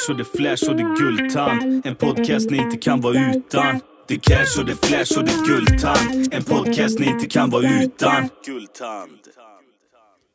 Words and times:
cash 0.00 0.12
och 0.12 0.18
det 0.18 0.24
flash 0.24 0.70
och 0.70 0.76
det 0.76 0.82
guldtand. 0.82 1.86
En 1.86 1.96
podcast 1.96 2.50
ni 2.50 2.56
inte 2.58 2.76
kan 2.76 3.00
vara 3.00 3.30
utan. 3.34 3.80
Det 4.08 4.18
cash 4.18 4.60
och 4.60 4.64
det 4.66 4.86
flash 4.86 5.18
och 5.18 5.24
det 5.24 5.46
guldtand. 5.46 6.34
En 6.34 6.44
podcast 6.44 6.98
ni 6.98 7.06
inte 7.06 7.26
kan 7.26 7.50
vara 7.50 7.82
utan. 7.82 8.28
Guldtand. 8.46 9.10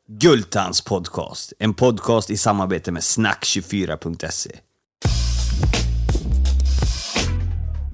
Guldtands 0.08 0.80
podcast. 0.80 1.52
En 1.58 1.74
podcast 1.74 2.30
i 2.30 2.36
samarbete 2.36 2.92
med 2.92 3.00
snack24.se. 3.02 4.50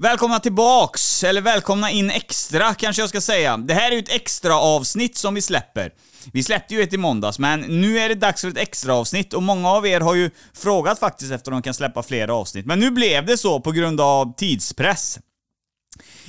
Välkomna 0.03 0.39
tillbaks, 0.39 1.23
eller 1.23 1.41
välkomna 1.41 1.91
in 1.91 2.09
extra 2.09 2.73
kanske 2.73 3.01
jag 3.01 3.09
ska 3.09 3.21
säga. 3.21 3.57
Det 3.57 3.73
här 3.73 3.91
är 3.91 3.95
ju 3.95 3.99
ett 3.99 4.11
extra 4.11 4.55
avsnitt 4.55 5.17
som 5.17 5.33
vi 5.33 5.41
släpper. 5.41 5.91
Vi 6.33 6.43
släppte 6.43 6.73
ju 6.73 6.81
ett 6.81 6.93
i 6.93 6.97
måndags, 6.97 7.39
men 7.39 7.61
nu 7.61 7.99
är 7.99 8.09
det 8.09 8.15
dags 8.15 8.41
för 8.41 8.47
ett 8.47 8.57
extra 8.57 8.95
avsnitt 8.95 9.33
och 9.33 9.43
många 9.43 9.69
av 9.69 9.87
er 9.87 9.99
har 9.99 10.15
ju 10.15 10.31
frågat 10.53 10.99
faktiskt 10.99 11.31
efter 11.31 11.51
om 11.51 11.57
de 11.57 11.61
kan 11.61 11.73
släppa 11.73 12.03
fler 12.03 12.27
avsnitt. 12.27 12.65
Men 12.65 12.79
nu 12.79 12.91
blev 12.91 13.25
det 13.25 13.37
så 13.37 13.59
på 13.59 13.71
grund 13.71 14.01
av 14.01 14.35
tidspress. 14.35 15.19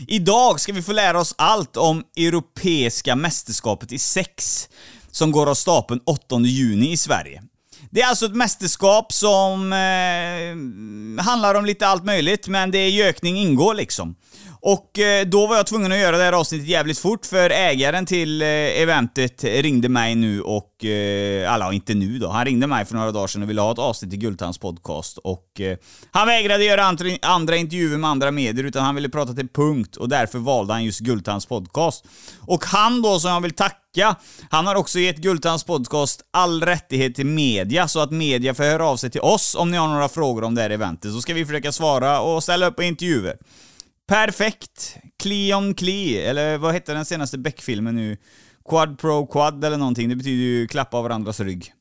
Idag 0.08 0.60
ska 0.60 0.72
vi 0.72 0.82
få 0.82 0.92
lära 0.92 1.20
oss 1.20 1.34
allt 1.38 1.76
om 1.76 2.04
Europeiska 2.16 3.16
mästerskapet 3.16 3.92
i 3.92 3.98
sex 3.98 4.68
som 5.10 5.32
går 5.32 5.50
av 5.50 5.54
stapeln 5.54 6.00
8 6.06 6.40
juni 6.40 6.92
i 6.92 6.96
Sverige. 6.96 7.42
Det 7.94 8.02
är 8.02 8.06
alltså 8.06 8.26
ett 8.26 8.34
mästerskap 8.36 9.12
som 9.12 9.72
eh, 9.72 11.22
handlar 11.24 11.54
om 11.54 11.64
lite 11.64 11.86
allt 11.86 12.04
möjligt, 12.04 12.48
men 12.48 12.70
det 12.70 12.78
är 12.78 12.88
gökning 12.88 13.36
ingår 13.36 13.74
liksom. 13.74 14.14
Och 14.66 14.98
eh, 14.98 15.26
då 15.26 15.46
var 15.46 15.56
jag 15.56 15.66
tvungen 15.66 15.92
att 15.92 15.98
göra 15.98 16.16
det 16.16 16.24
här 16.24 16.32
avsnittet 16.32 16.68
jävligt 16.68 16.98
fort, 16.98 17.26
för 17.26 17.50
ägaren 17.50 18.06
till 18.06 18.42
eh, 18.42 18.48
eventet 18.48 19.44
ringde 19.44 19.88
mig 19.88 20.14
nu 20.14 20.42
och... 20.42 20.84
Eh, 20.84 21.52
alla, 21.52 21.72
inte 21.72 21.94
nu 21.94 22.18
då. 22.18 22.28
Han 22.28 22.44
ringde 22.44 22.66
mig 22.66 22.84
för 22.84 22.94
några 22.94 23.12
dagar 23.12 23.26
sedan 23.26 23.42
och 23.42 23.50
ville 23.50 23.60
ha 23.60 23.72
ett 23.72 23.78
avsnitt 23.78 24.12
i 24.12 24.16
Gultans 24.16 24.58
podcast. 24.58 25.18
Och 25.18 25.60
han 26.10 26.26
vägrade 26.26 26.64
göra 26.64 26.84
andra, 26.84 27.06
andra 27.22 27.56
intervjuer 27.56 27.98
med 27.98 28.10
andra 28.10 28.30
medier, 28.30 28.64
utan 28.64 28.84
han 28.84 28.94
ville 28.94 29.08
prata 29.08 29.32
till 29.32 29.48
punkt 29.48 29.96
och 29.96 30.08
därför 30.08 30.38
valde 30.38 30.72
han 30.72 30.84
just 30.84 31.00
Gultans 31.00 31.46
podcast. 31.46 32.04
Och 32.40 32.64
han 32.64 33.02
då, 33.02 33.20
som 33.20 33.30
jag 33.30 33.40
vill 33.40 33.54
tacka, 33.54 34.16
han 34.50 34.66
har 34.66 34.74
också 34.74 34.98
gett 34.98 35.16
Gultans 35.16 35.64
podcast 35.64 36.20
all 36.30 36.62
rättighet 36.62 37.14
till 37.14 37.26
media, 37.26 37.88
så 37.88 38.00
att 38.00 38.10
media 38.10 38.54
får 38.54 38.64
höra 38.64 38.86
av 38.86 38.96
sig 38.96 39.10
till 39.10 39.20
oss 39.20 39.54
om 39.54 39.70
ni 39.70 39.76
har 39.76 39.88
några 39.88 40.08
frågor 40.08 40.44
om 40.44 40.54
det 40.54 40.62
här 40.62 40.70
eventet, 40.70 41.12
så 41.12 41.20
ska 41.20 41.34
vi 41.34 41.46
försöka 41.46 41.72
svara 41.72 42.20
och 42.20 42.42
ställa 42.42 42.66
upp 42.66 42.76
på 42.76 42.82
intervjuer. 42.82 43.36
Perfekt! 44.08 44.96
Cleon 45.22 45.74
Klee, 45.74 46.30
eller 46.30 46.58
vad 46.58 46.72
hette 46.72 46.94
den 46.94 47.04
senaste 47.04 47.38
Beck-filmen 47.38 47.94
nu? 47.94 48.16
Quad 48.68 48.98
Pro 48.98 49.26
Quad 49.26 49.64
eller 49.64 49.76
någonting, 49.76 50.08
det 50.08 50.16
betyder 50.16 50.44
ju 50.44 50.68
klappa 50.68 51.02
varandras 51.02 51.40
rygg. 51.40 51.72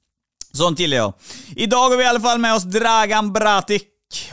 Sånt 0.54 0.80
gillar 0.80 0.98
jag. 0.98 1.14
Idag 1.56 1.90
har 1.90 1.98
vi 1.98 2.04
i 2.04 2.08
alla 2.08 2.20
fall 2.20 2.40
med 2.40 2.54
oss 2.56 2.64
Dragan 2.64 3.34
Bratic. 3.34 3.84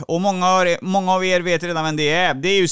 Och 0.01 0.21
många 0.21 0.47
av, 0.47 0.67
er, 0.67 0.77
många 0.81 1.11
av 1.11 1.25
er 1.25 1.41
vet 1.41 1.63
redan 1.63 1.83
vem 1.83 1.95
det 1.95 2.09
är. 2.09 2.33
Det 2.33 2.49
är 2.49 2.59
ju 2.59 2.67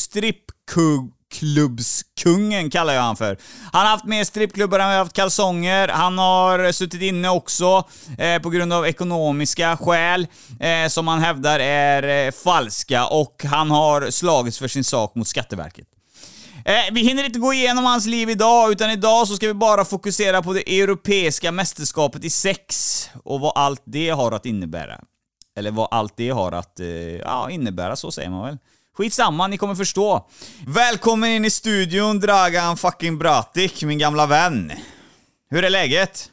strippklubbskungen 1.30 2.70
kallar 2.70 2.94
jag 2.94 3.02
han 3.02 3.16
för. 3.16 3.38
Han 3.72 3.82
har 3.82 3.90
haft 3.90 4.06
mer 4.06 4.24
strippklubbar 4.24 4.80
än 4.80 4.90
vi 4.90 4.94
har 4.94 5.04
haft 5.04 5.14
kalsonger. 5.14 5.88
Han 5.88 6.18
har 6.18 6.72
suttit 6.72 7.02
inne 7.02 7.30
också 7.30 7.84
eh, 8.18 8.42
på 8.42 8.50
grund 8.50 8.74
av 8.74 8.88
ekonomiska 8.88 9.78
skäl 9.78 10.28
eh, 10.60 10.88
som 10.88 11.08
han 11.08 11.20
hävdar 11.20 11.60
är 11.60 12.26
eh, 12.28 12.32
falska 12.32 13.08
och 13.08 13.44
han 13.44 13.72
har 13.72 14.12
slagits 14.12 14.60
för 14.60 14.68
sin 14.68 14.84
sak 14.84 15.16
mot 15.16 15.28
Skatteverket. 15.28 15.88
Eh, 16.66 16.94
vi 16.94 17.02
hinner 17.02 17.24
inte 17.24 17.40
gå 17.40 17.54
igenom 17.54 17.86
hans 17.86 18.06
liv 18.06 18.30
idag, 18.30 18.72
utan 18.72 18.92
idag 18.92 19.28
så 19.28 19.36
ska 19.36 19.48
vi 19.48 19.54
bara 19.54 19.86
fokusera 19.86 20.42
på 20.42 20.54
det 20.54 20.82
europeiska 20.82 21.52
mästerskapet 21.52 22.24
i 22.24 22.30
sex 22.30 23.10
och 23.24 23.40
vad 23.40 23.52
allt 23.56 23.82
det 23.86 24.10
har 24.10 24.32
att 24.32 24.46
innebära. 24.46 25.00
Eller 25.58 25.72
vad 25.72 25.88
allt 25.92 26.18
det 26.18 26.30
har 26.30 26.52
att 26.52 26.80
eh, 26.80 26.88
ja, 27.18 27.50
innebära, 27.50 27.96
så 27.96 28.12
säger 28.12 28.30
man 28.30 28.46
väl. 28.46 28.58
Skitsamma, 29.00 29.48
ni 29.48 29.58
kommer 29.58 29.76
förstå. 29.76 30.28
Välkommen 30.68 31.30
in 31.30 31.46
i 31.46 31.50
studion, 31.50 32.20
Dragan 32.20 32.78
fucking 32.78 33.18
Bratic, 33.18 33.84
min 33.84 33.98
gamla 33.98 34.26
vän. 34.26 34.72
Hur 35.50 35.66
är 35.66 35.70
läget? 35.70 36.32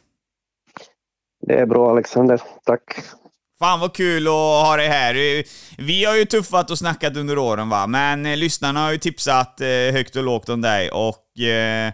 Det 1.47 1.55
är 1.55 1.67
bra 1.67 1.91
Alexander, 1.91 2.43
tack. 2.65 2.83
Fan 3.59 3.81
vad 3.81 3.95
kul 3.95 4.27
att 4.27 4.33
ha 4.33 4.77
dig 4.77 4.89
här. 4.89 5.15
Vi 5.79 6.05
har 6.05 6.17
ju 6.17 6.25
tuffat 6.25 6.71
och 6.71 6.79
snackat 6.79 7.17
under 7.17 7.39
åren 7.39 7.69
va, 7.69 7.87
men 7.87 8.27
eh, 8.27 8.37
lyssnarna 8.37 8.81
har 8.81 8.93
ju 8.93 8.99
tipsat 8.99 9.61
eh, 9.61 9.69
högt 9.69 10.17
och 10.17 10.25
lågt 10.25 10.49
om 10.49 10.61
dig 10.61 10.91
och 10.91 11.41
eh, 11.41 11.93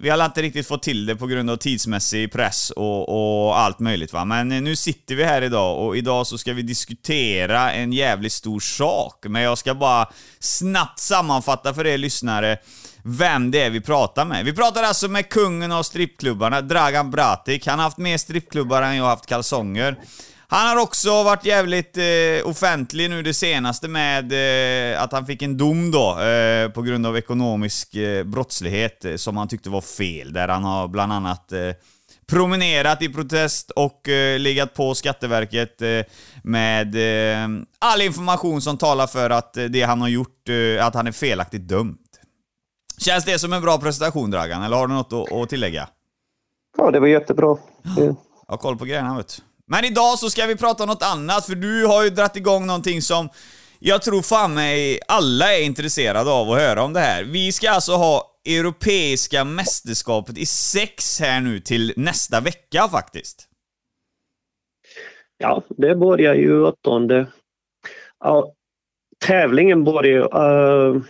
vi 0.00 0.10
har 0.10 0.24
inte 0.24 0.42
riktigt 0.42 0.68
fått 0.68 0.82
till 0.82 1.06
det 1.06 1.16
på 1.16 1.26
grund 1.26 1.50
av 1.50 1.56
tidsmässig 1.56 2.32
press 2.32 2.70
och, 2.70 3.08
och, 3.08 3.58
allt 3.58 3.78
möjligt 3.78 4.12
va. 4.12 4.24
Men 4.24 4.52
eh, 4.52 4.60
nu 4.60 4.76
sitter 4.76 5.14
vi 5.14 5.24
här 5.24 5.42
idag 5.42 5.86
och 5.86 5.96
idag 5.96 6.26
så 6.26 6.38
ska 6.38 6.52
vi 6.52 6.62
diskutera 6.62 7.72
en 7.72 7.92
jävligt 7.92 8.32
stor 8.32 8.60
sak. 8.60 9.26
Men 9.28 9.42
jag 9.42 9.58
ska 9.58 9.74
bara 9.74 10.08
snabbt 10.38 10.98
sammanfatta 10.98 11.74
för 11.74 11.86
er 11.86 11.98
lyssnare 11.98 12.58
vem 13.02 13.50
det 13.50 13.62
är 13.62 13.70
vi 13.70 13.80
pratar 13.80 14.24
med. 14.24 14.44
Vi 14.44 14.52
pratar 14.52 14.82
alltså 14.82 15.08
med 15.08 15.28
kungen 15.28 15.72
av 15.72 15.82
strippklubbarna, 15.82 16.60
Dragan 16.60 17.10
Bratic. 17.10 17.66
Han 17.66 17.78
har 17.78 17.84
haft 17.84 17.98
mer 17.98 18.18
strippklubbar 18.18 18.82
än 18.82 18.96
jag 18.96 19.04
har 19.04 19.10
haft 19.10 19.26
kalsonger. 19.26 19.96
Han 20.50 20.66
har 20.66 20.82
också 20.82 21.22
varit 21.22 21.44
jävligt 21.44 21.96
eh, 21.96 22.48
offentlig 22.48 23.10
nu 23.10 23.22
det 23.22 23.34
senaste 23.34 23.88
med 23.88 24.32
eh, 24.32 25.02
att 25.02 25.12
han 25.12 25.26
fick 25.26 25.42
en 25.42 25.56
dom 25.56 25.90
då 25.90 26.20
eh, 26.20 26.68
på 26.68 26.82
grund 26.82 27.06
av 27.06 27.16
ekonomisk 27.16 27.94
eh, 27.94 28.24
brottslighet 28.24 29.04
eh, 29.04 29.16
som 29.16 29.36
han 29.36 29.48
tyckte 29.48 29.70
var 29.70 29.80
fel. 29.80 30.32
Där 30.32 30.48
han 30.48 30.64
har 30.64 30.88
bland 30.88 31.12
annat 31.12 31.52
eh, 31.52 31.70
promenerat 32.26 33.02
i 33.02 33.08
protest 33.08 33.70
och 33.70 34.08
eh, 34.08 34.38
legat 34.38 34.74
på 34.74 34.94
Skatteverket 34.94 35.82
eh, 35.82 36.00
med 36.42 36.94
eh, 36.94 37.48
all 37.78 38.02
information 38.02 38.60
som 38.62 38.76
talar 38.76 39.06
för 39.06 39.30
att 39.30 39.54
det 39.54 39.82
han 39.82 40.00
har 40.00 40.08
gjort, 40.08 40.48
att 40.80 40.94
han 40.94 41.06
är 41.06 41.12
felaktigt 41.12 41.68
dömd. 41.68 41.98
Känns 42.98 43.24
det 43.24 43.38
som 43.38 43.52
en 43.52 43.62
bra 43.62 43.78
presentation 43.78 44.30
Dragan, 44.30 44.62
eller 44.62 44.76
har 44.76 44.86
du 44.86 44.94
något 44.94 45.12
att, 45.12 45.32
att 45.32 45.48
tillägga? 45.48 45.88
Ja, 46.78 46.90
det 46.90 47.00
var 47.00 47.06
jättebra. 47.06 47.56
Jag 47.96 48.16
har 48.48 48.56
koll 48.56 48.78
på 48.78 48.84
grejerna 48.84 49.16
vet 49.16 49.36
du. 49.36 49.47
Men 49.68 49.84
idag 49.84 50.18
så 50.18 50.30
ska 50.30 50.46
vi 50.46 50.56
prata 50.56 50.82
om 50.82 50.88
något 50.88 51.02
annat, 51.02 51.46
för 51.46 51.54
du 51.54 51.86
har 51.86 52.04
ju 52.04 52.10
dratt 52.10 52.36
igång 52.36 52.66
någonting 52.66 53.02
som 53.02 53.28
jag 53.78 54.02
tror 54.02 54.22
fan 54.22 54.54
mig 54.54 55.00
alla 55.08 55.54
är 55.54 55.64
intresserade 55.64 56.30
av 56.30 56.50
att 56.50 56.60
höra 56.60 56.82
om 56.82 56.92
det 56.92 57.00
här. 57.00 57.24
Vi 57.24 57.52
ska 57.52 57.70
alltså 57.70 57.92
ha 57.92 58.22
Europeiska 58.48 59.44
mästerskapet 59.44 60.38
i 60.38 60.46
sex 60.46 61.20
här 61.20 61.40
nu 61.40 61.60
till 61.60 61.92
nästa 61.96 62.40
vecka 62.40 62.88
faktiskt. 62.88 63.48
Ja, 65.38 65.62
det 65.68 65.94
börjar 65.94 66.34
ju 66.34 66.62
åttonde. 66.62 67.26
Ja, 68.20 68.52
tävlingen 69.26 69.84
börjar 69.84 70.12
ju... 70.12 70.22
Uh, 70.22 71.02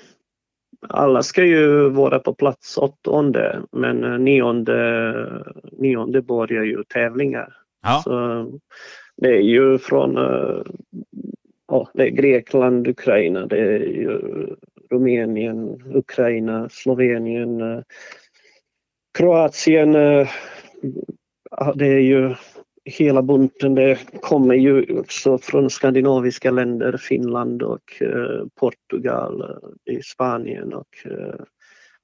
alla 0.88 1.22
ska 1.22 1.44
ju 1.44 1.88
vara 1.88 2.18
på 2.18 2.34
plats 2.34 2.78
åttonde, 2.78 3.62
men 3.72 4.04
eh, 4.04 4.18
nionde, 4.18 5.14
nionde 5.72 6.22
börjar 6.22 6.64
ju 6.64 6.84
tävlingar. 6.84 7.56
Ja. 7.82 8.00
Så 8.04 8.46
det 9.16 9.28
är 9.28 9.40
ju 9.40 9.78
från 9.78 10.18
uh, 10.18 10.62
ja, 11.68 11.90
det 11.94 12.02
är 12.02 12.08
Grekland, 12.10 12.88
Ukraina, 12.88 13.46
det 13.46 13.58
är 13.58 13.78
ju 13.78 14.20
Rumänien, 14.90 15.82
Ukraina, 15.94 16.68
Slovenien, 16.68 17.60
uh, 17.60 17.82
Kroatien. 19.18 19.94
Uh, 19.94 20.28
det 21.74 21.86
är 21.86 22.00
ju 22.00 22.34
hela 22.84 23.22
bunten. 23.22 23.74
Det 23.74 23.98
kommer 24.20 24.54
ju 24.54 24.98
också 24.98 25.38
från 25.38 25.70
skandinaviska 25.70 26.50
länder, 26.50 26.96
Finland 26.96 27.62
och 27.62 28.02
Portugal, 28.54 29.60
i 29.84 30.02
Spanien 30.02 30.72
och 30.72 30.88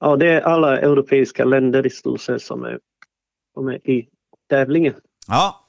ja, 0.00 0.16
det 0.16 0.28
är 0.30 0.40
alla 0.40 0.78
europeiska 0.78 1.44
länder 1.44 1.86
i 1.86 1.90
stort 1.90 2.20
sett 2.20 2.42
som 2.42 2.64
är, 2.64 2.78
som 3.54 3.68
är 3.68 3.90
i 3.90 4.08
tävlingen. 4.50 4.94
Ja. 5.28 5.63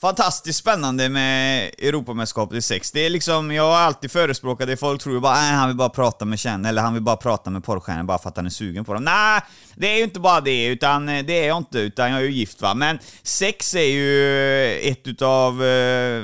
Fantastiskt 0.00 0.58
spännande 0.58 1.08
med 1.08 1.70
Europamästerskapet 1.78 2.58
i 2.58 2.62
sex. 2.62 2.92
Det 2.92 3.06
är 3.06 3.10
liksom, 3.10 3.50
jag 3.50 3.62
har 3.62 3.76
alltid 3.76 4.10
förespråkat 4.10 4.66
det, 4.66 4.76
folk 4.76 5.02
tror 5.02 5.14
ju 5.14 5.20
bara 5.20 5.32
att 5.32 5.54
han 5.54 5.68
vill 5.68 5.76
bara 5.76 5.88
prata 5.88 6.24
med 6.24 6.38
känn 6.38 6.64
eller 6.64 6.82
han 6.82 6.94
vill 6.94 7.02
bara 7.02 7.16
prata 7.16 7.50
med 7.50 7.64
porrstjärnor 7.64 8.02
bara 8.02 8.18
för 8.18 8.28
att 8.28 8.36
han 8.36 8.46
är 8.46 8.50
sugen 8.50 8.84
på 8.84 8.94
dem. 8.94 9.04
Nej, 9.04 9.40
det 9.74 9.86
är 9.92 9.96
ju 9.96 10.04
inte 10.04 10.20
bara 10.20 10.40
det, 10.40 10.66
utan 10.66 11.08
eh, 11.08 11.24
det 11.24 11.44
är 11.44 11.48
jag 11.48 11.56
inte, 11.56 11.78
utan 11.78 12.10
jag 12.10 12.20
är 12.20 12.24
ju 12.24 12.32
gift 12.32 12.62
va. 12.62 12.74
Men 12.74 12.98
sex 13.22 13.74
är 13.74 13.80
ju 13.80 14.34
eh, 14.66 14.90
ett 14.90 15.06
utav 15.06 15.64
eh, 15.64 16.22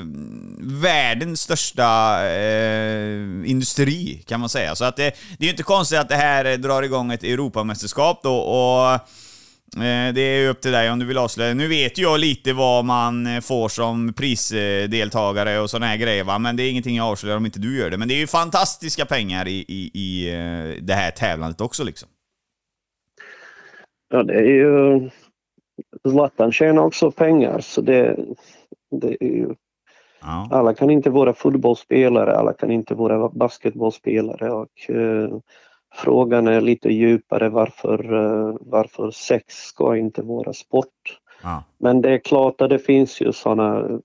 världens 0.59 1.41
största 1.41 2.19
eh, 2.29 3.15
industri, 3.45 4.23
kan 4.27 4.39
man 4.39 4.49
säga. 4.49 4.75
Så 4.75 4.85
att 4.85 4.95
det, 4.95 5.15
det 5.37 5.43
är 5.43 5.47
ju 5.47 5.51
inte 5.51 5.63
konstigt 5.63 5.99
att 5.99 6.09
det 6.09 6.15
här 6.15 6.57
drar 6.57 6.83
igång 6.83 7.11
ett 7.11 7.23
Europamästerskap 7.23 8.19
då, 8.23 8.35
och 8.35 8.99
det 9.77 10.21
är 10.21 10.41
ju 10.41 10.49
upp 10.49 10.61
till 10.61 10.71
dig 10.71 10.91
om 10.91 10.99
du 10.99 11.05
vill 11.05 11.17
avslöja. 11.17 11.53
Nu 11.53 11.67
vet 11.67 11.97
ju 11.97 12.01
jag 12.01 12.19
lite 12.19 12.53
vad 12.53 12.85
man 12.85 13.27
eh, 13.27 13.41
får 13.41 13.69
som 13.69 14.13
prisdeltagare 14.13 15.59
och 15.59 15.69
sådana 15.69 15.85
här 15.85 15.97
grejer 15.97 16.23
va, 16.23 16.39
men 16.39 16.55
det 16.55 16.63
är 16.63 16.71
ingenting 16.71 16.95
jag 16.95 17.07
avslöjar 17.07 17.37
om 17.37 17.45
inte 17.45 17.59
du 17.59 17.77
gör 17.77 17.89
det. 17.89 17.97
Men 17.97 18.07
det 18.07 18.13
är 18.13 18.19
ju 18.19 18.27
fantastiska 18.27 19.05
pengar 19.05 19.47
i, 19.47 19.65
i, 19.67 19.91
i 19.93 20.33
eh, 20.33 20.83
det 20.83 20.93
här 20.93 21.11
tävlandet 21.11 21.61
också 21.61 21.83
liksom. 21.83 22.09
Ja, 24.09 24.23
det 24.23 24.33
är 24.33 24.43
ju... 24.43 25.09
Zlatan 26.09 26.51
tjänar 26.51 26.81
också 26.81 27.11
pengar, 27.11 27.59
så 27.59 27.81
det, 27.81 28.15
det 29.01 29.17
är 29.19 29.35
ju... 29.35 29.55
Ja. 30.21 30.47
Alla 30.51 30.73
kan 30.73 30.89
inte 30.89 31.09
vara 31.09 31.33
fotbollsspelare, 31.33 32.35
alla 32.35 32.53
kan 32.53 32.71
inte 32.71 32.95
vara 32.95 33.29
basketbollspelare 33.29 34.51
och 34.51 34.89
eh, 34.89 35.29
frågan 35.93 36.47
är 36.47 36.61
lite 36.61 36.89
djupare 36.89 37.49
varför, 37.49 38.13
eh, 38.13 38.55
varför 38.61 39.11
sex 39.11 39.55
ska 39.55 39.97
inte 39.97 40.21
vara 40.21 40.53
sport. 40.53 41.19
Ja. 41.43 41.63
Men 41.77 42.01
det 42.01 42.09
är 42.09 42.19
klart 42.19 42.61
att 42.61 42.69
det 42.69 42.79
finns 42.79 43.21
ju 43.21 43.31
sådana 43.31 43.99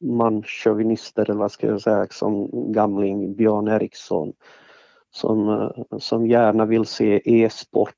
manchauvinister, 0.00 1.30
eller 1.30 1.40
vad 1.40 1.52
ska 1.52 1.66
jag 1.66 1.80
säga, 1.80 2.06
som 2.10 2.50
gamling 2.72 3.34
Björn 3.34 3.68
Eriksson 3.68 4.32
som, 5.14 5.48
eh, 5.48 5.98
som 5.98 6.26
gärna 6.26 6.64
vill 6.64 6.86
se 6.86 7.42
e-sport 7.42 7.94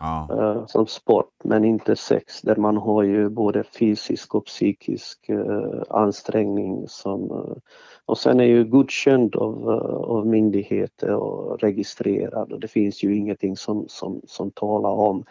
Ja. 0.00 0.28
Eh, 0.30 0.66
som 0.66 0.86
sport 0.86 1.32
men 1.44 1.64
inte 1.64 1.96
sex 1.96 2.42
där 2.42 2.56
man 2.56 2.76
har 2.76 3.02
ju 3.02 3.28
både 3.28 3.64
fysisk 3.64 4.34
och 4.34 4.44
psykisk 4.44 5.28
eh, 5.28 5.82
ansträngning 5.88 6.84
som 6.88 7.30
eh, 7.30 7.56
och 8.04 8.18
sen 8.18 8.40
är 8.40 8.44
ju 8.44 8.64
godkänd 8.64 9.36
av, 9.36 9.68
av 10.08 10.26
myndigheter 10.26 11.14
och 11.14 11.60
registrerad 11.60 12.52
och 12.52 12.60
det 12.60 12.68
finns 12.68 13.02
ju 13.02 13.16
ingenting 13.16 13.56
som, 13.56 13.84
som, 13.88 14.20
som 14.26 14.50
talar 14.50 14.90
om. 14.90 15.24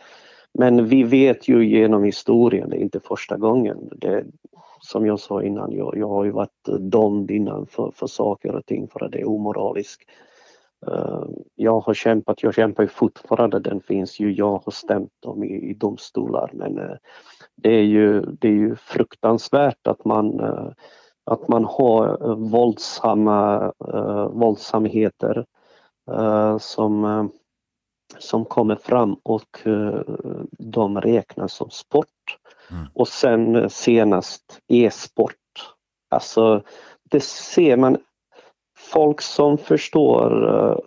Men 0.54 0.86
vi 0.88 1.04
vet 1.04 1.48
ju 1.48 1.66
genom 1.66 2.04
historien, 2.04 2.69
det 2.69 2.75
är 2.75 2.81
inte 2.81 3.00
första 3.00 3.38
gången, 3.38 3.89
det, 3.92 4.25
som 4.80 5.06
jag 5.06 5.19
sa 5.19 5.44
innan, 5.44 5.71
jag, 5.71 5.98
jag 5.98 6.07
har 6.07 6.24
ju 6.25 6.31
varit 6.31 6.69
dömd 6.80 7.31
innan 7.31 7.66
för, 7.66 7.92
för 7.95 8.07
saker 8.07 8.56
och 8.56 8.66
ting 8.66 8.88
för 8.88 9.04
att 9.06 9.12
det 9.12 9.19
är 9.19 9.30
omoraliskt. 9.30 10.01
Eh, 10.87 11.23
jag 11.55 11.79
har 11.79 11.93
kämpat, 11.93 12.43
jag 12.43 12.53
kämpar 12.53 12.83
ju 12.83 12.89
fortfarande, 12.89 13.59
den 13.59 13.81
finns 13.81 14.19
ju, 14.19 14.33
jag 14.33 14.61
har 14.65 14.71
stämt 14.71 15.11
dem 15.19 15.43
i, 15.43 15.69
i 15.69 15.73
domstolar 15.73 16.49
men 16.53 16.77
eh, 16.77 16.95
det 17.55 17.69
är 17.69 17.83
ju, 17.83 18.21
det 18.21 18.47
är 18.47 18.53
ju 18.53 18.75
fruktansvärt 18.75 19.87
att 19.87 20.05
man, 20.05 20.39
eh, 20.39 20.71
att 21.25 21.47
man 21.47 21.65
har 21.65 22.35
våldsamma 22.35 23.73
våldsamheter 24.31 25.45
som, 26.59 27.29
som 28.17 28.45
kommer 28.45 28.75
fram 28.75 29.15
och 29.23 29.59
de 30.51 31.01
räknas 31.01 31.53
som 31.53 31.69
sport. 31.69 32.07
Mm. 32.71 32.85
Och 32.93 33.07
sen 33.07 33.69
senast 33.69 34.59
e-sport. 34.67 35.35
Alltså 36.09 36.63
det 37.09 37.23
ser 37.23 37.77
man 37.77 37.97
folk 38.89 39.21
som 39.21 39.57
förstår 39.57 40.47
eh, 40.50 40.77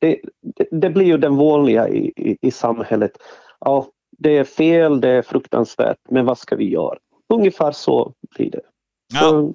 det, 0.00 0.20
det, 0.56 0.68
det, 0.70 0.90
blir 0.90 1.06
ju 1.06 1.18
den 1.18 1.36
vanliga 1.36 1.88
i, 1.88 2.12
i, 2.16 2.36
i, 2.40 2.50
samhället. 2.50 3.12
Ja, 3.60 3.86
det 4.18 4.36
är 4.36 4.44
fel, 4.44 5.00
det 5.00 5.08
är 5.08 5.22
fruktansvärt, 5.22 5.98
men 6.10 6.26
vad 6.26 6.38
ska 6.38 6.56
vi 6.56 6.68
göra? 6.68 6.98
Ungefär 7.28 7.72
så 7.72 8.12
blir 8.36 8.50
det. 8.50 8.60
Ja. 9.14 9.20
Så, 9.20 9.54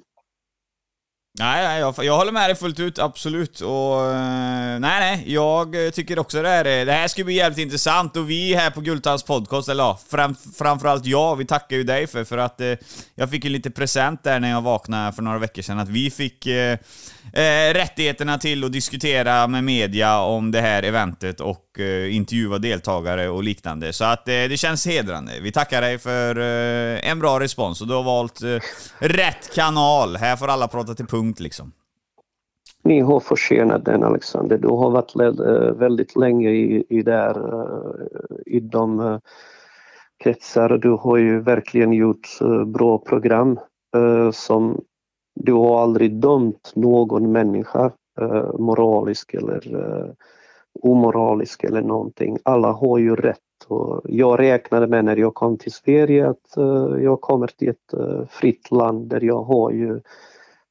Nej, 1.40 1.64
nej 1.68 1.80
jag, 1.80 1.96
jag 2.06 2.18
håller 2.18 2.32
med 2.32 2.50
dig 2.50 2.56
fullt 2.56 2.80
ut, 2.80 3.00
absolut. 3.00 3.62
Och, 3.62 4.06
eh, 4.06 4.80
nej, 4.80 5.00
nej, 5.00 5.24
jag 5.34 5.76
tycker 5.94 6.20
också 6.20 6.42
det 6.42 6.50
här, 6.50 6.66
är- 6.66 6.86
det 6.86 6.92
här 6.92 7.08
ska 7.08 7.24
bli 7.24 7.34
jävligt 7.34 7.60
intressant 7.60 8.18
och 8.18 8.30
vi 8.30 8.54
här 8.56 8.70
på 8.70 8.82
Gultans 8.82 9.24
podcast, 9.24 9.70
eller 9.70 9.84
ja, 9.84 10.00
fram, 10.12 10.36
framförallt 10.58 11.06
jag, 11.06 11.36
vi 11.36 11.46
tackar 11.46 11.76
ju 11.76 11.84
dig 11.84 12.08
för, 12.08 12.24
för 12.24 12.38
att 12.38 12.62
eh, 12.62 12.74
jag 13.16 13.30
fick 13.30 13.44
ju 13.44 13.50
lite 13.50 13.72
present 13.72 14.24
där 14.24 14.40
när 14.40 14.50
jag 14.52 14.62
vaknade 14.62 15.14
för 15.14 15.22
några 15.22 15.38
veckor 15.38 15.62
sedan, 15.62 15.80
att 15.80 15.90
vi 15.90 16.12
fick 16.12 16.46
eh, 16.48 16.78
eh, 17.34 17.74
rättigheterna 17.74 18.38
till 18.38 18.64
att 18.64 18.72
diskutera 18.74 19.48
med 19.48 19.64
media 19.64 20.20
om 20.20 20.52
det 20.52 20.62
här 20.62 20.84
eventet 20.84 21.40
och 21.40 21.80
eh, 21.80 22.16
intervjua 22.16 22.58
deltagare 22.58 23.30
och 23.30 23.44
liknande. 23.44 23.94
Så 23.94 24.04
att 24.06 24.28
eh, 24.28 24.34
det 24.34 24.60
känns 24.60 24.86
hedrande. 24.88 25.32
Vi 25.42 25.52
tackar 25.52 25.82
dig 25.82 26.00
för 26.00 26.38
eh, 26.40 27.10
en 27.10 27.20
bra 27.20 27.40
respons 27.40 27.82
och 27.82 27.88
du 27.88 27.94
har 27.94 28.04
valt 28.04 28.42
eh, 28.44 28.58
rätt 29.00 29.56
kanal. 29.56 30.16
Här 30.18 30.36
får 30.36 30.48
alla 30.48 30.68
prata 30.68 30.96
till 30.96 31.06
punkt 31.08 31.25
liksom. 31.40 31.72
Ni 32.84 33.00
har 33.00 33.20
försenat 33.20 33.86
den 33.86 34.04
Alexander. 34.04 34.58
Du 34.58 34.68
har 34.68 34.92
varit 34.92 35.16
led, 35.16 35.40
eh, 35.40 35.72
väldigt 35.72 36.16
länge 36.16 36.50
i, 36.50 36.86
i, 36.90 37.02
där, 37.02 37.38
eh, 37.54 38.38
i 38.46 38.60
de 38.60 39.00
eh, 39.00 39.20
kretsar. 40.24 40.78
Du 40.78 40.90
har 40.90 41.18
ju 41.18 41.40
verkligen 41.40 41.94
gjort 41.94 42.40
bra 42.66 42.98
program 42.98 43.60
som 44.34 44.82
du 45.36 45.54
har 45.54 45.82
aldrig 45.82 46.14
dömt 46.14 46.72
någon 46.76 47.32
människa 47.32 47.92
eh, 48.22 48.54
moralisk 48.60 49.34
eller 49.34 49.76
eh, 49.76 50.12
omoralisk 50.82 51.64
eller 51.64 51.82
någonting. 51.82 52.38
Alla 52.44 52.72
har 52.72 52.98
ju 52.98 53.16
rätt. 53.16 53.40
Och 53.68 54.02
jag 54.04 54.40
räknade 54.40 54.88
med 54.88 55.06
när 55.06 55.16
jag 55.16 55.34
kom 55.34 55.58
till 55.58 55.72
Sverige 55.72 56.30
att 56.30 56.54
jag 57.02 57.22
kommer 57.22 57.48
till 57.48 57.70
ett 57.70 57.94
fritt 58.30 58.72
land 58.72 59.08
där 59.08 59.22
jag 59.22 59.44
har 59.44 59.72
ju 59.72 60.02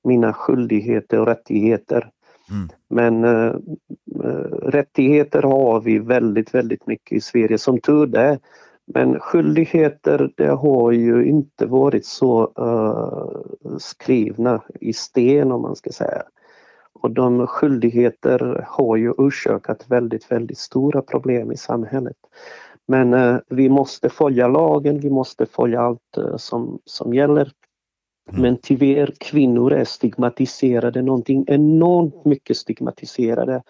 mina 0.04 0.32
skyldigheter 0.32 1.20
och 1.20 1.26
rättigheter. 1.26 2.10
Mm. 2.50 2.68
Men 2.88 3.24
eh, 3.24 3.54
rättigheter 4.62 5.42
har 5.42 5.80
vi 5.80 5.98
väldigt, 5.98 6.54
väldigt 6.54 6.86
mycket 6.86 7.16
i 7.16 7.20
Sverige, 7.20 7.58
som 7.58 7.80
tur 7.80 8.16
är. 8.16 8.38
Men 8.86 9.20
skyldigheter, 9.20 10.30
det 10.36 10.48
har 10.48 10.92
ju 10.92 11.24
inte 11.24 11.66
varit 11.66 12.06
så 12.06 12.52
eh, 12.58 13.76
skrivna 13.78 14.62
i 14.80 14.92
sten 14.92 15.52
om 15.52 15.62
man 15.62 15.76
ska 15.76 15.90
säga. 15.90 16.22
Och 16.92 17.10
de 17.10 17.46
skyldigheter 17.46 18.66
har 18.68 18.96
ju 18.96 19.10
orsakat 19.10 19.84
väldigt, 19.88 20.30
väldigt 20.32 20.58
stora 20.58 21.02
problem 21.02 21.52
i 21.52 21.56
samhället. 21.56 22.16
Men 22.86 23.14
eh, 23.14 23.36
vi 23.48 23.68
måste 23.68 24.08
följa 24.08 24.48
lagen, 24.48 25.00
vi 25.00 25.10
måste 25.10 25.46
följa 25.46 25.80
allt 25.80 26.16
eh, 26.16 26.36
som, 26.36 26.78
som 26.84 27.14
gäller. 27.14 27.52
Mm. 28.28 28.42
Men 28.42 28.56
tyvärr, 28.62 29.14
kvinnor 29.20 29.72
är 29.72 29.84
stigmatiserade, 29.84 31.02
någonting 31.02 31.44
enormt 31.48 32.24
mycket 32.24 32.56
stigmatiserade. 32.56 33.62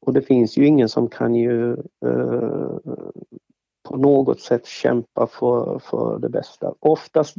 Och 0.00 0.12
det 0.12 0.22
finns 0.22 0.56
ju 0.56 0.66
ingen 0.66 0.88
som 0.88 1.08
kan 1.08 1.34
ju 1.34 1.72
eh, 2.06 2.76
på 3.88 3.96
något 3.96 4.40
sätt 4.40 4.66
kämpa 4.66 5.26
för, 5.26 5.78
för 5.78 6.18
det 6.18 6.28
bästa. 6.28 6.74
Oftast 6.80 7.36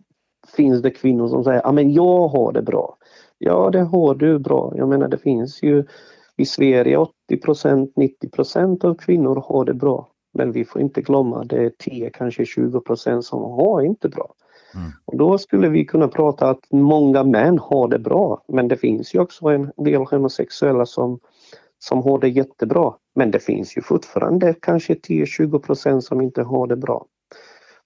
finns 0.55 0.81
det 0.81 0.91
kvinnor 0.91 1.27
som 1.27 1.43
säger, 1.43 1.61
ja 1.63 1.71
men 1.71 1.93
jag 1.93 2.27
har 2.27 2.51
det 2.51 2.61
bra. 2.61 2.97
Ja, 3.37 3.69
det 3.69 3.81
har 3.81 4.15
du 4.15 4.39
bra. 4.39 4.73
Jag 4.75 4.89
menar 4.89 5.07
det 5.07 5.17
finns 5.17 5.63
ju 5.63 5.85
i 6.37 6.45
Sverige 6.45 6.97
80% 7.31 7.93
90% 7.95 8.85
av 8.85 8.95
kvinnor 8.95 9.43
har 9.47 9.65
det 9.65 9.73
bra. 9.73 10.07
Men 10.33 10.51
vi 10.51 10.65
får 10.65 10.81
inte 10.81 11.01
glömma 11.01 11.43
det 11.43 11.65
är 11.65 11.71
10, 11.77 12.09
kanske 12.09 12.43
20% 12.43 13.21
som 13.21 13.41
har 13.41 13.81
inte 13.81 14.09
bra. 14.09 14.33
Mm. 14.75 14.91
Och 15.05 15.17
då 15.17 15.37
skulle 15.37 15.69
vi 15.69 15.85
kunna 15.85 16.07
prata 16.07 16.49
att 16.49 16.71
många 16.71 17.23
män 17.23 17.59
har 17.59 17.87
det 17.87 17.99
bra. 17.99 18.43
Men 18.47 18.67
det 18.67 18.77
finns 18.77 19.15
ju 19.15 19.19
också 19.19 19.47
en 19.47 19.71
del 19.77 20.01
homosexuella 20.01 20.85
som, 20.85 21.19
som 21.79 22.03
har 22.03 22.19
det 22.19 22.29
jättebra. 22.29 22.93
Men 23.15 23.31
det 23.31 23.39
finns 23.39 23.77
ju 23.77 23.81
fortfarande 23.81 24.53
kanske 24.61 24.93
10-20 24.93 25.59
procent 25.59 26.03
som 26.03 26.21
inte 26.21 26.43
har 26.43 26.67
det 26.67 26.75
bra. 26.75 27.05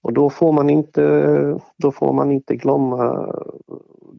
Och 0.02 0.12
då 0.12 0.30
får 0.30 0.52
man 0.52 0.70
inte, 0.70 1.58
då 1.76 1.92
får 1.92 2.12
man 2.12 2.32
inte 2.32 2.56
glömma 2.56 3.34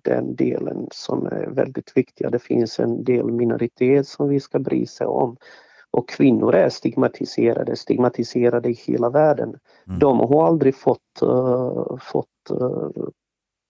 den 0.03 0.36
delen 0.36 0.88
som 0.91 1.25
är 1.25 1.47
väldigt 1.47 1.97
viktig. 1.97 2.31
Det 2.31 2.39
finns 2.39 2.79
en 2.79 3.03
del 3.03 3.31
minoritet 3.31 4.07
som 4.07 4.29
vi 4.29 4.39
ska 4.39 4.59
bry 4.59 4.86
sig 4.86 5.07
om. 5.07 5.38
Och 5.91 6.10
kvinnor 6.10 6.56
är 6.56 6.70
stigmatiserade, 6.70 7.75
stigmatiserade 7.75 8.70
i 8.70 8.74
hela 8.74 9.10
världen. 9.10 9.60
Mm. 9.88 10.00
De 10.00 10.20
har 10.20 10.48
aldrig 10.48 10.75
fått, 10.75 11.22
eh, 11.22 11.98
fått 12.01 12.50
eh, 12.50 12.89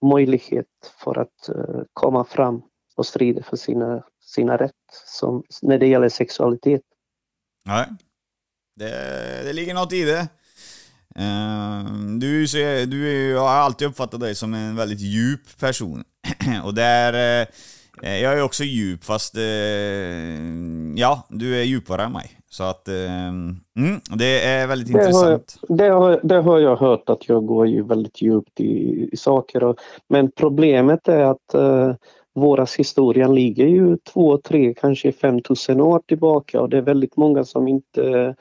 möjlighet 0.06 0.66
för 1.04 1.18
att 1.18 1.48
eh, 1.48 1.82
komma 1.92 2.24
fram 2.24 2.62
och 2.96 3.06
strida 3.06 3.42
för 3.42 3.56
sina, 3.56 4.02
sina 4.20 4.56
rätt 4.56 4.72
som, 5.06 5.42
när 5.62 5.78
det 5.78 5.86
gäller 5.86 6.08
sexualitet. 6.08 6.82
Nej. 7.64 7.86
Det, 8.76 8.90
det 9.44 9.52
ligger 9.52 9.74
något 9.74 9.92
i 9.92 10.04
det. 10.04 10.28
Eh, 11.16 11.84
du, 12.18 12.46
du 12.86 13.30
jag 13.30 13.40
har 13.40 13.48
alltid 13.48 13.88
uppfattat 13.88 14.20
dig 14.20 14.34
som 14.34 14.54
en 14.54 14.76
väldigt 14.76 15.00
djup 15.00 15.58
person. 15.58 16.04
Och 16.64 16.74
där... 16.74 17.46
eh, 18.02 18.22
jag 18.22 18.38
är 18.38 18.42
också 18.42 18.64
djup, 18.64 19.04
fast... 19.04 19.36
eh, 19.36 19.42
ja, 20.96 21.26
du 21.28 21.60
är 21.60 21.62
djupare 21.62 22.02
än 22.02 22.12
mig. 22.12 22.30
Så 22.50 22.64
att... 22.64 22.88
eh, 22.88 23.28
mm, 23.28 23.60
det 24.16 24.44
är 24.44 24.66
väldigt 24.66 24.92
Det 24.92 24.98
har, 24.98 25.06
intressant. 25.06 25.56
det, 25.68 25.88
har, 25.88 26.20
det 26.22 26.40
har 26.40 26.58
jag 26.58 26.76
hört 26.76 27.08
att 27.10 27.28
jag 27.28 27.46
går 27.46 27.66
ju 27.66 27.82
väldigt 27.82 28.22
djupt 28.22 28.60
i, 28.60 29.08
i 29.12 29.16
saker. 29.16 29.64
Och, 29.64 29.76
men 30.08 30.30
problemet 30.30 31.08
är 31.08 31.24
att 31.24 31.54
uh, 31.54 31.94
våras 32.34 32.76
historia 32.76 33.28
ligger 33.28 33.66
ju 33.66 33.96
två, 33.96 34.38
tre, 34.38 34.74
kanske 34.74 35.12
5000 35.12 35.80
år 35.80 36.00
tillbaka 36.06 36.60
och 36.60 36.68
det 36.68 36.76
är 36.76 36.82
väldigt 36.82 37.16
många 37.16 37.44
som 37.44 37.68
inte 37.68 38.34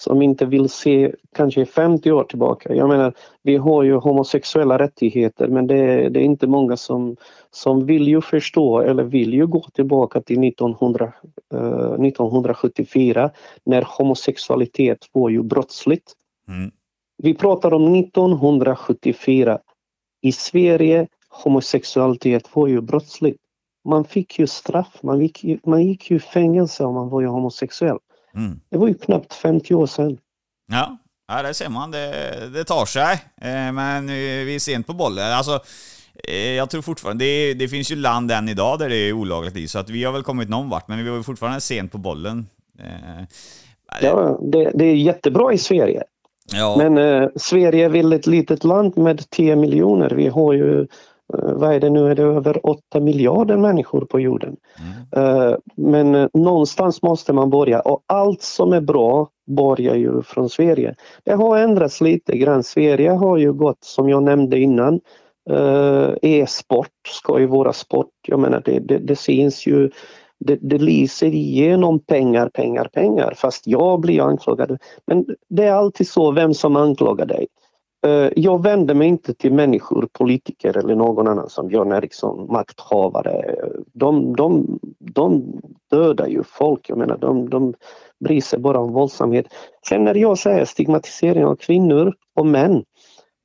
som 0.00 0.22
inte 0.22 0.46
vill 0.46 0.68
se 0.68 1.12
kanske 1.34 1.66
50 1.66 2.12
år 2.12 2.24
tillbaka. 2.24 2.74
Jag 2.74 2.88
menar, 2.88 3.14
vi 3.42 3.56
har 3.56 3.82
ju 3.82 3.94
homosexuella 3.94 4.78
rättigheter 4.78 5.48
men 5.48 5.66
det 5.66 5.76
är, 5.76 6.10
det 6.10 6.20
är 6.20 6.24
inte 6.24 6.46
många 6.46 6.76
som, 6.76 7.16
som 7.50 7.86
vill 7.86 8.08
ju 8.08 8.20
förstå 8.20 8.80
eller 8.80 9.02
vill 9.04 9.34
ju 9.34 9.46
gå 9.46 9.60
tillbaka 9.60 10.20
till 10.20 10.44
1900, 10.44 11.12
eh, 11.54 11.92
1974 11.92 13.30
när 13.64 13.86
homosexualitet 13.98 14.98
var 15.12 15.28
ju 15.28 15.42
brottsligt. 15.42 16.12
Mm. 16.48 16.70
Vi 17.22 17.34
pratar 17.34 17.74
om 17.74 17.94
1974. 17.94 19.58
I 20.22 20.32
Sverige 20.32 21.08
homosexualitet 21.28 22.56
var 22.56 22.66
ju 22.66 22.80
brottsligt. 22.80 23.38
Man 23.84 24.04
fick 24.04 24.38
ju 24.38 24.46
straff, 24.46 24.98
man 25.02 25.20
gick, 25.20 25.44
man 25.66 25.82
gick 25.82 26.10
ju 26.10 26.16
i 26.16 26.20
fängelse 26.20 26.84
om 26.84 26.94
man 26.94 27.08
var 27.08 27.20
ju 27.20 27.26
homosexuell. 27.26 27.98
Mm. 28.34 28.60
Det 28.70 28.78
var 28.78 28.88
ju 28.88 28.94
knappt 28.94 29.34
50 29.34 29.74
år 29.74 29.86
sedan. 29.86 30.18
Ja, 30.72 30.96
ja 31.28 31.42
det 31.42 31.54
ser 31.54 31.68
man. 31.68 31.90
Det, 31.90 32.50
det 32.54 32.64
tar 32.64 32.84
sig. 32.84 33.12
Eh, 33.40 33.72
men 33.72 34.06
vi 34.06 34.54
är 34.54 34.58
sent 34.58 34.86
på 34.86 34.92
bollen. 34.92 35.32
Alltså, 35.32 35.60
eh, 36.28 36.52
jag 36.52 36.70
tror 36.70 36.82
fortfarande... 36.82 37.24
Det, 37.24 37.54
det 37.54 37.68
finns 37.68 37.90
ju 37.92 37.96
land 37.96 38.30
än 38.30 38.48
idag 38.48 38.78
där 38.78 38.88
det 38.88 38.96
är 38.96 39.12
olagligt 39.12 39.56
i, 39.56 39.68
så 39.68 39.78
att 39.78 39.90
vi 39.90 40.04
har 40.04 40.12
väl 40.12 40.22
kommit 40.22 40.48
någon 40.48 40.68
vart, 40.68 40.88
men 40.88 41.04
vi 41.04 41.10
var 41.10 41.22
fortfarande 41.22 41.60
sent 41.60 41.92
på 41.92 41.98
bollen. 41.98 42.46
Eh, 42.78 43.24
Ja, 44.02 44.38
det, 44.42 44.70
det 44.74 44.84
är 44.84 44.94
jättebra 44.94 45.52
i 45.52 45.58
Sverige. 45.58 46.02
ja. 46.52 46.76
Men 46.78 46.98
eh, 46.98 47.28
Sverige 47.36 47.84
är 47.84 47.88
väl 47.88 48.12
ett 48.12 48.26
litet 48.26 48.64
land 48.64 48.98
med 48.98 49.30
10 49.30 49.56
miljoner. 49.56 50.10
Vi 50.10 50.28
har 50.28 50.52
ju, 50.52 50.86
vad 51.32 51.74
är 51.74 51.80
det 51.80 51.90
nu, 51.90 52.10
är 52.10 52.14
det 52.14 52.22
över 52.22 52.66
8 52.66 53.00
miljarder 53.00 53.56
människor 53.56 54.00
på 54.00 54.20
jorden. 54.20 54.56
Eh, 55.16 55.54
men 55.76 56.14
eh, 56.14 56.28
någonstans 56.34 57.02
måste 57.02 57.32
man 57.32 57.50
börja 57.50 57.80
och 57.80 58.02
allt 58.06 58.42
som 58.42 58.72
är 58.72 58.80
bra 58.80 59.28
börjar 59.46 59.94
ju 59.94 60.22
från 60.22 60.48
Sverige. 60.48 60.94
Det 61.24 61.32
har 61.32 61.58
ändrats 61.58 62.00
lite 62.00 62.36
grann. 62.36 62.62
Sverige 62.62 63.10
har 63.10 63.36
ju 63.36 63.52
gått, 63.52 63.84
som 63.84 64.08
jag 64.08 64.22
nämnde 64.22 64.58
innan, 64.58 65.00
eh, 65.50 66.10
e-sport 66.22 66.88
ska 67.08 67.40
ju 67.40 67.46
vara 67.46 67.72
sport. 67.72 68.10
Jag 68.26 68.40
menar 68.40 68.62
det, 68.64 68.78
det, 68.78 68.98
det 68.98 69.16
syns 69.16 69.66
ju 69.66 69.90
det, 70.38 70.58
det 70.60 70.78
lyser 70.78 71.34
igenom 71.34 71.98
pengar, 71.98 72.48
pengar, 72.48 72.84
pengar. 72.84 73.34
Fast 73.36 73.66
jag 73.66 74.00
blir 74.00 74.20
anklagad. 74.20 74.78
Men 75.06 75.26
det 75.48 75.64
är 75.64 75.72
alltid 75.72 76.08
så 76.08 76.32
vem 76.32 76.54
som 76.54 76.76
anklagar 76.76 77.26
dig. 77.26 77.46
Eh, 78.06 78.28
jag 78.36 78.62
vänder 78.62 78.94
mig 78.94 79.08
inte 79.08 79.34
till 79.34 79.52
människor, 79.52 80.08
politiker 80.12 80.76
eller 80.76 80.94
någon 80.94 81.28
annan 81.28 81.48
som 81.48 81.68
Björn 81.68 81.92
Eriksson, 81.92 82.52
makthavare. 82.52 83.56
De, 83.92 84.36
de, 84.36 84.78
de 84.98 85.60
dödar 85.90 86.26
ju 86.26 86.42
folk. 86.42 86.88
Jag 86.88 86.98
menar, 86.98 87.18
de, 87.18 87.50
de 87.50 87.74
bryr 88.24 88.40
sig 88.40 88.58
bara 88.58 88.78
om 88.78 88.92
våldsamhet. 88.92 89.46
Sen 89.88 90.04
när 90.04 90.14
jag 90.14 90.38
säger 90.38 90.64
stigmatisering 90.64 91.44
av 91.44 91.56
kvinnor 91.56 92.14
och 92.36 92.46
män. 92.46 92.84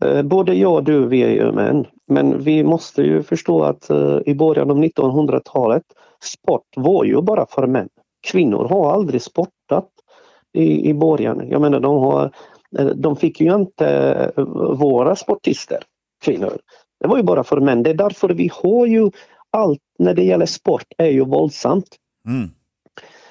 Eh, 0.04 0.22
både 0.22 0.54
jag 0.54 0.74
och 0.74 0.84
du, 0.84 1.08
vi 1.08 1.24
är 1.24 1.30
ju 1.30 1.52
män. 1.52 1.86
Men 2.08 2.44
vi 2.44 2.64
måste 2.64 3.02
ju 3.02 3.24
förstå 3.24 3.64
att 3.64 3.90
eh, 3.90 4.18
i 4.26 4.36
början 4.36 4.72
av 4.72 4.78
1900-talet 4.78 5.84
sport 6.24 6.68
var 6.76 7.04
ju 7.04 7.22
bara 7.22 7.46
för 7.50 7.68
män. 7.68 7.90
Kvinnor 8.28 8.68
har 8.68 8.92
aldrig 8.92 9.22
sportat 9.22 9.90
i, 10.54 10.90
i 10.90 10.94
början. 10.94 11.48
Jag 11.50 11.62
menar 11.62 11.80
de 11.80 11.98
har 11.98 12.32
de 12.96 13.16
fick 13.16 13.42
ju 13.42 13.56
inte 13.56 13.88
eh, 14.38 14.44
våra 14.78 15.16
sportister, 15.16 15.84
kvinnor. 16.24 16.58
Det 17.00 17.08
var 17.08 17.18
ju 17.18 17.24
bara 17.24 17.44
för 17.44 17.60
män. 17.60 17.84
Det 17.84 17.90
är 17.90 17.94
därför 17.94 18.30
vi 18.30 18.50
har 18.54 18.86
ju 18.86 19.12
allt 19.52 19.82
när 20.00 20.14
det 20.14 20.24
gäller 20.24 20.46
sport 20.46 20.86
är 20.98 21.10
ju 21.10 21.26
våldsamt. 21.26 21.88
Mm. 22.28 22.50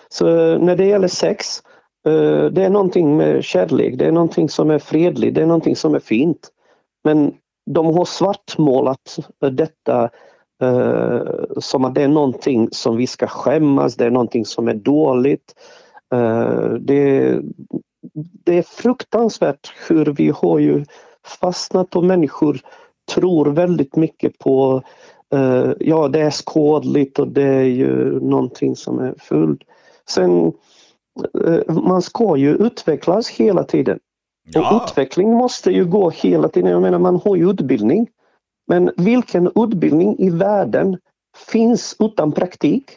Så 0.09 0.29
eh, 0.29 0.59
när 0.59 0.77
det 0.77 0.85
gäller 0.85 1.09
sex, 1.09 1.63
eh, 2.07 2.45
det 2.45 2.65
är 2.65 2.71
någonting 2.71 3.17
med 3.17 3.45
kärlek, 3.45 3.99
det 3.99 4.07
är 4.07 4.13
någonting 4.13 4.49
som 4.49 4.71
är 4.71 4.79
fredligt, 4.79 5.35
det 5.35 5.43
är 5.43 5.47
någonting 5.47 5.77
som 5.77 5.95
är 5.95 6.01
fint. 6.01 6.49
Men 7.05 7.35
de 7.71 7.87
har 7.87 8.05
svartmålat 8.05 9.19
detta 9.53 10.11
eh, 10.63 11.23
som 11.59 11.85
att 11.85 11.95
det 11.95 12.03
är 12.03 12.09
någonting 12.09 12.69
som 12.73 12.97
vi 12.97 13.07
ska 13.07 13.27
skämmas, 13.27 13.97
det 13.97 14.07
är 14.07 14.11
någonting 14.11 14.45
som 14.45 14.69
är 14.69 14.75
dåligt. 14.75 15.55
Eh, 16.15 16.69
det, 16.81 17.39
det 18.14 18.59
är 18.59 18.62
fruktansvärt 18.62 19.73
hur 19.88 20.06
vi 20.06 20.30
har 20.30 20.59
ju 20.59 20.85
fastnat 21.40 21.97
och 21.97 22.04
människor 22.04 22.61
tror 23.14 23.47
väldigt 23.47 23.97
mycket 23.97 24.38
på 24.38 24.83
eh, 25.33 25.73
ja 25.80 26.09
det 26.09 26.21
är 26.21 26.30
skadligt 26.30 27.18
och 27.18 27.28
det 27.28 27.42
är 27.42 27.64
ju 27.64 28.21
någonting 28.21 28.76
som 28.76 28.99
är 28.99 29.14
fullt. 29.18 29.61
Sen 30.09 30.52
eh, 31.47 31.75
man 31.75 32.02
ska 32.02 32.37
ju 32.37 32.54
utvecklas 32.54 33.28
hela 33.28 33.64
tiden. 33.64 33.99
Och 34.47 34.62
Ja. 34.62 34.83
utveckling 34.85 35.33
måste 35.33 35.71
ju 35.71 35.85
gå 35.85 36.11
hela 36.11 36.49
tiden. 36.49 36.71
Jag 36.71 36.83
menar 36.83 36.99
man 36.99 37.21
har 37.25 37.37
ju 37.37 37.50
utbildning. 37.50 38.09
Men 38.66 38.90
vilken 38.97 39.50
utbildning 39.54 40.18
i 40.18 40.30
världen 40.30 40.99
finns 41.37 41.97
utan 41.99 42.33
praktik? 42.33 42.97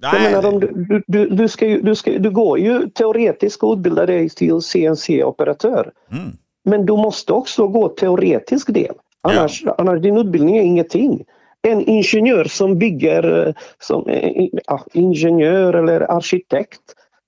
Jag 0.00 0.12
Nej, 0.12 0.32
menar, 0.32 0.48
om 0.48 0.60
du, 0.60 1.02
du, 1.06 1.28
du, 1.28 1.48
ska 1.48 1.66
ju, 1.66 1.80
du, 1.80 1.94
ska, 1.94 2.18
du 2.18 2.30
går 2.30 2.58
ju 2.58 2.88
teoretiskt 2.90 3.62
och 3.62 3.72
utbildar 3.72 4.06
dig 4.06 4.28
till 4.28 4.60
CNC-operatör. 4.60 5.92
mm. 6.12 6.32
Men 6.64 6.86
du 6.86 6.92
måste 6.92 7.32
också 7.32 7.68
gå 7.68 7.88
teoretisk 7.88 8.74
del. 8.74 8.94
Annars, 9.20 9.64
annars 9.78 10.02
din 10.02 10.16
utbildning 10.18 10.56
är 10.56 10.62
ingenting. 10.62 11.24
En 11.62 11.80
ingenjör 11.80 12.44
som 12.44 12.78
bygger, 12.78 13.46
eh, 13.46 13.54
som 13.78 14.06
eh, 14.08 14.48
ja, 14.66 14.84
ingenjör 14.92 15.74
eller 15.74 16.00
arkitekt, 16.00 16.80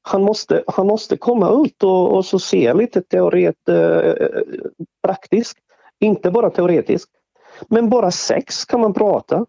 han 0.02 0.22
måste, 0.22 0.64
han 0.66 0.86
måste 0.86 1.16
komma 1.16 1.64
ut 1.64 1.82
och, 1.82 2.16
och 2.16 2.24
så 2.24 2.38
se 2.38 2.74
lite 2.74 3.02
teoret, 3.02 3.68
eh, 3.68 4.12
praktiskt, 5.02 5.58
inte 6.00 6.30
bara 6.30 6.50
teoretiskt. 6.50 7.10
Men 7.68 7.88
bara 7.88 8.10
sex 8.10 8.64
kan 8.64 8.80
man 8.80 8.94
prata. 8.94 9.46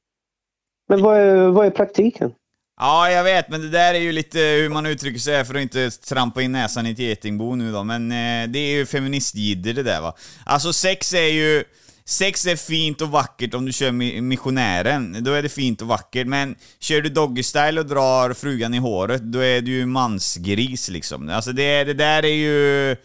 Men 0.87 1.01
vad 1.01 1.17
är, 1.17 1.47
vad 1.47 1.65
är 1.65 1.69
praktiken? 1.69 2.33
Ja, 2.81 3.11
jag 3.11 3.23
vet, 3.23 3.49
men 3.49 3.61
det 3.61 3.69
där 3.69 3.93
är 3.93 3.99
ju 3.99 4.11
lite 4.11 4.39
hur 4.39 4.69
man 4.69 4.85
uttrycker 4.85 5.19
sig 5.19 5.45
för 5.45 5.55
att 5.55 5.61
inte 5.61 5.91
trampa 5.91 6.41
in 6.41 6.51
näsan 6.51 6.85
i 6.85 6.91
ett 6.91 6.99
getingbo 6.99 7.55
nu 7.55 7.71
då, 7.71 7.83
men 7.83 8.11
eh, 8.11 8.49
det 8.49 8.59
är 8.59 8.71
ju 8.71 8.85
feministjidder 8.85 9.73
det 9.73 9.83
där 9.83 10.01
va. 10.01 10.15
Alltså 10.45 10.73
sex 10.73 11.13
är 11.13 11.27
ju... 11.27 11.63
Sex 12.05 12.45
är 12.45 12.55
fint 12.55 13.01
och 13.01 13.09
vackert 13.09 13.53
om 13.53 13.65
du 13.65 13.73
kör 13.73 13.91
missionären, 14.21 15.23
då 15.23 15.33
är 15.33 15.43
det 15.43 15.49
fint 15.49 15.81
och 15.81 15.87
vackert, 15.87 16.27
men 16.27 16.55
kör 16.79 17.01
du 17.01 17.09
doggy 17.09 17.43
style 17.43 17.79
och 17.79 17.85
drar 17.85 18.33
frugan 18.33 18.73
i 18.73 18.77
håret, 18.77 19.21
då 19.21 19.39
är 19.39 19.61
du 19.61 19.71
ju 19.71 19.85
mansgris 19.85 20.89
liksom. 20.89 21.29
Alltså 21.29 21.51
det, 21.51 21.83
det 21.83 21.93
där 21.93 22.25
är 22.25 22.33
ju... 22.33 22.95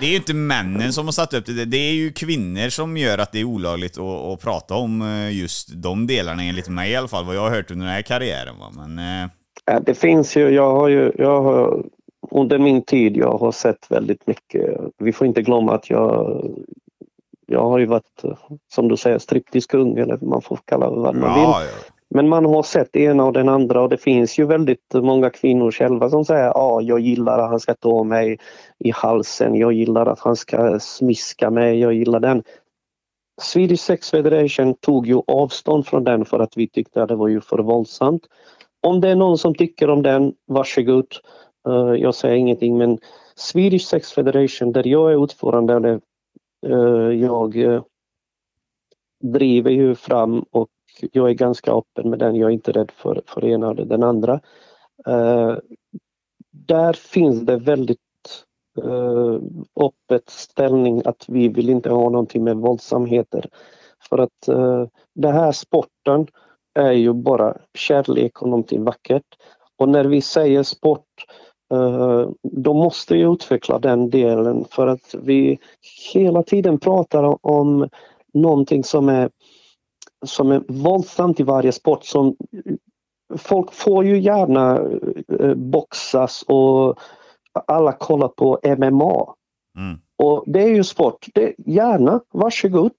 Det 0.00 0.06
är 0.06 0.10
ju 0.10 0.16
inte 0.16 0.34
männen 0.34 0.92
som 0.92 1.04
har 1.04 1.12
satt 1.12 1.34
upp 1.34 1.46
det, 1.46 1.64
det 1.64 1.76
är 1.76 1.92
ju 1.92 2.12
kvinnor 2.12 2.68
som 2.68 2.96
gör 2.96 3.18
att 3.18 3.32
det 3.32 3.40
är 3.40 3.44
olagligt 3.44 3.98
att, 3.98 4.24
att 4.24 4.40
prata 4.40 4.74
om 4.74 5.02
eh, 5.02 5.38
just 5.38 5.82
de 5.82 6.06
delarna 6.06 6.42
enligt 6.42 6.68
mig 6.68 6.90
i 6.90 6.96
alla 6.96 7.08
fall, 7.08 7.24
vad 7.24 7.36
jag 7.36 7.40
har 7.40 7.50
hört 7.50 7.70
under 7.70 7.86
den 7.86 7.94
här 7.94 8.02
karriären 8.02 8.58
va. 8.58 8.70
Men... 8.86 8.98
Eh, 8.98 9.80
det 9.82 9.94
finns 9.94 10.36
ju, 10.36 10.48
jag 10.48 10.72
har 10.72 10.88
ju, 10.88 11.12
jag 11.18 11.42
har, 11.42 11.84
under 12.30 12.58
min 12.58 12.82
tid, 12.82 13.16
jag 13.16 13.38
har 13.38 13.52
sett 13.52 13.90
väldigt 13.90 14.26
mycket. 14.26 14.80
Vi 14.98 15.12
får 15.12 15.26
inte 15.26 15.42
glömma 15.42 15.74
att 15.74 15.90
jag, 15.90 16.44
jag 17.46 17.62
har 17.62 17.78
ju 17.78 17.86
varit, 17.86 18.22
som 18.74 18.88
du 18.88 18.96
säger, 18.96 19.18
striptease-kung 19.18 19.98
eller 19.98 20.16
man 20.16 20.42
får 20.42 20.58
kalla 20.64 20.90
det 20.90 20.96
vad 20.96 21.16
man 21.16 21.34
vill. 21.34 21.42
ja, 21.42 21.62
ja. 21.64 21.95
Men 22.16 22.28
man 22.28 22.44
har 22.44 22.62
sett 22.62 22.92
det 22.92 23.00
ena 23.00 23.24
och 23.24 23.32
den 23.32 23.48
andra 23.48 23.82
och 23.82 23.88
det 23.88 23.96
finns 23.96 24.38
ju 24.38 24.46
väldigt 24.46 24.94
många 24.94 25.30
kvinnor 25.30 25.70
själva 25.70 26.10
som 26.10 26.24
säger 26.24 26.44
ja, 26.44 26.80
jag 26.80 27.00
gillar 27.00 27.38
att 27.38 27.50
han 27.50 27.60
ska 27.60 27.74
ta 27.74 28.04
mig 28.04 28.38
i 28.78 28.90
halsen, 28.90 29.54
jag 29.54 29.72
gillar 29.72 30.06
att 30.06 30.20
han 30.20 30.36
ska 30.36 30.78
smiska 30.80 31.50
mig, 31.50 31.80
jag 31.80 31.94
gillar 31.94 32.20
den. 32.20 32.42
Swedish 33.42 33.80
Sex 33.80 34.10
Federation 34.10 34.74
tog 34.74 35.06
ju 35.06 35.20
avstånd 35.26 35.86
från 35.86 36.04
den 36.04 36.24
för 36.24 36.38
att 36.38 36.56
vi 36.56 36.68
tyckte 36.68 37.02
att 37.02 37.08
det 37.08 37.16
var 37.16 37.28
ju 37.28 37.40
för 37.40 37.58
våldsamt. 37.58 38.22
Om 38.82 39.00
det 39.00 39.08
är 39.08 39.16
någon 39.16 39.38
som 39.38 39.54
tycker 39.54 39.90
om 39.90 40.02
den, 40.02 40.34
varsågod. 40.46 41.06
Eh, 41.68 41.94
jag 42.02 42.14
säger 42.14 42.36
ingenting 42.36 42.78
men 42.78 42.98
Swedish 43.34 43.86
Sex 43.86 44.12
Federation 44.12 44.72
där 44.72 44.86
jag 44.86 45.12
är 45.12 45.16
ordförande, 45.16 45.74
eller 45.74 46.00
jag 47.12 47.56
eh, 47.56 47.82
driver 49.22 49.70
ju 49.70 49.94
fram 49.94 50.44
och 50.50 50.68
jag 51.12 51.30
är 51.30 51.34
ganska 51.34 51.72
öppen 51.72 52.10
med 52.10 52.18
den. 52.18 52.36
Jag 52.36 52.50
är 52.50 52.54
inte 52.54 52.72
rädd 52.72 52.90
för, 52.96 53.22
för 53.26 53.40
den 53.40 53.50
ena 53.50 53.70
eller 53.70 53.84
den 53.84 54.02
andra. 54.02 54.40
Uh, 55.08 55.56
där 56.50 56.92
finns 56.92 57.40
det 57.40 57.56
väldigt 57.56 58.00
uh, 58.84 59.38
öppet 59.80 60.30
ställning 60.30 61.02
att 61.04 61.24
vi 61.28 61.48
vill 61.48 61.70
inte 61.70 61.90
ha 61.90 62.10
någonting 62.10 62.44
med 62.44 62.56
våldsamheter. 62.56 63.48
För 64.08 64.18
att 64.18 64.48
uh, 64.48 64.86
den 65.14 65.32
här 65.32 65.52
sporten 65.52 66.26
är 66.74 66.92
ju 66.92 67.12
bara 67.12 67.56
kärlek 67.74 68.42
och 68.42 68.48
någonting 68.48 68.84
vackert. 68.84 69.36
Och 69.76 69.88
när 69.88 70.04
vi 70.04 70.20
säger 70.20 70.62
sport 70.62 71.24
uh, 71.74 72.30
då 72.42 72.74
måste 72.74 73.14
vi 73.14 73.20
utveckla 73.20 73.78
den 73.78 74.10
delen 74.10 74.64
för 74.70 74.86
att 74.86 75.14
vi 75.22 75.58
hela 76.12 76.42
tiden 76.42 76.78
pratar 76.78 77.46
om 77.46 77.88
någonting 78.34 78.84
som 78.84 79.08
är 79.08 79.30
som 80.26 80.50
är 80.50 80.62
våldsamt 80.68 81.40
i 81.40 81.42
varje 81.42 81.72
sport. 81.72 82.04
Som, 82.04 82.36
folk 83.36 83.72
får 83.72 84.04
ju 84.04 84.20
gärna 84.20 84.80
eh, 85.40 85.54
boxas 85.54 86.42
och 86.42 86.98
alla 87.66 87.92
kollar 87.92 88.28
på 88.28 88.58
MMA. 88.78 89.34
Mm. 89.78 89.98
Och 90.16 90.44
det 90.46 90.62
är 90.62 90.68
ju 90.68 90.84
sport. 90.84 91.26
Det, 91.34 91.54
gärna, 91.58 92.20
varsågod. 92.32 92.92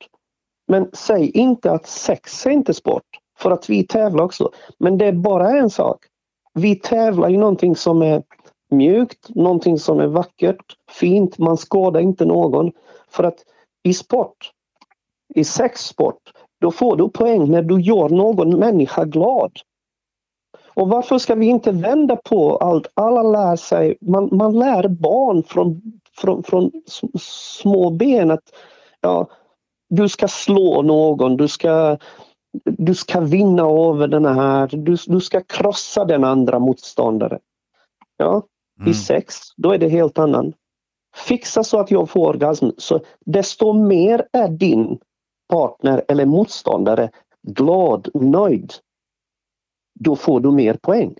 Men 0.67 0.89
säg 0.93 1.29
inte 1.29 1.71
att 1.71 1.87
sex 1.87 2.45
är 2.45 2.49
inte 2.51 2.73
sport. 2.73 3.03
För 3.37 3.51
att 3.51 3.69
vi 3.69 3.87
tävlar 3.87 4.23
också. 4.23 4.51
Men 4.79 4.97
det 4.97 5.05
är 5.05 5.13
bara 5.13 5.49
en 5.49 5.69
sak. 5.69 6.05
Vi 6.53 6.75
tävlar 6.75 7.29
i 7.29 7.37
någonting 7.37 7.75
som 7.75 8.01
är 8.01 8.23
mjukt, 8.71 9.29
någonting 9.29 9.79
som 9.79 9.99
är 9.99 10.07
vackert, 10.07 10.75
fint. 10.91 11.37
Man 11.37 11.57
skadar 11.57 11.99
inte 11.99 12.25
någon. 12.25 12.71
För 13.09 13.23
att 13.23 13.37
i 13.83 13.93
sport, 13.93 14.51
i 15.35 15.43
sexsport, 15.43 16.33
då 16.61 16.71
får 16.71 16.95
du 16.95 17.09
poäng 17.09 17.51
när 17.51 17.61
du 17.61 17.81
gör 17.81 18.09
någon 18.09 18.59
människa 18.59 19.05
glad. 19.05 19.51
Och 20.77 20.89
varför 20.89 21.17
ska 21.17 21.35
vi 21.35 21.45
inte 21.45 21.71
vända 21.71 22.15
på 22.15 22.57
allt? 22.57 22.87
Alla 22.93 23.23
lär 23.23 23.55
sig, 23.55 23.97
man, 24.01 24.29
man 24.31 24.59
lär 24.59 24.87
barn 24.87 25.43
från, 25.43 25.81
från, 26.17 26.43
från 26.43 26.71
små 27.19 27.89
ben 27.89 28.31
att 28.31 28.43
ja, 29.01 29.27
du 29.89 30.09
ska 30.09 30.27
slå 30.27 30.81
någon, 30.81 31.37
du 31.37 31.47
ska, 31.47 31.97
du 32.65 32.95
ska 32.95 33.19
vinna 33.19 33.63
över 33.63 34.07
den 34.07 34.25
här, 34.25 34.67
du, 34.67 34.97
du 35.07 35.21
ska 35.21 35.41
krossa 35.41 36.05
den 36.05 36.23
andra 36.23 36.59
motståndaren. 36.59 37.39
Ja, 38.17 38.43
mm. 38.79 38.91
i 38.91 38.93
sex, 38.93 39.35
då 39.57 39.71
är 39.71 39.77
det 39.77 39.89
helt 39.89 40.19
annan. 40.19 40.53
Fixa 41.15 41.63
så 41.63 41.79
att 41.79 41.91
jag 41.91 42.09
får 42.09 42.27
orgasm, 42.27 42.69
så 42.77 42.99
desto 43.25 43.73
mer 43.73 44.27
är 44.33 44.47
din 44.47 44.99
partner 45.47 46.03
eller 46.07 46.25
motståndare 46.25 47.09
glad, 47.47 48.09
nöjd. 48.13 48.73
Då 49.99 50.15
får 50.15 50.39
du 50.39 50.51
mer 50.51 50.73
poäng. 50.73 51.15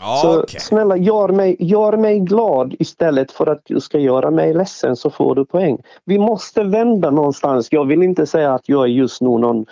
Ja, 0.00 0.18
så 0.22 0.42
okay. 0.42 0.60
snälla, 0.60 0.96
gör 0.96 1.28
mig, 1.28 1.56
gör 1.58 1.96
mig 1.96 2.20
glad 2.20 2.74
istället 2.78 3.32
för 3.32 3.46
att 3.46 3.60
du 3.64 3.80
ska 3.80 3.98
göra 3.98 4.30
mig 4.30 4.54
ledsen 4.54 4.96
så 4.96 5.10
får 5.10 5.34
du 5.34 5.44
poäng. 5.44 5.78
Vi 6.04 6.18
måste 6.18 6.64
vända 6.64 7.10
någonstans. 7.10 7.68
Jag 7.70 7.84
vill 7.84 8.02
inte 8.02 8.26
säga 8.26 8.54
att 8.54 8.68
jag 8.68 8.84
är 8.84 8.88
just 8.88 9.20
nu 9.20 9.28
någon 9.28 9.66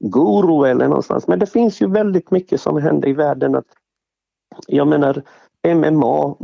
guru 0.00 0.70
eller 0.70 0.88
någonstans, 0.88 1.26
men 1.26 1.38
det 1.38 1.46
finns 1.46 1.82
ju 1.82 1.90
väldigt 1.90 2.30
mycket 2.30 2.60
som 2.60 2.82
händer 2.82 3.08
i 3.08 3.12
världen. 3.12 3.54
Att, 3.54 3.66
jag 4.66 4.88
menar, 4.88 5.22
MMA, 5.66 6.36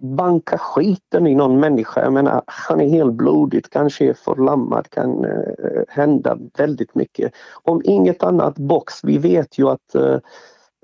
banka 0.00 0.58
skiten 0.58 1.26
i 1.26 1.34
någon 1.34 1.60
människa. 1.60 2.02
Jag 2.02 2.12
menar, 2.12 2.42
han 2.46 2.80
är 2.80 2.88
helt 2.88 3.12
blodigt, 3.12 3.70
kanske 3.70 4.08
är 4.08 4.14
förlammad, 4.14 4.90
kan 4.90 5.24
eh, 5.24 5.82
hända 5.88 6.38
väldigt 6.58 6.94
mycket. 6.94 7.32
Om 7.62 7.82
inget 7.84 8.22
annat 8.22 8.58
box, 8.58 9.04
vi 9.04 9.18
vet 9.18 9.58
ju 9.58 9.68
att 9.68 9.94
eh, 9.94 10.18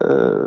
eh, 0.03 0.47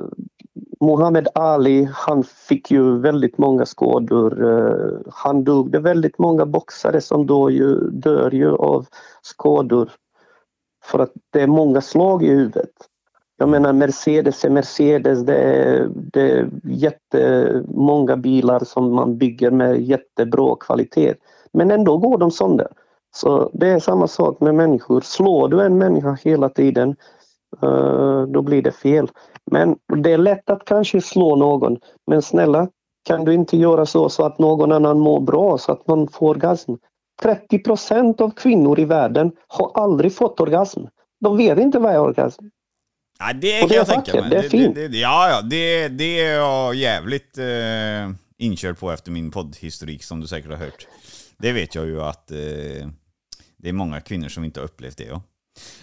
Muhammad 0.80 1.28
Ali, 1.36 1.90
han 1.94 2.24
fick 2.24 2.72
ju 2.72 3.00
väldigt 3.00 3.38
många 3.38 3.66
skador. 3.66 4.52
Eh, 4.52 5.12
han 5.14 5.44
dog. 5.44 5.72
Det 5.72 5.78
är 5.78 5.82
väldigt 5.82 6.20
många 6.20 6.46
boxare 6.46 7.02
som 7.02 7.26
då 7.26 7.52
ju, 7.52 7.90
dör 7.90 8.32
ju 8.32 8.56
av 8.56 8.86
skador 9.22 9.90
för 10.84 11.00
att 11.00 11.12
det 11.30 11.42
är 11.42 11.48
många 11.48 11.82
slag 11.82 12.24
i 12.24 12.28
huvudet. 12.28 12.89
Jag 13.42 13.50
menar 13.50 13.74
Mercedes 13.74 14.46
är 14.46 14.50
Mercedes, 14.50 15.20
det 15.20 15.36
är, 15.36 15.90
det 15.94 16.32
är 16.32 16.50
jättemånga 16.64 18.18
bilar 18.18 18.60
som 18.60 18.94
man 18.94 19.18
bygger 19.18 19.52
med 19.52 19.82
jättebra 19.82 20.56
kvalitet. 20.60 21.14
Men 21.54 21.72
ändå 21.72 21.98
går 21.98 22.18
de 22.18 22.32
sönder. 22.32 22.68
Så 23.16 23.50
det 23.54 23.68
är 23.68 23.80
samma 23.80 24.08
sak 24.08 24.42
med 24.42 24.56
människor. 24.56 25.02
Slår 25.02 25.48
du 25.48 25.62
en 25.62 25.78
människa 25.78 26.18
hela 26.24 26.50
tiden, 26.50 26.96
eh, 27.62 28.22
då 28.22 28.42
blir 28.42 28.62
det 28.62 28.72
fel. 28.72 29.08
Men 29.52 29.76
det 29.96 30.14
är 30.14 30.18
lätt 30.18 30.50
att 30.50 30.66
kanske 30.66 31.02
slå 31.02 31.36
någon. 31.36 31.78
Men 32.08 32.22
snälla, 32.22 32.68
kan 33.04 33.26
du 33.26 33.34
inte 33.34 33.58
göra 33.58 33.86
så, 33.86 34.10
så 34.10 34.26
att 34.26 34.40
någon 34.40 34.72
annan 34.72 35.00
mår 35.00 35.20
bra, 35.20 35.58
så 35.58 35.72
att 35.72 35.88
man 35.88 36.08
får 36.08 36.30
orgasm? 36.30 36.74
30 37.22 37.60
procent 37.60 38.22
av 38.22 38.30
kvinnor 38.30 38.80
i 38.80 38.86
världen 38.86 39.32
har 39.48 39.72
aldrig 39.74 40.16
fått 40.16 40.40
orgasm. 40.40 40.82
De 41.20 41.38
vet 41.38 41.60
inte 41.60 41.80
vad 41.80 41.94
är 41.94 42.02
orgasm. 42.02 42.46
Ja, 43.20 43.34
det 43.34 43.60
kan 43.60 43.70
jag 43.70 43.88
tänka 43.88 44.22
mig. 44.22 44.30
Det 44.30 44.38
är 44.38 44.50
fint. 44.50 44.76
Det, 44.76 44.88
det, 44.88 44.98
ja, 44.98 45.30
ja, 45.30 45.42
det, 45.42 45.88
det 45.88 46.20
är 46.20 46.36
jag 46.36 46.76
jävligt 46.76 47.38
eh, 47.38 48.12
inkörd 48.38 48.80
på 48.80 48.92
efter 48.92 49.12
min 49.12 49.32
poddhistorik 49.32 50.04
som 50.04 50.20
du 50.20 50.28
säkert 50.28 50.52
har 50.52 50.58
hört. 50.58 50.88
Det 51.38 51.52
vet 51.52 51.76
jag 51.76 51.86
ju 51.86 52.02
att 52.02 52.32
eh, 52.32 52.38
det 53.58 53.70
är 53.70 53.74
många 53.74 54.02
kvinnor 54.02 54.30
som 54.30 54.44
inte 54.44 54.60
har 54.60 54.66
upplevt 54.66 54.98
det. 54.98 55.04
Ja. 55.04 55.22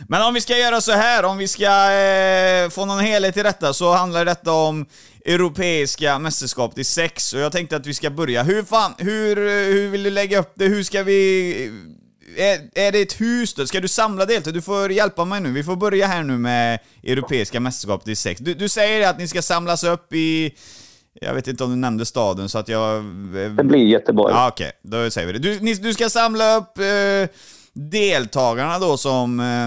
Men 0.09 0.23
om 0.23 0.35
vi 0.35 0.41
ska 0.41 0.59
göra 0.59 0.81
så 0.81 0.93
här, 0.93 1.25
om 1.25 1.39
vi 1.39 1.49
ska 1.49 1.93
eh, 1.93 2.69
få 2.71 2.85
någon 2.85 3.01
helhet 3.01 3.37
i 3.37 3.43
detta, 3.43 3.73
så 3.73 3.93
handlar 3.93 4.25
detta 4.25 4.53
om 4.53 4.87
Europeiska 5.25 6.19
mästerskapet 6.19 6.79
i 6.79 6.85
sex. 6.85 7.33
Och 7.33 7.41
jag 7.41 7.53
tänkte 7.53 7.77
att 7.77 7.87
vi 7.87 7.95
ska 7.95 8.11
börja. 8.11 8.43
Hur 8.43 8.63
fan, 8.63 8.95
hur, 8.99 9.37
hur 9.73 9.89
vill 9.89 10.03
du 10.03 10.11
lägga 10.11 10.39
upp 10.39 10.53
det? 10.55 10.65
Hur 10.65 10.83
ska 10.83 11.03
vi... 11.03 11.71
Är, 12.37 12.61
är 12.75 12.93
det 12.93 13.01
ett 13.01 13.21
hus 13.21 13.55
då? 13.55 13.67
Ska 13.67 13.81
du 13.81 13.89
samla 13.89 14.27
deltagare? 14.27 14.59
Du 14.59 14.63
får 14.63 14.93
hjälpa 14.93 15.25
mig 15.25 15.41
nu. 15.41 15.53
Vi 15.53 15.65
får 15.65 15.77
börja 15.77 16.07
här 16.07 16.23
nu 16.23 16.39
med 16.39 16.79
Europeiska 17.03 17.61
mästerskapet 17.61 18.09
i 18.09 18.17
sex. 18.17 18.41
Du, 18.41 18.55
du 18.55 18.69
säger 18.69 19.09
att 19.09 19.19
ni 19.19 19.29
ska 19.29 19.43
samlas 19.43 19.85
upp 19.85 20.13
i... 20.13 20.55
Jag 21.21 21.35
vet 21.35 21.49
inte 21.49 21.65
om 21.65 21.71
du 21.71 21.77
nämnde 21.77 22.07
staden 22.07 22.49
så 22.49 22.59
att 22.59 22.69
jag... 22.69 23.05
Det 23.57 23.65
blir 23.65 23.87
Göteborg. 23.87 24.35
Ja, 24.35 24.49
okej. 24.49 24.73
Okay. 24.85 25.05
Då 25.05 25.11
säger 25.11 25.27
vi 25.27 25.33
det. 25.33 25.39
Du, 25.39 25.61
ni, 25.61 25.75
du 25.75 25.95
ska 25.95 26.11
samla 26.11 26.57
upp 26.57 26.79
eh, 26.79 27.31
deltagarna 27.73 28.79
då 28.79 28.97
som 28.97 29.41
eh, 29.41 29.67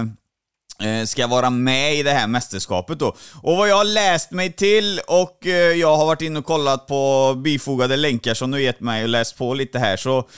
eh, 0.88 1.04
ska 1.04 1.26
vara 1.26 1.50
med 1.50 1.94
i 1.94 2.02
det 2.02 2.10
här 2.10 2.26
mästerskapet 2.26 2.98
då. 2.98 3.16
Och 3.42 3.56
vad 3.56 3.68
jag 3.68 3.76
har 3.76 3.84
läst 3.84 4.30
mig 4.30 4.52
till 4.52 5.00
och 5.06 5.46
eh, 5.46 5.52
jag 5.52 5.96
har 5.96 6.06
varit 6.06 6.22
inne 6.22 6.38
och 6.38 6.44
kollat 6.44 6.86
på 6.86 7.34
bifogade 7.44 7.96
länkar 7.96 8.34
som 8.34 8.50
du 8.50 8.62
gett 8.62 8.80
mig 8.80 9.02
och 9.02 9.08
läst 9.08 9.38
på 9.38 9.54
lite 9.54 9.78
här 9.78 9.96
så 9.96 10.28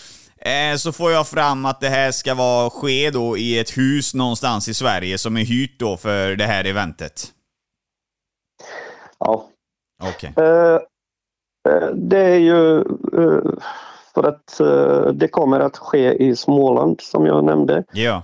så 0.79 0.93
får 0.93 1.11
jag 1.11 1.27
fram 1.27 1.65
att 1.65 1.81
det 1.81 1.89
här 1.89 2.11
ska 2.11 2.35
vara 2.35 2.71
ske 2.71 3.11
då 3.11 3.37
i 3.37 3.59
ett 3.59 3.79
hus 3.79 4.15
någonstans 4.15 4.69
i 4.69 4.75
Sverige 4.75 5.19
som 5.19 5.37
är 5.37 5.45
hyrt 5.45 5.81
då 5.81 5.97
för 5.97 6.37
det 6.37 6.45
här 6.45 6.65
eventet. 6.65 7.33
Ja. 9.19 9.49
Okej. 10.03 10.33
Okay. 10.37 10.47
Uh, 10.47 10.79
uh, 11.69 11.95
det 11.95 12.19
är 12.19 12.39
ju... 12.39 12.85
Uh, 13.15 13.53
för 14.15 14.23
att 14.25 14.61
uh, 14.61 15.07
det 15.13 15.29
kommer 15.29 15.61
att 15.61 15.79
ske 15.79 16.13
i 16.13 16.37
Småland 16.37 17.01
som 17.01 17.27
jag 17.27 17.45
nämnde. 17.45 17.85
Ja. 17.93 18.23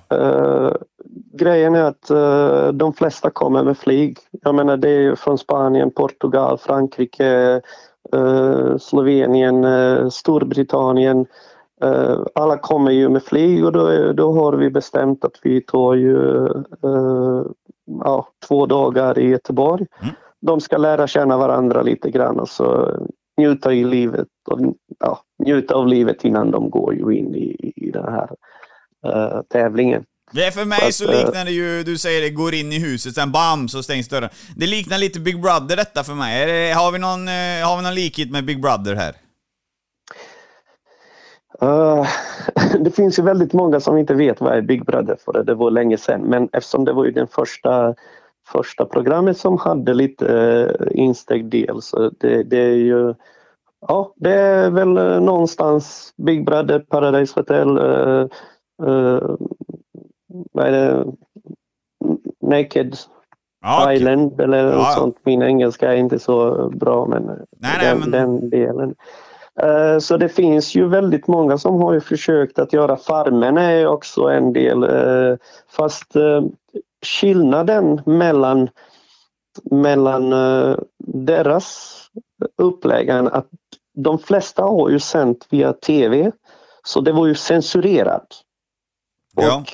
Grejen 1.32 1.74
är 1.74 1.82
att 1.82 2.08
de 2.78 2.92
flesta 2.92 3.30
kommer 3.30 3.64
med 3.64 3.78
flyg. 3.78 4.18
Jag 4.42 4.54
menar 4.54 4.76
det 4.76 4.90
är 4.90 5.14
från 5.14 5.38
Spanien, 5.38 5.90
Portugal, 5.90 6.58
Frankrike, 6.58 7.60
Slovenien, 8.80 9.64
Storbritannien. 10.10 11.26
Alla 12.34 12.58
kommer 12.58 12.90
ju 12.90 13.08
med 13.08 13.22
flyg 13.22 13.64
och 13.64 13.72
då, 13.72 14.12
då 14.12 14.32
har 14.32 14.52
vi 14.52 14.70
bestämt 14.70 15.24
att 15.24 15.38
vi 15.42 15.60
tar 15.60 15.94
ju 15.94 16.48
ja, 18.04 18.28
två 18.48 18.66
dagar 18.66 19.18
i 19.18 19.28
Göteborg. 19.28 19.86
Mm. 20.02 20.14
De 20.40 20.60
ska 20.60 20.76
lära 20.76 21.06
känna 21.06 21.38
varandra 21.38 21.82
lite 21.82 22.10
grann 22.10 22.40
och 22.40 22.48
så 22.48 22.96
njuta 23.38 23.72
i 23.72 23.84
livet 23.84 24.28
och 24.50 24.74
ja, 24.98 25.20
njuta 25.44 25.74
av 25.74 25.86
livet 25.86 26.24
innan 26.24 26.50
de 26.50 26.70
går 26.70 26.94
ju 26.94 27.18
in 27.18 27.34
i, 27.34 27.72
i 27.76 27.90
den 27.90 28.04
här 28.04 28.30
uh, 29.06 29.42
tävlingen. 29.42 30.04
Det 30.32 30.44
är 30.44 30.50
för 30.50 30.64
mig 30.64 30.92
så 30.92 31.04
eh, 31.04 31.10
liknar 31.10 31.44
det 31.44 31.50
ju, 31.50 31.82
du 31.82 31.98
säger 31.98 32.22
det, 32.22 32.30
går 32.30 32.54
in 32.54 32.72
i 32.72 32.78
huset, 32.78 33.14
sen 33.14 33.32
bam 33.32 33.68
så 33.68 33.82
stängs 33.82 34.08
dörren. 34.08 34.30
Det 34.56 34.66
liknar 34.66 34.98
lite 34.98 35.20
Big 35.20 35.40
Brother 35.42 35.76
detta 35.76 36.04
för 36.04 36.14
mig. 36.14 36.46
Det, 36.46 36.72
har, 36.72 36.92
vi 36.92 36.98
någon, 36.98 37.28
uh, 37.28 37.68
har 37.68 37.76
vi 37.76 37.82
någon 37.82 37.94
likhet 37.94 38.30
med 38.30 38.44
Big 38.44 38.62
Brother 38.62 38.94
här? 38.94 39.14
Uh, 41.62 42.06
det 42.80 42.90
finns 42.90 43.18
ju 43.18 43.22
väldigt 43.22 43.52
många 43.52 43.80
som 43.80 43.98
inte 43.98 44.14
vet 44.14 44.40
vad 44.40 44.56
är 44.56 44.62
Big 44.62 44.84
Brother 44.84 45.16
för 45.24 45.44
det 45.44 45.54
var 45.54 45.70
länge 45.70 45.98
sedan 45.98 46.20
men 46.20 46.48
eftersom 46.52 46.84
det 46.84 46.92
var 46.92 47.04
ju 47.04 47.10
den 47.10 47.26
första 47.26 47.94
första 48.48 48.84
programmet 48.84 49.38
som 49.38 49.58
hade 49.58 49.94
lite 49.94 50.24
uh, 50.26 50.88
insteg 50.90 51.50
del 51.50 51.82
så 51.82 52.10
det, 52.20 52.42
det 52.42 52.58
är 52.58 52.74
ju 52.74 53.14
Ja, 53.80 54.12
det 54.16 54.32
är 54.32 54.70
väl 54.70 54.98
uh, 54.98 55.20
någonstans 55.20 56.14
Big 56.16 56.44
Brother, 56.44 56.78
Paradise 56.78 57.40
Hotel, 57.40 57.78
uh, 57.78 58.26
uh, 58.82 59.36
vad 60.52 60.66
är 60.66 60.72
det? 60.72 61.04
Naked 62.40 62.96
ah, 63.62 63.92
Island 63.92 64.40
eller 64.40 64.64
ja. 64.64 64.76
något 64.76 64.92
sånt. 64.92 65.16
Min 65.24 65.42
engelska 65.42 65.92
är 65.92 65.96
inte 65.96 66.18
så 66.18 66.68
bra 66.68 67.06
men, 67.06 67.46
nej, 67.56 67.78
den, 67.80 67.98
men... 67.98 68.10
den 68.10 68.50
delen. 68.50 68.94
Eh, 69.62 69.98
så 69.98 70.16
det 70.16 70.28
finns 70.28 70.74
ju 70.74 70.88
väldigt 70.88 71.26
många 71.26 71.58
som 71.58 71.82
har 71.82 72.00
försökt 72.00 72.58
att 72.58 72.72
göra 72.72 72.96
Farmen 72.96 73.58
är 73.58 73.86
också 73.86 74.22
en 74.22 74.52
del. 74.52 74.82
Eh, 74.84 75.36
fast 75.68 76.16
eh, 76.16 76.42
skillnaden 77.06 78.02
mellan, 78.06 78.68
mellan 79.70 80.34
deras 80.98 81.96
uppläggen 82.56 83.28
att 83.28 83.46
de 83.94 84.18
flesta 84.18 84.62
har 84.62 84.88
ju 84.88 85.00
sänt 85.00 85.46
via 85.50 85.72
TV 85.72 86.32
så 86.82 87.00
det 87.00 87.12
var 87.12 87.26
ju 87.26 87.34
censurerat. 87.34 88.42
Ja. 89.42 89.64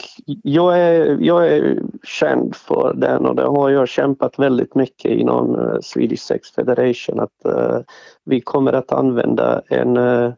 Jag, 0.42 0.78
är, 0.78 1.18
jag 1.20 1.48
är 1.48 1.82
känd 2.02 2.56
för 2.56 2.94
den 2.94 3.26
och 3.26 3.36
det 3.36 3.46
har 3.46 3.70
jag 3.70 3.88
kämpat 3.88 4.38
väldigt 4.38 4.74
mycket 4.74 5.10
inom 5.10 5.56
uh, 5.56 5.80
Swedish 5.80 6.20
Sex 6.20 6.50
Federation 6.50 7.20
att 7.20 7.52
uh, 7.54 7.78
vi 8.24 8.40
kommer 8.40 8.72
att 8.72 8.92
använda 8.92 9.62
en, 9.68 9.96
uh, 9.96 10.32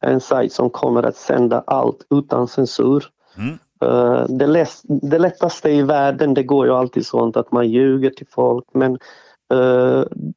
en 0.00 0.20
sajt 0.20 0.52
som 0.52 0.70
kommer 0.70 1.02
att 1.02 1.16
sända 1.16 1.64
allt 1.66 2.06
utan 2.10 2.48
censur. 2.48 3.04
Mm. 3.36 3.58
Uh, 3.84 4.26
det, 4.28 4.46
läs, 4.46 4.82
det 4.82 5.18
lättaste 5.18 5.70
i 5.70 5.82
världen 5.82 6.34
det 6.34 6.42
går 6.42 6.66
ju 6.66 6.72
alltid 6.72 7.06
sånt 7.06 7.36
att 7.36 7.52
man 7.52 7.68
ljuger 7.68 8.10
till 8.10 8.26
folk 8.30 8.64
men 8.72 8.98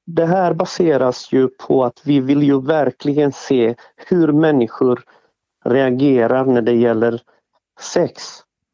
det 0.06 0.26
här 0.26 0.54
baseras 0.54 1.34
ju 1.34 1.48
på 1.48 1.86
att 1.86 2.02
vi 2.04 2.20
vill 2.20 2.44
ju 2.44 2.62
verkligen 2.62 3.32
se 3.32 3.76
hur 3.96 4.32
människor 4.32 5.04
reagerar 5.66 6.46
när 6.46 6.62
det 6.62 6.76
gäller 6.76 7.22
sex. 7.80 8.24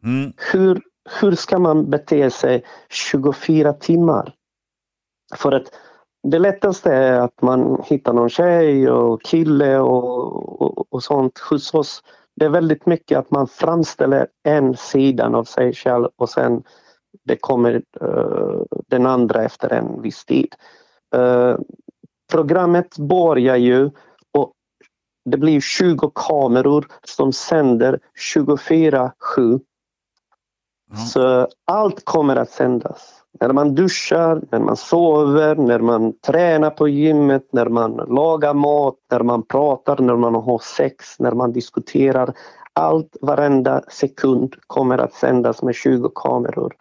Mm. 0.03 0.33
Hur, 0.51 0.81
hur 1.21 1.31
ska 1.31 1.59
man 1.59 1.89
bete 1.89 2.29
sig 2.29 2.63
24 2.89 3.73
timmar? 3.73 4.33
För 5.35 5.51
att 5.51 5.71
det 6.23 6.39
lättaste 6.39 6.93
är 6.93 7.19
att 7.19 7.41
man 7.41 7.83
hittar 7.85 8.13
någon 8.13 8.29
tjej 8.29 8.89
och 8.89 9.21
kille 9.21 9.79
och, 9.79 10.61
och, 10.61 10.93
och 10.93 11.03
sånt 11.03 11.39
hos 11.39 11.73
oss. 11.73 12.03
Det 12.35 12.45
är 12.45 12.49
väldigt 12.49 12.85
mycket 12.85 13.17
att 13.17 13.31
man 13.31 13.47
framställer 13.47 14.27
en 14.43 14.77
sidan 14.77 15.35
av 15.35 15.43
sig 15.43 15.73
själv 15.73 16.09
och 16.15 16.29
sen 16.29 16.63
det 17.23 17.35
kommer 17.35 17.81
uh, 18.03 18.61
den 18.87 19.05
andra 19.05 19.43
efter 19.43 19.73
en 19.73 20.01
viss 20.01 20.25
tid. 20.25 20.55
Uh, 21.15 21.57
programmet 22.31 22.97
börjar 22.97 23.55
ju 23.55 23.89
det 25.25 25.37
blir 25.37 25.61
20 25.61 26.11
kameror 26.15 26.87
som 27.03 27.33
sänder 27.33 27.99
24-7. 28.35 29.11
Mm. 29.37 29.61
Så 31.05 31.47
allt 31.65 32.05
kommer 32.05 32.35
att 32.35 32.49
sändas. 32.49 33.23
När 33.39 33.53
man 33.53 33.75
duschar, 33.75 34.41
när 34.51 34.59
man 34.59 34.77
sover, 34.77 35.55
när 35.55 35.79
man 35.79 36.13
tränar 36.19 36.69
på 36.69 36.87
gymmet, 36.87 37.47
när 37.51 37.65
man 37.65 37.91
lagar 37.91 38.53
mat, 38.53 38.95
när 39.11 39.19
man 39.19 39.43
pratar, 39.45 39.97
när 39.97 40.15
man 40.15 40.35
har 40.35 40.59
sex, 40.59 41.19
när 41.19 41.31
man 41.31 41.51
diskuterar. 41.51 42.33
Allt, 42.73 43.17
varenda 43.21 43.81
sekund 43.87 44.55
kommer 44.67 44.97
att 44.97 45.13
sändas 45.13 45.63
med 45.63 45.75
20 45.75 46.09
kameror 46.15 46.73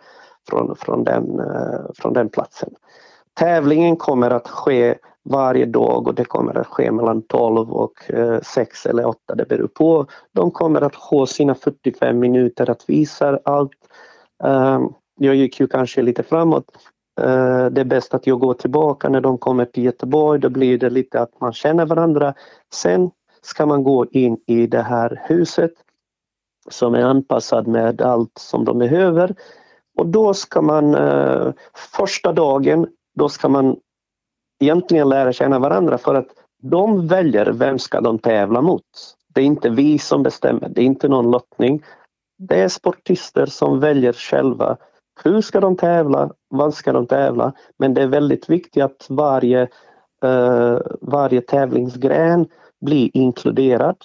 från, 0.48 0.76
från, 0.76 1.04
den, 1.04 1.40
eh, 1.40 1.80
från 1.94 2.12
den 2.12 2.28
platsen. 2.28 2.70
Tävlingen 3.34 3.96
kommer 3.96 4.30
att 4.30 4.48
ske 4.48 4.94
varje 5.24 5.66
dag 5.66 6.08
och 6.08 6.14
det 6.14 6.24
kommer 6.24 6.58
att 6.58 6.66
ske 6.66 6.92
mellan 6.92 7.22
12 7.22 7.72
och 7.72 8.10
eh, 8.10 8.40
6 8.40 8.86
eller 8.86 9.06
8, 9.06 9.34
det 9.34 9.48
beror 9.48 9.68
på. 9.68 10.06
De 10.32 10.50
kommer 10.50 10.80
att 10.80 10.94
ha 10.94 11.26
sina 11.26 11.54
45 11.54 12.18
minuter 12.18 12.70
att 12.70 12.84
visa 12.88 13.38
allt. 13.44 13.72
Ehm, 14.44 14.88
jag 15.20 15.34
gick 15.34 15.60
ju 15.60 15.66
kanske 15.66 16.02
lite 16.02 16.22
framåt. 16.22 16.64
Eh, 17.20 17.66
det 17.66 17.80
är 17.80 17.84
bäst 17.84 18.14
att 18.14 18.26
jag 18.26 18.40
går 18.40 18.54
tillbaka 18.54 19.08
när 19.08 19.20
de 19.20 19.38
kommer 19.38 19.64
till 19.64 19.84
Göteborg. 19.84 20.40
Då 20.40 20.48
blir 20.48 20.78
det 20.78 20.90
lite 20.90 21.20
att 21.20 21.40
man 21.40 21.52
känner 21.52 21.86
varandra. 21.86 22.34
Sen 22.72 23.10
ska 23.42 23.66
man 23.66 23.84
gå 23.84 24.06
in 24.06 24.38
i 24.46 24.66
det 24.66 24.82
här 24.82 25.22
huset 25.24 25.72
som 26.70 26.94
är 26.94 27.02
anpassad 27.02 27.66
med 27.66 28.00
allt 28.02 28.38
som 28.38 28.64
de 28.64 28.78
behöver. 28.78 29.34
Och 29.98 30.06
då 30.06 30.34
ska 30.34 30.62
man 30.62 30.94
eh, 30.94 31.52
första 31.96 32.32
dagen, 32.32 32.86
då 33.14 33.28
ska 33.28 33.48
man 33.48 33.76
egentligen 34.62 35.08
lära 35.08 35.32
känna 35.32 35.58
varandra 35.58 35.98
för 35.98 36.14
att 36.14 36.28
de 36.62 37.06
väljer 37.06 37.46
vem 37.46 37.78
ska 37.78 38.00
de 38.00 38.18
tävla 38.18 38.60
mot. 38.60 38.82
Det 39.34 39.40
är 39.40 39.44
inte 39.44 39.70
vi 39.70 39.98
som 39.98 40.22
bestämmer, 40.22 40.68
det 40.68 40.80
är 40.80 40.84
inte 40.84 41.08
någon 41.08 41.30
lottning. 41.30 41.82
Det 42.38 42.60
är 42.60 42.68
sportister 42.68 43.46
som 43.46 43.80
väljer 43.80 44.12
själva 44.12 44.76
hur 45.24 45.40
ska 45.40 45.60
de 45.60 45.76
tävla, 45.76 46.30
vad 46.48 46.74
ska 46.74 46.92
de 46.92 47.06
tävla? 47.06 47.52
Men 47.76 47.94
det 47.94 48.02
är 48.02 48.06
väldigt 48.06 48.50
viktigt 48.50 48.82
att 48.82 49.06
varje, 49.08 49.62
uh, 50.24 50.78
varje 51.00 51.40
tävlingsgren 51.40 52.46
blir 52.80 53.10
inkluderad. 53.14 53.96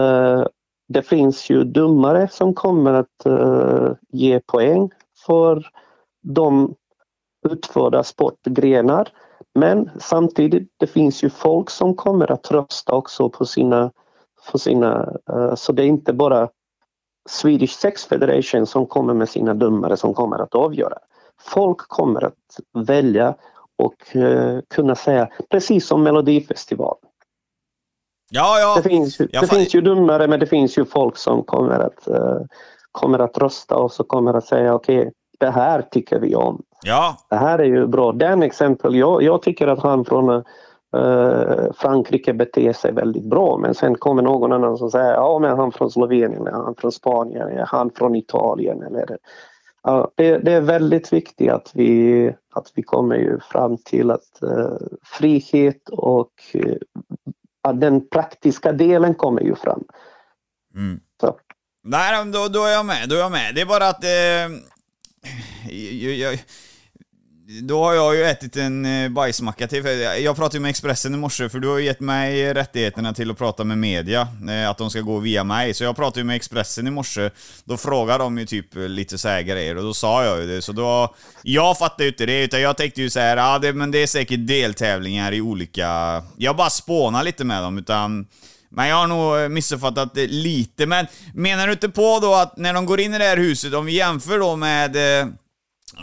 Uh, 0.00 0.46
det 0.88 1.02
finns 1.02 1.50
ju 1.50 1.64
domare 1.64 2.28
som 2.28 2.54
kommer 2.54 2.92
att 2.92 3.26
uh, 3.26 3.92
ge 4.08 4.40
poäng 4.40 4.90
för 5.26 5.66
de 6.22 6.74
utförda 7.48 8.04
sportgrenar. 8.04 9.08
Men 9.54 9.90
samtidigt, 10.00 10.68
det 10.76 10.86
finns 10.86 11.24
ju 11.24 11.30
folk 11.30 11.70
som 11.70 11.94
kommer 11.94 12.32
att 12.32 12.50
rösta 12.50 12.92
också 12.92 13.28
på 13.28 13.46
sina, 13.46 13.90
för 14.42 14.58
sina 14.58 15.16
så 15.56 15.72
det 15.72 15.82
är 15.82 15.86
inte 15.86 16.12
bara 16.12 16.48
Swedish 17.28 17.78
Sex 17.78 18.04
Federation 18.04 18.66
som 18.66 18.86
kommer 18.86 19.14
med 19.14 19.28
sina 19.28 19.54
dömare 19.54 19.96
som 19.96 20.14
kommer 20.14 20.38
att 20.38 20.54
avgöra. 20.54 20.98
Folk 21.40 21.78
kommer 21.78 22.24
att 22.24 22.60
välja 22.86 23.34
och 23.76 24.16
uh, 24.16 24.60
kunna 24.74 24.94
säga, 24.94 25.28
precis 25.50 25.86
som 25.86 26.02
Melodifestivalen. 26.02 27.10
Ja, 28.30 28.58
ja. 28.60 28.74
Det, 28.82 28.88
finns, 28.88 29.20
ju, 29.20 29.26
det 29.26 29.46
finns 29.46 29.74
ju 29.74 29.80
domare 29.80 30.28
men 30.28 30.40
det 30.40 30.46
finns 30.46 30.78
ju 30.78 30.84
folk 30.84 31.16
som 31.16 31.42
kommer 31.42 31.78
att, 31.80 32.08
uh, 32.08 32.40
kommer 32.92 33.18
att 33.18 33.38
rösta 33.38 33.76
och 33.76 33.92
så 33.92 34.04
kommer 34.04 34.34
att 34.34 34.46
säga 34.46 34.74
okej, 34.74 35.00
okay, 35.00 35.12
det 35.38 35.50
här 35.50 35.82
tycker 35.82 36.20
vi 36.20 36.34
om. 36.34 36.62
Ja. 36.84 37.16
Det 37.30 37.36
här 37.36 37.58
är 37.58 37.64
ju 37.64 37.86
bra. 37.86 38.12
Den 38.12 38.42
exempel, 38.42 38.94
jag, 38.94 39.22
jag 39.22 39.42
tycker 39.42 39.66
att 39.66 39.82
han 39.82 40.04
från 40.04 40.44
Uh, 40.96 41.72
Frankrike 41.76 42.32
beter 42.32 42.72
sig 42.72 42.92
väldigt 42.92 43.24
bra 43.24 43.58
men 43.58 43.74
sen 43.74 43.94
kommer 43.94 44.22
någon 44.22 44.52
annan 44.52 44.78
som 44.78 44.90
säger 44.90 45.12
ja 45.12 45.38
men 45.38 45.56
han 45.56 45.72
från 45.72 45.90
Slovenien, 45.90 46.48
han 46.52 46.74
från 46.78 46.92
Spanien, 46.92 47.66
han 47.66 47.90
från 47.90 48.14
Italien 48.14 48.82
eller 48.82 49.18
uh, 49.88 50.06
det, 50.14 50.38
det, 50.38 50.52
är 50.52 50.60
väldigt 50.60 51.12
viktigt 51.12 51.50
att 51.50 51.70
vi, 51.74 52.34
att 52.54 52.72
vi 52.74 52.82
kommer 52.82 53.16
ju 53.16 53.40
fram 53.40 53.76
till 53.76 54.10
att 54.10 54.40
uh, 54.42 54.76
frihet 55.04 55.88
och 55.88 56.32
uh, 56.54 57.72
den 57.74 58.08
praktiska 58.08 58.72
delen 58.72 59.14
kommer 59.14 59.40
ju 59.40 59.54
fram. 59.54 59.84
Mm. 60.74 61.00
Nej, 61.84 62.24
då, 62.32 62.48
då 62.48 62.64
är 62.64 62.72
jag 62.72 62.86
med, 62.86 63.08
då 63.08 63.14
är 63.14 63.20
jag 63.20 63.32
med. 63.32 63.54
Det 63.54 63.60
är 63.60 63.66
bara 63.66 63.88
att 63.88 64.04
jag, 66.02 66.14
jag 66.14 66.38
då 67.46 67.84
har 67.84 67.94
jag 67.94 68.16
ju 68.16 68.24
ätit 68.24 68.56
en 68.56 68.86
eh, 68.86 69.08
bajsmacka 69.08 69.68
till. 69.68 69.84
Jag 70.20 70.36
pratade 70.36 70.56
ju 70.56 70.60
med 70.60 70.70
Expressen 70.70 71.14
i 71.14 71.16
morse, 71.16 71.48
för 71.48 71.58
du 71.58 71.68
har 71.68 71.78
ju 71.78 71.84
gett 71.84 72.00
mig 72.00 72.54
rättigheterna 72.54 73.14
till 73.14 73.30
att 73.30 73.38
prata 73.38 73.64
med 73.64 73.78
media. 73.78 74.28
Eh, 74.48 74.70
att 74.70 74.78
de 74.78 74.90
ska 74.90 75.00
gå 75.00 75.18
via 75.18 75.44
mig. 75.44 75.74
Så 75.74 75.84
jag 75.84 75.96
pratade 75.96 76.20
ju 76.20 76.24
med 76.24 76.36
Expressen 76.36 76.86
i 76.86 76.90
morse. 76.90 77.30
Då 77.64 77.76
frågade 77.76 78.24
de 78.24 78.38
ju 78.38 78.46
typ 78.46 78.76
eh, 78.76 78.82
lite 78.82 79.18
så 79.18 79.28
här 79.28 79.42
grejer 79.42 79.76
och 79.76 79.82
då 79.82 79.94
sa 79.94 80.24
jag 80.24 80.40
ju 80.40 80.46
det. 80.46 80.62
Så 80.62 80.72
då... 80.72 81.14
Jag 81.42 81.78
fattade 81.78 82.04
ju 82.04 82.08
inte 82.08 82.26
det, 82.26 82.44
utan 82.44 82.60
jag 82.60 82.76
tänkte 82.76 83.02
ju 83.02 83.10
så 83.10 83.20
här, 83.20 83.36
ja 83.36 83.58
det, 83.58 83.72
men 83.72 83.90
det 83.90 84.02
är 84.02 84.06
säkert 84.06 84.46
deltävlingar 84.46 85.32
i 85.32 85.40
olika... 85.40 86.22
Jag 86.36 86.56
bara 86.56 86.70
spånar 86.70 87.22
lite 87.22 87.44
med 87.44 87.62
dem, 87.62 87.78
utan... 87.78 88.26
Men 88.70 88.88
jag 88.88 88.96
har 88.96 89.06
nog 89.06 89.50
missuppfattat 89.50 90.14
det 90.14 90.26
lite. 90.26 90.86
Men 90.86 91.06
menar 91.34 91.66
du 91.66 91.72
inte 91.72 91.88
på 91.88 92.18
då 92.22 92.34
att 92.34 92.56
när 92.56 92.74
de 92.74 92.86
går 92.86 93.00
in 93.00 93.14
i 93.14 93.18
det 93.18 93.24
här 93.24 93.36
huset, 93.36 93.74
om 93.74 93.86
vi 93.86 93.92
jämför 93.92 94.38
då 94.38 94.56
med 94.56 95.20
eh, 95.20 95.26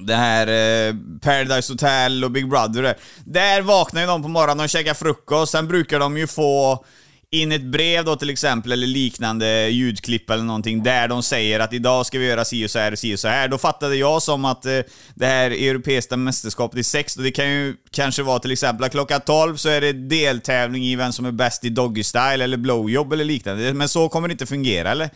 det 0.02 0.16
här 0.16 0.48
eh, 0.48 0.96
Paradise 1.22 1.74
Hotel 1.74 2.24
och 2.24 2.32
Big 2.32 2.50
Brother 2.50 2.82
där. 2.82 2.96
Där 3.26 3.62
vaknar 3.62 4.02
ju 4.02 4.08
de 4.08 4.22
på 4.22 4.28
morgonen 4.28 4.64
och 4.64 4.70
käkar 4.70 4.94
frukost, 4.94 5.52
sen 5.52 5.68
brukar 5.68 6.00
de 6.00 6.18
ju 6.18 6.28
få 6.28 6.86
in 7.34 7.52
ett 7.52 7.64
brev 7.64 8.06
då 8.06 8.16
till 8.16 8.30
exempel, 8.30 8.72
eller 8.72 8.88
liknande 8.88 9.70
ljudklipp 9.70 10.30
eller 10.30 10.44
någonting, 10.44 10.84
där 10.84 11.08
de 11.08 11.24
säger 11.24 11.60
att 11.60 11.74
idag 11.74 12.06
ska 12.06 12.20
vi 12.20 12.28
göra 12.28 12.46
si 12.46 12.66
och 12.66 12.70
så 12.70 12.80
här 12.80 12.92
och 12.92 13.00
si 13.00 13.16
och 13.16 13.20
så 13.20 13.28
här. 13.28 13.48
Då 13.48 13.58
fattade 13.58 13.96
jag 13.96 14.22
som 14.22 14.46
att 14.46 14.66
eh, 14.66 14.80
det 15.16 15.26
här 15.26 15.52
europeiska 15.52 16.18
mästerskapet 16.18 16.80
i 16.80 16.84
sex, 16.84 17.18
och 17.18 17.24
det 17.24 17.32
kan 17.32 17.50
ju 17.50 17.76
kanske 17.92 18.24
vara 18.24 18.40
till 18.40 18.52
exempel 18.52 18.86
att 18.86 18.92
klockan 18.92 19.22
12 19.22 19.56
så 19.56 19.70
är 19.70 19.82
det 19.82 19.94
deltävling 19.94 20.84
i 20.84 20.96
vem 20.96 21.12
som 21.12 21.26
är 21.26 21.32
bäst 21.32 21.66
i 21.66 21.70
doggy 21.70 22.04
style 22.04 22.44
eller 22.44 22.58
blowjob 22.58 23.14
eller 23.14 23.26
liknande. 23.26 23.74
Men 23.74 23.90
så 23.90 24.10
kommer 24.10 24.28
det 24.28 24.32
inte 24.32 24.46
fungera, 24.46 24.92
eller? 24.92 25.10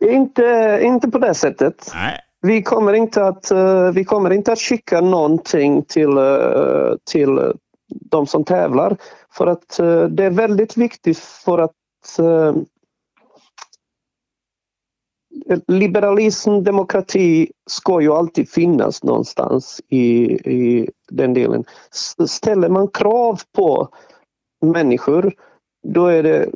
Inte, 0.00 0.80
inte 0.82 1.08
på 1.08 1.18
det 1.18 1.34
sättet. 1.34 1.90
Nej. 1.94 2.20
Vi 2.40 2.62
kommer 2.62 2.92
inte 2.92 3.24
att, 3.24 3.52
uh, 3.52 3.90
vi 3.90 4.04
kommer 4.04 4.30
inte 4.30 4.52
att 4.52 4.58
skicka 4.58 5.00
någonting 5.00 5.82
till, 5.82 6.18
uh, 6.18 6.94
till 7.10 7.52
de 8.10 8.26
som 8.26 8.44
tävlar. 8.44 8.96
För 9.32 9.46
att 9.46 9.80
uh, 9.80 10.04
det 10.04 10.24
är 10.24 10.30
väldigt 10.30 10.76
viktigt 10.76 11.18
för 11.18 11.58
att 11.58 11.72
liberalism, 15.66 16.62
demokrati 16.62 17.50
ska 17.70 18.00
ju 18.00 18.12
alltid 18.12 18.50
finnas 18.50 19.02
någonstans 19.02 19.80
i, 19.88 20.32
i 20.32 20.90
den 21.10 21.34
delen. 21.34 21.64
Ställer 22.28 22.68
man 22.68 22.88
krav 22.88 23.40
på 23.56 23.88
människor, 24.62 25.32
då 25.88 26.06
är 26.06 26.22
det 26.22 26.50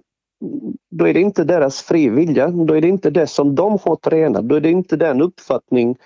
då 0.90 1.08
är 1.08 1.14
det 1.14 1.20
inte 1.20 1.44
deras 1.44 1.82
frivilliga, 1.82 2.48
då 2.48 2.74
är 2.74 2.80
det 2.80 2.88
inte 2.88 3.10
det 3.10 3.26
som 3.26 3.54
de 3.54 3.78
har 3.84 3.96
tränat, 3.96 4.44
då 4.44 4.54
är 4.54 4.60
det 4.60 4.70
inte 4.70 4.96
den 4.96 5.22
uppfattning 5.22 5.96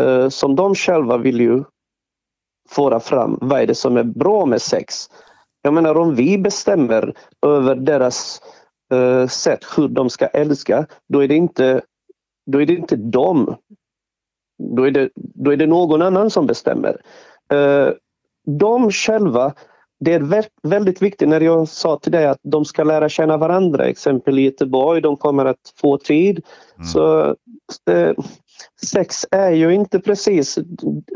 eh, 0.00 0.28
som 0.28 0.56
de 0.56 0.74
själva 0.74 1.18
vill 1.18 1.40
ju 1.40 1.64
föra 2.70 3.00
fram. 3.00 3.38
Vad 3.40 3.60
är 3.60 3.66
det 3.66 3.74
som 3.74 3.96
är 3.96 4.04
bra 4.04 4.46
med 4.46 4.62
sex? 4.62 5.10
Jag 5.62 5.74
menar 5.74 5.94
om 5.94 6.14
vi 6.14 6.38
bestämmer 6.38 7.14
över 7.46 7.74
deras 7.74 8.42
eh, 8.92 9.26
sätt 9.26 9.64
hur 9.76 9.88
de 9.88 10.10
ska 10.10 10.26
älska, 10.26 10.86
då 11.08 11.24
är 11.24 11.28
det 11.28 11.36
inte, 11.36 11.82
då 12.46 12.62
är 12.62 12.66
det 12.66 12.74
inte 12.74 12.96
dem. 12.96 13.56
Då 14.76 14.86
är 14.86 14.90
det, 14.90 15.10
då 15.14 15.52
är 15.52 15.56
det 15.56 15.66
någon 15.66 16.02
annan 16.02 16.30
som 16.30 16.46
bestämmer. 16.46 17.00
Eh, 17.52 17.88
de 18.46 18.90
själva 18.90 19.54
det 20.00 20.14
är 20.14 20.44
väldigt 20.62 21.02
viktigt 21.02 21.28
när 21.28 21.40
jag 21.40 21.68
sa 21.68 21.98
till 21.98 22.12
dig 22.12 22.26
att 22.26 22.38
de 22.42 22.64
ska 22.64 22.84
lära 22.84 23.08
känna 23.08 23.36
varandra, 23.36 23.84
exempel 23.84 24.38
i 24.38 24.42
Göteborg, 24.42 25.00
de 25.00 25.16
kommer 25.16 25.44
att 25.44 25.74
få 25.80 25.98
tid. 25.98 26.44
Mm. 26.76 26.86
Så 26.86 27.34
eh, 27.90 28.12
sex 28.86 29.26
är 29.30 29.50
ju 29.50 29.74
inte 29.74 30.00
precis 30.00 30.58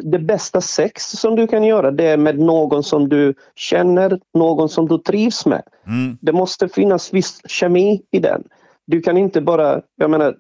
det 0.03 0.19
bästa 0.19 0.61
sex 0.61 1.11
som 1.11 1.37
du 1.37 1.47
kan 1.47 1.65
göra. 1.65 1.91
Det 1.91 2.07
är 2.07 2.17
med 2.17 2.39
någon 2.39 2.83
som 2.83 3.09
du 3.09 3.35
känner, 3.55 4.21
någon 4.35 4.69
som 4.69 4.89
du 4.89 4.99
trivs 4.99 5.47
med. 5.47 5.63
Mm. 5.87 6.19
Det 6.21 6.33
måste 6.33 6.69
finnas 6.69 7.13
viss 7.13 7.41
kemi 7.47 8.03
i 8.11 8.19
den. 8.19 8.45
Du 8.87 9.01
kan 9.01 9.17
inte 9.17 9.41
bara, 9.41 9.81
jag 9.97 10.11
menar, 10.11 10.37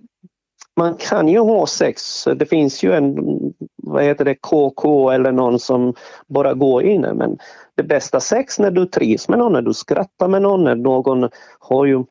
man 0.76 0.94
kan 0.94 1.28
ju 1.28 1.38
ha 1.38 1.66
sex. 1.66 2.24
Det 2.37 2.46
finns 2.46 2.83
ju 2.83 2.92
en, 2.92 3.16
vad 3.83 4.04
heter 4.04 4.24
det, 4.24 4.35
KK 4.35 5.11
eller 5.11 5.33
någon 5.33 5.59
som 5.59 5.94
bara 6.26 6.54
går 6.54 6.83
inne. 6.83 7.14
Men 7.14 7.38
det 7.77 7.83
bästa 7.83 8.21
sex 8.21 8.59
när 8.59 8.71
du 8.71 8.87
trivs 8.87 9.29
med 9.29 9.39
någon, 9.39 9.53
när 9.53 9.63
du 9.63 9.75
skrattar 9.75 10.29
med 10.29 10.43
någon, 10.43 10.65
när 10.65 10.75
någon 10.75 11.29
har 11.59 11.87
ju 11.87 12.05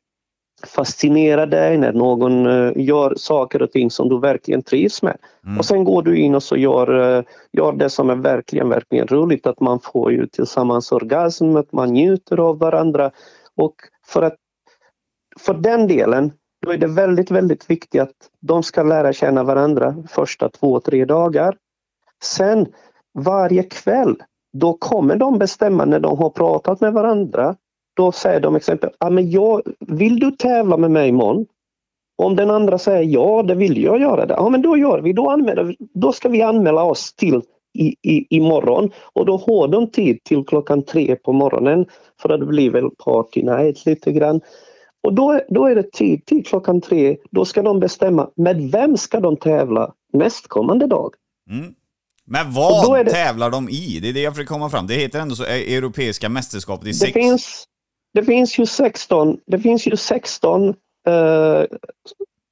fascinerar 0.67 1.47
dig, 1.47 1.77
när 1.77 1.93
någon 1.93 2.45
uh, 2.47 2.71
gör 2.75 3.15
saker 3.17 3.61
och 3.61 3.71
ting 3.71 3.91
som 3.91 4.09
du 4.09 4.19
verkligen 4.19 4.63
trivs 4.63 5.01
med. 5.01 5.17
Mm. 5.45 5.59
Och 5.59 5.65
sen 5.65 5.83
går 5.83 6.03
du 6.03 6.17
in 6.17 6.35
och 6.35 6.43
så 6.43 6.57
gör, 6.57 7.17
uh, 7.17 7.23
gör 7.51 7.71
det 7.71 7.89
som 7.89 8.09
är 8.09 8.15
verkligen, 8.15 8.69
verkligen 8.69 9.07
roligt, 9.07 9.47
att 9.47 9.59
man 9.59 9.79
får 9.79 10.11
ju 10.11 10.27
tillsammans 10.27 10.91
orgasm, 10.91 11.55
att 11.55 11.71
man 11.71 11.93
njuter 11.93 12.39
av 12.39 12.59
varandra. 12.59 13.11
Och 13.55 13.75
för 14.05 14.21
att 14.21 14.35
för 15.39 15.53
den 15.53 15.87
delen, 15.87 16.31
då 16.65 16.71
är 16.71 16.77
det 16.77 16.87
väldigt, 16.87 17.31
väldigt 17.31 17.69
viktigt 17.69 18.01
att 18.01 18.29
de 18.39 18.63
ska 18.63 18.83
lära 18.83 19.13
känna 19.13 19.43
varandra 19.43 19.95
första 20.09 20.49
två, 20.49 20.79
tre 20.79 21.05
dagar. 21.05 21.57
Sen 22.23 22.67
varje 23.13 23.63
kväll, 23.63 24.15
då 24.53 24.73
kommer 24.73 25.15
de 25.15 25.37
bestämma 25.37 25.85
när 25.85 25.99
de 25.99 26.17
har 26.17 26.29
pratat 26.29 26.81
med 26.81 26.93
varandra. 26.93 27.55
Då 27.95 28.11
säger 28.11 28.39
de 28.39 28.55
exempel, 28.55 28.89
ah, 28.97 29.09
men 29.09 29.31
jag, 29.31 29.61
vill 29.79 30.19
du 30.19 30.31
tävla 30.31 30.77
med 30.77 30.91
mig 30.91 31.09
imorgon? 31.09 31.45
Om 32.17 32.35
den 32.35 32.49
andra 32.49 32.77
säger 32.77 33.03
ja, 33.03 33.43
det 33.43 33.55
vill 33.55 33.83
jag 33.83 34.01
göra. 34.01 34.25
Det. 34.25 34.33
Ja, 34.33 34.49
men 34.49 34.61
då 34.61 34.77
gör 34.77 35.01
vi. 35.01 35.13
Då, 35.13 35.29
anmäler, 35.29 35.75
då 35.93 36.11
ska 36.11 36.29
vi 36.29 36.41
anmäla 36.41 36.83
oss 36.83 37.13
till 37.13 37.41
i, 37.73 37.95
i, 38.01 38.25
imorgon 38.29 38.91
och 39.13 39.25
då 39.25 39.37
har 39.37 39.67
de 39.67 39.87
tid 39.87 40.23
till 40.23 40.45
klockan 40.45 40.83
tre 40.83 41.15
på 41.15 41.33
morgonen 41.33 41.85
för 42.21 42.29
att 42.29 42.39
det 42.39 42.45
blir 42.45 42.69
väl 42.69 42.89
party 42.89 43.43
night 43.43 43.85
lite 43.85 44.11
grann. 44.11 44.41
Och 45.03 45.13
då, 45.13 45.39
då 45.49 45.65
är 45.65 45.75
det 45.75 45.91
tid 45.91 46.25
till 46.25 46.45
klockan 46.45 46.81
tre. 46.81 47.17
Då 47.31 47.45
ska 47.45 47.61
de 47.61 47.79
bestämma 47.79 48.29
med 48.35 48.71
vem 48.71 48.97
ska 48.97 49.19
de 49.19 49.37
tävla 49.37 49.93
nästkommande 50.13 50.87
dag. 50.87 51.13
Mm. 51.49 51.73
Men 52.25 52.53
vad 52.53 53.05
det... 53.05 53.11
tävlar 53.11 53.49
de 53.49 53.69
i? 53.69 53.99
Det 54.01 54.09
är 54.09 54.13
det 54.13 54.21
jag 54.21 54.33
försöker 54.33 54.53
komma 54.53 54.69
fram 54.69 54.87
Det 54.87 54.93
heter 54.93 55.19
ändå 55.19 55.35
så 55.35 55.45
eh, 55.45 55.75
Europeiska 55.75 56.29
mästerskapet 56.29 56.87
i 56.87 56.93
sex. 56.93 57.13
Det 57.13 57.19
finns, 57.19 57.63
det 58.13 58.23
finns 58.23 58.59
ju 58.59 58.65
16, 58.65 59.37
det 59.47 59.59
finns 59.59 59.87
ju 59.87 59.97
16 59.97 60.69
eh, 61.07 61.63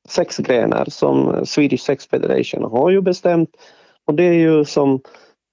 sexgrenar 0.10 0.86
som 0.90 1.46
Swedish 1.46 1.84
Sex 1.84 2.08
Federation 2.08 2.64
har 2.64 2.90
ju 2.90 3.02
bestämt. 3.02 3.50
Och 4.06 4.14
det 4.14 4.24
är 4.24 4.34
ju 4.34 4.66
som 4.66 5.02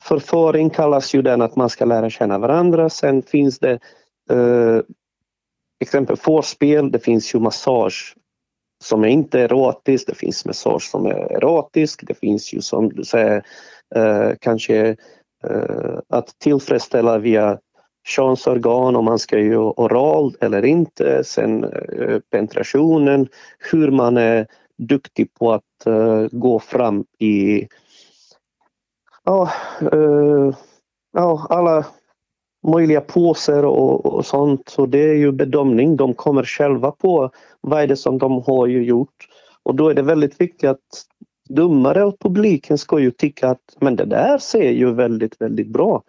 förföring 0.04 0.70
kallas 0.70 1.14
ju 1.14 1.22
den 1.22 1.42
att 1.42 1.56
man 1.56 1.70
ska 1.70 1.84
lära 1.84 2.10
känna 2.10 2.38
varandra. 2.38 2.90
Sen 2.90 3.22
finns 3.22 3.58
det 3.58 3.78
eh, 4.30 4.80
exempel 5.80 6.16
förspel, 6.16 6.90
det 6.90 6.98
finns 6.98 7.34
ju 7.34 7.40
massage 7.40 8.14
som 8.84 9.04
är 9.04 9.08
inte 9.08 9.40
erotisk, 9.40 10.06
det 10.06 10.14
finns 10.14 10.44
massage 10.44 10.82
som 10.82 11.06
är 11.06 11.10
erotisk, 11.10 12.00
det 12.06 12.14
finns 12.14 12.52
ju 12.52 12.60
som 12.60 12.88
du 12.88 13.04
säger 13.04 13.42
Eh, 13.94 14.32
kanske 14.40 14.96
eh, 15.44 15.98
att 16.08 16.38
tillfredsställa 16.38 17.18
via 17.18 17.58
könsorgan 18.08 18.96
om 18.96 19.04
man 19.04 19.18
ska 19.18 19.38
göra 19.38 19.80
oral 19.80 20.36
eller 20.40 20.64
inte. 20.64 21.24
Sen 21.24 21.64
eh, 21.64 22.18
penetrationen, 22.30 23.28
hur 23.72 23.90
man 23.90 24.16
är 24.16 24.46
duktig 24.78 25.34
på 25.34 25.52
att 25.52 25.86
eh, 25.86 26.26
gå 26.30 26.58
fram 26.58 27.04
i 27.18 27.68
ja, 29.24 29.50
eh, 29.92 30.56
ja, 31.12 31.46
alla 31.50 31.86
möjliga 32.66 33.00
poser 33.00 33.64
och, 33.64 34.06
och 34.06 34.26
sånt. 34.26 34.68
Så 34.68 34.86
det 34.86 35.10
är 35.10 35.14
ju 35.14 35.32
bedömning. 35.32 35.96
De 35.96 36.14
kommer 36.14 36.42
själva 36.42 36.90
på 36.90 37.30
vad 37.60 37.82
är 37.82 37.86
det 37.86 37.96
som 37.96 38.18
de 38.18 38.42
har 38.46 38.66
ju 38.66 38.84
gjort. 38.84 39.28
Och 39.62 39.74
då 39.74 39.88
är 39.88 39.94
det 39.94 40.02
väldigt 40.02 40.40
viktigt 40.40 40.70
att 40.70 41.04
domare 41.48 42.04
och 42.04 42.18
publiken 42.20 42.78
ska 42.78 42.98
ju 42.98 43.10
tycka 43.10 43.48
att 43.48 43.76
men 43.80 43.96
det 43.96 44.04
där 44.04 44.38
ser 44.38 44.70
ju 44.70 44.94
väldigt, 44.94 45.40
väldigt 45.40 45.68
bra. 45.68 46.02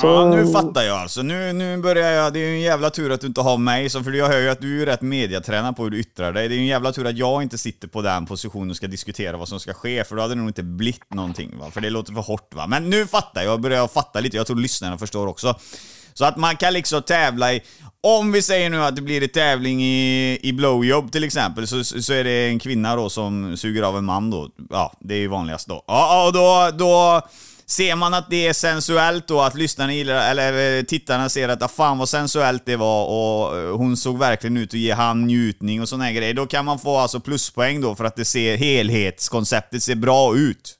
Så... 0.00 0.06
Ja, 0.06 0.36
nu 0.36 0.46
fattar 0.46 0.82
jag 0.82 0.98
alltså. 0.98 1.22
Nu, 1.22 1.52
nu 1.52 1.76
börjar 1.76 2.10
jag... 2.10 2.32
Det 2.32 2.38
är 2.38 2.48
ju 2.48 2.54
en 2.54 2.60
jävla 2.60 2.90
tur 2.90 3.12
att 3.12 3.20
du 3.20 3.26
inte 3.26 3.40
har 3.40 3.58
mig, 3.58 3.90
så 3.90 4.02
för 4.02 4.12
jag 4.12 4.26
hör 4.26 4.40
ju 4.40 4.48
att 4.48 4.60
du 4.60 4.82
är 4.82 4.86
rätt 4.86 5.02
mediatränad 5.02 5.76
på 5.76 5.82
hur 5.82 5.90
du 5.90 6.00
yttrar 6.00 6.32
dig. 6.32 6.48
Det 6.48 6.54
är 6.54 6.56
ju 6.56 6.62
en 6.62 6.66
jävla 6.66 6.92
tur 6.92 7.06
att 7.06 7.16
jag 7.16 7.42
inte 7.42 7.58
sitter 7.58 7.88
på 7.88 8.02
den 8.02 8.26
positionen 8.26 8.70
och 8.70 8.76
ska 8.76 8.86
diskutera 8.86 9.36
vad 9.36 9.48
som 9.48 9.60
ska 9.60 9.74
ske, 9.74 10.04
för 10.04 10.16
då 10.16 10.22
hade 10.22 10.34
det 10.34 10.38
nog 10.38 10.48
inte 10.48 10.62
blivit 10.62 11.14
någonting 11.14 11.58
va. 11.58 11.70
För 11.70 11.80
det 11.80 11.90
låter 11.90 12.12
för 12.12 12.20
hårt 12.20 12.54
va. 12.54 12.66
Men 12.66 12.90
nu 12.90 13.06
fattar 13.06 13.42
jag, 13.42 13.52
jag 13.52 13.60
börjar 13.60 13.88
fatta 13.88 14.20
lite. 14.20 14.36
Jag 14.36 14.46
tror 14.46 14.56
lyssnarna 14.56 14.98
förstår 14.98 15.26
också. 15.26 15.54
Så 16.14 16.24
att 16.24 16.36
man 16.36 16.56
kan 16.56 16.72
liksom 16.72 17.02
tävla 17.02 17.52
i... 17.52 17.62
Om 18.00 18.32
vi 18.32 18.42
säger 18.42 18.70
nu 18.70 18.82
att 18.82 18.96
det 18.96 19.02
blir 19.02 19.22
en 19.22 19.28
tävling 19.28 19.82
i, 19.82 20.38
i 20.42 20.52
blowjob 20.52 21.12
till 21.12 21.24
exempel, 21.24 21.66
så, 21.66 21.84
så 21.84 22.12
är 22.12 22.24
det 22.24 22.48
en 22.48 22.58
kvinna 22.58 22.96
då 22.96 23.10
som 23.10 23.56
suger 23.56 23.82
av 23.82 23.98
en 23.98 24.04
man 24.04 24.30
då. 24.30 24.48
Ja, 24.70 24.92
det 25.00 25.14
är 25.14 25.18
ju 25.18 25.28
vanligast 25.28 25.68
då. 25.68 25.84
Ja, 25.86 26.26
och 26.26 26.32
då... 26.32 26.70
då 26.78 27.22
Ser 27.66 27.96
man 27.96 28.14
att 28.14 28.30
det 28.30 28.46
är 28.46 28.52
sensuellt 28.52 29.26
då, 29.26 29.40
att 29.40 29.54
lyssnarna 29.54 29.94
gillar, 29.94 30.30
eller 30.30 30.78
eh, 30.78 30.82
tittarna 30.82 31.28
ser 31.28 31.48
att 31.48 31.62
ah, 31.62 31.68
fan 31.68 31.98
vad 31.98 32.08
sensuellt 32.08 32.66
det 32.66 32.76
var 32.76 33.06
och 33.06 33.58
eh, 33.58 33.76
hon 33.76 33.96
såg 33.96 34.18
verkligen 34.18 34.56
ut 34.56 34.68
att 34.68 34.80
ge 34.80 34.92
han 34.92 35.26
njutning 35.26 35.82
och 35.82 35.88
såna 35.88 36.12
grejer, 36.12 36.34
då 36.34 36.46
kan 36.46 36.64
man 36.64 36.78
få 36.78 36.96
alltså 36.96 37.20
pluspoäng 37.20 37.80
då 37.80 37.94
för 37.94 38.04
att 38.04 38.16
det 38.16 38.24
ser 38.24 38.56
helhetskonceptet 38.56 39.82
ser 39.82 39.94
bra 39.94 40.36
ut. 40.36 40.74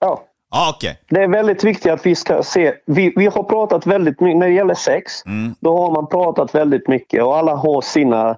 Ja. 0.00 0.29
Ah, 0.52 0.74
okay. 0.76 0.94
Det 1.08 1.22
är 1.22 1.28
väldigt 1.28 1.64
viktigt 1.64 1.92
att 1.92 2.06
vi 2.06 2.14
ska 2.14 2.42
se. 2.42 2.74
Vi, 2.86 3.12
vi 3.16 3.26
har 3.26 3.42
pratat 3.42 3.86
väldigt 3.86 4.20
mycket, 4.20 4.38
när 4.38 4.46
det 4.46 4.54
gäller 4.54 4.74
sex, 4.74 5.26
mm. 5.26 5.54
då 5.60 5.78
har 5.78 5.90
man 5.90 6.06
pratat 6.06 6.54
väldigt 6.54 6.88
mycket 6.88 7.22
och 7.22 7.36
alla 7.36 7.54
har 7.54 7.80
sina 7.80 8.36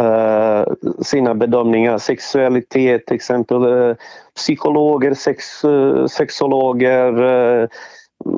Uh, 0.00 0.64
sina 1.02 1.34
bedömningar. 1.34 1.98
Sexualitet 1.98 3.06
till 3.06 3.16
exempel. 3.16 3.64
Uh, 3.66 3.94
psykologer, 4.36 5.14
sex, 5.14 5.64
uh, 5.64 6.06
sexologer. 6.06 7.12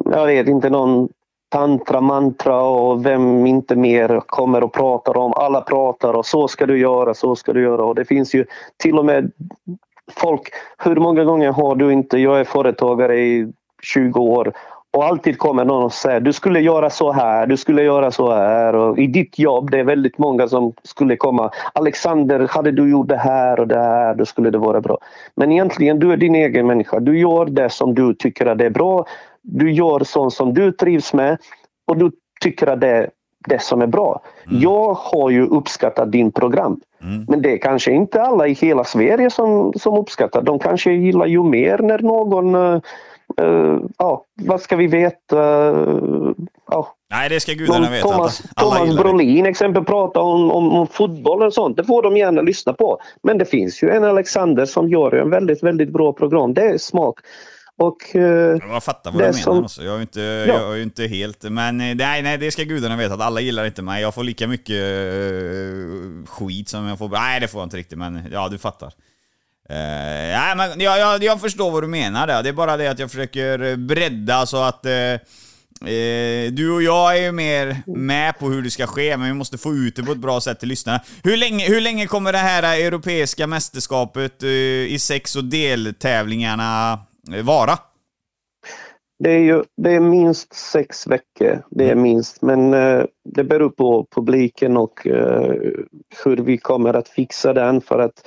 jag 0.04 0.26
vet 0.26 0.48
inte 0.48 0.70
någon 0.70 1.08
tantra, 1.48 2.00
mantra 2.00 2.62
och 2.62 3.06
vem 3.06 3.46
inte 3.46 3.76
mer 3.76 4.20
kommer 4.26 4.62
och 4.62 4.72
pratar 4.72 5.16
om. 5.16 5.32
Alla 5.36 5.60
pratar 5.60 6.14
och 6.14 6.26
så 6.26 6.48
ska 6.48 6.66
du 6.66 6.78
göra, 6.78 7.14
så 7.14 7.36
ska 7.36 7.52
du 7.52 7.62
göra. 7.62 7.84
Och 7.84 7.94
det 7.94 8.04
finns 8.04 8.34
ju 8.34 8.44
till 8.76 8.98
och 8.98 9.04
med 9.04 9.32
folk. 10.12 10.48
Hur 10.78 10.96
många 10.96 11.24
gånger 11.24 11.52
har 11.52 11.74
du 11.74 11.92
inte, 11.92 12.18
jag 12.18 12.40
är 12.40 12.44
företagare 12.44 13.18
i 13.18 13.52
20 13.82 14.20
år 14.20 14.52
och 14.94 15.04
alltid 15.04 15.38
kommer 15.38 15.64
någon 15.64 15.84
och 15.84 15.92
säger 15.92 16.20
du 16.20 16.32
skulle 16.32 16.60
göra 16.60 16.90
så 16.90 17.12
här, 17.12 17.46
du 17.46 17.56
skulle 17.56 17.82
göra 17.82 18.10
så 18.10 18.32
här. 18.32 18.74
Och 18.74 18.98
I 18.98 19.06
ditt 19.06 19.38
jobb, 19.38 19.70
det 19.70 19.78
är 19.78 19.84
väldigt 19.84 20.18
många 20.18 20.48
som 20.48 20.72
skulle 20.82 21.16
komma. 21.16 21.50
Alexander, 21.72 22.48
hade 22.50 22.70
du 22.70 22.90
gjort 22.90 23.08
det 23.08 23.16
här 23.16 23.60
och 23.60 23.68
det 23.68 23.78
här, 23.78 24.14
då 24.14 24.26
skulle 24.26 24.50
det 24.50 24.58
vara 24.58 24.80
bra. 24.80 24.98
Men 25.36 25.52
egentligen, 25.52 25.98
du 25.98 26.12
är 26.12 26.16
din 26.16 26.34
egen 26.34 26.66
människa. 26.66 27.00
Du 27.00 27.18
gör 27.18 27.46
det 27.46 27.70
som 27.70 27.94
du 27.94 28.14
tycker 28.14 28.46
att 28.46 28.58
det 28.58 28.66
är 28.66 28.70
bra. 28.70 29.06
Du 29.42 29.72
gör 29.72 30.04
sånt 30.04 30.32
som 30.32 30.54
du 30.54 30.72
trivs 30.72 31.14
med 31.14 31.38
och 31.86 31.96
du 31.96 32.12
tycker 32.40 32.66
att 32.66 32.80
det 32.80 32.88
är 32.88 33.10
det 33.46 33.62
som 33.62 33.82
är 33.82 33.86
bra. 33.86 34.20
Mm. 34.46 34.60
Jag 34.60 34.94
har 34.94 35.30
ju 35.30 35.46
uppskattat 35.46 36.12
din 36.12 36.32
program. 36.32 36.80
Mm. 37.02 37.24
Men 37.28 37.42
det 37.42 37.52
är 37.52 37.58
kanske 37.58 37.92
inte 37.92 38.22
alla 38.22 38.46
i 38.46 38.52
hela 38.52 38.84
Sverige 38.84 39.30
som, 39.30 39.72
som 39.76 39.98
uppskattar. 39.98 40.42
De 40.42 40.58
kanske 40.58 40.92
gillar 40.92 41.26
ju 41.26 41.42
mer 41.42 41.78
när 41.78 41.98
någon 41.98 42.54
uh, 42.54 42.80
Uh, 43.42 43.80
ja, 43.98 44.24
vad 44.34 44.60
ska 44.60 44.76
vi 44.76 44.86
veta? 44.86 45.70
Uh. 45.70 46.32
Nej, 47.10 47.28
det 47.28 47.40
ska 47.40 47.52
gudarna 47.52 47.90
veta. 47.90 48.08
Thomas, 48.08 48.42
Thomas 48.56 48.96
Brolin 48.96 49.46
exempel 49.46 49.84
pratar 49.84 50.20
om, 50.20 50.50
om, 50.50 50.72
om, 50.72 50.86
fotboll 50.86 51.42
och 51.42 51.54
sånt. 51.54 51.76
Det 51.76 51.84
får 51.84 52.02
de 52.02 52.16
gärna 52.16 52.42
lyssna 52.42 52.72
på. 52.72 52.98
Men 53.22 53.38
det 53.38 53.44
finns 53.44 53.82
ju 53.82 53.90
en 53.90 54.04
Alexander 54.04 54.66
som 54.66 54.88
gör 54.88 55.14
en 55.14 55.30
väldigt, 55.30 55.62
väldigt 55.62 55.88
bra 55.88 56.12
program. 56.12 56.54
Det 56.54 56.62
är 56.62 56.78
smak. 56.78 57.18
Och, 57.78 57.96
uh, 58.14 58.22
jag 58.22 58.84
fattar 58.84 59.10
vad 59.10 59.20
du 59.20 59.24
menar. 59.24 59.38
Som... 59.38 59.62
Alltså. 59.62 59.84
Jag, 59.84 59.96
är 59.96 60.00
inte, 60.00 60.20
ja. 60.20 60.54
jag 60.54 60.78
är 60.78 60.82
inte 60.82 61.06
helt... 61.06 61.42
Men 61.42 61.78
nej, 61.78 62.22
nej, 62.22 62.38
det 62.38 62.50
ska 62.50 62.62
gudarna 62.62 62.96
veta 62.96 63.14
att 63.14 63.20
alla 63.20 63.40
gillar 63.40 63.64
inte 63.64 63.82
mig. 63.82 64.02
Jag 64.02 64.14
får 64.14 64.24
lika 64.24 64.46
mycket 64.46 64.82
uh, 64.82 66.26
skit 66.26 66.68
som 66.68 66.86
jag 66.86 66.98
får... 66.98 67.08
Nej, 67.08 67.40
det 67.40 67.48
får 67.48 67.60
jag 67.60 67.66
inte 67.66 67.76
riktigt, 67.76 67.98
men 67.98 68.28
ja, 68.32 68.48
du 68.48 68.58
fattar. 68.58 68.86
Uh, 68.86 68.92
nej, 69.70 70.56
men 70.56 70.80
jag, 70.80 70.98
jag, 70.98 71.24
jag 71.24 71.40
förstår 71.40 71.70
vad 71.70 71.82
du 71.82 71.86
menar 71.86 72.26
där. 72.26 72.42
Det 72.42 72.48
är 72.48 72.52
bara 72.52 72.76
det 72.76 72.86
att 72.86 72.98
jag 72.98 73.10
försöker 73.10 73.76
bredda 73.76 74.46
så 74.46 74.62
att... 74.62 74.86
Uh, 74.86 74.92
uh, 74.92 76.52
du 76.52 76.70
och 76.70 76.82
jag 76.82 77.18
är 77.18 77.22
ju 77.22 77.32
mer 77.32 77.82
med 77.86 78.38
på 78.38 78.48
hur 78.48 78.62
det 78.62 78.70
ska 78.70 78.86
ske, 78.86 79.16
men 79.16 79.26
vi 79.26 79.34
måste 79.34 79.58
få 79.58 79.74
ut 79.74 79.96
det 79.96 80.02
på 80.02 80.12
ett 80.12 80.18
bra 80.18 80.40
sätt 80.40 80.60
till 80.60 80.68
lyssnarna. 80.68 81.00
Hur 81.22 81.36
länge, 81.36 81.68
hur 81.68 81.80
länge 81.80 82.06
kommer 82.06 82.32
det 82.32 82.38
här 82.38 82.62
europeiska 82.62 83.46
mästerskapet 83.46 84.42
i 84.42 84.98
sex 85.00 85.36
och 85.36 85.44
deltävlingarna 85.44 86.98
vara? 87.42 87.72
Det 89.18 89.30
är 89.30 89.38
ju 89.38 89.64
det 89.76 89.90
är 89.90 90.00
minst 90.00 90.54
sex 90.54 91.06
veckor, 91.06 91.62
det 91.70 91.84
är 91.84 91.92
mm. 91.92 92.02
minst, 92.02 92.42
men 92.42 92.70
det 93.24 93.44
beror 93.44 93.70
på 93.70 94.06
publiken 94.10 94.76
och 94.76 95.00
hur 96.24 96.36
vi 96.36 96.58
kommer 96.58 96.94
att 96.94 97.08
fixa 97.08 97.52
den 97.52 97.80
för 97.80 97.98
att 97.98 98.22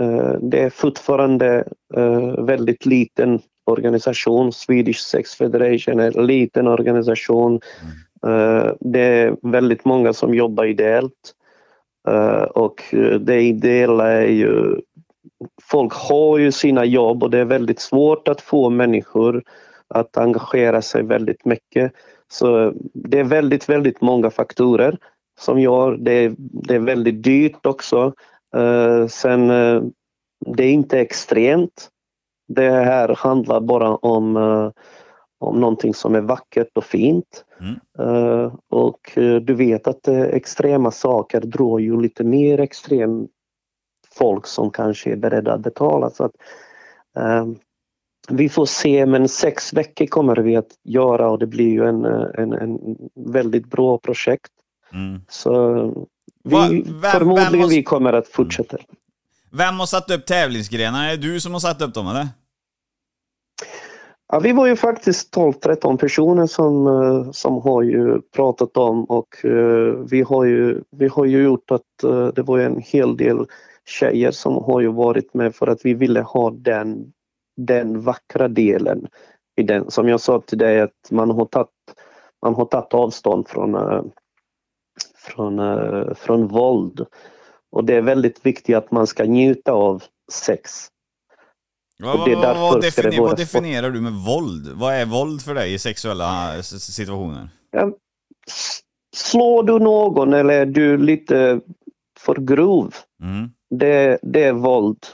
Eh, 0.00 0.34
det 0.40 0.62
är 0.62 0.70
fortfarande 0.70 1.64
eh, 1.96 2.44
väldigt 2.44 2.86
liten 2.86 3.40
organisation. 3.66 4.52
Swedish 4.52 5.00
Sex 5.00 5.34
Federation 5.34 6.00
är 6.00 6.18
en 6.18 6.26
liten 6.26 6.68
organisation. 6.68 7.60
Mm. 7.82 8.76
Det 8.80 9.00
är 9.00 9.36
väldigt 9.42 9.84
många 9.84 10.12
som 10.12 10.34
jobbar 10.34 10.64
ideellt. 10.64 11.34
Och 12.50 12.82
det 13.20 13.40
ideella 13.40 14.10
är 14.10 14.26
ju 14.26 14.80
folk 15.70 15.92
har 15.92 16.38
ju 16.38 16.52
sina 16.52 16.84
jobb 16.84 17.22
och 17.22 17.30
det 17.30 17.38
är 17.38 17.44
väldigt 17.44 17.80
svårt 17.80 18.28
att 18.28 18.40
få 18.40 18.70
människor 18.70 19.42
att 19.88 20.16
engagera 20.16 20.82
sig 20.82 21.02
väldigt 21.02 21.44
mycket. 21.44 21.92
Så 22.28 22.72
det 22.94 23.20
är 23.20 23.24
väldigt, 23.24 23.68
väldigt 23.68 24.00
många 24.00 24.30
faktorer 24.30 24.98
som 25.38 25.60
gör 25.60 25.96
det. 25.96 26.34
Det 26.38 26.74
är 26.74 26.78
väldigt 26.78 27.22
dyrt 27.22 27.66
också. 27.66 28.12
Uh, 28.56 29.06
sen, 29.06 29.50
uh, 29.50 29.82
det 30.46 30.64
är 30.64 30.72
inte 30.72 31.00
extremt. 31.00 31.88
Det 32.48 32.70
här 32.70 33.14
handlar 33.18 33.60
bara 33.60 33.96
om, 33.96 34.36
uh, 34.36 34.70
om 35.38 35.60
någonting 35.60 35.94
som 35.94 36.14
är 36.14 36.20
vackert 36.20 36.76
och 36.76 36.84
fint. 36.84 37.44
Mm. 37.60 38.50
och 38.70 39.00
du 39.42 39.54
vet 39.54 39.86
att 39.86 40.08
extrema 40.08 40.90
saker 40.90 41.40
drar 41.40 41.78
ju 41.78 42.00
lite 42.00 42.24
mer 42.24 42.60
extrem 42.60 43.28
folk 44.18 44.46
som 44.46 44.70
kanske 44.70 45.12
är 45.12 45.16
beredda 45.16 45.52
att 45.52 45.60
betala. 45.60 46.10
Så 46.10 46.24
att, 46.24 46.32
vi 48.28 48.48
får 48.48 48.66
se, 48.66 49.06
men 49.06 49.28
sex 49.28 49.72
veckor 49.72 50.06
kommer 50.06 50.36
vi 50.36 50.56
att 50.56 50.70
göra 50.84 51.30
och 51.30 51.38
det 51.38 51.46
blir 51.46 51.70
ju 51.70 51.88
en, 51.88 52.04
en, 52.04 52.52
en 52.52 52.78
väldigt 53.14 53.66
bra 53.66 53.98
projekt. 53.98 54.50
Mm. 54.92 55.20
Så 55.28 55.74
vi, 56.44 56.54
Va, 56.54 56.68
vem, 56.68 57.12
förmodligen 57.12 57.52
vem 57.52 57.60
måste... 57.60 57.76
vi 57.76 57.82
kommer 57.82 58.12
att 58.12 58.28
fortsätta. 58.28 58.76
Vem 59.50 59.78
har 59.78 59.86
satt 59.86 60.10
upp 60.10 60.26
tävlingsgrenarna? 60.26 61.10
Är 61.10 61.16
det 61.16 61.22
du 61.22 61.40
som 61.40 61.52
har 61.52 61.60
satt 61.60 61.82
upp 61.82 61.94
dem 61.94 62.08
eller? 62.08 62.28
Ja, 64.32 64.38
vi 64.38 64.52
var 64.52 64.66
ju 64.66 64.76
faktiskt 64.76 65.36
12-13 65.36 65.96
personer 65.96 66.46
som, 66.46 66.86
eh, 66.86 67.30
som 67.30 67.62
har 67.62 67.82
ju 67.82 68.20
pratat 68.20 68.76
om 68.76 69.04
och 69.04 69.28
uh, 69.44 69.94
vi, 70.10 70.22
har 70.22 70.44
ju, 70.44 70.82
vi 70.90 71.08
har 71.08 71.24
ju 71.24 71.42
gjort 71.42 71.70
att 71.70 71.82
det 72.34 72.42
var 72.42 72.58
en 72.58 72.80
hel 72.80 73.16
del 73.16 73.46
tjejer 73.86 74.30
som 74.30 74.54
har 74.54 74.80
ju 74.80 74.92
varit 74.92 75.34
med 75.34 75.54
för 75.54 75.66
att 75.66 75.84
vi 75.84 75.94
ville 75.94 76.20
ha 76.20 76.50
den 76.50 77.12
den 77.56 78.00
vackra 78.00 78.48
delen 78.48 79.06
i 79.56 79.62
den. 79.62 79.90
Som 79.90 80.08
jag 80.08 80.20
sa 80.20 80.40
till 80.40 80.58
dig 80.58 80.80
att 80.80 81.10
man 81.10 81.30
har 81.30 81.44
tagit, 81.44 81.68
man 82.42 82.54
har 82.54 82.64
tagit 82.64 82.94
avstånd 82.94 83.48
från, 83.48 83.74
uh, 83.74 84.02
från, 85.14 85.58
uh, 85.58 86.14
från 86.14 86.48
våld. 86.48 87.06
Och 87.72 87.84
det 87.84 87.94
är 87.94 88.02
väldigt 88.02 88.46
viktigt 88.46 88.76
att 88.76 88.90
man 88.90 89.06
ska 89.06 89.24
njuta 89.24 89.72
av 89.72 90.02
sex. 90.32 90.88
Vad, 91.98 92.18
vad, 92.18 92.56
vad, 92.56 92.80
definier, 92.80 93.20
vad 93.20 93.36
definierar 93.36 93.90
du 93.90 94.00
med 94.00 94.12
våld? 94.12 94.72
Vad 94.74 94.94
är 94.94 95.06
våld 95.06 95.42
för 95.42 95.54
dig 95.54 95.74
i 95.74 95.78
sexuella 95.78 96.62
situationer? 96.62 97.48
Ja, 97.70 97.92
slår 99.16 99.62
du 99.62 99.78
någon 99.78 100.32
eller 100.32 100.54
är 100.54 100.66
du 100.66 100.96
lite 100.96 101.60
för 102.18 102.34
grov, 102.34 102.94
mm. 103.22 103.50
Det, 103.78 104.18
det 104.22 104.44
är 104.44 104.52
våld. 104.52 105.06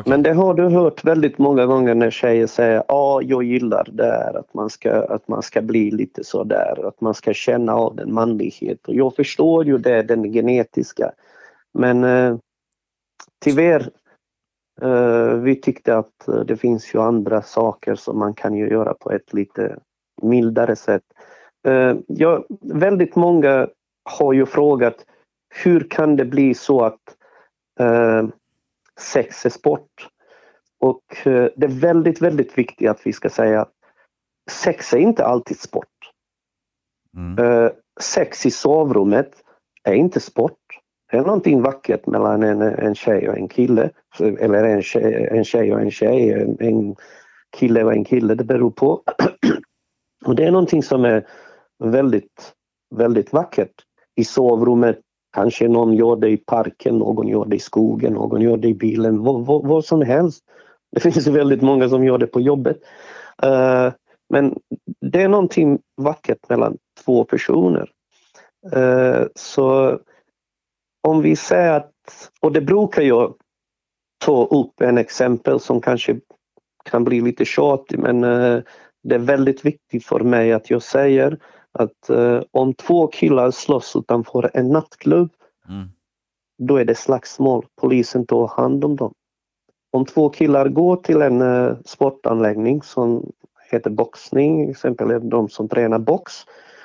Okay. 0.00 0.10
Men 0.10 0.22
det 0.22 0.32
har 0.32 0.54
du 0.54 0.68
hört 0.68 1.04
väldigt 1.04 1.38
många 1.38 1.66
gånger 1.66 1.94
när 1.94 2.10
tjejer 2.10 2.46
säger 2.46 2.74
ja, 2.74 2.84
ah, 2.88 3.20
jag 3.22 3.42
gillar 3.42 3.88
det 3.92 4.04
här 4.04 4.38
att 4.38 4.54
man, 4.54 4.70
ska, 4.70 4.92
att 4.92 5.28
man 5.28 5.42
ska 5.42 5.62
bli 5.62 5.90
lite 5.90 6.24
så 6.24 6.44
där, 6.44 6.88
att 6.88 7.00
man 7.00 7.14
ska 7.14 7.32
känna 7.32 7.74
av 7.74 7.96
den 7.96 8.14
manlighet. 8.14 8.88
Och 8.88 8.94
jag 8.94 9.16
förstår 9.16 9.64
ju 9.66 9.78
det, 9.78 10.02
den 10.02 10.32
genetiska. 10.32 11.12
Men 11.74 12.04
eh, 12.04 12.36
tyvärr, 13.44 13.90
eh, 14.82 15.34
vi 15.34 15.56
tyckte 15.56 15.96
att 15.96 16.28
eh, 16.28 16.40
det 16.40 16.56
finns 16.56 16.94
ju 16.94 17.00
andra 17.00 17.42
saker 17.42 17.94
som 17.94 18.18
man 18.18 18.34
kan 18.34 18.54
ju 18.54 18.68
göra 18.68 18.94
på 18.94 19.10
ett 19.10 19.32
lite 19.32 19.78
mildare 20.22 20.76
sätt. 20.76 21.04
Eh, 21.66 21.94
ja, 22.06 22.44
väldigt 22.60 23.16
många 23.16 23.68
har 24.04 24.32
ju 24.32 24.46
frågat 24.46 24.96
hur 25.64 25.86
kan 25.90 26.16
det 26.16 26.24
bli 26.24 26.54
så 26.54 26.84
att 26.84 27.11
sex 29.00 29.46
är 29.46 29.50
sport. 29.50 30.08
Och 30.80 31.26
eh, 31.26 31.48
det 31.56 31.66
är 31.66 31.80
väldigt, 31.80 32.22
väldigt 32.22 32.58
viktigt 32.58 32.88
att 32.88 33.06
vi 33.06 33.12
ska 33.12 33.30
säga 33.30 33.60
att 33.60 33.72
sex 34.50 34.92
är 34.92 34.98
inte 34.98 35.24
alltid 35.24 35.60
sport. 35.60 35.88
Mm. 37.16 37.38
Eh, 37.38 37.70
sex 38.00 38.46
i 38.46 38.50
sovrummet 38.50 39.32
är 39.84 39.94
inte 39.94 40.20
sport. 40.20 40.58
Det 41.10 41.16
är 41.16 41.22
någonting 41.22 41.62
vackert 41.62 42.06
mellan 42.06 42.42
en, 42.42 42.62
en 42.62 42.94
tjej 42.94 43.28
och 43.28 43.36
en 43.36 43.48
kille. 43.48 43.90
Eller 44.18 44.64
en 44.64 44.82
tjej, 44.82 45.28
en 45.30 45.44
tjej 45.44 45.74
och 45.74 45.80
en 45.80 45.90
tjej, 45.90 46.32
en, 46.32 46.56
en 46.60 46.96
kille 47.56 47.84
och 47.84 47.92
en 47.92 48.04
kille, 48.04 48.34
det 48.34 48.44
beror 48.44 48.70
på. 48.70 49.02
och 50.24 50.36
det 50.36 50.44
är 50.44 50.50
någonting 50.50 50.82
som 50.82 51.04
är 51.04 51.26
väldigt, 51.84 52.52
väldigt 52.94 53.32
vackert. 53.32 53.74
I 54.14 54.24
sovrummet 54.24 55.00
Kanske 55.32 55.68
någon 55.68 55.94
gör 55.94 56.16
det 56.16 56.28
i 56.28 56.36
parken, 56.36 56.98
någon 56.98 57.28
gör 57.28 57.44
det 57.44 57.56
i 57.56 57.60
skogen, 57.60 58.12
någon 58.12 58.40
gör 58.40 58.56
det 58.56 58.68
i 58.68 58.74
bilen, 58.74 59.22
vad, 59.22 59.46
vad, 59.46 59.66
vad 59.66 59.84
som 59.84 60.02
helst. 60.02 60.44
Det 60.92 61.00
finns 61.00 61.26
väldigt 61.26 61.62
många 61.62 61.88
som 61.88 62.04
gör 62.04 62.18
det 62.18 62.26
på 62.26 62.40
jobbet. 62.40 62.76
Uh, 63.44 63.92
men 64.28 64.58
det 65.00 65.22
är 65.22 65.28
någonting 65.28 65.78
vackert 65.96 66.48
mellan 66.48 66.78
två 67.04 67.24
personer. 67.24 67.90
Uh, 68.76 69.26
så 69.34 69.98
om 71.08 71.22
vi 71.22 71.36
säger 71.36 71.72
att, 71.72 71.92
och 72.40 72.52
det 72.52 72.60
brukar 72.60 73.02
jag 73.02 73.34
ta 74.24 74.44
upp 74.44 74.80
en 74.80 74.98
exempel 74.98 75.60
som 75.60 75.80
kanske 75.80 76.20
kan 76.84 77.04
bli 77.04 77.20
lite 77.20 77.44
tjatig 77.44 77.98
men 77.98 78.24
uh, 78.24 78.62
det 79.02 79.14
är 79.14 79.18
väldigt 79.18 79.64
viktigt 79.64 80.06
för 80.06 80.20
mig 80.20 80.52
att 80.52 80.70
jag 80.70 80.82
säger 80.82 81.38
att 81.72 82.10
eh, 82.10 82.42
om 82.50 82.74
två 82.74 83.06
killar 83.06 83.50
slåss 83.50 83.96
utanför 83.96 84.50
en 84.54 84.68
nattklubb, 84.68 85.30
mm. 85.68 85.88
då 86.58 86.76
är 86.76 86.84
det 86.84 86.94
slagsmål. 86.94 87.66
Polisen 87.80 88.26
tar 88.26 88.48
hand 88.48 88.84
om 88.84 88.96
dem. 88.96 89.14
Om 89.90 90.04
två 90.04 90.28
killar 90.28 90.68
går 90.68 90.96
till 90.96 91.22
en 91.22 91.42
eh, 91.42 91.76
sportanläggning 91.84 92.82
som 92.82 93.32
heter 93.70 93.90
boxning, 93.90 94.70
exempel 94.70 95.28
de 95.28 95.48
som 95.48 95.68
tränar 95.68 95.98
box, 95.98 96.32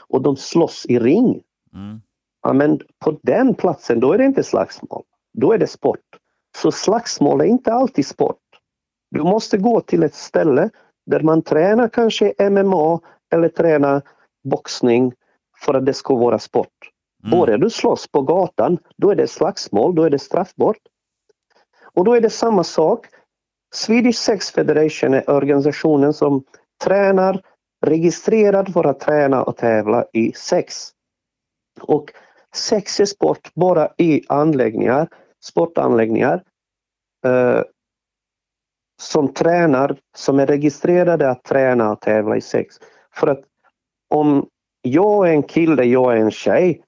och 0.10 0.22
de 0.22 0.36
slåss 0.36 0.86
i 0.90 1.00
ring. 1.00 1.42
Mm. 1.74 2.02
Ja, 2.42 2.54
men 2.54 2.80
på 3.00 3.20
den 3.24 3.56
platsen, 3.56 4.00
då 4.00 4.14
är 4.14 4.18
det 4.18 4.26
inte 4.26 4.44
slagsmål. 4.44 5.04
Då 5.34 5.54
är 5.54 5.58
det 5.58 5.68
sport. 5.68 6.00
Så 6.58 6.72
slagsmål 6.72 7.42
är 7.42 7.46
inte 7.46 7.74
alltid 7.74 8.08
sport. 8.08 8.42
Du 9.12 9.24
måste 9.24 9.58
gå 9.58 9.82
till 9.82 10.04
ett 10.04 10.16
ställe 10.16 10.70
där 11.06 11.20
man 11.20 11.42
tränar 11.42 11.88
kanske 11.88 12.50
MMA 12.50 13.00
eller 13.34 13.50
tränar 13.50 14.02
boxning 14.44 15.14
för 15.66 15.74
att 15.74 15.86
det 15.86 15.94
ska 15.94 16.16
vara 16.16 16.40
sport. 16.40 16.92
Mm. 17.24 17.40
Börjar 17.40 17.58
du 17.58 17.70
slåss 17.70 18.08
på 18.08 18.22
gatan, 18.22 18.78
då 18.98 19.10
är 19.10 19.16
det 19.16 19.28
slagsmål, 19.28 19.96
då 19.96 20.04
är 20.04 20.10
det 20.10 20.20
straffbart. 20.20 20.78
Och 21.94 22.06
då 22.06 22.14
är 22.14 22.22
det 22.22 22.30
samma 22.30 22.64
sak. 22.64 23.06
Swedish 23.74 24.18
Sex 24.18 24.52
Federation 24.52 25.14
är 25.14 25.30
organisationen 25.30 26.14
som 26.14 26.44
tränar, 26.84 27.42
registrerad 27.86 28.74
för 28.74 28.84
att 28.84 29.00
träna 29.00 29.44
och 29.44 29.58
tävla 29.58 30.06
i 30.14 30.32
sex. 30.34 30.92
Och 31.82 32.12
sex 32.56 33.00
är 33.00 33.06
sport 33.06 33.54
bara 33.54 33.90
i 33.98 34.24
anläggningar, 34.28 35.08
sportanläggningar 35.44 36.44
eh, 37.26 37.62
som 39.02 39.34
tränar, 39.34 39.98
som 40.16 40.40
är 40.40 40.48
registrerade 40.48 41.30
att 41.30 41.44
träna 41.44 41.92
och 41.92 42.02
tävla 42.02 42.38
i 42.38 42.42
sex. 42.42 42.76
För 43.14 43.28
att 43.28 43.42
om 44.10 44.50
jag 44.82 45.30
är 45.30 45.34
en 45.34 45.44
kille, 45.44 45.84
jag 45.84 46.14
är 46.14 46.18
en 46.18 46.32
tjej, 46.32 46.84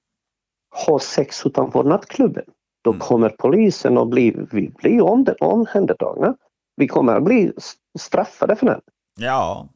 har 0.70 0.98
sex 0.98 1.46
utanför 1.46 1.84
nattklubben, 1.84 2.44
då 2.82 2.90
mm. 2.90 3.00
kommer 3.00 3.28
polisen 3.28 3.98
och 3.98 4.08
blir, 4.08 4.46
vi 4.52 4.68
blir 4.68 5.02
omhändertagna. 5.42 6.36
Vi 6.76 6.88
kommer 6.88 7.16
att 7.16 7.24
bli 7.24 7.52
straffade 7.98 8.56
för 8.56 8.66
det. 8.66 8.80
Ja. 9.18 9.68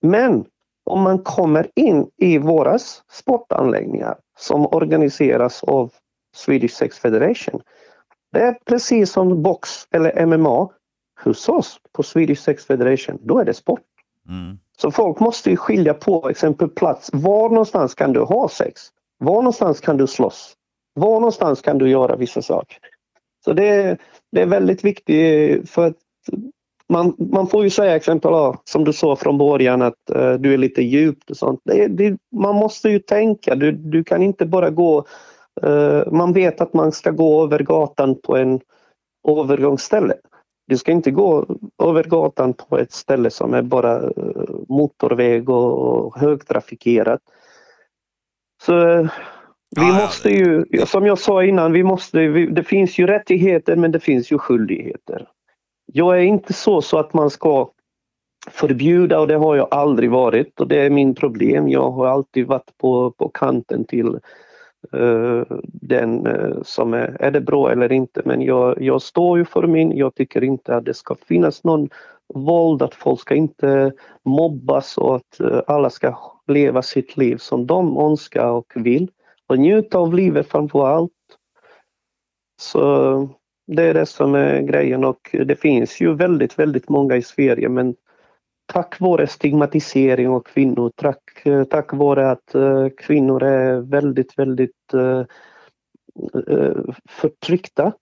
Men 0.00 0.44
om 0.84 1.02
man 1.02 1.18
kommer 1.18 1.70
in 1.74 2.10
i 2.16 2.38
våra 2.38 2.78
sportanläggningar 3.12 4.18
som 4.38 4.66
organiseras 4.66 5.64
av 5.64 5.92
Swedish 6.36 6.74
Sex 6.74 6.98
Federation. 6.98 7.60
Det 8.32 8.40
är 8.40 8.58
precis 8.64 9.12
som 9.12 9.42
box 9.42 9.86
eller 9.90 10.26
MMA 10.26 10.68
hos 11.24 11.48
oss 11.48 11.80
på 11.92 12.02
Swedish 12.02 12.40
Sex 12.40 12.66
Federation. 12.66 13.18
Då 13.22 13.38
är 13.38 13.44
det 13.44 13.54
sport. 13.54 13.84
Mm. 14.28 14.58
Så 14.80 14.90
folk 14.90 15.20
måste 15.20 15.50
ju 15.50 15.56
skilja 15.56 15.94
på 15.94 16.28
exempel 16.30 16.68
plats. 16.68 17.10
Var 17.12 17.48
någonstans 17.48 17.94
kan 17.94 18.12
du 18.12 18.20
ha 18.20 18.48
sex? 18.48 18.80
Var 19.18 19.34
någonstans 19.34 19.80
kan 19.80 19.96
du 19.96 20.06
slåss? 20.06 20.54
Var 20.94 21.20
någonstans 21.20 21.62
kan 21.62 21.78
du 21.78 21.90
göra 21.90 22.16
vissa 22.16 22.42
saker? 22.42 22.78
Så 23.44 23.52
det, 23.52 23.98
det 24.32 24.42
är 24.42 24.46
väldigt 24.46 24.84
viktigt 24.84 25.70
för 25.70 25.86
att 25.86 25.96
man, 26.88 27.14
man 27.18 27.46
får 27.46 27.64
ju 27.64 27.70
säga 27.70 27.96
exempel 27.96 28.32
som 28.64 28.84
du 28.84 28.92
sa 28.92 29.16
från 29.16 29.38
början 29.38 29.82
att 29.82 29.94
uh, 30.16 30.32
du 30.32 30.54
är 30.54 30.58
lite 30.58 30.82
djupt 30.82 31.30
och 31.30 31.36
sånt. 31.36 31.60
Det, 31.64 31.86
det, 31.86 32.16
man 32.36 32.54
måste 32.54 32.88
ju 32.88 32.98
tänka, 32.98 33.54
du, 33.54 33.72
du 33.72 34.04
kan 34.04 34.22
inte 34.22 34.46
bara 34.46 34.70
gå... 34.70 35.04
Uh, 35.66 36.12
man 36.12 36.32
vet 36.32 36.60
att 36.60 36.74
man 36.74 36.92
ska 36.92 37.10
gå 37.10 37.44
över 37.44 37.58
gatan 37.58 38.20
på 38.20 38.36
en 38.36 38.60
övergångsställe. 39.28 40.14
Du 40.68 40.76
ska 40.76 40.92
inte 40.92 41.10
gå 41.10 41.46
över 41.82 42.04
gatan 42.04 42.52
på 42.52 42.78
ett 42.78 42.92
ställe 42.92 43.30
som 43.30 43.54
är 43.54 43.62
bara 43.62 43.96
eh, 44.02 44.48
motorväg 44.68 45.48
och 45.50 46.18
högtrafikerat. 46.18 47.20
Så 48.62 48.72
Vi 49.76 49.82
Ja, 49.82 49.88
ja. 49.88 50.02
måste 50.04 50.30
ju, 50.30 50.64
som 50.86 51.06
jag 51.06 51.18
sa 51.18 51.44
innan, 51.44 51.72
vi 51.72 51.82
måste, 51.84 52.18
vi, 52.28 52.46
det 52.46 52.64
finns 52.64 52.98
ju 52.98 53.06
rättigheter 53.06 53.76
men 53.76 53.92
det 53.92 54.00
finns 54.00 54.32
ju 54.32 54.38
skyldigheter. 54.38 55.28
Jag 55.92 56.18
är 56.18 56.22
inte 56.22 56.52
så, 56.52 56.82
så 56.82 56.98
att 56.98 57.14
man 57.14 57.30
ska 57.30 57.70
förbjuda 58.50 59.20
och 59.20 59.28
det 59.28 59.34
har 59.34 59.56
jag 59.56 59.68
aldrig 59.70 60.10
varit 60.10 60.60
och 60.60 60.68
det 60.68 60.76
är 60.86 60.90
min 60.90 61.14
problem. 61.14 61.68
Jag 61.68 61.90
har 61.90 62.06
alltid 62.06 62.46
varit 62.46 62.78
på, 62.78 63.10
på 63.10 63.28
kanten 63.28 63.84
till 63.84 64.06
eh, 64.06 64.20
Eh, 64.92 65.42
den 65.64 66.26
eh, 66.26 66.62
som 66.62 66.94
är, 66.94 67.16
är 67.20 67.30
det 67.30 67.40
bra 67.40 67.72
eller 67.72 67.92
inte? 67.92 68.22
Men 68.24 68.42
jag, 68.42 68.82
jag 68.82 69.02
står 69.02 69.38
ju 69.38 69.44
för 69.44 69.66
min, 69.66 69.96
jag 69.96 70.14
tycker 70.14 70.44
inte 70.44 70.76
att 70.76 70.84
det 70.84 70.94
ska 70.94 71.14
finnas 71.14 71.64
någon 71.64 71.88
våld, 72.34 72.82
att 72.82 72.94
folk 72.94 73.20
ska 73.20 73.34
inte 73.34 73.92
mobbas 74.24 74.98
och 74.98 75.16
att 75.16 75.40
eh, 75.40 75.60
alla 75.66 75.90
ska 75.90 76.18
leva 76.46 76.82
sitt 76.82 77.16
liv 77.16 77.36
som 77.36 77.66
de 77.66 77.98
önskar 77.98 78.50
och 78.50 78.72
vill 78.74 79.10
och 79.46 79.58
njuta 79.58 79.98
av 79.98 80.14
livet 80.14 80.48
framför 80.48 80.86
allt. 80.86 81.12
Så 82.60 83.28
det 83.66 83.82
är 83.82 83.94
det 83.94 84.06
som 84.06 84.34
är 84.34 84.60
grejen 84.60 85.04
och 85.04 85.36
det 85.44 85.56
finns 85.56 86.00
ju 86.00 86.14
väldigt, 86.14 86.58
väldigt 86.58 86.88
många 86.88 87.16
i 87.16 87.22
Sverige 87.22 87.68
men 87.68 87.94
tack 88.72 89.00
vare 89.00 89.26
stigmatisering 89.26 90.28
av 90.28 90.40
kvinnor, 90.40 90.92
tack, 90.96 91.46
eh, 91.46 91.64
tack 91.64 91.92
vare 91.92 92.30
att 92.30 92.54
eh, 92.54 92.88
kvinnor 92.88 93.42
är 93.42 93.80
väldigt, 93.80 94.38
väldigt 94.38 94.94
eh, 94.94 95.22
förtryckta 97.08 97.92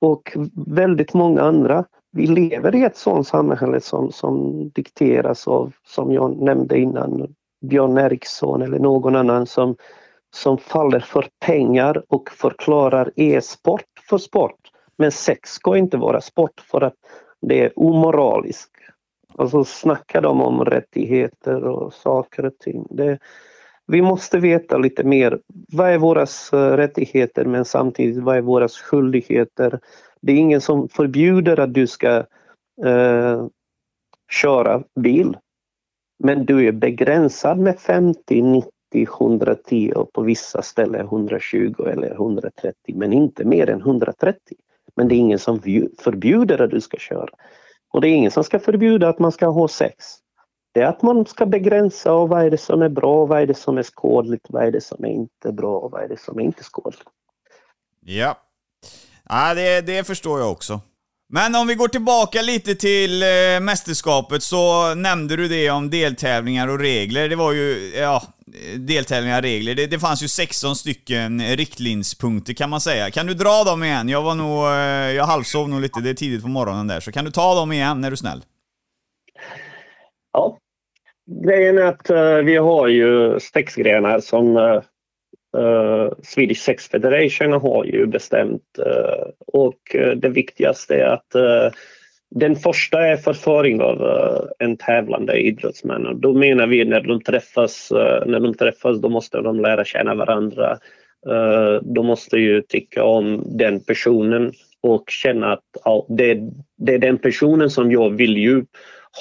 och 0.00 0.36
väldigt 0.66 1.14
många 1.14 1.42
andra. 1.42 1.84
Vi 2.12 2.26
lever 2.26 2.74
i 2.74 2.82
ett 2.84 2.96
sådant 2.96 3.26
samhälle 3.26 3.80
som, 3.80 4.12
som 4.12 4.68
dikteras 4.70 5.48
av, 5.48 5.72
som 5.84 6.12
jag 6.12 6.42
nämnde 6.42 6.78
innan, 6.78 7.34
Björn 7.60 7.98
Eriksson 7.98 8.62
eller 8.62 8.78
någon 8.78 9.16
annan 9.16 9.46
som, 9.46 9.76
som 10.34 10.58
faller 10.58 11.00
för 11.00 11.28
pengar 11.46 12.02
och 12.08 12.30
förklarar 12.30 13.10
e-sport 13.16 13.84
för 14.08 14.18
sport. 14.18 14.60
Men 14.98 15.12
sex 15.12 15.50
ska 15.50 15.76
inte 15.76 15.96
vara 15.96 16.20
sport 16.20 16.60
för 16.60 16.80
att 16.80 16.94
det 17.40 17.64
är 17.64 17.78
omoraliskt. 17.78 18.75
Och 19.38 19.50
så 19.50 19.64
snackar 19.64 20.22
de 20.22 20.42
om 20.42 20.64
rättigheter 20.64 21.64
och 21.64 21.94
saker 21.94 22.44
och 22.44 22.58
ting. 22.58 22.86
Det, 22.90 23.18
vi 23.86 24.02
måste 24.02 24.38
veta 24.38 24.78
lite 24.78 25.04
mer. 25.04 25.40
Vad 25.72 25.90
är 25.90 25.98
våra 25.98 26.22
eh, 26.52 26.76
rättigheter 26.76 27.44
men 27.44 27.64
samtidigt 27.64 28.22
vad 28.22 28.36
är 28.36 28.42
våra 28.42 28.68
skyldigheter? 28.68 29.80
Det 30.20 30.32
är 30.32 30.36
ingen 30.36 30.60
som 30.60 30.88
förbjuder 30.88 31.60
att 31.60 31.74
du 31.74 31.86
ska 31.86 32.24
eh, 32.84 33.46
köra 34.32 34.82
bil. 35.00 35.36
Men 36.24 36.46
du 36.46 36.68
är 36.68 36.72
begränsad 36.72 37.58
med 37.58 37.78
50, 37.78 38.42
90, 38.42 38.70
110 38.94 39.92
och 39.96 40.12
på 40.12 40.22
vissa 40.22 40.62
ställen 40.62 41.06
120 41.06 41.74
eller 41.92 42.10
130 42.10 42.72
men 42.94 43.12
inte 43.12 43.44
mer 43.44 43.70
än 43.70 43.80
130. 43.80 44.38
Men 44.96 45.08
det 45.08 45.14
är 45.14 45.16
ingen 45.16 45.38
som 45.38 45.60
förbjuder 45.98 46.60
att 46.60 46.70
du 46.70 46.80
ska 46.80 46.96
köra. 46.96 47.28
Och 47.96 48.02
det 48.02 48.08
är 48.08 48.14
ingen 48.14 48.30
som 48.30 48.44
ska 48.44 48.58
förbjuda 48.58 49.08
att 49.08 49.18
man 49.18 49.32
ska 49.32 49.46
ha 49.46 49.68
sex. 49.68 50.04
Det 50.72 50.80
är 50.80 50.86
att 50.86 51.02
man 51.02 51.26
ska 51.26 51.46
begränsa 51.46 52.12
och 52.12 52.28
vad 52.28 52.44
är 52.44 52.50
det 52.50 52.58
som 52.58 52.82
är 52.82 52.88
bra, 52.88 53.26
vad 53.26 53.40
är 53.40 53.46
det 53.46 53.54
som 53.54 53.78
är 53.78 53.82
skadligt, 53.82 54.46
vad 54.48 54.64
är 54.64 54.70
det 54.70 54.80
som 54.80 55.04
är 55.04 55.08
inte 55.08 55.52
bra 55.52 55.78
och 55.78 55.90
vad 55.90 56.02
är 56.02 56.08
det 56.08 56.20
som 56.20 56.38
är 56.38 56.42
inte 56.42 56.64
skadligt. 56.64 57.08
Ja. 58.00 58.36
ja 59.28 59.54
det, 59.54 59.80
det 59.80 60.04
förstår 60.06 60.40
jag 60.40 60.52
också. 60.52 60.80
Men 61.28 61.54
om 61.54 61.66
vi 61.66 61.74
går 61.74 61.88
tillbaka 61.88 62.42
lite 62.42 62.74
till 62.74 63.22
eh, 63.22 63.28
mästerskapet 63.60 64.42
så 64.42 64.94
nämnde 64.94 65.36
du 65.36 65.48
det 65.48 65.70
om 65.70 65.90
deltävlingar 65.90 66.68
och 66.68 66.78
regler. 66.78 67.28
Det 67.28 67.36
var 67.36 67.52
ju, 67.52 67.92
ja, 67.96 68.22
deltävlingar 68.78 69.38
och 69.38 69.42
regler. 69.42 69.74
Det, 69.74 69.86
det 69.86 69.98
fanns 69.98 70.22
ju 70.22 70.28
16 70.28 70.76
stycken 70.76 71.42
riktlinspunkter 71.42 72.52
kan 72.52 72.70
man 72.70 72.80
säga. 72.80 73.10
Kan 73.10 73.26
du 73.26 73.34
dra 73.34 73.64
dem 73.64 73.84
igen? 73.84 74.08
Jag 74.08 74.22
var 74.22 74.34
nog, 74.34 74.66
eh, 74.66 75.16
jag 75.16 75.24
halvsov 75.24 75.68
nog 75.68 75.80
lite, 75.80 76.00
det 76.00 76.10
är 76.10 76.14
tidigt 76.14 76.42
på 76.42 76.48
morgonen 76.48 76.86
där. 76.86 77.00
Så 77.00 77.12
kan 77.12 77.24
du 77.24 77.30
ta 77.30 77.54
dem 77.54 77.72
igen, 77.72 78.04
är 78.04 78.10
du 78.10 78.16
snäll? 78.16 78.42
Ja. 80.32 80.58
Grejen 81.46 81.78
är 81.78 81.82
att 81.82 82.10
uh, 82.10 82.44
vi 82.44 82.56
har 82.56 82.88
ju 82.88 83.40
sexgrenar 83.40 84.20
som 84.20 84.56
eh, 84.56 84.82
uh, 85.56 86.10
Swedish 86.22 86.60
Sex 86.60 86.88
Federation 86.88 87.52
har 87.52 87.84
ju 87.84 88.06
bestämt 88.06 88.78
eh, 88.78 89.28
och 89.46 89.94
eh, 89.94 90.16
det 90.16 90.28
viktigaste 90.28 90.96
är 90.96 91.06
att 91.06 91.26
den 92.30 92.56
första 92.56 93.06
är 93.06 93.16
förföring 93.16 93.80
av 93.80 94.00
en 94.58 94.76
tävlande 94.76 95.38
idrottsman. 95.38 96.06
Och 96.06 96.16
då 96.16 96.32
menar 96.32 96.66
vi 96.66 96.84
när 96.84 97.00
de 97.00 97.20
träffas, 97.20 97.88
när 98.26 98.40
de 98.40 98.54
träffas 98.54 99.00
då 99.00 99.08
måste 99.08 99.40
de 99.40 99.60
lära 99.60 99.84
känna 99.84 100.14
varandra. 100.14 100.78
De 101.82 102.06
måste 102.06 102.36
ju 102.36 102.62
tycka 102.62 103.04
om 103.04 103.42
den 103.46 103.80
personen 103.80 104.52
och 104.80 105.10
känna 105.10 105.52
att 105.52 105.64
ja, 105.84 106.06
det, 106.08 106.38
det 106.78 106.94
är 106.94 106.98
den 106.98 107.18
personen 107.18 107.70
som 107.70 107.92
jag 107.92 108.10
vill 108.10 108.36
ju 108.36 108.64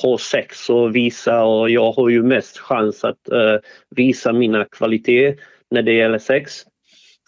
ha 0.02 0.18
sex 0.18 0.70
och 0.70 0.96
visa. 0.96 1.44
Och 1.44 1.70
jag 1.70 1.92
har 1.92 2.10
ju 2.10 2.24
mest 2.24 2.58
chans 2.58 3.04
att 3.04 3.30
uh, 3.32 3.58
visa 3.96 4.34
mina 4.34 4.66
kvaliteter 4.66 5.44
när 5.72 5.82
det 5.82 5.94
gäller 5.94 6.20
sex. 6.20 6.64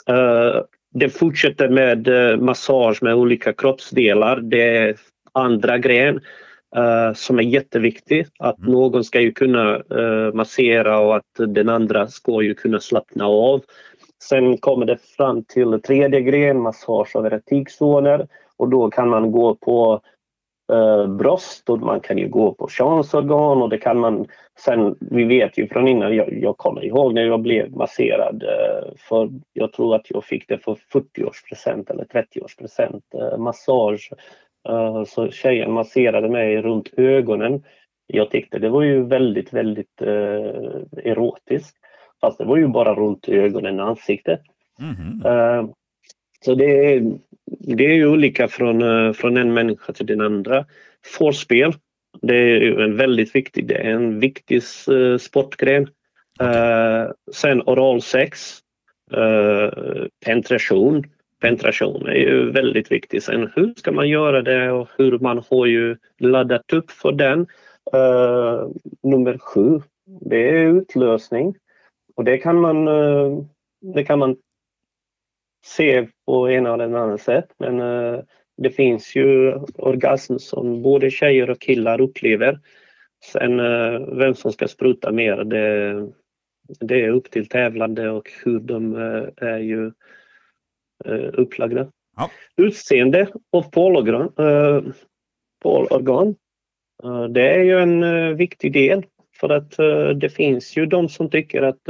Uh, 0.09 0.61
det 0.93 1.09
fortsätter 1.09 1.69
med 1.69 2.07
uh, 2.07 2.38
massage 2.38 3.03
med 3.03 3.15
olika 3.15 3.53
kroppsdelar. 3.53 4.41
Det 4.41 4.77
är 4.77 4.95
andra 5.31 5.77
gren 5.77 6.21
som 7.15 7.39
är 7.39 7.43
jätteviktig. 7.43 8.27
Att 8.39 8.59
Mm. 8.59 8.71
någon 8.71 9.03
ska 9.03 9.21
ju 9.21 9.31
kunna 9.31 9.81
massera 10.33 10.99
och 10.99 11.15
att 11.15 11.31
den 11.47 11.69
andra 11.69 12.07
ska 12.07 12.41
ju 12.41 12.53
kunna 12.53 12.79
slappna 12.79 13.25
av. 13.25 13.61
Sen 14.23 14.57
kommer 14.57 14.85
det 14.85 14.97
fram 15.17 15.43
till 15.43 15.81
tredje 15.81 16.21
gren, 16.21 16.61
massage 16.61 17.15
av 17.15 17.25
erotikzoner 17.25 18.27
och 18.57 18.69
då 18.69 18.89
kan 18.89 19.09
man 19.09 19.31
gå 19.31 19.55
på 19.55 20.01
eh, 20.72 21.07
bröst 21.07 21.70
och 21.70 21.80
man 21.80 21.99
kan 21.99 22.18
ju 22.18 22.30
gå 22.30 22.53
på 22.53 22.68
könsorgan 22.70 23.61
och 23.61 23.70
det 23.70 23.78
kan 23.78 23.99
man 23.99 24.28
sen, 24.59 24.95
vi 24.99 25.24
vet 25.24 25.57
ju 25.57 25.68
från 25.68 25.88
innan, 25.88 26.15
jag, 26.15 26.34
jag 26.34 26.57
kommer 26.57 26.86
ihåg 26.86 27.13
när 27.13 27.26
jag 27.26 27.41
blev 27.41 27.72
masserad 27.72 28.43
eh, 28.43 28.89
för 28.97 29.30
jag 29.53 29.74
tror 29.74 29.95
att 29.95 30.11
jag 30.11 30.24
fick 30.24 30.47
det 30.47 30.57
för 30.57 30.78
40-årspresent 30.93 31.91
eller 31.91 32.05
30-årspresent 32.05 33.01
eh, 33.13 33.38
massage. 33.38 34.11
Eh, 34.70 35.03
så 35.03 35.32
tjejen 35.32 35.72
masserade 35.72 36.30
mig 36.30 36.61
runt 36.61 36.93
ögonen. 36.97 37.63
Jag 38.07 38.32
tyckte 38.32 38.59
det 38.59 38.70
var 38.70 38.82
ju 38.82 39.03
väldigt, 39.03 39.53
väldigt 39.53 40.01
erotiskt. 40.97 41.78
Fast 42.22 42.38
det 42.38 42.45
var 42.45 42.57
ju 42.57 42.68
bara 42.68 42.93
runt 42.93 43.30
ögonen 43.30 43.80
och 43.80 43.88
ansiktet. 43.88 44.41
Mhm. 44.80 45.26
Eh, 45.26 45.65
så 46.45 46.55
det 46.55 46.93
är, 46.93 47.11
det 47.45 47.85
är 47.85 47.93
ju 47.93 48.07
olika 48.07 48.47
från, 48.47 48.81
eh, 48.81 49.13
från 49.13 49.38
en 49.38 49.53
människa 49.53 49.93
till 49.93 50.05
den 50.05 50.21
andra. 50.21 50.65
Forspel, 51.05 51.73
det 52.21 52.35
är 52.35 52.61
ju 52.61 52.81
en 52.81 52.97
väldigt 52.97 53.35
viktig, 53.35 53.67
det 53.67 53.75
är 53.75 53.91
en 53.91 54.19
viktig 54.19 54.61
eh, 54.91 55.17
sportgren. 55.17 55.88
Uh, 56.41 57.11
sen 57.33 57.61
oralsex, 57.61 58.59
uh, 59.17 60.07
penetration. 60.25 61.03
Penetration 61.41 62.07
är 62.07 62.15
ju 62.15 62.51
väldigt 62.51 62.91
viktigt. 62.91 63.23
Sen 63.23 63.51
hur 63.55 63.73
ska 63.77 63.91
man 63.91 64.09
göra 64.09 64.41
det 64.41 64.71
och 64.71 64.88
hur 64.97 65.19
man 65.19 65.43
har 65.49 65.65
ju 65.65 65.97
laddat 66.19 66.73
upp 66.73 66.91
för 66.91 67.11
den. 67.11 67.39
Uh, 67.95 68.67
nummer 69.03 69.38
sju, 69.38 69.81
det 70.21 70.49
är 70.49 70.77
utlösning. 70.77 71.55
Och 72.15 72.23
det 72.23 72.38
kan 72.38 72.61
man, 72.61 72.85
det 73.93 74.03
kan 74.03 74.19
man 74.19 74.35
se 75.68 76.07
på 76.26 76.51
ena 76.51 76.74
eller 76.74 76.84
andra 76.84 77.18
sätt. 77.18 77.47
Men 77.57 77.80
eh, 77.80 78.20
det 78.57 78.70
finns 78.70 79.15
ju 79.15 79.53
orgasm 79.76 80.38
som 80.38 80.82
både 80.82 81.11
tjejer 81.11 81.49
och 81.49 81.61
killar 81.61 82.01
upplever. 82.01 82.59
Sen 83.26 83.59
eh, 83.59 83.99
vem 83.99 84.36
som 84.36 84.51
ska 84.51 84.68
spruta 84.68 85.11
mer, 85.11 85.43
det, 85.43 85.93
det 86.80 87.01
är 87.01 87.09
upp 87.09 87.32
till 87.32 87.49
tävlande 87.49 88.09
och 88.09 88.32
hur 88.43 88.59
de 88.59 88.95
eh, 88.95 89.47
är 89.47 89.59
ju 89.59 89.91
upplagda. 91.34 91.91
Ja. 92.15 92.32
Utseende 92.57 93.28
av 93.51 93.72
polorgan, 93.72 94.32
polorgan 95.61 96.36
det 97.30 97.49
är 97.49 97.63
ju 97.63 97.80
en 97.80 98.36
viktig 98.36 98.74
del 98.74 99.05
för 99.39 99.49
att 99.49 99.78
det 100.20 100.30
finns 100.30 100.78
ju 100.78 100.86
de 100.86 101.09
som 101.09 101.30
tycker 101.30 101.61
att 101.61 101.88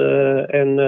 en 0.50 0.80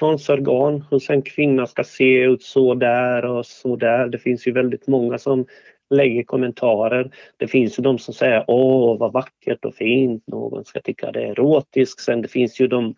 könsorgan 0.00 0.80
hos 0.80 1.10
en 1.10 1.22
kvinna 1.22 1.66
ska 1.66 1.84
se 1.84 2.22
ut 2.22 2.42
så 2.42 2.74
där 2.74 3.24
och 3.24 3.46
så 3.46 3.76
där. 3.76 4.08
Det 4.08 4.18
finns 4.18 4.46
ju 4.46 4.52
väldigt 4.52 4.86
många 4.86 5.18
som 5.18 5.46
lägger 5.90 6.22
kommentarer. 6.22 7.10
Det 7.36 7.46
finns 7.46 7.78
ju 7.78 7.82
de 7.82 7.98
som 7.98 8.14
säger 8.14 8.44
åh 8.48 8.98
vad 8.98 9.12
vackert 9.12 9.64
och 9.64 9.74
fint, 9.74 10.26
någon 10.26 10.64
ska 10.64 10.80
tycka 10.80 11.12
det 11.12 11.22
är 11.22 11.30
erotiskt. 11.30 12.00
Sen 12.00 12.22
det 12.22 12.28
finns 12.28 12.60
ju 12.60 12.68
de 12.68 12.94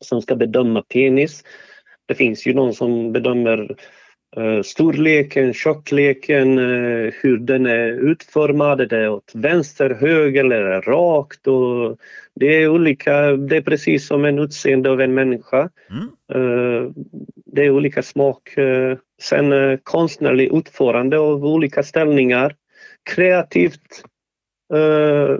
som 0.00 0.22
ska 0.22 0.36
bedöma 0.36 0.82
penis. 0.82 1.44
Det 2.06 2.14
finns 2.14 2.46
ju 2.46 2.54
någon 2.54 2.74
som 2.74 3.12
bedömer 3.12 3.70
eh, 3.70 3.76
storleken, 4.64 5.54
tjockleken, 5.54 6.58
eh, 6.58 7.12
hur 7.22 7.38
den 7.38 7.66
är 7.66 7.88
utformad. 7.88 8.80
Är 8.80 8.86
det 8.86 9.08
åt 9.08 9.32
vänster, 9.34 9.90
höger 9.90 10.44
eller 10.44 10.62
är 10.62 10.80
rakt? 10.80 11.46
Och 11.46 11.98
det 12.34 12.62
är 12.62 12.68
olika. 12.68 13.36
Det 13.36 13.56
är 13.56 13.62
precis 13.62 14.06
som 14.06 14.24
en 14.24 14.38
utseende 14.38 14.90
av 14.90 15.00
en 15.00 15.14
människa. 15.14 15.70
Mm. 15.90 16.08
Eh, 16.32 16.90
det 17.46 17.64
är 17.64 17.70
olika 17.70 18.02
smak. 18.02 18.56
Eh, 18.56 18.98
sen 19.22 19.52
eh, 19.52 19.78
konstnärlig 19.82 20.54
utförande 20.54 21.18
av 21.18 21.44
olika 21.44 21.82
ställningar. 21.82 22.54
Kreativt. 23.10 24.04
Eh, 24.74 25.38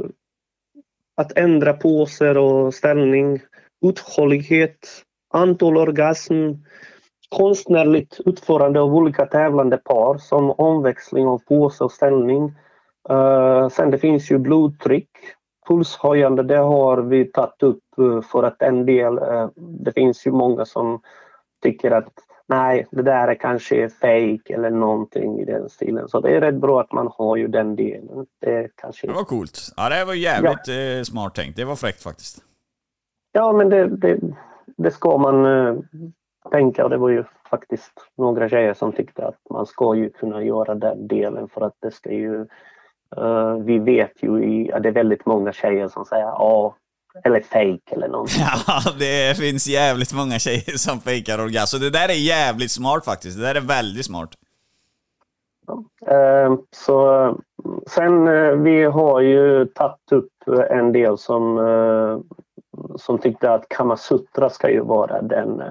att 1.17 1.39
ändra 1.39 1.73
poser 1.73 2.39
och 2.39 2.75
ställning. 2.75 3.41
Uthållighet. 3.87 5.03
Antal 5.35 5.77
orgasm. 5.77 6.53
Konstnärligt 7.29 8.21
utförande 8.27 8.81
av 8.81 8.95
olika 8.95 9.27
tävlande 9.27 9.77
par 9.77 10.19
som 10.19 10.51
omväxling 10.51 11.27
av 11.27 11.39
påse 11.39 11.85
och 11.85 11.93
ställning. 11.93 12.55
Uh, 13.11 13.69
sen 13.69 13.91
det 13.91 13.99
finns 13.99 14.31
ju 14.31 14.39
blodtryck, 14.39 15.11
pulshöjande, 15.69 16.43
det 16.43 16.57
har 16.57 16.99
vi 16.99 17.25
tagit 17.25 17.63
upp 17.63 17.83
uh, 17.99 18.23
för 18.23 18.43
att 18.43 18.63
en 18.63 18.87
del, 18.87 19.19
uh, 19.19 19.49
det 19.57 19.93
finns 19.93 20.27
ju 20.27 20.31
många 20.31 20.65
som 20.65 21.01
tycker 21.63 21.91
att 21.91 22.13
nej, 22.49 22.87
det 22.91 23.03
där 23.03 23.29
är 23.29 23.35
kanske 23.35 23.89
fake 23.89 24.55
eller 24.55 24.71
någonting 24.71 25.41
i 25.41 25.45
den 25.45 25.69
stilen. 25.69 26.09
Så 26.09 26.21
det 26.21 26.37
är 26.37 26.41
rätt 26.41 26.61
bra 26.61 26.81
att 26.81 26.93
man 26.93 27.09
har 27.13 27.37
ju 27.37 27.49
den 27.49 27.77
delen. 27.77 28.27
Det, 28.41 28.69
kanske... 28.75 29.07
det 29.07 29.13
var 29.13 29.25
coolt. 29.25 29.59
Ja, 29.77 29.89
det 29.89 30.05
var 30.05 30.15
jävligt 30.15 30.69
ja. 30.99 31.05
smart 31.05 31.35
tänkt. 31.35 31.57
Det 31.57 31.65
var 31.65 31.77
fräckt 31.77 32.03
faktiskt. 32.03 32.39
Ja, 33.33 33.53
men 33.53 33.69
det, 33.69 33.97
det, 33.97 34.21
det 34.77 34.91
ska 34.91 35.19
man 35.19 35.45
tänka 36.51 36.85
och 36.85 36.91
det 36.91 36.97
var 36.97 37.09
ju 37.09 37.25
faktiskt 37.51 37.93
några 38.17 38.49
tjejer 38.49 38.75
som 38.75 38.93
tyckte 38.93 39.27
att 39.27 39.39
man 39.51 39.67
ska 39.67 39.95
ju 39.95 40.11
kunna 40.11 40.43
göra 40.43 40.75
den 40.75 41.09
delen 41.09 41.49
för 41.49 41.61
att 41.61 41.75
det 41.81 41.91
ska 41.91 42.13
ju 42.13 42.47
Uh, 43.19 43.55
vi 43.65 43.79
vet 43.79 44.23
ju 44.23 44.73
att 44.73 44.83
det 44.83 44.89
är 44.89 44.93
väldigt 44.93 45.27
många 45.27 45.53
tjejer 45.53 45.89
som 45.89 46.05
säger 46.05 46.25
ja, 46.25 46.77
eller 47.25 47.41
fake 47.41 47.95
eller 47.95 48.09
någonting. 48.09 48.43
Ja, 48.67 48.81
det 48.99 49.39
finns 49.39 49.69
jävligt 49.69 50.15
många 50.15 50.39
tjejer 50.39 50.77
som 50.79 51.01
fejkar 51.01 51.39
orgasm. 51.39 51.77
Så 51.77 51.85
det 51.85 51.91
där 51.91 52.09
är 52.09 52.27
jävligt 52.27 52.71
smart 52.71 53.05
faktiskt. 53.05 53.39
Det 53.39 53.43
där 53.43 53.55
är 53.55 53.61
väldigt 53.61 54.07
smart. 54.07 54.31
Uh, 56.11 56.59
så 56.71 57.35
sen 57.87 58.29
uh, 58.29 58.63
vi 58.63 58.85
har 58.85 59.21
ju 59.21 59.67
tagit 59.67 60.13
upp 60.13 60.33
en 60.71 60.93
del 60.93 61.19
som, 61.19 61.59
som 62.97 63.19
tyckte 63.19 63.51
att 63.51 63.69
Kamasutra 63.69 64.51
ska 64.51 64.71
ju 64.71 64.81
vara 64.81 65.23
den 65.23 65.63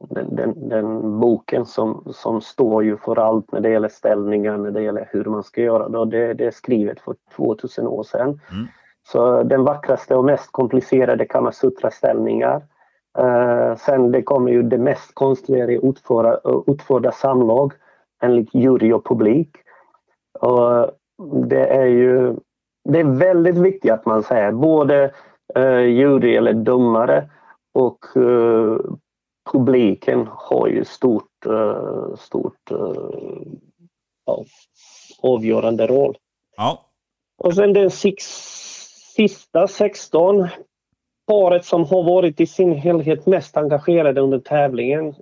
den, 0.00 0.36
den, 0.36 0.68
den, 0.68 1.20
boken 1.20 1.66
som, 1.66 2.12
som 2.14 2.40
står 2.40 2.84
ju 2.84 2.96
för 2.96 3.18
allt 3.18 3.52
när 3.52 3.60
det 3.60 3.70
gäller 3.70 3.88
ställningar, 3.88 4.56
när 4.56 4.70
det 4.70 4.82
gäller 4.82 5.08
hur 5.12 5.24
man 5.24 5.42
ska 5.42 5.62
göra 5.62 6.04
det. 6.04 6.34
Det, 6.34 6.46
är 6.46 6.50
skrivet 6.50 7.00
för 7.00 7.16
2000 7.36 7.86
år 7.86 8.02
sedan. 8.02 8.28
Mm. 8.28 8.66
Så 9.12 9.42
den 9.42 9.64
vackraste 9.64 10.14
och 10.14 10.24
mest 10.24 10.52
komplicerade 10.52 11.24
Kamasutra-ställningar. 11.24 12.62
Uh, 13.18 13.76
sen 13.76 14.12
det 14.12 14.22
kommer 14.22 14.52
ju 14.52 14.62
det 14.62 14.78
mest 14.78 15.14
konstliga 15.14 15.66
utföra, 15.66 16.38
utförda 16.66 17.12
samlag 17.12 17.72
enligt 18.22 18.54
jury 18.54 18.92
och 18.92 19.06
publik. 19.06 19.56
Och 20.40 20.90
det 21.48 21.66
är 21.66 21.86
ju 21.86 22.36
det 22.84 23.00
är 23.00 23.18
väldigt 23.18 23.56
viktigt 23.56 23.92
att 23.92 24.06
man 24.06 24.22
säger 24.22 24.52
både 24.52 25.12
uh, 25.58 25.80
jury 25.80 26.36
eller 26.36 26.52
domare 26.52 27.30
och 27.74 27.98
uh, 28.16 28.78
publiken 29.52 30.28
har 30.30 30.68
ju 30.68 30.84
stort, 30.84 31.46
uh, 31.46 32.16
stort 32.16 32.70
uh, 32.72 33.42
ja, 34.26 34.44
avgörande 35.22 35.86
roll. 35.86 36.16
Ja. 36.56 36.84
Och 37.38 37.54
sen 37.54 37.72
den 37.72 37.90
six, 37.90 38.24
sista 39.16 39.68
16 39.68 40.48
paret 41.26 41.64
som 41.64 41.84
har 41.84 42.02
varit 42.02 42.40
i 42.40 42.46
sin 42.46 42.72
helhet 42.72 43.26
mest 43.26 43.56
engagerade 43.56 44.20
under 44.20 44.38
tävlingen 44.38 45.14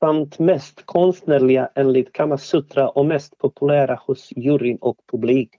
samt 0.00 0.38
mest 0.38 0.86
konstnärliga 0.86 1.70
enligt 1.74 2.12
Kamasutra 2.12 2.88
och 2.88 3.06
mest 3.06 3.38
populära 3.38 4.00
hos 4.06 4.32
juryn 4.36 4.76
och 4.76 4.96
publik. 5.12 5.50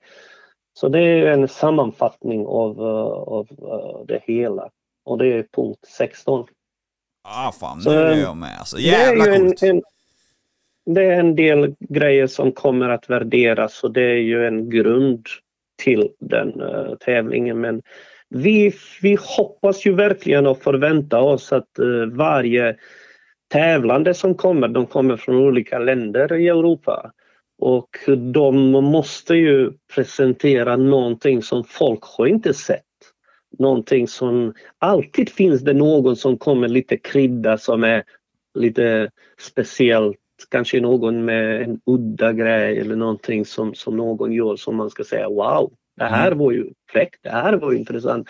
Så 0.74 0.90
det 0.90 1.00
är 1.00 1.26
en 1.26 1.48
sammanfattning 1.48 2.46
av, 2.46 2.82
av 3.28 3.48
det 4.08 4.22
hela 4.24 4.70
och 5.06 5.18
det 5.18 5.28
är 5.28 5.48
punkt 5.52 5.86
16. 5.98 6.48
Ah, 7.24 7.52
fan, 7.52 7.82
nu 7.86 7.92
är 7.92 8.22
jag 8.22 8.38
med. 8.38 8.60
Alltså, 8.60 8.78
jävla 8.78 9.26
det 9.26 9.36
är 9.36 9.40
coolt. 9.40 9.64
En, 9.64 9.70
en, 9.70 9.82
det 10.86 11.04
är 11.04 11.20
en 11.20 11.36
del 11.36 11.76
grejer 11.80 12.28
som 12.28 12.52
kommer 12.52 12.90
att 12.90 13.10
värderas 13.10 13.84
och 13.84 13.94
det 13.94 14.04
är 14.04 14.22
ju 14.22 14.48
en 14.48 14.70
grund 14.70 15.28
till 15.84 16.10
den 16.20 16.62
uh, 16.62 16.96
tävlingen. 16.96 17.62
Men 17.62 17.82
vi, 18.30 18.74
vi 19.02 19.18
hoppas 19.38 19.86
ju 19.86 19.94
verkligen 19.96 20.48
och 20.48 20.62
förväntar 20.62 21.20
oss 21.20 21.54
att 21.54 21.80
uh, 21.80 22.06
varje 22.06 22.76
tävlande 23.48 24.14
som 24.14 24.36
kommer, 24.36 24.68
de 24.68 24.86
kommer 24.86 25.18
från 25.18 25.36
olika 25.36 25.80
länder 25.80 26.34
i 26.34 26.48
Europa. 26.48 27.12
Och 27.60 27.90
de 28.34 28.72
måste 28.72 29.36
ju 29.36 29.72
presentera 29.96 30.78
någonting 30.78 31.42
som 31.42 31.64
folk 31.64 32.04
har 32.04 32.28
inte 32.28 32.54
sett 32.54 32.84
någonting 33.60 34.08
som... 34.08 34.54
Alltid 34.80 35.30
finns 35.30 35.62
det 35.62 35.74
någon 35.74 36.16
som 36.16 36.38
kommer 36.38 36.68
lite 36.68 36.98
krydda 36.98 37.58
som 37.58 37.84
är 37.84 38.04
lite 38.54 39.10
speciellt. 39.40 40.18
Kanske 40.52 40.82
någon 40.82 41.26
med 41.26 41.62
en 41.62 41.80
udda 41.86 42.34
grej 42.34 42.80
eller 42.80 42.96
någonting 42.96 43.46
som, 43.46 43.74
som 43.74 43.98
någon 43.98 44.32
gör 44.32 44.56
som 44.56 44.76
man 44.76 44.90
ska 44.90 45.04
säga 45.04 45.30
wow, 45.30 45.74
det 45.98 46.04
här 46.04 46.28
mm. 46.28 46.40
var 46.40 46.52
ju 46.52 46.70
fräckt, 46.92 47.24
det 47.24 47.30
här 47.30 47.54
var 47.54 47.74
intressant. 47.74 48.28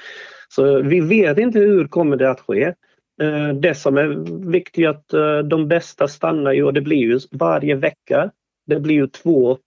Så 0.50 0.82
vi 0.82 1.00
vet 1.00 1.38
inte 1.38 1.60
hur 1.60 1.88
kommer 1.88 2.18
det 2.18 2.30
att 2.30 2.40
ske. 2.40 2.74
Eh, 3.22 3.50
det 3.50 3.76
som 3.76 3.98
är 3.98 4.08
viktigt 4.50 4.86
är 4.86 4.90
att 4.90 5.14
eh, 5.14 5.38
de 5.40 5.68
bästa 5.68 6.08
stannar 6.08 6.54
ju 6.54 6.64
och 6.64 6.74
det 6.74 6.82
blir 6.82 6.98
ju 6.98 7.20
varje 7.32 7.76
vecka. 7.76 8.32
Det 8.66 8.80
blir 8.80 8.96
ju 8.96 9.08
två 9.08 9.58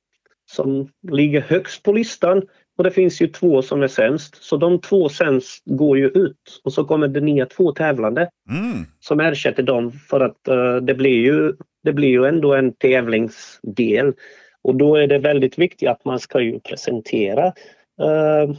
som 0.50 0.88
ligger 1.10 1.40
högst 1.40 1.82
på 1.82 1.92
listan 1.92 2.42
och 2.76 2.84
det 2.84 2.90
finns 2.90 3.20
ju 3.20 3.26
två 3.26 3.62
som 3.62 3.82
är 3.82 3.88
sämst. 3.88 4.42
Så 4.42 4.56
de 4.56 4.80
två 4.80 5.08
sämst 5.08 5.62
går 5.64 5.98
ju 5.98 6.08
ut 6.08 6.60
och 6.64 6.72
så 6.72 6.84
kommer 6.84 7.08
det 7.08 7.20
nya 7.20 7.46
två 7.46 7.72
tävlande 7.72 8.30
mm. 8.50 8.84
som 9.00 9.20
ersätter 9.20 9.62
dem 9.62 9.92
för 9.92 10.20
att 10.20 10.48
uh, 10.48 10.76
det, 10.76 10.94
blir 10.94 11.24
ju, 11.24 11.52
det 11.84 11.92
blir 11.92 12.08
ju 12.08 12.26
ändå 12.26 12.54
en 12.54 12.72
tävlingsdel. 12.72 14.12
Och 14.62 14.74
då 14.74 14.96
är 14.96 15.06
det 15.06 15.18
väldigt 15.18 15.58
viktigt 15.58 15.88
att 15.88 16.04
man 16.04 16.20
ska 16.20 16.40
ju 16.40 16.60
presentera 16.60 17.46
uh, 18.02 18.56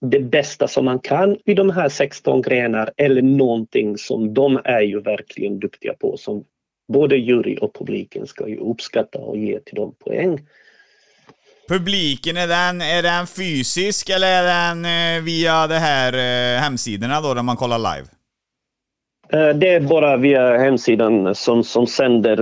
det 0.00 0.20
bästa 0.20 0.68
som 0.68 0.84
man 0.84 0.98
kan 0.98 1.36
i 1.44 1.54
de 1.54 1.70
här 1.70 1.88
16 1.88 2.42
grenar 2.42 2.90
eller 2.96 3.22
någonting 3.22 3.98
som 3.98 4.34
de 4.34 4.60
är 4.64 4.80
ju 4.80 5.00
verkligen 5.00 5.58
duktiga 5.58 5.94
på 5.94 6.16
som 6.16 6.44
både 6.92 7.16
jury 7.16 7.56
och 7.60 7.74
publiken 7.74 8.26
ska 8.26 8.48
ju 8.48 8.56
uppskatta 8.56 9.18
och 9.18 9.36
ge 9.36 9.60
till 9.60 9.74
dem 9.74 9.94
poäng. 9.98 10.46
Publiken, 11.72 12.36
är 12.36 12.48
den, 12.48 12.80
är 12.80 13.02
den 13.02 13.26
fysisk 13.26 14.08
eller 14.08 14.26
är 14.26 14.42
den 14.42 14.84
eh, 14.84 15.22
via 15.22 15.66
det 15.66 15.78
här 15.78 16.12
eh, 16.12 16.60
hemsidorna 16.60 17.20
då, 17.20 17.34
där 17.34 17.42
man 17.42 17.56
kollar 17.56 17.78
live? 17.78 18.08
Eh, 19.32 19.56
det 19.56 19.68
är 19.68 19.80
bara 19.80 20.16
via 20.16 20.58
hemsidan 20.58 21.34
som, 21.34 21.64
som 21.64 21.86
sänder, 21.86 22.36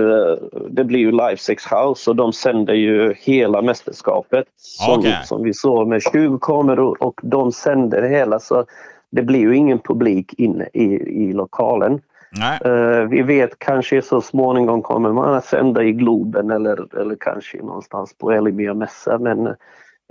det 0.69 0.83
blir 0.83 0.99
ju 0.99 1.11
Live 1.11 1.37
Sex 1.37 1.63
House 1.65 2.09
och 2.09 2.15
de 2.15 2.33
sänder 2.33 2.73
ju 2.73 3.13
hela 3.17 3.61
mästerskapet. 3.61 4.45
Som, 4.57 4.99
okay. 4.99 5.13
som 5.25 5.43
vi 5.43 5.53
såg 5.53 5.87
med 5.87 6.01
20 6.13 6.39
kameror 6.39 7.03
och 7.03 7.19
de 7.23 7.51
sänder 7.51 8.09
hela 8.09 8.39
så 8.39 8.65
det 9.11 9.21
blir 9.21 9.39
ju 9.39 9.55
ingen 9.55 9.79
publik 9.79 10.33
inne 10.37 10.69
i, 10.73 10.83
i 11.29 11.33
lokalen. 11.33 12.01
Uh, 12.39 13.09
vi 13.09 13.21
vet 13.21 13.59
kanske 13.59 14.01
så 14.01 14.21
småningom 14.21 14.81
kommer 14.81 15.13
man 15.13 15.33
att 15.33 15.45
sända 15.45 15.83
i 15.83 15.91
Globen 15.91 16.51
eller, 16.51 16.97
eller 16.97 17.15
kanske 17.19 17.57
någonstans 17.57 18.17
på 18.17 18.31
Elmia 18.31 18.73
mässa 18.73 19.19
men 19.19 19.55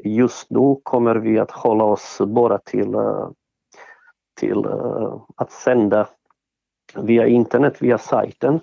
just 0.04 0.50
nu 0.50 0.76
kommer 0.82 1.14
vi 1.14 1.38
att 1.38 1.50
hålla 1.50 1.84
oss 1.84 2.18
bara 2.26 2.58
till, 2.58 2.94
uh, 2.94 3.30
till 4.40 4.66
uh, 4.66 5.22
att 5.36 5.52
sända 5.52 6.08
via 6.94 7.26
internet, 7.26 7.82
via 7.82 7.98
sajten. 7.98 8.60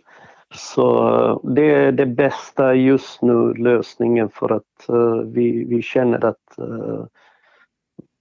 Så 0.55 1.41
det 1.43 1.76
är 1.76 1.91
det 1.91 2.05
bästa 2.05 2.74
just 2.74 3.22
nu 3.22 3.53
lösningen 3.53 4.30
för 4.30 4.51
att 4.51 4.89
vi, 5.26 5.66
vi 5.66 5.82
känner 5.82 6.26
att 6.26 6.58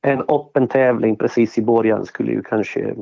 en 0.02 0.20
öppen 0.20 0.68
tävling 0.68 1.16
precis 1.16 1.58
i 1.58 1.62
början 1.62 2.06
skulle 2.06 2.32
ju 2.32 2.42
kanske 2.42 2.94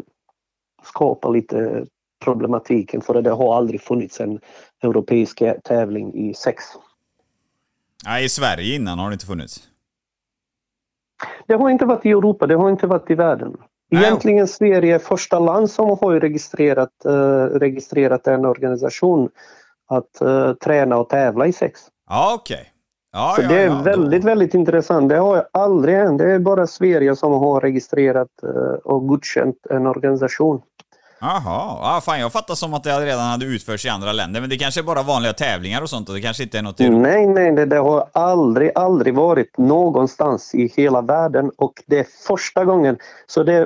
skapa 0.83 1.29
lite 1.29 1.87
problematiken 2.25 3.01
för 3.01 3.23
det 3.23 3.31
har 3.31 3.57
aldrig 3.57 3.81
funnits 3.81 4.21
en 4.21 4.41
europeisk 4.83 5.43
tävling 5.65 6.15
i 6.15 6.35
sex. 6.35 6.65
Nej, 8.07 8.25
i 8.25 8.29
Sverige 8.29 8.75
innan 8.75 8.99
har 8.99 9.11
det 9.11 9.15
inte 9.15 9.27
funnits. 9.27 9.69
Det 11.47 11.55
har 11.55 11.71
inte 11.71 11.87
varit 11.87 12.07
i 12.07 12.11
Europa, 12.11 12.47
det 12.47 12.55
har 12.55 12.71
inte 12.71 12.87
varit 12.87 13.11
i 13.11 13.15
världen. 13.15 13.57
Egentligen. 13.91 14.49
Sverige 14.49 14.95
är 14.95 14.99
första 14.99 15.39
land 15.39 15.71
som 15.71 15.89
har 15.89 16.21
registrerat, 16.21 16.91
uh, 17.07 17.45
registrerat 17.45 18.27
en 18.27 18.45
organisation 18.45 19.29
att 19.89 20.23
uh, 20.23 20.53
träna 20.53 20.97
och 20.97 21.09
tävla 21.09 21.47
i 21.47 21.53
sex. 21.53 21.81
Ja, 22.09 22.35
okej. 22.35 22.55
Okay. 22.55 22.67
Ja, 23.13 23.37
ja, 23.39 23.49
det 23.49 23.63
är 23.63 23.67
ja, 23.67 23.83
väldigt, 23.83 24.25
väldigt 24.25 24.55
intressant. 24.55 25.09
Det 25.09 25.17
har 25.17 25.47
aldrig 25.53 25.97
hänt. 25.97 26.19
Det 26.19 26.33
är 26.33 26.39
bara 26.39 26.67
Sverige 26.67 27.17
som 27.17 27.33
har 27.33 27.61
registrerat 27.61 28.29
uh, 28.45 28.75
och 28.85 29.07
godkänt 29.07 29.67
en 29.71 29.87
organisation. 29.87 30.63
Jaha, 31.21 31.79
ah, 31.97 32.01
fan 32.01 32.21
jag 32.21 32.33
fattar 32.33 32.55
som 32.55 32.75
att 32.75 32.85
det 32.85 33.01
redan 33.01 33.31
hade 33.31 33.45
utförts 33.45 33.87
i 33.87 33.89
andra 33.89 34.13
länder, 34.13 34.41
men 34.41 34.51
det 34.51 34.57
kanske 34.57 34.81
är 34.81 34.83
bara 34.83 35.03
vanliga 35.03 35.33
tävlingar 35.33 35.83
och 35.83 35.91
sånt 35.91 36.09
och 36.09 36.15
det 36.15 36.21
kanske 36.21 36.43
inte 36.43 36.59
är 36.59 36.63
något 36.63 36.81
i 36.81 36.85
Europa. 36.85 36.99
Nej, 36.99 37.27
nej, 37.27 37.53
det, 37.53 37.67
det 37.67 37.79
har 37.79 38.09
aldrig, 38.13 38.71
aldrig 38.75 39.15
varit 39.15 39.59
någonstans 39.59 40.55
i 40.55 40.73
hela 40.77 41.03
världen 41.03 41.51
och 41.57 41.73
det 41.87 41.99
är 41.99 42.07
första 42.27 42.65
gången. 42.65 42.97
Så 43.27 43.43
det, 43.43 43.61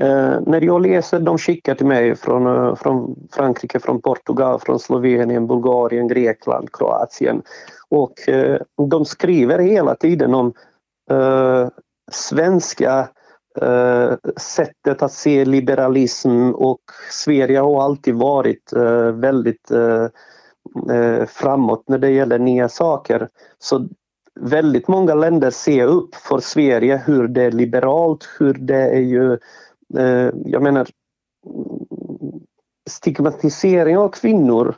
eh, 0.00 0.40
när 0.46 0.60
jag 0.60 0.82
läser, 0.82 1.20
de 1.20 1.38
skickar 1.38 1.74
till 1.74 1.86
mig 1.86 2.16
från, 2.16 2.46
eh, 2.46 2.74
från 2.74 3.16
Frankrike, 3.32 3.80
från 3.80 4.00
Portugal, 4.02 4.60
från 4.60 4.78
Slovenien, 4.78 5.46
Bulgarien, 5.46 6.08
Grekland, 6.08 6.72
Kroatien 6.72 7.42
och 7.88 8.28
eh, 8.28 8.60
de 8.90 9.04
skriver 9.04 9.58
hela 9.58 9.94
tiden 9.94 10.34
om 10.34 10.52
eh, 11.10 11.68
svenska 12.12 13.08
eh, 13.62 14.16
sättet 14.36 15.02
att 15.02 15.12
se 15.12 15.44
liberalism 15.44 16.50
och 16.54 16.80
Sverige 17.10 17.58
har 17.58 17.82
alltid 17.82 18.14
varit 18.14 18.72
eh, 18.72 19.12
väldigt 19.12 19.70
eh, 19.70 20.08
eh, 20.96 21.26
framåt 21.26 21.84
när 21.88 21.98
det 21.98 22.10
gäller 22.10 22.38
nya 22.38 22.68
saker. 22.68 23.28
Så 23.58 23.88
väldigt 24.40 24.88
många 24.88 25.14
länder 25.14 25.50
ser 25.50 25.86
upp 25.86 26.14
för 26.14 26.40
Sverige 26.40 27.02
hur 27.06 27.28
det 27.28 27.42
är 27.42 27.50
liberalt, 27.50 28.28
hur 28.38 28.54
det 28.54 28.90
är 28.90 29.00
ju, 29.00 29.32
eh, 29.98 30.30
jag 30.44 30.62
menar 30.62 30.88
stigmatisering 32.90 33.98
av 33.98 34.08
kvinnor 34.08 34.74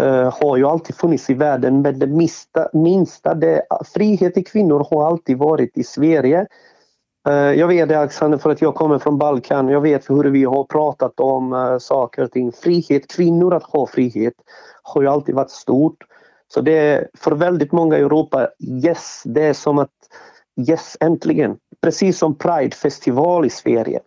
eh, 0.00 0.34
har 0.40 0.56
ju 0.56 0.66
alltid 0.66 0.96
funnits 0.96 1.30
i 1.30 1.34
världen 1.34 1.82
men 1.82 1.98
det 1.98 2.06
minsta, 2.06 2.68
minsta 2.72 3.34
det, 3.34 3.62
frihet 3.94 4.34
till 4.34 4.46
kvinnor 4.46 4.86
har 4.90 5.06
alltid 5.06 5.38
varit 5.38 5.78
i 5.78 5.84
Sverige. 5.84 6.46
Uh, 7.28 7.34
jag 7.34 7.68
vet 7.68 7.88
det 7.88 7.98
Alexander 7.98 8.38
för 8.38 8.50
att 8.50 8.62
jag 8.62 8.74
kommer 8.74 8.98
från 8.98 9.18
Balkan. 9.18 9.68
Jag 9.68 9.80
vet 9.80 10.10
hur 10.10 10.24
vi 10.24 10.44
har 10.44 10.64
pratat 10.64 11.20
om 11.20 11.52
uh, 11.52 11.78
saker 11.78 12.24
och 12.24 12.30
ting. 12.30 12.52
Frihet, 12.52 13.10
kvinnor 13.16 13.54
att 13.54 13.62
ha 13.62 13.86
frihet 13.86 14.34
har 14.82 15.02
ju 15.02 15.08
alltid 15.08 15.34
varit 15.34 15.50
stort. 15.50 15.96
Så 16.48 16.60
det 16.60 16.78
är 16.78 17.08
för 17.18 17.32
väldigt 17.32 17.72
många 17.72 17.98
i 17.98 18.00
Europa, 18.00 18.48
yes, 18.84 19.22
det 19.24 19.42
är 19.42 19.52
som 19.52 19.78
att 19.78 19.90
yes, 20.68 20.96
äntligen. 21.00 21.56
Precis 21.82 22.18
som 22.18 22.34
Pride-festival 22.34 23.46
i 23.46 23.50
Sverige. 23.50 24.00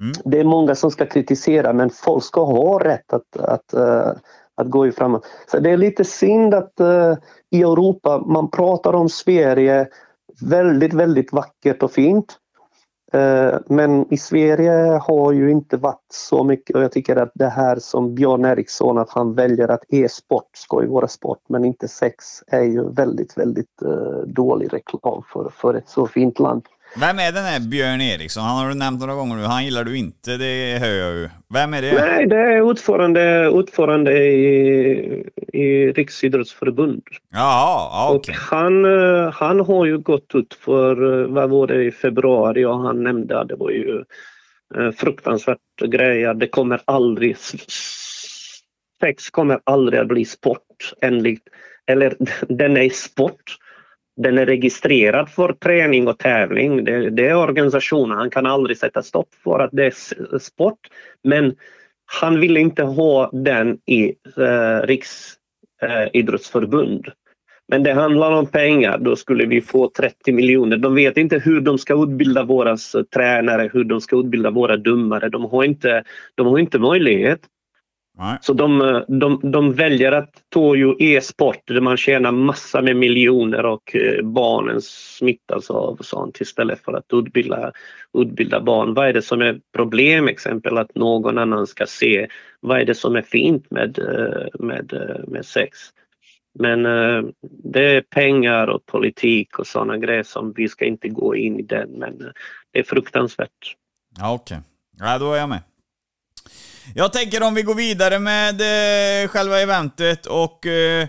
Mm. 0.00 0.12
Det 0.24 0.40
är 0.40 0.44
många 0.44 0.74
som 0.74 0.90
ska 0.90 1.06
kritisera 1.06 1.72
men 1.72 1.90
folk 1.90 2.24
ska 2.24 2.44
ha 2.44 2.84
rätt 2.84 3.12
att, 3.12 3.36
att, 3.36 3.74
uh, 3.74 4.12
att 4.54 4.70
gå 4.70 4.92
framåt. 4.92 5.26
Så 5.50 5.58
det 5.58 5.70
är 5.70 5.76
lite 5.76 6.04
synd 6.04 6.54
att 6.54 6.72
uh, 6.80 7.14
i 7.50 7.62
Europa 7.62 8.18
man 8.26 8.50
pratar 8.50 8.92
om 8.92 9.08
Sverige 9.08 9.88
väldigt, 10.40 10.92
väldigt 10.92 11.32
vackert 11.32 11.82
och 11.82 11.92
fint. 11.92 12.38
Eh, 13.12 13.58
men 13.66 14.12
i 14.12 14.16
Sverige 14.16 15.00
har 15.02 15.32
ju 15.32 15.50
inte 15.50 15.76
varit 15.76 16.06
så 16.12 16.44
mycket 16.44 16.76
och 16.76 16.82
jag 16.82 16.92
tycker 16.92 17.16
att 17.16 17.32
det 17.34 17.48
här 17.48 17.76
som 17.76 18.14
Björn 18.14 18.44
Eriksson 18.44 18.98
att 18.98 19.10
han 19.10 19.34
väljer 19.34 19.68
att 19.68 19.84
e-sport 19.88 20.50
ska 20.56 20.82
ju 20.82 20.88
vara 20.88 21.08
sport 21.08 21.42
men 21.48 21.64
inte 21.64 21.88
sex 21.88 22.24
är 22.46 22.62
ju 22.62 22.90
väldigt, 22.90 23.38
väldigt 23.38 23.82
eh, 23.82 24.18
dålig 24.26 24.72
reklam 24.72 25.22
för, 25.32 25.50
för 25.50 25.74
ett 25.74 25.88
så 25.88 26.06
fint 26.06 26.38
land. 26.38 26.62
Vem 26.96 27.18
är 27.18 27.32
den 27.32 27.44
här 27.44 27.60
Björn 27.60 28.00
Eriksson? 28.00 28.44
Han 28.44 28.58
har 28.58 28.68
du 28.68 28.74
nämnt 28.74 29.00
några 29.00 29.14
gånger 29.14 29.36
nu. 29.36 29.42
Han 29.42 29.64
gillar 29.64 29.84
du 29.84 29.98
inte, 29.98 30.36
det 30.36 30.78
hör 30.80 30.94
jag 30.94 31.14
ju. 31.14 31.28
Vem 31.54 31.74
är 31.74 31.82
det? 31.82 31.92
Nej, 31.92 32.26
det 32.26 32.36
är 32.36 32.60
ordförande, 32.60 33.48
ordförande 33.48 34.18
i, 34.18 35.24
i 35.52 35.92
Riksidrottsförbund. 35.92 37.02
Jaha, 37.30 38.14
okej. 38.14 38.18
Okay. 38.18 38.34
han, 38.50 38.84
eh, 38.84 39.32
han 39.32 39.60
har 39.60 39.86
ju 39.86 39.98
gått 39.98 40.34
ut 40.34 40.54
för, 40.60 41.22
eh, 41.22 41.28
vad 41.28 41.50
var 41.50 41.66
det, 41.66 41.84
i 41.84 41.90
februari 41.90 42.64
och 42.64 42.78
han 42.78 43.02
nämnde 43.02 43.40
att 43.40 43.48
det 43.48 43.56
var 43.56 43.70
ju 43.70 44.04
eh, 44.76 44.90
fruktansvärt 44.90 45.58
grejer. 45.86 46.34
Det 46.34 46.48
kommer 46.48 46.80
aldrig... 46.84 47.36
Sex 49.00 49.30
kommer 49.30 49.60
aldrig 49.64 50.00
att 50.00 50.08
bli 50.08 50.24
sport 50.24 50.92
enligt... 51.00 51.42
Eller 51.86 52.16
den 52.48 52.76
är 52.76 52.90
sport 52.90 53.58
den 54.18 54.38
är 54.38 54.46
registrerad 54.46 55.28
för 55.28 55.52
träning 55.52 56.08
och 56.08 56.18
tävling. 56.18 56.84
Det, 56.84 57.10
det 57.10 57.28
är 57.28 57.36
organisationen. 57.36 58.18
Han 58.18 58.30
kan 58.30 58.46
aldrig 58.46 58.78
sätta 58.78 59.02
stopp 59.02 59.28
för 59.44 59.60
att 59.60 59.70
det 59.72 59.86
är 59.86 60.38
sport. 60.38 60.78
Men 61.24 61.54
han 62.06 62.40
vill 62.40 62.56
inte 62.56 62.82
ha 62.82 63.30
den 63.32 63.78
i 63.86 64.14
eh, 64.36 64.80
Riksidrottsförbund. 64.82 67.06
Eh, 67.06 67.12
men 67.68 67.82
det 67.82 67.92
handlar 67.92 68.32
om 68.32 68.46
pengar. 68.46 68.98
Då 68.98 69.16
skulle 69.16 69.46
vi 69.46 69.60
få 69.60 69.90
30 69.96 70.32
miljoner. 70.32 70.76
De 70.76 70.94
vet 70.94 71.16
inte 71.16 71.38
hur 71.38 71.60
de 71.60 71.78
ska 71.78 72.02
utbilda 72.02 72.42
våra 72.42 72.70
eh, 72.70 72.76
tränare, 73.14 73.70
hur 73.72 73.84
de 73.84 74.00
ska 74.00 74.16
utbilda 74.16 74.50
våra 74.50 74.76
domare. 74.76 75.28
De 75.28 75.44
har 75.44 75.64
inte, 75.64 76.04
de 76.34 76.46
har 76.46 76.58
inte 76.58 76.78
möjlighet. 76.78 77.40
Nej. 78.18 78.38
Så 78.40 78.52
de, 78.52 79.04
de, 79.08 79.40
de 79.52 79.72
väljer 79.72 80.12
att 80.12 80.30
ta 80.48 80.76
ju 80.76 80.94
e-sport 80.98 81.62
där 81.66 81.80
man 81.80 81.96
tjänar 81.96 82.32
massa 82.32 82.82
med 82.82 82.96
miljoner 82.96 83.66
och 83.66 83.96
eh, 83.96 84.22
barnen 84.24 84.80
smittas 84.82 85.70
av 85.70 85.98
sånt 86.00 86.40
istället 86.40 86.84
för 86.84 86.92
att 86.92 87.04
utbilda, 87.12 87.72
utbilda 88.18 88.60
barn. 88.60 88.94
Vad 88.94 89.08
är 89.08 89.12
det 89.12 89.22
som 89.22 89.40
är 89.40 89.60
problem 89.74 90.28
exempel 90.28 90.78
att 90.78 90.94
någon 90.94 91.38
annan 91.38 91.66
ska 91.66 91.86
se 91.86 92.28
vad 92.60 92.80
är 92.80 92.84
det 92.84 92.94
som 92.94 93.16
är 93.16 93.22
fint 93.22 93.70
med, 93.70 93.98
eh, 93.98 94.46
med, 94.58 94.92
eh, 94.92 95.28
med 95.28 95.44
sex? 95.44 95.78
Men 96.58 96.82
det 97.42 97.84
är 97.96 98.00
pengar 98.00 98.66
och 98.66 98.86
politik 98.86 99.58
och 99.58 99.66
sådana 99.66 99.98
grejer 99.98 100.22
som 100.22 100.52
vi 100.52 100.68
ska 100.68 100.84
inte 100.84 101.08
gå 101.08 101.36
in 101.36 101.58
i 101.60 101.62
den 101.62 101.90
men 101.90 102.18
det 102.72 102.78
är 102.78 102.82
fruktansvärt. 102.82 103.76
Ja, 104.18 104.34
Okej, 104.34 104.56
okay. 104.56 105.08
ja, 105.08 105.18
då 105.18 105.32
är 105.32 105.38
jag 105.38 105.48
med. 105.48 105.67
Jag 106.94 107.12
tänker 107.12 107.42
om 107.42 107.54
vi 107.54 107.62
går 107.62 107.74
vidare 107.74 108.18
med 108.18 108.60
eh, 108.60 109.28
själva 109.28 109.60
eventet 109.60 110.26
och 110.26 110.66
eh, 110.66 111.08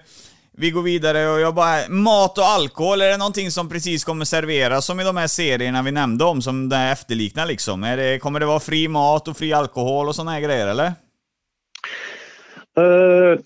vi 0.51 0.71
går 0.71 0.81
vidare 0.81 1.29
och 1.29 1.39
jag 1.39 1.55
bara... 1.55 1.89
Mat 1.89 2.37
och 2.37 2.43
alkohol, 2.43 3.01
är 3.01 3.09
det 3.09 3.17
någonting 3.17 3.51
som 3.51 3.69
precis 3.69 4.03
kommer 4.03 4.25
serveras 4.25 4.85
som 4.85 4.99
i 4.99 5.03
de 5.03 5.17
här 5.17 5.27
serierna 5.27 5.81
vi 5.81 5.91
nämnde 5.91 6.23
om, 6.23 6.41
som 6.41 6.69
det 6.69 6.77
efterliknar 6.77 7.45
liksom? 7.45 7.83
Är 7.83 7.97
det, 7.97 8.19
kommer 8.19 8.39
det 8.39 8.45
vara 8.45 8.59
fri 8.59 8.87
mat 8.87 9.27
och 9.27 9.37
fri 9.37 9.53
alkohol 9.53 10.07
och 10.07 10.15
såna 10.15 10.31
här 10.31 10.41
grejer, 10.41 10.67
eller? 10.67 10.87
Uh, 12.79 13.39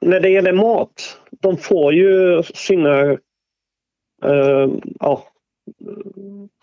när 0.00 0.20
det 0.20 0.28
gäller 0.28 0.52
mat, 0.52 1.18
de 1.30 1.56
får 1.56 1.94
ju 1.94 2.42
sina... 2.42 3.02
Uh, 4.24 4.68
ja, 5.00 5.24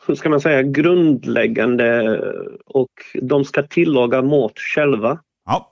hur 0.07 0.15
ska 0.15 0.29
man 0.29 0.41
säga, 0.41 0.63
grundläggande 0.63 2.19
och 2.65 2.91
de 3.21 3.45
ska 3.45 3.63
tillaga 3.63 4.21
mat 4.21 4.59
själva. 4.59 5.19
Ja. 5.45 5.71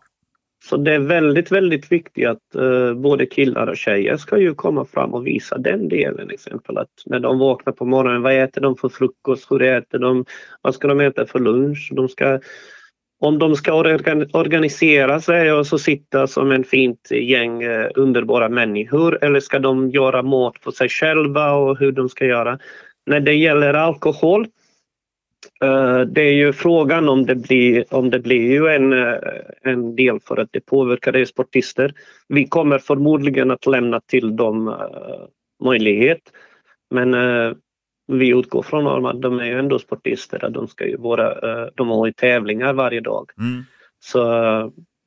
Så 0.69 0.77
det 0.77 0.93
är 0.93 0.99
väldigt, 0.99 1.51
väldigt 1.51 1.91
viktigt 1.91 2.27
att 2.27 2.55
uh, 2.55 2.93
både 2.93 3.25
killar 3.25 3.67
och 3.67 3.77
tjejer 3.77 4.17
ska 4.17 4.37
ju 4.37 4.55
komma 4.55 4.85
fram 4.85 5.13
och 5.13 5.27
visa 5.27 5.57
den 5.57 5.89
delen. 5.89 6.29
Exempel 6.29 6.77
att 6.77 6.89
när 7.05 7.19
de 7.19 7.39
vaknar 7.39 7.73
på 7.73 7.85
morgonen, 7.85 8.21
vad 8.21 8.43
äter 8.43 8.61
de 8.61 8.75
för 8.75 8.89
frukost? 8.89 9.51
Hur 9.51 9.61
äter 9.61 9.99
de? 9.99 10.25
Vad 10.61 10.75
ska 10.75 10.87
de 10.87 10.99
äta 10.99 11.25
för 11.25 11.39
lunch? 11.39 11.91
De 11.93 12.09
ska, 12.09 12.39
om 13.19 13.39
de 13.39 13.55
ska 13.55 13.73
organisera 14.33 15.21
sig 15.21 15.53
och 15.53 15.67
så 15.67 15.79
sitta 15.79 16.27
som 16.27 16.51
en 16.51 16.63
fint 16.63 17.11
gäng 17.11 17.65
uh, 17.65 17.87
underbara 17.95 18.49
människor 18.49 19.23
eller 19.23 19.39
ska 19.39 19.59
de 19.59 19.89
göra 19.89 20.23
mat 20.23 20.57
för 20.61 20.71
sig 20.71 20.89
själva 20.89 21.51
och 21.53 21.79
hur 21.79 21.91
de 21.91 22.09
ska 22.09 22.25
göra. 22.25 22.59
När 23.05 23.19
det 23.19 23.33
gäller 23.33 23.73
alkohol, 23.73 24.47
eh, 25.63 25.99
det 25.99 26.21
är 26.21 26.33
ju 26.33 26.53
frågan 26.53 27.09
om 27.09 27.25
det 27.25 27.35
blir, 27.35 27.85
om 27.93 28.09
det 28.09 28.19
blir 28.19 28.51
ju 28.51 28.67
en, 28.67 28.93
eh, 28.93 29.17
en 29.61 29.95
del 29.95 30.19
för 30.19 30.37
att 30.37 30.49
det 30.51 30.65
påverkar 30.65 31.25
sportister. 31.25 31.93
Vi 32.27 32.47
kommer 32.47 32.79
förmodligen 32.79 33.51
att 33.51 33.65
lämna 33.65 33.99
till 33.99 34.35
dem 34.35 34.67
eh, 34.67 34.75
möjlighet. 35.63 36.21
Men 36.89 37.15
vi 38.07 38.29
utgår 38.29 38.63
från 38.63 39.05
att 39.05 39.21
de 39.21 39.39
är 39.39 39.45
ju 39.45 39.59
ändå 39.59 39.79
sportister. 39.79 40.49
De, 40.49 40.67
ska 40.67 40.87
ju 40.87 40.97
vara, 40.97 41.69
de 41.69 41.89
har 41.89 42.05
ju 42.05 42.13
tävlingar 42.13 42.73
varje 42.73 43.01
dag. 43.01 43.31
Mm. 43.37 43.63
Så 43.99 44.23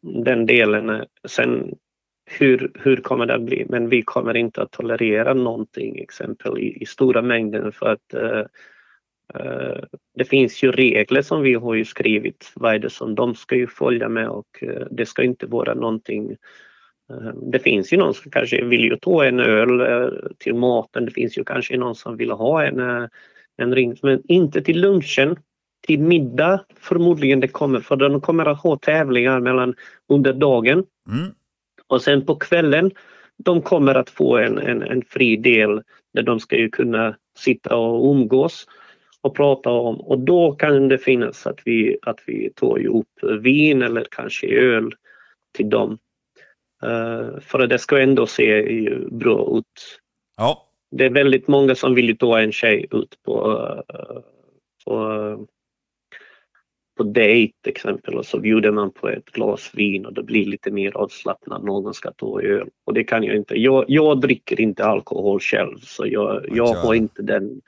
den 0.02 0.46
delen. 0.46 1.04
Sen 1.28 1.74
hur, 2.26 2.70
hur 2.74 2.96
kommer 2.96 3.26
det 3.26 3.34
att 3.34 3.42
bli? 3.42 3.66
Men 3.68 3.88
vi 3.88 4.02
kommer 4.02 4.36
inte 4.36 4.62
att 4.62 4.70
tolerera 4.70 5.34
någonting 5.34 5.98
exempel 5.98 6.58
i, 6.58 6.82
i 6.82 6.86
stora 6.86 7.22
mängder 7.22 7.70
för 7.70 7.86
att 7.86 8.14
uh, 8.14 8.44
uh, 9.40 9.80
det 10.14 10.24
finns 10.24 10.62
ju 10.62 10.72
regler 10.72 11.22
som 11.22 11.42
vi 11.42 11.54
har 11.54 11.74
ju 11.74 11.84
skrivit 11.84 12.52
vad 12.54 12.74
är 12.74 12.78
det 12.78 12.90
som 12.90 13.14
de 13.14 13.34
ska 13.34 13.56
ju 13.56 13.66
följa 13.66 14.08
med 14.08 14.28
och 14.28 14.62
uh, 14.62 14.86
det 14.90 15.06
ska 15.06 15.22
inte 15.22 15.46
vara 15.46 15.74
någonting 15.74 16.36
det 17.52 17.58
finns 17.58 17.92
ju 17.92 17.96
någon 17.96 18.14
som 18.14 18.30
kanske 18.30 18.64
vill 18.64 18.80
ju 18.80 18.96
ta 18.96 19.24
en 19.24 19.40
öl 19.40 20.34
till 20.38 20.54
maten. 20.54 21.04
Det 21.04 21.10
finns 21.10 21.38
ju 21.38 21.44
kanske 21.44 21.76
någon 21.76 21.94
som 21.94 22.16
vill 22.16 22.30
ha 22.30 22.64
en, 22.64 23.08
en 23.56 23.74
ring, 23.74 23.96
men 24.02 24.22
inte 24.28 24.62
till 24.62 24.80
lunchen. 24.80 25.36
Till 25.86 26.00
middag 26.00 26.64
förmodligen 26.76 27.40
det 27.40 27.48
kommer, 27.48 27.80
för 27.80 27.96
de 27.96 28.20
kommer 28.20 28.46
att 28.46 28.60
ha 28.60 28.78
tävlingar 28.78 29.40
mellan 29.40 29.74
under 30.08 30.32
dagen. 30.32 30.84
Mm. 31.08 31.32
Och 31.88 32.02
sen 32.02 32.26
på 32.26 32.36
kvällen, 32.36 32.90
de 33.36 33.62
kommer 33.62 33.94
att 33.94 34.10
få 34.10 34.36
en, 34.36 34.58
en, 34.58 34.82
en 34.82 35.02
fri 35.02 35.36
del 35.36 35.82
där 36.14 36.22
de 36.22 36.40
ska 36.40 36.56
ju 36.56 36.70
kunna 36.70 37.16
sitta 37.38 37.76
och 37.76 38.10
umgås. 38.10 38.66
och 39.20 39.36
prata 39.36 39.70
om 39.70 40.00
och 40.00 40.18
då 40.18 40.52
kan 40.52 40.88
det 40.88 40.98
finnas 40.98 41.46
att 41.46 41.58
vi, 41.64 41.98
att 42.02 42.20
vi 42.26 42.50
tar 42.54 42.78
ju 42.78 42.88
upp 42.88 43.42
vin 43.42 43.82
eller 43.82 44.06
kanske 44.10 44.46
öl 44.46 44.92
till 45.56 45.70
dem. 45.70 45.98
Uh, 46.84 47.40
för 47.40 47.66
det 47.66 47.78
ska 47.78 48.00
ändå 48.00 48.26
se 48.26 48.90
bra 49.10 49.58
ut. 49.58 50.00
Ja. 50.36 50.68
Det 50.90 51.04
är 51.04 51.10
väldigt 51.10 51.48
många 51.48 51.74
som 51.74 51.94
vill 51.94 52.18
ta 52.18 52.40
en 52.40 52.52
tjej 52.52 52.86
ut 52.90 53.18
på, 53.24 53.50
uh, 53.50 54.20
på 54.84 55.46
på 56.96 57.02
dejt 57.02 57.54
exempel 57.66 58.14
och 58.14 58.26
så 58.26 58.38
bjuder 58.38 58.70
man 58.70 58.90
på 58.90 59.08
ett 59.08 59.24
glas 59.24 59.70
vin 59.74 60.06
och 60.06 60.14
det 60.14 60.22
blir 60.22 60.46
lite 60.46 60.70
mer 60.70 60.96
avslappnat. 60.96 61.62
Någon 61.62 61.94
ska 61.94 62.10
ta 62.10 62.42
öl 62.42 62.68
och 62.84 62.94
det 62.94 63.04
kan 63.04 63.24
jag 63.24 63.36
inte. 63.36 63.54
Jag, 63.60 63.84
jag 63.88 64.20
dricker 64.20 64.60
inte 64.60 64.84
alkohol 64.84 65.40
själv 65.40 65.78
så 65.78 66.06
jag, 66.06 66.46
jag 66.50 66.74
har 66.74 66.94
inte 66.94 67.22
den. 67.22 67.60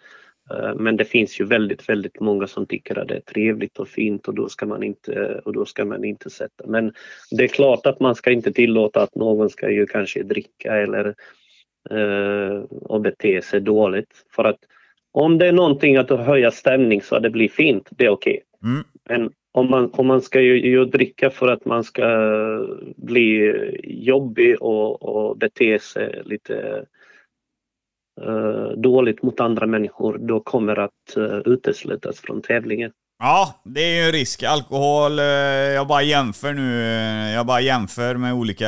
Eh, 0.50 0.74
men 0.74 0.96
det 0.96 1.04
finns 1.04 1.40
ju 1.40 1.44
väldigt, 1.44 1.88
väldigt 1.88 2.20
många 2.20 2.46
som 2.46 2.66
tycker 2.66 2.98
att 2.98 3.08
det 3.08 3.16
är 3.16 3.20
trevligt 3.20 3.78
och 3.78 3.88
fint 3.88 4.28
och 4.28 4.34
då 4.34 4.48
ska 4.48 4.66
man 4.66 4.82
inte, 4.82 5.40
och 5.44 5.52
då 5.52 5.64
ska 5.64 5.84
man 5.84 6.04
inte 6.04 6.30
sätta. 6.30 6.66
Men 6.66 6.92
det 7.30 7.44
är 7.44 7.48
klart 7.48 7.86
att 7.86 8.00
man 8.00 8.14
ska 8.14 8.30
inte 8.30 8.52
tillåta 8.52 9.02
att 9.02 9.14
någon 9.14 9.50
ska 9.50 9.70
ju 9.70 9.86
kanske 9.86 10.22
dricka 10.22 10.76
eller 10.76 11.14
uh, 11.92 12.62
och 12.70 13.00
bete 13.00 13.42
sig 13.42 13.60
dåligt. 13.60 14.24
För 14.34 14.44
att 14.44 14.58
om 15.12 15.38
det 15.38 15.46
är 15.46 15.52
någonting 15.52 15.96
att 15.96 16.10
höja 16.10 16.50
stämning 16.50 17.02
så 17.02 17.16
att 17.16 17.22
det 17.22 17.30
blir 17.30 17.48
fint, 17.48 17.88
det 17.90 18.04
är 18.04 18.10
okej. 18.10 18.42
Okay. 18.60 18.72
Mm. 18.72 18.84
Men 19.08 19.30
om 19.52 19.70
man, 19.70 19.90
om 19.92 20.06
man 20.06 20.22
ska 20.22 20.40
ju, 20.40 20.70
ju, 20.70 20.84
dricka 20.84 21.30
för 21.30 21.48
att 21.48 21.64
man 21.64 21.84
ska 21.84 22.04
bli 22.96 23.52
jobbig 23.84 24.62
och, 24.62 25.02
och 25.02 25.38
bete 25.38 25.78
sig 25.78 26.22
lite 26.24 26.84
uh, 28.26 28.68
dåligt 28.76 29.22
mot 29.22 29.40
andra 29.40 29.66
människor, 29.66 30.18
då 30.18 30.40
kommer 30.40 30.74
det 30.76 30.84
att 30.84 31.16
uh, 31.16 31.40
uteslutas 31.44 32.20
från 32.20 32.42
tävlingen. 32.42 32.92
Ja, 33.22 33.60
det 33.64 33.80
är 33.80 33.94
ju 33.94 34.06
en 34.06 34.12
risk. 34.12 34.42
Alkohol, 34.42 35.18
eh, 35.18 35.24
jag 35.24 35.86
bara 35.86 36.02
jämför 36.02 36.52
nu, 36.52 36.82
jag 37.34 37.46
bara 37.46 37.60
jämför 37.60 38.14
med 38.14 38.34
olika 38.34 38.66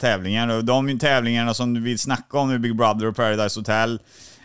tävlingar. 0.00 0.62
De 0.62 0.98
tävlingarna 0.98 1.54
som 1.54 1.74
du 1.74 1.80
vill 1.80 1.98
snacka 1.98 2.38
om 2.38 2.48
nu, 2.48 2.58
Big 2.58 2.76
Brother 2.76 3.06
och 3.06 3.16
Paradise 3.16 3.60
Hotel, 3.60 3.98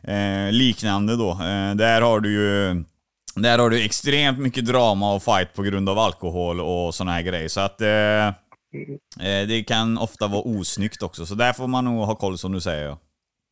eh, 0.03 0.51
liknande 0.51 1.17
då. 1.17 1.29
Eh, 1.29 1.75
där 1.75 2.01
har 2.01 2.19
du 2.19 2.31
ju 2.31 2.83
där 3.35 3.59
har 3.59 3.69
du 3.69 3.85
extremt 3.85 4.39
mycket 4.39 4.65
drama 4.65 5.15
och 5.15 5.23
fight 5.23 5.53
på 5.53 5.61
grund 5.63 5.89
av 5.89 5.99
alkohol 5.99 6.61
och 6.61 6.95
såna 6.95 7.11
här 7.11 7.21
grejer. 7.21 7.47
Så 7.47 7.59
att 7.59 7.81
eh, 7.81 8.27
eh, 8.27 9.47
det 9.47 9.63
kan 9.67 9.97
ofta 9.97 10.27
vara 10.27 10.41
osnyggt 10.41 11.03
också. 11.03 11.25
Så 11.25 11.35
där 11.35 11.53
får 11.53 11.67
man 11.67 11.85
nog 11.85 12.05
ha 12.05 12.15
koll 12.15 12.37
som 12.37 12.51
du 12.51 12.61
säger. 12.61 12.95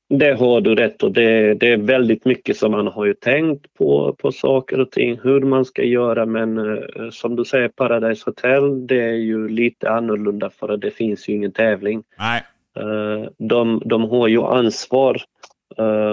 Det 0.09 0.33
har 0.33 0.61
du 0.61 0.75
rätt 0.75 1.03
och 1.03 1.11
det, 1.11 1.53
det, 1.53 1.67
är 1.67 1.77
väldigt 1.77 2.25
mycket 2.25 2.57
som 2.57 2.71
man 2.71 2.87
har 2.87 3.05
ju 3.05 3.13
tänkt 3.13 3.73
på, 3.73 4.15
på 4.19 4.31
saker 4.31 4.79
och 4.79 4.91
ting, 4.91 5.19
hur 5.23 5.41
man 5.41 5.65
ska 5.65 5.83
göra 5.83 6.25
men 6.25 6.57
eh, 6.57 7.09
som 7.11 7.35
du 7.35 7.45
säger 7.45 7.67
Paradise 7.67 8.23
Hotel, 8.25 8.87
det 8.87 9.01
är 9.01 9.15
ju 9.15 9.49
lite 9.49 9.89
annorlunda 9.89 10.49
för 10.49 10.69
att 10.69 10.81
det 10.81 10.91
finns 10.91 11.29
ju 11.29 11.33
ingen 11.33 11.51
tävling. 11.51 12.03
Nej. 12.17 12.43
Eh, 12.79 13.29
de, 13.37 13.81
de 13.85 14.09
har 14.09 14.27
ju 14.27 14.41
ansvar 14.41 15.21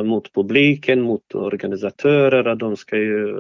mot 0.04 0.32
publiken, 0.32 1.02
mot 1.02 1.34
organisatörer. 1.34 2.54
De 2.54 2.76
ska 2.76 2.96
ju 2.96 3.36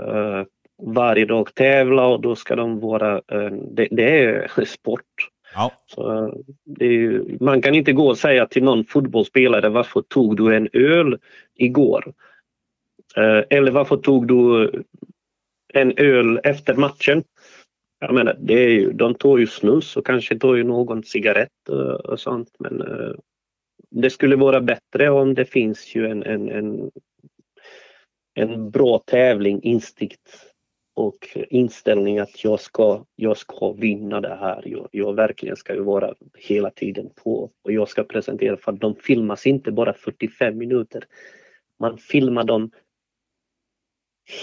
uh, 0.00 0.44
varje 0.82 1.24
dag 1.24 1.54
tävla 1.54 2.06
och 2.06 2.20
då 2.20 2.36
ska 2.36 2.56
de 2.56 2.80
vara... 2.80 3.16
Uh, 3.16 3.52
det, 3.70 3.88
det, 3.90 4.24
är 4.24 4.64
sport. 4.66 5.02
Ja. 5.54 5.72
Är, 6.80 7.42
man 7.44 7.62
kan 7.62 7.74
inte 7.74 7.92
gå 7.92 8.08
och 8.08 8.18
säga 8.18 8.46
till 8.46 8.64
någon 8.64 8.84
fotbollsspelare 8.84 9.68
varför 9.68 10.02
tog 10.02 10.36
du 10.36 10.56
en 10.56 10.68
öl 10.72 11.18
igår? 11.54 12.12
eller 13.50 13.70
varför 13.70 13.96
tog 13.96 14.28
du 14.28 14.70
en 15.74 15.92
öl 15.96 16.40
efter 16.44 16.74
matchen? 16.74 17.24
Jag 18.00 18.14
menar, 18.14 18.36
det 18.40 18.64
är 18.64 18.68
ju, 18.68 18.92
de 18.92 19.14
tar 19.14 19.38
ju 19.38 19.46
snus 19.46 19.96
och 19.96 20.06
kanske 20.06 20.38
tar 20.38 20.54
ju 20.54 20.64
någon 20.64 21.02
cigarett 21.02 21.68
och 22.04 22.20
sånt 22.20 22.48
men 22.58 22.82
det 23.90 24.10
skulle 24.10 24.36
vara 24.36 24.60
bättre 24.60 25.10
om 25.10 25.34
det 25.34 25.44
finns 25.44 25.94
ju 25.94 26.06
en, 26.06 26.22
en, 26.22 26.48
en, 26.48 26.90
en 28.34 28.70
bra 28.70 28.98
tävling, 28.98 29.62
instinkt 29.62 30.52
och 30.96 31.28
inställning 31.50 32.18
att 32.18 32.44
jag 32.44 32.60
ska, 32.60 33.04
jag 33.16 33.36
ska 33.36 33.72
vinna 33.72 34.20
det 34.20 34.36
här. 34.40 34.62
Jag, 34.64 34.88
jag 34.90 35.14
verkligen 35.14 35.56
ska 35.56 35.74
ju 35.74 35.82
vara 35.82 36.14
hela 36.38 36.70
tiden 36.70 37.10
på 37.24 37.50
och 37.64 37.72
jag 37.72 37.88
ska 37.88 38.04
presentera 38.04 38.56
för 38.56 38.72
de 38.72 38.94
filmas 38.94 39.46
inte 39.46 39.72
bara 39.72 39.92
45 39.92 40.58
minuter. 40.58 41.04
Man 41.80 41.98
filmar 41.98 42.44
dem 42.44 42.70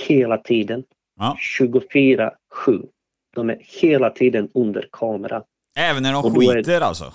hela 0.07 0.37
tiden. 0.37 0.83
Ja. 1.19 1.37
24-7. 1.59 2.31
De 3.35 3.49
är 3.49 3.57
hela 3.81 4.09
tiden 4.09 4.49
under 4.53 4.89
kamera. 4.91 5.43
Även 5.75 6.03
när 6.03 6.13
de 6.13 6.35
skiter 6.35 6.71
är... 6.71 6.81
alltså? 6.81 7.13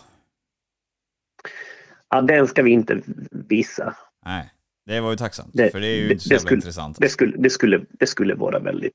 Ja, 2.11 2.21
den 2.21 2.47
ska 2.47 2.63
vi 2.63 2.71
inte 2.71 3.01
visa. 3.31 3.97
Nej, 4.25 4.51
det 4.87 5.01
var 5.01 5.11
ju 5.11 5.17
tacksamt. 5.17 5.51
Det, 5.55 5.71
för 5.71 5.81
det 5.81 5.87
är 5.87 5.97
ju 5.97 6.07
det, 6.07 6.13
inte 6.13 6.25
så 6.25 6.35
det 6.35 6.41
skulle, 6.41 6.57
intressant. 6.57 6.97
Det 7.01 7.09
skulle, 7.09 7.37
det, 7.37 7.51
skulle, 7.51 7.81
det 7.91 8.07
skulle 8.07 8.35
vara 8.35 8.59
väldigt 8.59 8.95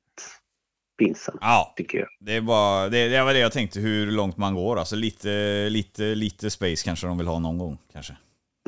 pinsamt, 0.99 1.37
ja, 1.41 1.73
tycker 1.77 1.97
jag. 1.97 2.07
Det, 2.19 2.35
är 2.35 2.41
bara, 2.41 2.89
det, 2.89 3.07
det 3.07 3.23
var 3.23 3.33
det 3.33 3.39
jag 3.39 3.51
tänkte, 3.51 3.79
hur 3.79 4.11
långt 4.11 4.37
man 4.37 4.55
går. 4.55 4.79
Alltså 4.79 4.95
lite, 4.95 5.29
lite, 5.69 6.03
lite 6.03 6.49
space 6.49 6.85
kanske 6.85 7.07
de 7.07 7.17
vill 7.17 7.27
ha 7.27 7.39
någon 7.39 7.57
gång. 7.57 7.77
Kanske. 7.93 8.13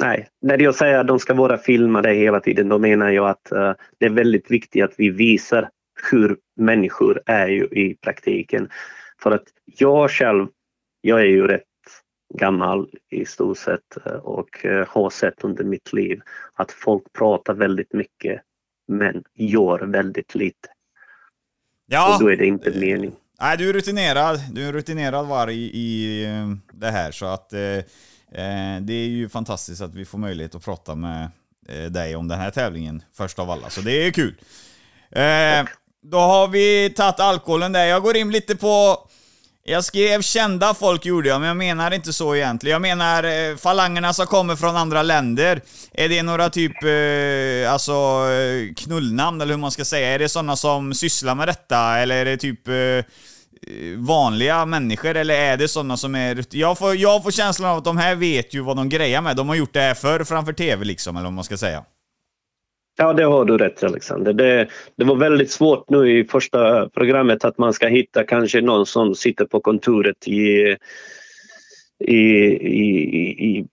Nej, 0.02 0.28
när 0.42 0.58
jag 0.58 0.76
säger 0.76 1.00
att 1.00 1.08
de 1.08 1.20
ska 1.20 1.34
vara 1.34 1.58
filmade 1.58 2.14
hela 2.14 2.40
tiden, 2.40 2.70
då 2.70 2.80
menar 2.80 3.10
jag 3.10 3.30
att 3.30 3.52
uh, 3.52 3.74
det 4.00 4.06
är 4.06 4.10
väldigt 4.10 4.52
viktigt 4.52 4.84
att 4.84 4.94
vi 4.98 5.10
visar 5.10 5.70
hur 6.12 6.38
människor 6.56 7.22
är 7.26 7.48
ju 7.48 7.64
i 7.64 7.98
praktiken. 8.02 8.70
För 9.22 9.32
att 9.32 9.44
jag 9.66 10.12
själv, 10.12 10.48
jag 11.02 11.20
är 11.20 11.26
ju 11.26 11.48
rätt 11.48 11.64
gammal 12.34 12.90
i 13.10 13.26
stort 13.26 13.58
sett 13.58 14.06
eh, 14.06 14.12
och 14.12 14.66
eh, 14.66 14.88
har 14.88 15.10
sett 15.10 15.44
under 15.44 15.64
mitt 15.64 15.94
liv 15.94 16.22
att 16.54 16.72
folk 16.72 17.14
pratar 17.14 17.54
väldigt 17.54 17.94
mycket 17.94 18.42
men 18.88 19.24
gör 19.34 19.80
väldigt 19.80 20.36
lite. 20.36 20.70
Ja. 21.86 22.14
Och 22.14 22.24
då 22.24 22.32
är 22.32 22.38
det 22.38 22.46
inte 22.46 22.80
mening. 22.80 23.16
Nej, 23.40 23.58
du 23.58 23.70
är 23.70 23.74
rutinerad. 23.74 24.40
Du 24.52 24.64
är 24.64 24.68
en 24.68 24.74
rutinerad 24.74 25.28
varg 25.28 25.70
i, 25.74 26.24
eh, 26.26 26.48
det 26.72 26.92
här 26.92 27.12
så 27.12 27.26
att 27.26 27.54
eh, 27.54 27.80
det 28.82 28.94
är 28.94 29.08
ju 29.08 29.30
fantastiskt 29.30 29.82
att 29.82 29.96
vi 29.96 30.06
får 30.06 30.18
möjlighet 30.18 30.56
att 30.56 30.66
prata 30.66 30.96
med 30.96 31.30
eh, 31.68 31.92
dig 31.92 32.16
om 32.16 32.28
den 32.28 32.40
här 32.40 32.52
tävlingen 32.52 33.04
först 33.14 33.40
av 33.40 33.50
alla. 33.50 33.70
Så 33.70 33.82
det 33.82 34.08
är 34.08 34.12
kul. 34.12 34.36
Eh, 35.12 35.66
då 36.02 36.18
har 36.18 36.48
vi 36.48 36.90
tagit 36.90 37.20
alkoholen 37.20 37.72
där. 37.72 37.86
Jag 37.86 38.04
går 38.04 38.18
in 38.18 38.32
lite 38.32 38.56
på 38.56 39.08
jag 39.68 39.84
skrev 39.84 40.22
kända 40.22 40.74
folk 40.74 41.06
gjorde 41.06 41.30
jag, 41.30 41.42
men 41.42 41.48
jag 41.48 41.58
menar 41.58 41.92
inte 41.92 42.14
så 42.14 42.36
egentligen. 42.36 42.74
Jag 42.74 42.82
menar 42.82 43.24
eh, 43.24 43.56
falangerna 43.56 44.14
som 44.14 44.28
kommer 44.28 44.56
från 44.56 44.76
andra 44.76 45.04
länder. 45.04 45.62
Är 45.94 46.10
det 46.10 46.24
några 46.24 46.50
typ, 46.50 46.84
eh, 46.84 47.74
alltså 47.74 47.94
eh, 48.32 48.74
knullnamn 48.74 49.42
eller 49.42 49.54
hur 49.54 49.60
man 49.60 49.72
ska 49.72 49.86
säga? 49.86 50.08
Är 50.08 50.20
det 50.20 50.30
sådana 50.30 50.56
som 50.56 50.94
sysslar 50.94 51.36
med 51.36 51.48
detta 51.48 51.98
eller 51.98 52.16
är 52.16 52.26
det 52.26 52.38
typ 52.38 52.68
eh, 52.68 52.76
eh 52.76 53.04
vanliga 53.98 54.66
människor 54.66 55.16
eller 55.16 55.36
är 55.36 55.58
det 55.58 55.68
sådana 55.68 55.98
som 55.98 56.16
är... 56.16 56.46
Jag 56.50 56.78
får, 56.78 56.96
jag 56.96 57.24
får 57.24 57.32
känslan 57.32 57.70
av 57.72 57.78
att 57.78 57.86
de 57.86 57.98
här 57.98 58.16
vet 58.16 58.54
ju 58.54 58.62
vad 58.62 58.78
de 58.78 58.90
grejer 58.90 59.22
med. 59.22 59.36
De 59.36 59.50
har 59.50 59.56
gjort 59.56 59.74
det 59.74 59.82
här 59.82 59.94
förr 59.94 60.24
framför 60.24 60.54
TV 60.54 60.86
liksom, 60.86 61.16
eller 61.16 61.26
vad 61.26 61.34
man 61.34 61.44
ska 61.44 61.58
säga. 61.58 61.84
Ja, 62.98 63.14
det 63.14 63.24
har 63.24 63.46
du 63.46 63.58
rätt 63.58 63.84
Alexander. 63.84 64.34
Det, 64.34 64.68
det 64.96 65.04
var 65.04 65.16
väldigt 65.16 65.52
svårt 65.52 65.90
nu 65.90 66.20
i 66.20 66.24
första 66.24 66.90
programmet 66.90 67.46
att 67.46 67.58
man 67.58 67.74
ska 67.74 67.88
hitta 67.88 68.24
kanske 68.24 68.62
någon 68.62 68.86
som 68.86 69.16
sitter 69.16 69.46
på 69.46 69.60
kontoret 69.60 70.28
i, 70.28 70.76
i, 72.00 72.16
i, 72.16 72.88
i 73.58 73.66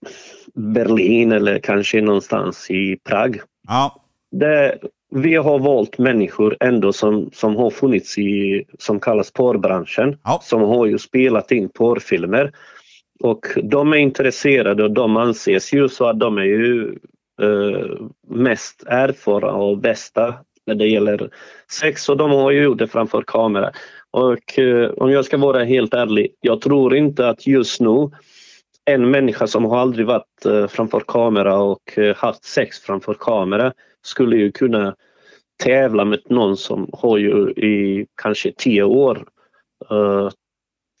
Berlin 0.53 1.31
eller 1.31 1.59
kanske 1.59 2.01
någonstans 2.01 2.71
i 2.71 2.97
Prag. 3.09 3.39
Ja. 3.67 3.95
Det, 4.31 4.77
vi 5.15 5.35
har 5.35 5.59
valt 5.59 5.97
människor 5.97 6.57
ändå 6.59 6.93
som, 6.93 7.29
som 7.33 7.55
har 7.55 7.69
funnits 7.69 8.17
i, 8.17 8.63
som 8.79 8.99
kallas 8.99 9.31
porrbranschen, 9.31 10.17
ja. 10.23 10.39
som 10.43 10.61
har 10.61 10.85
ju 10.85 10.97
spelat 10.97 11.51
in 11.51 11.69
porrfilmer. 11.69 12.51
Och 13.19 13.45
de 13.63 13.93
är 13.93 13.97
intresserade 13.97 14.83
och 14.83 14.91
de 14.91 15.17
anses 15.17 15.73
ju 15.73 15.89
så 15.89 16.05
att 16.05 16.19
de 16.19 16.37
är 16.37 16.43
ju 16.43 16.95
mest 18.27 18.83
erfarna 18.87 19.51
och 19.51 19.77
bästa 19.77 20.35
när 20.65 20.75
det 20.75 20.87
gäller 20.87 21.29
sex 21.71 22.09
och 22.09 22.17
de 22.17 22.31
har 22.31 22.51
ju 22.51 22.63
gjort 22.63 22.77
det 22.77 22.87
framför 22.87 23.21
kamera. 23.21 23.71
Och 24.11 24.57
uh, 24.59 24.89
om 24.89 25.11
jag 25.11 25.25
ska 25.25 25.37
vara 25.37 25.63
helt 25.63 25.93
ärlig, 25.93 26.35
jag 26.41 26.61
tror 26.61 26.95
inte 26.95 27.29
att 27.29 27.47
just 27.47 27.81
nu 27.81 28.09
en 28.85 29.11
människa 29.11 29.47
som 29.47 29.65
har 29.65 29.77
aldrig 29.77 30.05
varit 30.05 30.45
uh, 30.45 30.67
framför 30.67 30.99
kamera 30.99 31.57
och 31.57 31.97
uh, 31.97 32.15
haft 32.15 32.43
sex 32.43 32.79
framför 32.79 33.13
kamera 33.13 33.73
skulle 34.01 34.37
ju 34.37 34.51
kunna 34.51 34.95
tävla 35.63 36.05
med 36.05 36.19
någon 36.25 36.57
som 36.57 36.89
har 36.93 37.17
ju 37.17 37.49
i 37.49 38.05
kanske 38.21 38.51
tio 38.57 38.83
år 38.83 39.25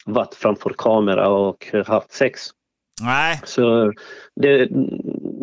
varit 0.05 0.35
framför 0.35 0.69
kamera 0.77 1.29
och 1.29 1.67
haft 1.85 2.11
sex. 2.11 2.41
Nej. 3.01 3.41
Så 3.43 3.93
det, 4.35 4.69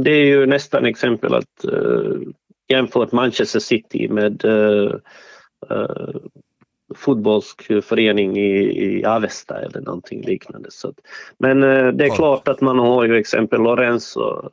det 0.02 0.10
är 0.10 0.24
ju 0.24 0.46
nästan 0.46 0.86
exempel 0.86 1.34
att 1.34 1.64
uh, 1.72 2.20
jämfört 2.68 3.12
Manchester 3.12 3.60
City 3.60 4.08
med 4.08 4.44
uh, 4.44 4.94
uh, 5.70 6.16
fotbollsförening 6.94 8.36
i, 8.36 8.84
i 8.84 9.04
Avesta 9.04 9.60
eller 9.60 9.80
någonting 9.80 10.22
liknande. 10.22 10.70
Så, 10.70 10.92
men 11.38 11.62
uh, 11.62 11.92
det 11.92 12.04
är 12.04 12.16
klart 12.16 12.48
att 12.48 12.60
man 12.60 12.78
har 12.78 13.04
ju 13.04 13.16
exempel 13.16 13.60
Lorenzo 13.60 14.50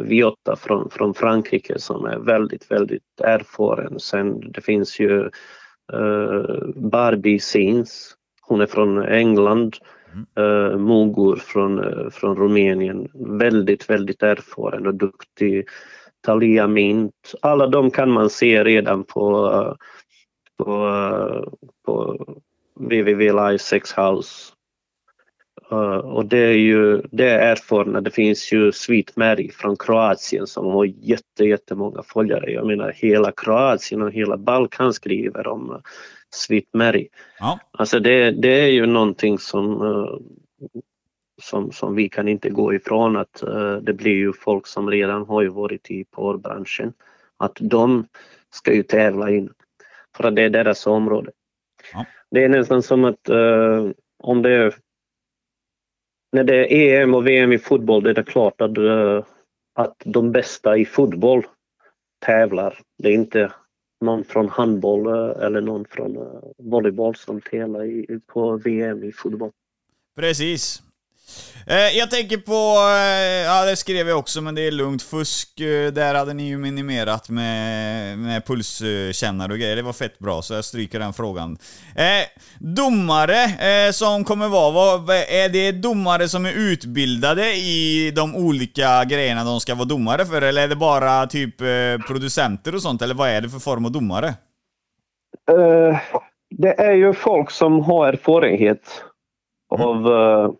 Viotta 0.00 0.56
från, 0.56 0.90
från 0.90 1.14
Frankrike 1.14 1.78
som 1.78 2.04
är 2.04 2.18
väldigt, 2.18 2.70
väldigt 2.70 3.20
erfaren. 3.22 4.00
Sen 4.00 4.52
det 4.52 4.60
finns 4.60 5.00
ju 5.00 5.30
Barbie 6.74 7.38
Sins. 7.38 8.14
Hon 8.40 8.60
är 8.60 8.66
från 8.66 9.02
England. 9.02 9.76
Eh, 10.36 10.42
uh, 10.44 10.78
Mogur 10.78 11.36
från, 11.36 11.78
uh, 11.78 12.10
från 12.10 12.36
Rumänien. 12.36 13.08
Väldigt, 13.14 13.90
väldigt 13.90 14.22
erfaren 14.22 14.86
och 14.86 14.94
duktig. 14.94 15.66
Talia 16.20 16.66
Mint. 16.66 17.34
Alla 17.40 17.66
de 17.66 17.90
kan 17.90 18.10
man 18.10 18.30
se 18.30 18.64
redan 18.64 19.04
på, 19.04 19.50
uh, 19.50 19.74
på, 20.56 20.86
uh, 20.86 21.44
på 21.86 22.24
www 22.74 23.32
Live 23.32 23.58
Sex 23.58 23.92
House. 23.92 24.53
Uh, 25.74 25.96
och 25.96 26.26
det 26.26 26.38
är 26.38 26.56
ju 26.56 27.02
det 27.12 27.30
är 27.30 27.52
erfarna. 27.52 28.00
Det 28.00 28.10
finns 28.10 28.52
ju 28.52 28.72
Sweet 28.72 29.16
Mary 29.16 29.50
från 29.50 29.76
Kroatien 29.76 30.46
som 30.46 30.66
har 30.66 30.84
jätte, 30.84 31.44
jättemånga 31.44 32.02
följare. 32.02 32.50
Jag 32.50 32.66
menar 32.66 32.92
hela 32.96 33.32
Kroatien 33.32 34.02
och 34.02 34.12
hela 34.12 34.36
Balkan 34.36 34.92
skriver 34.92 35.46
om 35.46 35.82
Sweet 36.30 36.74
Mary. 36.74 37.08
Ja. 37.38 37.58
Alltså 37.70 38.00
det, 38.00 38.30
det 38.30 38.60
är 38.60 38.68
ju 38.68 38.86
någonting 38.86 39.38
som, 39.38 39.82
uh, 39.82 40.18
som, 41.42 41.72
som 41.72 41.94
vi 41.94 42.08
kan 42.08 42.28
inte 42.28 42.50
gå 42.50 42.74
ifrån 42.74 43.16
att 43.16 43.44
uh, 43.48 43.76
det 43.76 43.92
blir 43.92 44.14
ju 44.14 44.32
folk 44.32 44.66
som 44.66 44.90
redan 44.90 45.26
har 45.26 45.42
ju 45.42 45.48
varit 45.48 45.90
i 45.90 46.04
porrbranschen. 46.04 46.92
Att 47.36 47.56
de 47.60 48.06
ska 48.50 48.74
ju 48.74 48.82
tävla 48.82 49.30
in. 49.30 49.50
För 50.16 50.24
att 50.24 50.36
det 50.36 50.42
är 50.42 50.50
deras 50.50 50.86
område. 50.86 51.30
Ja. 51.92 52.04
Det 52.30 52.44
är 52.44 52.48
nästan 52.48 52.82
som 52.82 53.04
att 53.04 53.30
uh, 53.30 53.90
om 54.18 54.42
det 54.42 54.50
är 54.50 54.74
när 56.34 56.44
det 56.44 56.74
är 56.74 57.02
EM 57.02 57.14
och 57.14 57.26
VM 57.26 57.52
i 57.52 57.58
fotboll 57.58 58.02
det 58.02 58.10
är 58.10 58.14
det 58.14 58.24
klart 58.24 58.60
att, 58.60 58.78
eh, 58.78 59.24
att 59.74 60.02
de 60.04 60.32
bästa 60.32 60.76
i 60.76 60.84
fotboll 60.84 61.46
tävlar. 62.26 62.80
Det 62.98 63.08
är 63.08 63.12
inte 63.12 63.52
någon 64.00 64.24
från 64.24 64.48
handboll 64.48 65.06
eh, 65.06 65.44
eller 65.46 65.60
någon 65.60 65.84
från 65.84 66.16
eh, 66.16 66.22
volleyboll 66.58 67.14
som 67.16 67.40
tävlar 67.40 68.18
på 68.26 68.56
VM 68.56 69.04
i 69.04 69.12
fotboll. 69.12 69.50
Precis. 70.16 70.82
Eh, 71.66 71.98
jag 71.98 72.10
tänker 72.10 72.36
på, 72.36 72.52
eh, 72.52 73.44
ja 73.46 73.64
det 73.64 73.76
skrev 73.76 74.08
jag 74.08 74.18
också, 74.18 74.40
men 74.40 74.54
det 74.54 74.66
är 74.66 74.70
lugnt. 74.70 75.02
Fusk, 75.02 75.60
eh, 75.60 75.92
där 75.92 76.14
hade 76.14 76.34
ni 76.34 76.48
ju 76.48 76.58
minimerat 76.58 77.28
med, 77.28 78.18
med 78.18 78.46
pulskännare 78.46 79.52
och 79.52 79.58
grejer. 79.58 79.76
Det 79.76 79.82
var 79.82 79.92
fett 79.92 80.18
bra, 80.18 80.42
så 80.42 80.54
jag 80.54 80.64
stryker 80.64 80.98
den 80.98 81.12
frågan. 81.12 81.58
Eh, 81.96 82.24
domare 82.58 83.44
eh, 83.44 83.90
som 83.92 84.24
kommer 84.24 84.48
vara, 84.48 84.98
vad, 84.98 85.16
är 85.16 85.48
det 85.48 85.72
domare 85.72 86.28
som 86.28 86.46
är 86.46 86.52
utbildade 86.52 87.54
i 87.54 88.12
de 88.16 88.36
olika 88.36 89.04
grejerna 89.04 89.44
de 89.44 89.60
ska 89.60 89.74
vara 89.74 89.84
domare 89.84 90.26
för? 90.26 90.42
Eller 90.42 90.62
är 90.62 90.68
det 90.68 90.76
bara 90.76 91.26
typ 91.26 91.60
eh, 91.60 92.06
producenter 92.06 92.74
och 92.74 92.82
sånt? 92.82 93.02
Eller 93.02 93.14
vad 93.14 93.28
är 93.28 93.40
det 93.40 93.48
för 93.48 93.58
form 93.58 93.84
av 93.84 93.92
domare? 93.92 94.34
Uh, 95.50 95.98
det 96.50 96.80
är 96.80 96.92
ju 96.92 97.12
folk 97.12 97.50
som 97.50 97.80
har 97.80 98.08
erfarenhet 98.08 99.04
av 99.70 100.06
uh, 100.06 100.50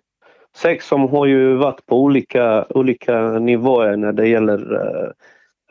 sex 0.57 0.87
som 0.87 1.09
har 1.09 1.27
ju 1.27 1.57
varit 1.57 1.87
på 1.87 2.03
olika, 2.03 2.65
olika 2.69 3.39
nivåer 3.39 3.97
när 3.97 4.13
det 4.13 4.29
gäller 4.29 4.73
uh, 4.73 5.11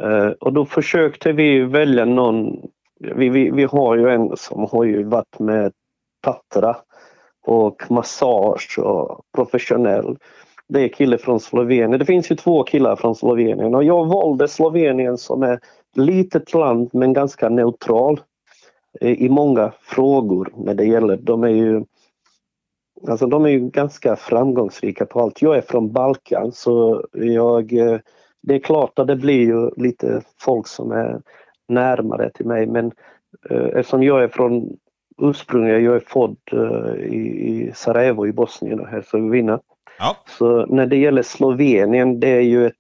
uh, 0.08 0.32
och 0.40 0.54
då 0.54 0.66
försökte 0.66 1.32
vi 1.32 1.60
välja 1.60 2.06
någon. 2.06 2.62
Vi, 3.00 3.30
vi, 3.30 3.52
vi 3.52 3.64
har 3.64 3.96
ju 3.96 4.10
en 4.10 4.38
som 4.38 4.68
har 4.72 4.84
ju 4.84 5.04
varit 5.04 5.40
med 5.40 5.72
Tatra 6.22 6.76
och 7.46 7.92
massage 7.92 8.80
och 8.80 9.22
professionell. 9.36 10.18
Det 10.68 10.82
är 10.82 10.88
kille 10.88 11.18
från 11.18 11.40
Slovenien. 11.40 12.00
Det 12.00 12.06
finns 12.06 12.32
ju 12.32 12.36
två 12.36 12.64
killar 12.64 12.96
från 12.96 13.16
Slovenien 13.16 13.76
och 13.76 13.84
jag 13.84 14.06
valde 14.06 14.48
Slovenien 14.48 15.18
som 15.18 15.44
är 15.44 15.60
litet 15.96 16.54
land 16.54 16.90
men 16.94 17.14
ganska 17.14 17.50
neutral 17.50 18.20
eh, 19.02 19.12
i 19.12 19.30
många 19.30 19.72
frågor 19.82 20.54
när 20.56 20.74
det 20.74 20.86
gäller, 20.86 21.18
de 21.18 21.44
är 21.44 21.48
ju 21.48 21.84
Alltså 23.08 23.28
de 23.28 23.46
är 23.46 23.50
ju 23.50 23.60
ganska 23.60 24.16
framgångsrika 24.16 25.06
på 25.06 25.22
allt. 25.22 25.42
Jag 25.42 25.58
är 25.58 25.62
från 25.62 25.92
Balkan 25.92 26.52
så 26.52 27.06
jag, 27.14 27.70
det 28.42 28.56
är 28.56 28.60
klart 28.60 29.00
att 29.00 29.08
det 29.08 29.16
blir 29.16 29.42
ju 29.42 29.70
lite 29.78 30.22
folk 30.42 30.68
som 30.68 30.92
är 30.92 31.22
närmare 31.68 32.30
till 32.30 32.46
mig 32.46 32.68
men 32.68 32.92
eh, 33.50 33.66
eftersom 33.66 34.04
jag 34.04 34.24
är 34.24 34.28
från 34.28 34.78
ursprungligen, 35.22 35.84
jag 35.84 35.96
är 35.96 36.00
född 36.00 36.38
eh, 36.52 37.06
i, 37.06 37.52
i 37.52 37.72
Sarajevo 37.76 38.28
i 38.28 38.32
Bosnien 38.32 38.80
och 38.80 38.88
Hercegovina. 38.88 39.60
Ja. 40.00 40.18
Så 40.40 40.66
när 40.66 40.86
det 40.86 40.98
gäller 40.98 41.22
Slovenien, 41.22 42.20
det 42.20 42.30
är 42.30 42.42
ju 42.42 42.66
ett, 42.66 42.74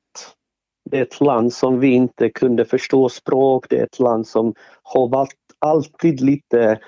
det 0.90 0.98
är 0.98 1.02
ett 1.02 1.22
land 1.22 1.54
som 1.54 1.80
vi 1.80 1.88
inte 1.88 2.30
kunde 2.30 2.66
förstå 2.66 3.10
språk. 3.10 3.66
Det 3.70 3.80
är 3.80 3.84
ett 3.84 4.00
land 4.00 4.28
som 4.28 4.54
har 4.84 5.08
varit 5.08 5.36
alltid 5.60 6.22
lite 6.22 6.80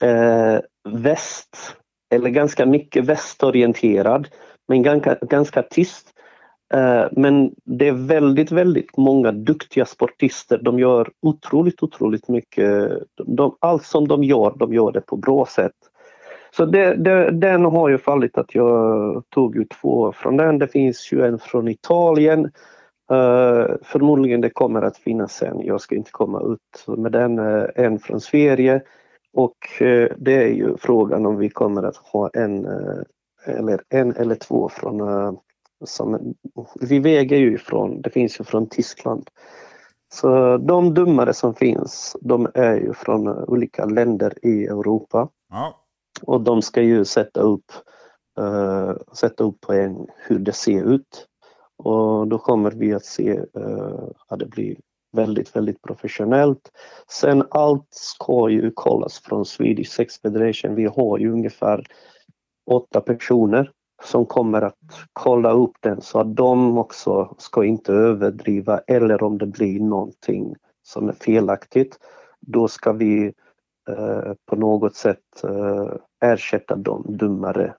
eh, 0.00 0.58
väst 0.88 1.76
eller 2.12 2.30
ganska 2.30 2.66
mycket 2.66 3.04
västorienterad 3.04 4.28
men 4.68 4.82
ganska, 4.82 5.14
ganska 5.20 5.62
tyst. 5.62 6.08
Eh, 6.74 7.04
men 7.12 7.54
det 7.64 7.88
är 7.88 7.92
väldigt, 7.92 8.52
väldigt 8.52 8.96
många 8.96 9.32
duktiga 9.32 9.84
sportister. 9.84 10.58
De 10.62 10.78
gör 10.78 11.10
otroligt, 11.22 11.82
otroligt 11.82 12.28
mycket. 12.28 12.88
De, 13.26 13.56
allt 13.60 13.84
som 13.84 14.08
de 14.08 14.24
gör, 14.24 14.54
de 14.56 14.74
gör 14.74 14.92
det 14.92 15.00
på 15.00 15.16
bra 15.16 15.46
sätt. 15.46 15.72
Så 16.56 16.64
det, 16.64 16.94
det, 16.94 17.30
den 17.30 17.64
har 17.64 17.88
ju 17.88 17.98
fallit 17.98 18.38
att 18.38 18.54
jag 18.54 19.22
tog 19.28 19.56
ut 19.56 19.70
två 19.70 20.12
från 20.12 20.36
den. 20.36 20.58
Det 20.58 20.68
finns 20.68 21.12
ju 21.12 21.26
en 21.26 21.38
från 21.38 21.68
Italien. 21.68 22.44
Uh, 23.12 23.74
förmodligen 23.82 24.40
det 24.40 24.50
kommer 24.50 24.82
att 24.82 24.96
finnas 24.96 25.42
en, 25.42 25.60
jag 25.60 25.80
ska 25.80 25.94
inte 25.94 26.10
komma 26.10 26.40
ut 26.40 26.98
med 26.98 27.12
den, 27.12 27.38
uh, 27.38 27.66
en 27.74 27.98
från 27.98 28.20
Sverige. 28.20 28.82
Och 29.32 29.56
uh, 29.80 30.08
det 30.16 30.34
är 30.34 30.48
ju 30.48 30.76
frågan 30.76 31.26
om 31.26 31.36
vi 31.36 31.50
kommer 31.50 31.82
att 31.82 31.96
ha 31.96 32.28
en, 32.28 32.66
eller 33.46 33.82
en 33.88 34.16
eller 34.16 34.34
två 34.34 34.68
från 34.68 35.00
som, 35.84 36.34
vi 36.80 36.98
väger 36.98 37.36
ju 37.36 37.54
ifrån, 37.54 38.02
det 38.02 38.10
finns 38.10 38.40
ju 38.40 38.44
från 38.44 38.68
Tyskland. 38.68 39.30
Så 40.12 40.56
de 40.56 40.94
dummare 40.94 41.34
som 41.34 41.54
finns, 41.54 42.16
de 42.20 42.48
är 42.54 42.74
ju 42.74 42.92
från 42.94 43.28
olika 43.28 43.84
länder 43.84 44.34
i 44.42 44.66
Europa. 44.66 45.28
Ja. 45.50 45.84
Och 46.22 46.40
de 46.40 46.62
ska 46.62 46.82
ju 46.82 47.04
sätta 47.04 47.40
upp, 47.40 47.72
uh, 48.40 48.92
sätta 49.12 49.44
upp 49.44 49.60
poäng 49.60 50.06
hur 50.16 50.38
det 50.38 50.52
ser 50.52 50.82
ut. 50.82 51.26
Och 51.76 52.28
då 52.28 52.38
kommer 52.38 52.70
vi 52.70 52.92
att 52.92 53.04
se 53.04 53.40
uh, 53.56 54.08
att 54.28 54.38
det 54.38 54.46
blir 54.46 54.76
väldigt, 55.12 55.56
väldigt 55.56 55.82
professionellt. 55.82 56.70
Sen 57.08 57.44
allt 57.50 57.88
ska 57.90 58.48
ju 58.48 58.70
kollas 58.74 59.18
från 59.18 59.44
Swedish 59.44 59.90
Sex 59.90 60.20
Federation. 60.20 60.74
Vi 60.74 60.84
har 60.84 61.18
ju 61.18 61.32
ungefär 61.32 61.86
åtta 62.70 63.00
personer 63.00 63.70
som 64.04 64.26
kommer 64.26 64.62
att 64.62 64.78
kolla 65.12 65.52
upp 65.52 65.76
den 65.80 66.00
så 66.00 66.20
att 66.20 66.36
de 66.36 66.78
också 66.78 67.34
ska 67.38 67.64
inte 67.64 67.92
överdriva 67.92 68.78
eller 68.78 69.22
om 69.22 69.38
det 69.38 69.46
blir 69.46 69.80
någonting 69.80 70.54
som 70.82 71.08
är 71.08 71.12
felaktigt. 71.12 71.98
Då 72.40 72.68
ska 72.68 72.92
vi 72.92 73.32
eh, 73.88 74.32
på 74.46 74.56
något 74.56 74.96
sätt 74.96 75.44
eh, 75.44 75.92
ersätta 76.20 76.76
de 76.76 77.04
dummare 77.08 77.74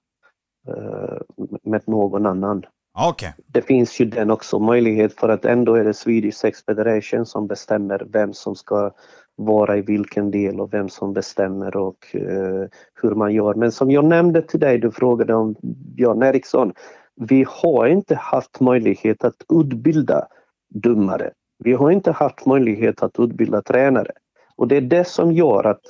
eh, 0.67 1.17
med 1.63 1.81
någon 1.87 2.25
annan. 2.25 2.65
Ah, 2.95 3.09
okay. 3.09 3.31
Det 3.47 3.61
finns 3.61 3.99
ju 3.99 4.05
den 4.05 4.31
också 4.31 4.59
möjlighet 4.59 5.13
för 5.13 5.29
att 5.29 5.45
ändå 5.45 5.75
är 5.75 5.83
det 5.83 5.93
Swedish 5.93 6.35
Sex 6.35 6.65
Federation 6.65 7.25
som 7.25 7.47
bestämmer 7.47 8.07
vem 8.09 8.33
som 8.33 8.55
ska 8.55 8.91
vara 9.35 9.77
i 9.77 9.81
vilken 9.81 10.31
del 10.31 10.59
och 10.59 10.73
vem 10.73 10.89
som 10.89 11.13
bestämmer 11.13 11.77
och 11.77 12.15
eh, 12.15 12.67
hur 13.01 13.15
man 13.15 13.33
gör. 13.33 13.53
Men 13.53 13.71
som 13.71 13.91
jag 13.91 14.05
nämnde 14.05 14.41
till 14.41 14.59
dig, 14.59 14.77
du 14.77 14.91
frågade 14.91 15.33
om 15.33 15.55
Björn 15.95 16.23
Eriksson. 16.23 16.73
Vi 17.15 17.45
har 17.47 17.87
inte 17.87 18.15
haft 18.15 18.59
möjlighet 18.59 19.23
att 19.23 19.43
utbilda 19.53 20.27
domare. 20.69 21.31
Vi 21.63 21.73
har 21.73 21.91
inte 21.91 22.11
haft 22.11 22.45
möjlighet 22.45 23.03
att 23.03 23.19
utbilda 23.19 23.61
tränare. 23.61 24.11
Och 24.55 24.67
det 24.67 24.77
är 24.77 24.81
det 24.81 25.07
som 25.07 25.31
gör 25.31 25.63
att, 25.63 25.81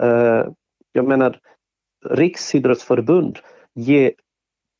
eh, 0.00 0.52
jag 0.92 1.08
menar, 1.08 1.38
Riksidrottsförbund 2.06 3.38
ger 3.74 4.12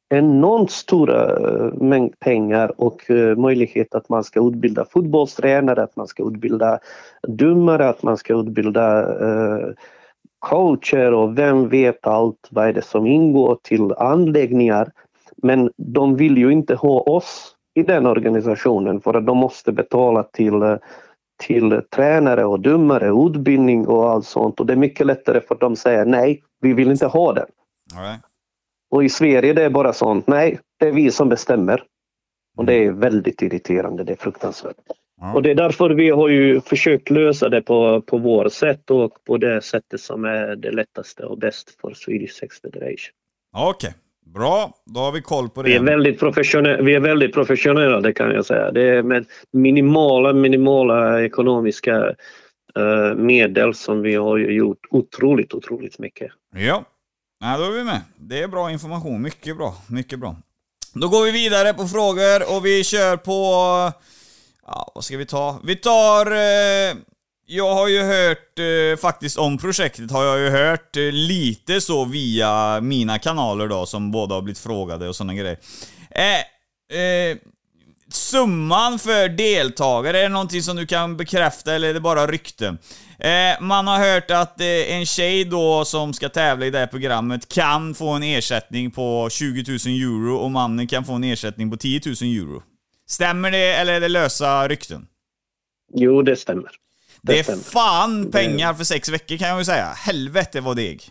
enormt 0.09 0.71
stora 0.71 1.37
eh, 1.37 1.73
mängd 1.75 2.19
pengar 2.19 2.81
och 2.81 3.11
eh, 3.11 3.37
möjlighet 3.37 3.95
att 3.95 4.09
man 4.09 4.25
ska 4.25 4.49
utbilda 4.49 4.85
fotbollstränare, 4.85 5.83
att 5.83 5.97
man 5.97 6.07
ska 6.07 6.29
utbilda 6.29 6.79
domare, 7.29 7.89
att 7.89 8.03
man 8.03 8.17
ska 8.17 8.41
utbilda 8.41 9.01
eh, 9.01 9.69
coacher 10.39 11.15
och 11.15 11.39
vem 11.39 11.69
vet 11.69 12.07
allt 12.07 12.49
vad 12.51 12.69
är 12.69 12.73
det 12.73 12.85
som 12.85 13.07
ingår 13.07 13.59
till 13.63 13.93
anläggningar. 13.93 14.91
Men 15.37 15.71
de 15.77 16.17
vill 16.17 16.39
ju 16.39 16.53
inte 16.53 16.75
ha 16.75 17.01
oss 17.01 17.55
i 17.75 17.83
den 17.83 18.07
organisationen 18.07 19.01
för 19.01 19.15
att 19.15 19.27
de 19.27 19.37
måste 19.37 19.73
betala 19.73 20.23
till 20.23 20.79
till 21.43 21.83
tränare 21.91 22.45
och 22.45 22.61
domare, 22.61 23.27
utbildning 23.27 23.87
och 23.87 24.11
allt 24.11 24.27
sånt. 24.27 24.61
Och 24.61 24.67
det 24.67 24.73
är 24.73 24.77
mycket 24.77 25.07
lättare 25.07 25.41
för 25.41 25.55
dem 25.55 25.73
att 25.73 25.79
säga 25.79 26.05
nej, 26.05 26.43
vi 26.61 26.73
vill 26.73 26.91
inte 26.91 27.07
ha 27.07 27.33
den. 27.33 27.47
Right. 27.95 28.28
Och 28.91 29.05
i 29.05 29.09
Sverige 29.09 29.53
det 29.53 29.65
är 29.65 29.71
bara 29.71 29.93
sånt, 29.93 30.27
nej, 30.27 30.59
det 30.81 30.89
är 30.89 30.93
vi 30.93 31.11
som 31.11 31.29
bestämmer. 31.29 31.83
Och 32.57 32.65
det 32.65 32.75
är 32.75 32.93
väldigt 32.93 33.43
irriterande, 33.43 34.05
det 34.05 34.13
är 34.13 34.17
fruktansvärt. 34.17 34.77
Ja. 35.21 35.35
Och 35.35 35.43
det 35.43 35.51
är 35.51 35.55
därför 35.55 35.91
vi 35.91 36.11
har 36.11 36.29
ju 36.29 36.61
försökt 36.61 37.11
lösa 37.11 37.49
det 37.49 37.63
på, 37.63 38.03
på 38.03 38.19
vårt 38.19 38.53
sätt 38.53 38.91
och 38.91 39.25
på 39.25 39.37
det 39.37 39.63
sättet 39.63 40.01
som 40.01 40.25
är 40.25 40.57
det 40.57 40.71
lättaste 40.71 41.25
och 41.25 41.39
bäst 41.39 41.81
för 41.81 41.95
Swedish 41.95 42.33
Sex 42.33 42.61
Federation. 42.61 43.13
Okej, 43.57 43.95
bra. 44.35 44.73
Då 44.95 45.01
har 45.01 45.13
vi 45.13 45.23
koll 45.23 45.49
på 45.49 45.63
Vi 45.63 45.75
är 45.75 45.79
det. 45.81 45.85
väldigt, 45.85 46.21
professionella, 46.21 46.83
vi 46.83 46.95
är 46.95 47.01
väldigt 47.01 47.35
professionella, 47.35 48.01
det 48.01 48.13
kan 48.13 48.31
jag 48.31 48.47
säga. 48.47 48.71
Det 48.71 48.83
är 48.83 49.03
med 49.03 49.27
minimala, 49.53 50.33
minimala 50.33 51.23
ekonomiska 51.23 52.15
eh, 52.77 53.15
medel 53.17 53.75
som 53.75 54.03
vi 54.03 54.15
har 54.15 54.39
gjort 54.39 54.81
otroligt, 54.91 55.55
otroligt 55.55 55.99
mycket. 55.99 56.33
Ja. 56.57 56.85
Nej, 57.41 57.59
då 57.59 57.65
är 57.65 57.71
vi 57.71 57.85
med. 57.85 58.01
Det 58.17 58.43
är 58.43 58.49
bra 58.49 58.71
information. 58.71 59.23
Mycket 59.23 59.57
bra. 59.57 59.75
Mycket 59.87 60.19
bra. 60.19 60.37
Då 60.93 61.09
går 61.09 61.25
vi 61.25 61.31
vidare 61.31 61.75
på 61.75 61.89
frågor 61.89 62.57
och 62.57 62.67
vi 62.67 62.85
kör 62.85 63.17
på... 63.17 63.33
Ja, 64.67 64.93
vad 64.95 65.05
ska 65.05 65.17
vi 65.17 65.27
ta? 65.27 65.61
Vi 65.65 65.77
tar... 65.77 66.33
Eh, 66.33 66.97
jag 67.47 67.75
har 67.75 67.89
ju 67.89 68.03
hört 68.03 68.59
eh, 68.59 69.01
faktiskt 69.01 69.39
om 69.39 69.59
projektet 69.59 70.11
har 70.11 70.25
jag 70.25 70.39
ju 70.39 70.51
hört 70.51 70.97
eh, 70.97 71.03
lite 71.03 71.81
så 71.81 72.05
via 72.05 72.81
mina 72.81 73.19
kanaler 73.19 73.69
då 73.69 73.87
som 73.87 74.11
båda 74.11 74.35
har 74.35 74.43
blivit 74.43 74.59
frågade 74.59 75.09
och 75.09 75.17
sådana 75.17 75.35
grejer. 75.35 75.59
Eh, 76.11 76.99
eh, 76.99 77.37
Summan 78.11 78.99
för 78.99 79.29
deltagare, 79.29 80.19
är 80.19 80.23
det 80.23 80.29
någonting 80.29 80.63
som 80.63 80.77
du 80.77 80.87
kan 80.87 81.17
bekräfta 81.17 81.75
eller 81.75 81.89
är 81.89 81.95
det 81.95 82.01
bara 82.01 82.27
rykten? 82.27 82.79
Eh, 83.19 83.61
man 83.61 83.87
har 83.87 83.99
hört 83.99 84.31
att 84.31 84.61
eh, 84.61 84.67
en 84.67 85.07
tjej 85.07 85.45
då 85.45 85.85
som 85.85 86.13
ska 86.13 86.29
tävla 86.29 86.67
i 86.67 86.71
det 86.71 86.79
här 86.79 86.87
programmet 86.87 87.49
kan 87.49 87.95
få 87.95 88.09
en 88.09 88.23
ersättning 88.23 88.91
på 88.91 89.29
20 89.31 89.65
000 89.69 89.79
euro 89.87 90.37
och 90.37 90.51
mannen 90.51 90.87
kan 90.87 91.05
få 91.05 91.13
en 91.13 91.25
ersättning 91.25 91.71
på 91.71 91.77
10 91.77 92.01
000 92.07 92.15
euro. 92.23 92.63
Stämmer 93.07 93.51
det 93.51 93.75
eller 93.75 93.95
är 93.95 94.01
det 94.01 94.09
lösa 94.09 94.69
rykten? 94.69 95.07
Jo, 95.95 96.23
det 96.23 96.37
stämmer. 96.37 96.71
Det 97.23 97.39
är 97.39 97.43
stämmer. 97.43 97.63
fan 97.63 98.31
pengar 98.31 98.75
för 98.75 98.85
sex 98.85 99.09
veckor 99.09 99.37
kan 99.37 99.49
jag 99.49 99.59
ju 99.59 99.65
säga. 99.65 99.87
Helvete 99.87 100.61
vad 100.61 100.77
deg. 100.77 101.03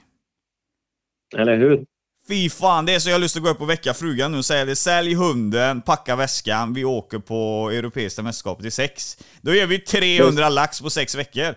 Eller 1.38 1.58
hur? 1.58 1.86
Fy 2.28 2.50
fan, 2.50 2.86
det 2.86 2.96
är 2.96 3.00
så 3.00 3.10
jag 3.10 3.16
har 3.16 3.20
lust 3.20 3.38
att 3.38 3.44
gå 3.44 3.50
upp 3.50 3.62
och 3.62 3.70
väcka 3.70 3.94
frugan 3.94 4.32
nu 4.32 4.38
och 4.38 4.46
säga 4.46 4.66
det. 4.66 4.76
Sälj 4.76 5.14
hunden, 5.14 5.82
packa 5.82 6.16
väskan, 6.16 6.74
vi 6.74 6.86
åker 6.86 7.20
på 7.20 7.70
Europeiska 7.74 8.22
mästerskapet 8.24 8.66
i 8.66 8.72
sex. 8.72 9.18
Då 9.42 9.54
gör 9.54 9.68
vi 9.68 9.80
300 9.80 10.50
lax 10.50 10.82
på 10.82 10.90
sex 10.90 11.16
veckor. 11.16 11.56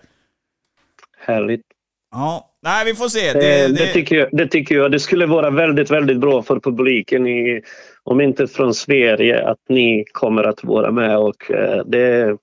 Härligt. 1.19 1.63
Ja, 2.11 2.51
nej 2.63 2.85
vi 2.85 2.95
får 2.95 3.09
se. 3.09 3.33
Det, 3.33 3.41
Det, 3.41 3.69
det, 3.69 3.75
det, 3.75 3.93
tycker 3.93 4.17
jag, 4.17 4.29
det 4.33 4.47
tycker 4.47 4.75
jag. 4.75 4.93
Det 4.93 5.01
skulle 5.01 5.27
vara 5.27 5.51
väldigt, 5.51 5.91
väldigt 5.91 6.21
bra 6.21 6.43
för 6.43 6.61
publiken, 6.61 7.27
i, 7.27 7.63
om 8.03 8.21
inte 8.21 8.47
från 8.47 8.75
Sverige, 8.75 9.49
att 9.49 9.61
ni 9.69 10.05
kommer 10.13 10.45
att 10.45 10.65
vara 10.65 10.91
med. 10.91 11.19
Och 11.19 11.51
eh, 11.51 11.85
det, 11.87 12.37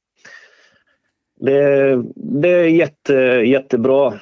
det, 1.39 1.95
det 2.15 2.49
är 2.49 2.63
jätte, 2.63 3.13
jättebra. 3.45 4.13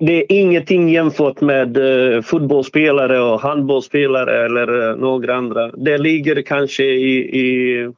Det 0.00 0.12
är 0.12 0.26
ingenting 0.28 0.88
jämfört 0.88 1.40
med 1.40 1.76
eh, 1.76 2.22
fotbollsspelare 2.22 3.20
och 3.20 3.40
handbollsspelare 3.40 4.44
eller 4.44 4.90
eh, 4.90 4.96
några 4.96 5.34
andra. 5.34 5.70
Det 5.70 5.98
ligger 5.98 6.42
kanske 6.42 6.84
i, 6.84 7.40
i 7.40 7.80
eh, 7.82 7.90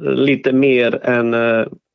lite 0.00 0.52
mer 0.52 1.00
än 1.02 1.34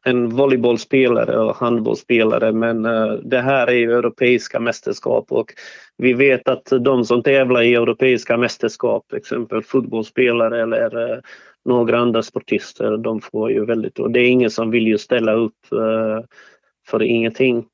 en 0.05 0.30
volleybollspelare 0.30 1.38
och 1.38 1.55
handbollsspelare 1.55 2.51
men 2.51 2.84
det 3.24 3.41
här 3.41 3.68
är 3.68 3.76
ju 3.76 3.93
europeiska 3.93 4.59
mästerskap 4.59 5.32
och 5.32 5.53
vi 5.97 6.13
vet 6.13 6.47
att 6.47 6.70
de 6.82 7.05
som 7.05 7.24
tävlar 7.24 7.61
i 7.61 7.74
europeiska 7.74 8.38
mästerskap, 8.38 9.07
till 9.07 9.18
exempel 9.18 9.63
fotbollsspelare 9.63 10.61
eller 10.61 11.22
några 11.66 11.99
andra 11.99 12.24
sportister, 12.24 12.97
de 12.97 13.22
får 13.22 13.51
ju 13.51 13.66
väldigt... 13.66 13.99
Och 13.99 14.11
det 14.11 14.20
är 14.20 14.30
ingen 14.30 14.51
som 14.51 14.72
vill 14.72 14.88
ju 14.88 14.97
ställa 14.97 15.34
upp 15.34 15.57
för 16.88 17.03
ingenting. 17.03 17.66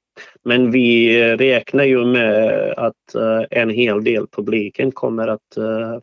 Men 0.44 0.72
vi 0.72 1.18
räknar 1.38 1.84
ju 1.84 2.06
med 2.06 2.74
att 2.78 3.16
eh, 3.16 3.60
en 3.60 3.70
hel 3.70 4.04
del 4.04 4.28
publiken 4.28 4.92
kommer 4.92 5.28
att, 5.28 5.58
eh, 5.58 5.98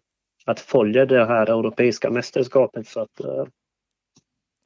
att 0.47 0.61
följa 0.61 1.07
det 1.07 1.27
här 1.27 1.47
europeiska 1.47 2.11
mästerskapet. 2.11 2.89
Så 2.89 3.01
att, 3.01 3.21
eh. 3.21 3.45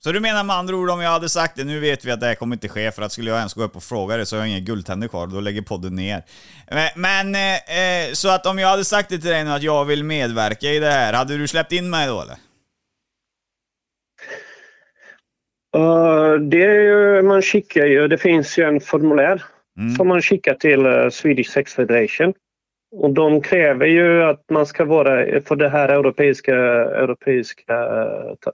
Så 0.05 0.13
du 0.13 0.21
menar 0.21 0.45
med 0.45 0.57
andra 0.57 0.77
ord 0.77 0.91
om 0.91 1.01
jag 1.01 1.11
hade 1.11 1.29
sagt 1.29 1.57
det, 1.57 1.65
nu 1.65 1.81
vet 1.81 2.05
vi 2.05 2.11
att 2.11 2.21
det 2.21 2.27
här 2.27 2.35
kommer 2.35 2.57
inte 2.57 2.69
ske 2.69 2.93
för 2.93 3.03
att 3.03 3.13
skulle 3.13 3.31
jag 3.31 3.39
ens 3.39 3.55
gå 3.55 3.63
upp 3.63 3.77
och 3.77 3.83
fråga 3.83 4.17
det 4.17 4.27
så 4.27 4.37
har 4.37 4.41
jag 4.41 4.49
inga 4.49 4.61
guldtänder 4.61 5.09
kvar, 5.09 5.27
då 5.27 5.41
lägger 5.41 5.63
podden 5.63 5.95
ner. 5.95 6.23
Men, 6.97 7.35
eh, 7.35 8.13
så 8.13 8.29
att 8.29 8.47
om 8.47 8.59
jag 8.59 8.69
hade 8.69 8.85
sagt 8.85 9.09
det 9.09 9.19
till 9.19 9.31
dig 9.31 9.45
nu 9.45 9.51
att 9.51 9.63
jag 9.63 9.85
vill 9.85 10.05
medverka 10.05 10.67
i 10.67 10.79
det 10.79 10.91
här, 10.91 11.13
hade 11.13 11.39
du 11.39 11.49
släppt 11.49 11.73
in 11.73 11.91
mig 11.91 12.07
då 12.07 12.23
eller? 12.23 12.35
Uh, 12.35 12.39
det 16.41 16.65
är 16.65 16.81
ju, 16.81 17.23
man 17.23 17.43
skickar 17.43 17.87
ju, 17.87 18.09
det 18.09 18.19
finns 18.19 18.59
ju 18.59 18.65
en 18.65 18.81
formulär 18.81 19.43
Mm. 19.79 19.91
som 19.91 20.09
man 20.09 20.23
skickar 20.23 20.55
till 20.55 20.87
uh, 20.87 21.09
Swedish 21.09 21.51
Sex 21.51 21.75
Federation. 21.75 22.35
Och 22.97 23.11
de 23.11 23.41
kräver 23.41 23.87
ju 23.87 24.23
att 24.23 24.45
man 24.51 24.67
ska 24.67 24.85
vara, 24.85 25.41
för 25.41 25.57
det 25.57 25.69
här 25.69 25.89
europeiska, 25.89 26.55
europeiska 26.55 27.87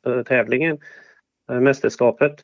uh, 0.06 0.22
tävlingen, 0.22 0.78
mästerskapet, 1.60 2.34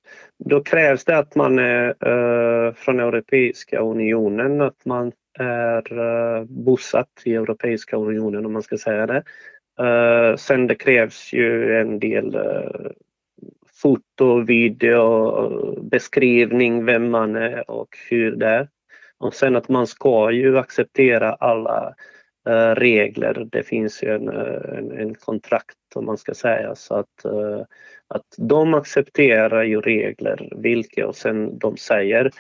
då 0.45 0.61
krävs 0.61 1.05
det 1.05 1.19
att 1.19 1.35
man 1.35 1.59
är 1.59 2.73
från 2.73 3.01
Europeiska 3.01 3.79
unionen, 3.79 4.61
att 4.61 4.85
man 4.85 5.13
är 5.39 6.45
bosatt 6.45 7.23
i 7.25 7.35
Europeiska 7.35 7.97
unionen 7.97 8.47
om 8.47 8.53
man 8.53 8.63
ska 8.63 8.79
säga 8.79 9.07
det. 9.07 9.23
Sen 10.39 10.67
det 10.67 10.75
krävs 10.75 11.33
ju 11.33 11.77
en 11.81 11.99
del 11.99 12.39
foto, 13.77 14.41
video, 14.41 15.81
beskrivning 15.83 16.85
vem 16.85 17.11
man 17.11 17.37
är 17.37 17.71
och 17.71 17.89
hur 18.11 18.37
det 18.37 18.47
är. 18.47 18.69
Och 19.19 19.35
sen 19.35 19.57
att 19.57 19.69
man 19.69 19.87
ska 19.87 20.31
ju 20.31 20.59
acceptera 20.59 21.33
alla 21.33 21.95
eh, 22.49 22.75
regler. 22.75 23.49
Det 23.53 23.63
finns 23.63 24.03
ju 24.03 24.15
en, 24.15 24.29
eh, 24.29 24.79
en, 24.79 24.93
en 24.93 25.15
kontrakt 25.15 25.77
om 25.95 26.07
man 26.07 26.19
ska 26.19 26.35
säga 26.35 26.75
så 26.75 26.95
att, 26.95 27.25
eh, 27.25 27.61
att 28.09 28.27
de 28.39 28.75
accepterar 28.75 29.63
ju 29.63 29.81
regler 29.81 30.53
vilka 30.57 31.07
och 31.07 31.17
sen 31.17 31.59
de 31.59 31.77
säger 31.77 32.31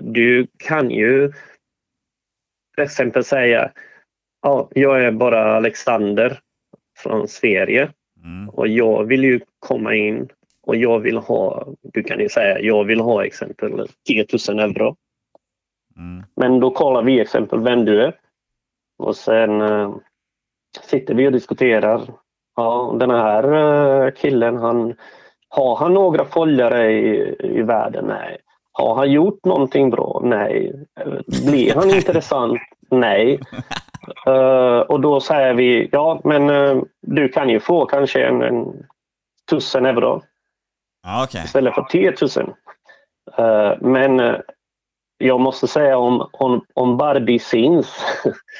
du 0.00 0.46
kan 0.56 0.90
ju 0.90 1.32
till 2.74 2.84
exempel 2.84 3.24
säga 3.24 3.72
ja, 4.42 4.68
jag 4.74 5.04
är 5.04 5.10
bara 5.10 5.56
Alexander 5.56 6.40
från 6.98 7.28
Sverige 7.28 7.92
Mm. 8.24 8.48
och 8.48 8.68
jag 8.68 9.04
vill 9.04 9.24
ju 9.24 9.40
komma 9.58 9.94
in 9.94 10.28
och 10.66 10.76
jag 10.76 10.98
vill 10.98 11.16
ha, 11.16 11.66
du 11.82 12.02
kan 12.02 12.20
ju 12.20 12.28
säga, 12.28 12.60
jag 12.60 12.84
vill 12.84 13.00
ha 13.00 13.24
exempel 13.24 13.86
10 14.06 14.26
000 14.48 14.58
euro. 14.58 14.96
Mm. 15.96 16.24
Men 16.36 16.60
då 16.60 16.70
kollar 16.70 17.02
vi 17.02 17.20
exempel 17.20 17.60
vem 17.60 17.84
du 17.84 18.02
är. 18.02 18.14
Och 18.98 19.16
sen 19.16 19.60
eh, 19.60 19.94
sitter 20.80 21.14
vi 21.14 21.28
och 21.28 21.32
diskuterar. 21.32 22.02
Ja, 22.56 22.96
den 23.00 23.10
här 23.10 23.52
eh, 23.52 24.10
killen, 24.12 24.56
han, 24.56 24.94
har 25.48 25.76
han 25.76 25.94
några 25.94 26.24
följare 26.24 26.92
i, 26.92 27.36
i 27.40 27.62
världen? 27.62 28.04
Nej. 28.08 28.38
Har 28.72 28.94
han 28.94 29.12
gjort 29.12 29.44
någonting 29.44 29.90
bra? 29.90 30.20
Nej. 30.24 30.72
Eh, 31.00 31.12
Blir 31.50 31.74
han 31.74 31.90
intressant? 31.96 32.60
Nej. 32.90 33.40
Eh, 34.26 34.32
och 34.92 35.00
då 35.00 35.20
säger 35.20 35.54
vi, 35.54 35.88
ja 35.92 36.20
men 36.24 36.50
eh, 36.50 36.82
du 37.00 37.28
kan 37.28 37.48
ju 37.48 37.60
få 37.60 37.86
kanske 37.86 38.26
en, 38.26 38.42
en 38.42 38.86
tusen 39.50 39.86
euro 39.86 40.22
okej. 41.24 41.42
istället 41.44 41.74
för 41.74 41.82
10 41.82 42.14
000. 42.36 42.54
Eh, 43.38 43.78
men 43.80 44.20
eh, 44.20 44.36
jag 45.18 45.40
måste 45.40 45.66
säga 45.66 45.98
om, 45.98 46.28
om, 46.32 46.64
om 46.74 46.96
Barbie 46.96 47.38
syns 47.38 48.04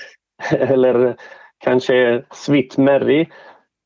eller 0.51 1.17
kanske 1.59 2.23
Sweet 2.31 2.77
Mary 2.77 3.27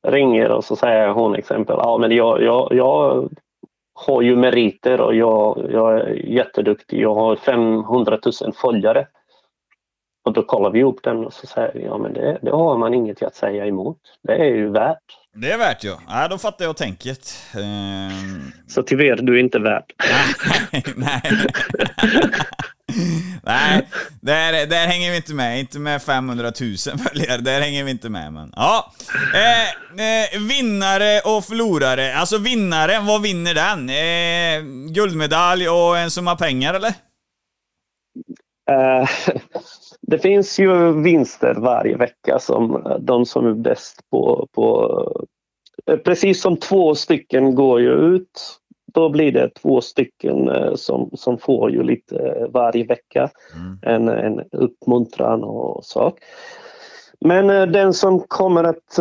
ringer 0.08 0.50
och 0.50 0.64
så 0.64 0.76
säger 0.76 1.08
hon 1.08 1.34
exempel, 1.34 1.76
ja 1.78 1.98
men 1.98 2.10
jag, 2.10 2.42
jag, 2.42 2.68
jag 2.72 3.28
har 3.94 4.22
ju 4.22 4.36
meriter 4.36 5.00
och 5.00 5.14
jag, 5.14 5.66
jag 5.70 6.00
är 6.00 6.08
jätteduktig, 6.14 7.00
jag 7.00 7.14
har 7.14 7.36
500 7.36 8.18
000 8.42 8.52
följare. 8.52 9.06
Och 10.26 10.32
då 10.32 10.42
kollar 10.42 10.70
vi 10.70 10.82
upp 10.82 11.02
den 11.02 11.16
och 11.26 11.32
så 11.32 11.46
säger 11.46 11.72
vi, 11.74 11.84
ja 11.84 11.98
men 11.98 12.12
det, 12.12 12.38
det 12.42 12.50
har 12.50 12.78
man 12.78 12.94
inget 12.94 13.22
att 13.22 13.34
säga 13.34 13.66
emot. 13.66 13.98
Det 14.22 14.32
är 14.32 14.44
ju 14.44 14.70
värt. 14.70 14.98
Det 15.34 15.50
är 15.52 15.58
värt 15.58 15.84
ju. 15.84 15.92
Ja, 16.08 16.28
då 16.28 16.38
fattar 16.38 16.64
jag 16.64 16.76
tänket. 16.76 17.38
Ehm, 17.54 18.52
Så 18.68 18.82
tyvärr, 18.82 19.16
du 19.16 19.36
är 19.36 19.40
inte 19.40 19.58
värd. 19.58 19.84
nej, 20.72 20.84
nej. 20.96 21.22
Nej, 23.42 23.88
där, 24.20 24.66
där 24.66 24.86
hänger 24.86 25.10
vi 25.10 25.16
inte 25.16 25.34
med. 25.34 25.60
Inte 25.60 25.78
med 25.78 26.02
500 26.02 26.52
000 26.60 26.76
följare. 26.98 27.40
Där 27.40 27.60
hänger 27.60 27.84
vi 27.84 27.90
inte 27.90 28.08
med. 28.08 28.32
Men 28.32 28.52
ja. 28.56 28.92
Eh, 29.34 29.62
eh, 30.06 30.40
vinnare 30.48 31.20
och 31.20 31.44
förlorare. 31.44 32.14
Alltså 32.16 32.38
vinnaren, 32.38 33.06
vad 33.06 33.22
vinner 33.22 33.54
den? 33.54 33.88
Eh, 33.88 34.90
guldmedalj 34.92 35.68
och 35.68 35.98
en 35.98 36.10
summa 36.10 36.36
pengar 36.36 36.74
eller? 36.74 36.94
Eh, 38.70 39.08
det 40.02 40.18
finns 40.18 40.58
ju 40.58 41.02
vinster 41.02 41.54
varje 41.54 41.96
vecka 41.96 42.38
som 42.38 42.82
de 43.00 43.26
som 43.26 43.46
är 43.46 43.54
bäst 43.54 44.00
på, 44.10 44.48
på 44.52 44.90
eh, 45.86 45.96
precis 45.96 46.42
som 46.42 46.56
två 46.56 46.94
stycken 46.94 47.54
går 47.54 47.80
ju 47.80 47.92
ut 47.92 48.60
då 48.92 49.08
blir 49.08 49.32
det 49.32 49.48
två 49.48 49.80
stycken 49.80 50.48
eh, 50.48 50.74
som, 50.74 51.10
som 51.12 51.38
får 51.38 51.70
ju 51.70 51.82
lite 51.82 52.46
varje 52.50 52.84
vecka. 52.84 53.30
Mm. 53.54 53.78
En, 53.82 54.08
en 54.08 54.40
uppmuntran 54.52 55.44
och 55.44 55.84
sak. 55.84 56.18
Men 57.20 57.72
den 57.72 57.92
som 57.92 58.20
kommer 58.20 58.64
att 58.64 58.98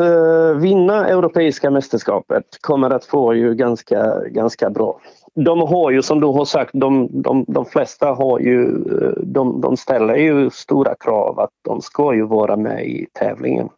vinna 0.62 1.08
Europeiska 1.08 1.70
mästerskapet 1.70 2.46
kommer 2.62 2.90
att 2.90 3.06
få 3.06 3.34
ju 3.34 3.54
ganska, 3.54 4.20
ganska 4.20 4.70
bra 4.70 5.00
de 5.36 5.60
har 5.60 5.92
ju 5.92 6.02
som 6.02 6.20
du 6.20 6.28
har 6.28 6.46
sagt, 6.46 6.72
de, 6.74 7.22
de, 7.22 7.46
de 7.48 7.66
flesta 7.66 8.08
har 8.08 8.40
ju, 8.40 8.72
de, 9.24 9.62
de 9.62 9.78
ställer 9.78 10.16
ju 10.16 10.50
stora 10.50 10.96
krav 10.96 11.40
att 11.40 11.50
de 11.66 11.82
ska 11.82 12.14
ju 12.14 12.26
vara 12.26 12.58
med 12.58 12.86
i 12.86 13.08
tävlingen. 13.14 13.70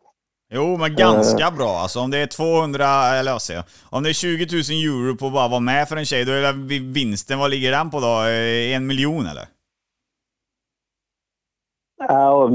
Jo, 0.54 0.78
men 0.78 0.96
ganska 0.96 1.50
uh, 1.50 1.58
bra 1.58 1.70
alltså. 1.70 2.00
Om 2.00 2.12
det 2.12 2.18
är 2.18 2.28
200, 2.28 2.86
eller 3.16 3.32
vad 3.32 3.42
säger 3.42 3.64
Om 3.90 4.04
det 4.04 4.10
är 4.10 4.14
20 4.14 4.46
000 4.46 4.62
euro 4.62 5.18
på 5.18 5.28
att 5.28 5.34
bara 5.34 5.48
vara 5.48 5.60
med 5.60 5.88
för 5.88 5.98
en 5.98 6.06
tjej, 6.06 6.26
då 6.26 6.32
är 6.32 6.42
det 6.42 6.80
vinsten, 6.80 7.40
vad 7.40 7.52
ligger 7.52 7.72
den 7.72 7.90
på 7.90 8.00
då? 8.00 8.24
Eh, 8.24 8.76
en 8.76 8.88
miljon 8.88 9.26
eller? 9.26 9.46
Ja, 12.08 12.50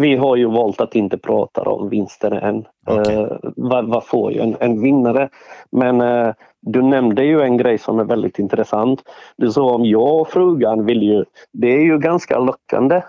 vi 0.00 0.16
har 0.16 0.36
ju 0.36 0.46
valt 0.46 0.80
att 0.80 0.94
inte 0.94 1.18
prata 1.18 1.62
om 1.62 1.88
vinsten 1.88 2.32
än. 2.32 2.66
Okay. 2.86 3.16
Uh, 3.16 3.32
vad, 3.56 3.88
vad, 3.88 4.06
får 4.06 4.32
ju 4.32 4.40
en, 4.40 4.56
en 4.60 4.82
vinnare? 4.82 5.28
Men 5.72 6.00
uh, 6.00 6.32
du 6.60 6.82
nämnde 6.82 7.24
ju 7.24 7.40
en 7.40 7.56
grej 7.56 7.78
som 7.78 7.98
är 7.98 8.04
väldigt 8.04 8.38
intressant. 8.38 9.02
Du 9.36 9.52
sa 9.52 9.74
om 9.74 9.84
jag 9.84 10.20
och 10.20 10.28
frugan 10.28 10.86
vill 10.86 11.02
ju... 11.02 11.24
Det 11.52 11.68
är 11.68 11.80
ju 11.80 11.98
ganska 11.98 12.38
lockande. 12.38 13.02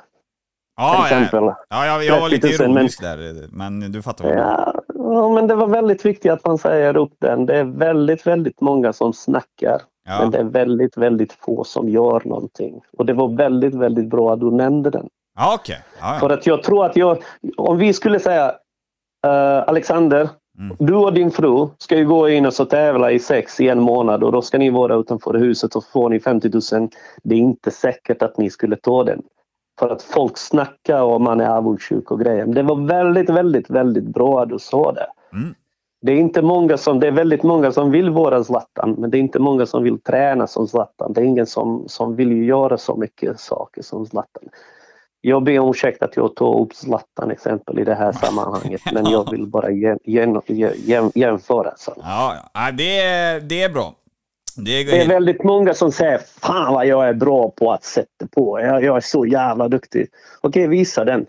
Ja, 0.75 1.07
ja, 1.31 1.55
ja 1.69 1.85
jag, 1.85 2.05
jag 2.05 2.21
var 2.21 2.29
lite 2.29 2.47
ironisk 2.47 3.01
men, 3.01 3.17
där, 3.17 3.47
men 3.51 3.91
du 3.91 4.01
fattar 4.01 4.25
vad 4.25 4.37
ja, 4.37 4.73
ja, 4.95 5.29
men 5.29 5.47
det 5.47 5.55
var 5.55 5.67
väldigt 5.67 6.05
viktigt 6.05 6.31
att 6.31 6.45
man 6.45 6.57
säger 6.57 6.97
upp 6.97 7.13
den. 7.19 7.45
Det 7.45 7.57
är 7.57 7.63
väldigt, 7.63 8.27
väldigt 8.27 8.61
många 8.61 8.93
som 8.93 9.13
snackar. 9.13 9.81
Ja. 10.05 10.19
Men 10.21 10.31
det 10.31 10.37
är 10.37 10.43
väldigt, 10.43 10.97
väldigt 10.97 11.33
få 11.33 11.63
som 11.63 11.89
gör 11.89 12.21
någonting. 12.25 12.81
Och 12.97 13.05
det 13.05 13.13
var 13.13 13.27
väldigt, 13.27 13.75
väldigt 13.75 14.09
bra 14.09 14.33
att 14.33 14.39
du 14.39 14.51
nämnde 14.51 14.89
den. 14.89 15.09
Ja, 15.36 15.55
okay. 15.55 15.77
Ja, 15.99 16.13
ja. 16.13 16.19
För 16.19 16.29
att 16.29 16.47
jag 16.47 16.63
tror 16.63 16.86
att 16.86 16.95
jag, 16.95 17.23
om 17.57 17.77
vi 17.77 17.93
skulle 17.93 18.19
säga 18.19 18.47
uh, 19.27 19.63
Alexander, 19.67 20.29
mm. 20.59 20.77
du 20.79 20.95
och 20.95 21.13
din 21.13 21.32
fru 21.32 21.67
ska 21.77 21.97
ju 21.97 22.05
gå 22.05 22.29
in 22.29 22.45
och 22.45 22.53
så 22.53 22.65
tävla 22.65 23.11
i 23.11 23.19
sex 23.19 23.59
i 23.59 23.69
en 23.69 23.79
månad 23.79 24.23
och 24.23 24.32
då 24.32 24.41
ska 24.41 24.57
ni 24.57 24.69
vara 24.69 24.95
utanför 24.95 25.34
huset 25.34 25.75
och 25.75 25.84
får 25.86 26.09
ni 26.09 26.19
50 26.19 26.49
000. 26.73 26.89
Det 27.23 27.36
är 27.36 27.39
inte 27.39 27.71
säkert 27.71 28.21
att 28.21 28.38
ni 28.38 28.49
skulle 28.49 28.75
ta 28.75 29.03
den. 29.03 29.21
För 29.79 29.89
att 29.89 30.03
folk 30.03 30.38
snackar 30.38 31.01
och 31.01 31.21
man 31.21 31.41
är 31.41 31.49
avundsjuk 31.49 32.11
och 32.11 32.19
grejer. 32.19 32.45
Det 32.45 32.63
var 32.63 32.88
väldigt, 32.88 33.29
väldigt, 33.29 33.69
väldigt 33.69 34.03
bra 34.03 34.41
att 34.41 34.49
du 34.49 34.59
sa 34.59 34.91
det. 34.91 35.07
Mm. 35.34 35.55
Det 36.01 36.11
är 36.11 36.17
inte 36.17 36.41
många 36.41 36.77
som, 36.77 36.99
det 36.99 37.07
är 37.07 37.11
väldigt 37.11 37.43
många 37.43 37.71
som 37.71 37.91
vill 37.91 38.09
vara 38.09 38.43
Zlatan, 38.43 38.95
men 38.97 39.11
det 39.11 39.17
är 39.17 39.19
inte 39.19 39.39
många 39.39 39.65
som 39.65 39.84
vill 39.84 40.01
träna 40.01 40.47
som 40.47 40.67
Zlatan. 40.67 41.13
Det 41.13 41.21
är 41.21 41.25
ingen 41.25 41.47
som, 41.47 41.84
som 41.88 42.15
vill 42.15 42.47
göra 42.47 42.77
så 42.77 42.95
mycket 42.95 43.39
saker 43.39 43.82
som 43.82 44.05
Zlatan. 44.05 44.43
Jag 45.22 45.43
ber 45.43 45.59
om 45.59 45.69
ursäkt 45.69 46.03
att 46.03 46.15
jag 46.15 46.36
tar 46.36 46.59
upp 46.59 46.74
Zlatan 46.74 47.32
exempel 47.32 47.80
i 47.80 47.84
det 47.84 47.95
här 47.95 48.11
sammanhanget, 48.26 48.82
men 48.93 49.05
jag 49.05 49.32
vill 49.32 49.47
bara 49.47 49.72
jäm, 49.72 49.99
jäm, 50.03 50.41
jäm, 50.47 51.11
jämföra. 51.15 51.74
Så. 51.78 51.93
Ja, 51.97 52.36
ja 52.53 52.72
det, 52.72 52.99
är, 52.99 53.39
det 53.39 53.63
är 53.63 53.69
bra. 53.69 53.93
Det 54.55 54.72
är... 54.72 54.86
det 54.86 55.01
är, 55.01 55.07
väldigt 55.07 55.43
många 55.43 55.74
som 55.74 55.91
säger 55.91 56.22
Fan 56.41 56.74
vad 56.74 56.86
jag 56.86 57.07
är 57.07 57.13
bra 57.13 57.49
på 57.49 57.72
att 57.72 57.84
sätta 57.84 58.28
på. 58.36 58.59
Jag, 58.59 58.84
jag 58.84 58.97
är 58.97 59.01
så 59.01 59.26
jävla 59.26 59.67
duktig. 59.67 60.07
Okej, 60.41 60.67
visa 60.67 61.05
den. 61.05 61.26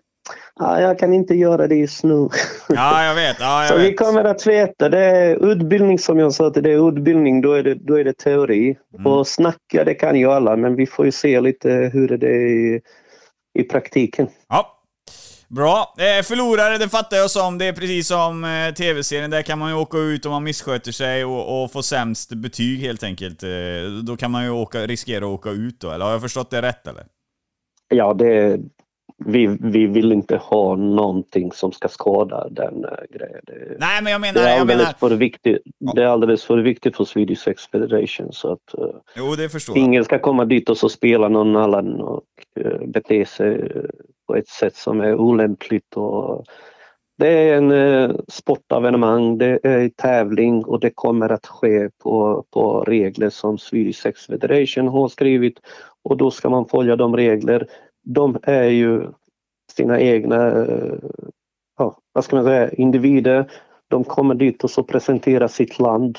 Ah, 0.55 0.80
jag 0.80 0.99
kan 0.99 1.12
inte 1.12 1.34
göra 1.34 1.66
det 1.66 1.74
just 1.74 2.05
nu. 2.05 2.28
Ja, 2.68 3.05
jag 3.05 3.14
vet. 3.14 3.36
Ja, 3.40 3.61
jag 3.61 3.68
så 3.68 3.76
vet. 3.76 3.86
vi 3.86 3.95
kommer 3.95 4.24
att 4.24 4.47
veta. 4.47 4.88
Det 4.88 4.99
är 4.99 5.53
utbildning 5.53 5.99
som 5.99 6.18
jag 6.18 6.32
sa 6.32 6.51
till 6.51 6.62
det 6.62 6.72
är 6.72 6.88
utbildning, 6.88 7.40
då 7.40 7.53
är 7.53 7.62
det, 7.62 7.74
då 7.74 7.99
är 7.99 8.05
det 8.05 8.12
teori. 8.12 8.76
Mm. 8.95 9.07
Och 9.07 9.26
snacka, 9.26 9.84
det 9.84 9.95
kan 9.95 10.16
ju 10.16 10.30
alla, 10.30 10.57
men 10.57 10.74
vi 10.76 10.86
får 10.86 11.05
ju 11.05 11.12
se 11.12 11.40
lite 11.40 11.90
hur 11.93 12.09
det 12.09 12.30
är 12.30 12.80
i, 13.59 13.62
praktiken. 13.62 14.28
Ja, 14.48 14.78
Bra. 15.48 15.94
Eh, 15.98 16.22
förlorare, 16.22 16.78
det 16.78 16.88
fattar 16.88 17.16
jag 17.16 17.30
som. 17.30 17.59
Det 17.59 17.64
är 17.64 17.72
precis 17.72 18.09
som 18.09 18.44
eh, 18.44 18.74
tv-serien. 18.74 19.30
Där 19.30 19.42
kan 19.42 19.59
man 19.59 19.70
ju 19.70 19.76
åka 19.76 19.98
ut 19.98 20.26
om 20.26 20.32
man 20.32 20.44
missköter 20.44 20.92
sig 20.92 21.24
och, 21.24 21.62
och 21.62 21.72
få 21.72 21.82
sämst 21.82 22.34
betyg 22.34 22.80
helt 22.80 23.03
enkelt. 23.03 23.42
Eh, 23.42 23.50
då 24.05 24.16
kan 24.16 24.30
man 24.30 24.44
ju 24.44 24.50
åka, 24.50 24.86
riskera 24.86 25.24
att 25.24 25.30
åka 25.30 25.50
ut 25.50 25.80
då, 25.80 25.90
eller 25.90 26.05
har 26.05 26.12
jag 26.12 26.20
förstått 26.20 26.50
det 26.50 26.62
rätt 26.62 26.86
eller? 26.86 27.05
Ja, 27.88 28.14
det, 28.14 28.59
vi, 29.27 29.57
vi 29.61 29.87
vill 29.87 30.12
inte 30.12 30.37
ha 30.37 30.77
någonting 30.77 31.53
som 31.53 31.73
ska 31.73 31.89
skada 31.89 32.49
den 32.51 32.85
äh, 32.85 32.91
grejen. 33.11 33.41
Det, 33.43 33.77
Nej, 33.79 34.03
men 34.03 34.12
jag 34.12 34.20
menar... 34.20 34.41
Det 34.41 34.49
är 34.49 34.61
alldeles, 34.61 34.87
menar... 35.01 35.09
för, 35.09 35.16
viktigt, 35.16 35.62
det 35.95 36.03
är 36.03 36.07
alldeles 36.07 36.45
för 36.45 36.59
viktigt 36.59 36.97
för 36.97 37.05
Swedish 37.05 37.39
Sex 37.39 37.66
Federation 37.66 38.33
så 38.33 38.53
att 38.53 38.75
uh, 38.79 38.85
jo, 39.16 39.35
det 39.37 39.49
förstår 39.49 39.79
ingen 39.79 40.05
ska 40.05 40.18
komma 40.18 40.45
dit 40.45 40.68
och 40.68 40.77
så 40.77 40.89
spela 40.89 41.29
någon 41.29 41.57
annan 41.57 42.01
och 42.01 42.25
uh, 42.61 42.87
bete 42.87 43.27
sig 43.27 43.73
på 44.27 44.37
ett 44.37 44.49
sätt 44.49 44.77
som 44.77 45.01
är 45.01 45.14
olämpligt. 45.14 45.97
Och 45.97 46.45
det 47.18 47.29
är 47.29 47.57
en 47.57 47.73
uh, 47.73 48.16
sportevenemang, 48.29 49.39
det 49.39 49.59
är 49.62 49.89
tävling 49.89 50.64
och 50.64 50.81
det 50.81 50.91
kommer 50.91 51.33
att 51.33 51.47
ske 51.47 51.91
på, 52.03 52.45
på 52.51 52.85
regler 52.85 53.31
som 53.31 53.59
Swedish 53.59 54.03
Sex 54.03 54.27
Federation 54.27 54.89
har 54.89 55.09
skrivit 55.09 55.59
och 56.05 56.16
då 56.16 56.31
ska 56.31 56.51
man 56.51 56.68
följa 56.68 56.97
de 56.97 57.16
regler 57.16 57.66
de 58.03 58.38
är 58.42 58.64
ju 58.68 59.11
sina 59.72 60.00
egna, 60.00 60.64
eh, 60.64 60.94
ja, 61.78 61.98
vad 62.12 62.24
ska 62.24 62.36
man 62.36 62.44
säga, 62.44 62.70
individer. 62.70 63.50
De 63.88 64.05
kommer 64.05 64.34
dit 64.34 64.64
och 64.64 64.70
så 64.70 64.82
presenterar 64.82 65.48
sitt 65.48 65.78
land 65.78 66.18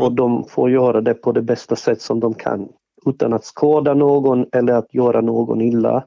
och 0.00 0.12
de 0.12 0.44
får 0.44 0.70
göra 0.70 1.00
det 1.00 1.14
på 1.14 1.32
det 1.32 1.42
bästa 1.42 1.76
sätt 1.76 2.00
som 2.00 2.20
de 2.20 2.34
kan 2.34 2.68
utan 3.06 3.32
att 3.32 3.44
skada 3.44 3.94
någon 3.94 4.46
eller 4.52 4.72
att 4.72 4.94
göra 4.94 5.20
någon 5.20 5.60
illa. 5.60 6.04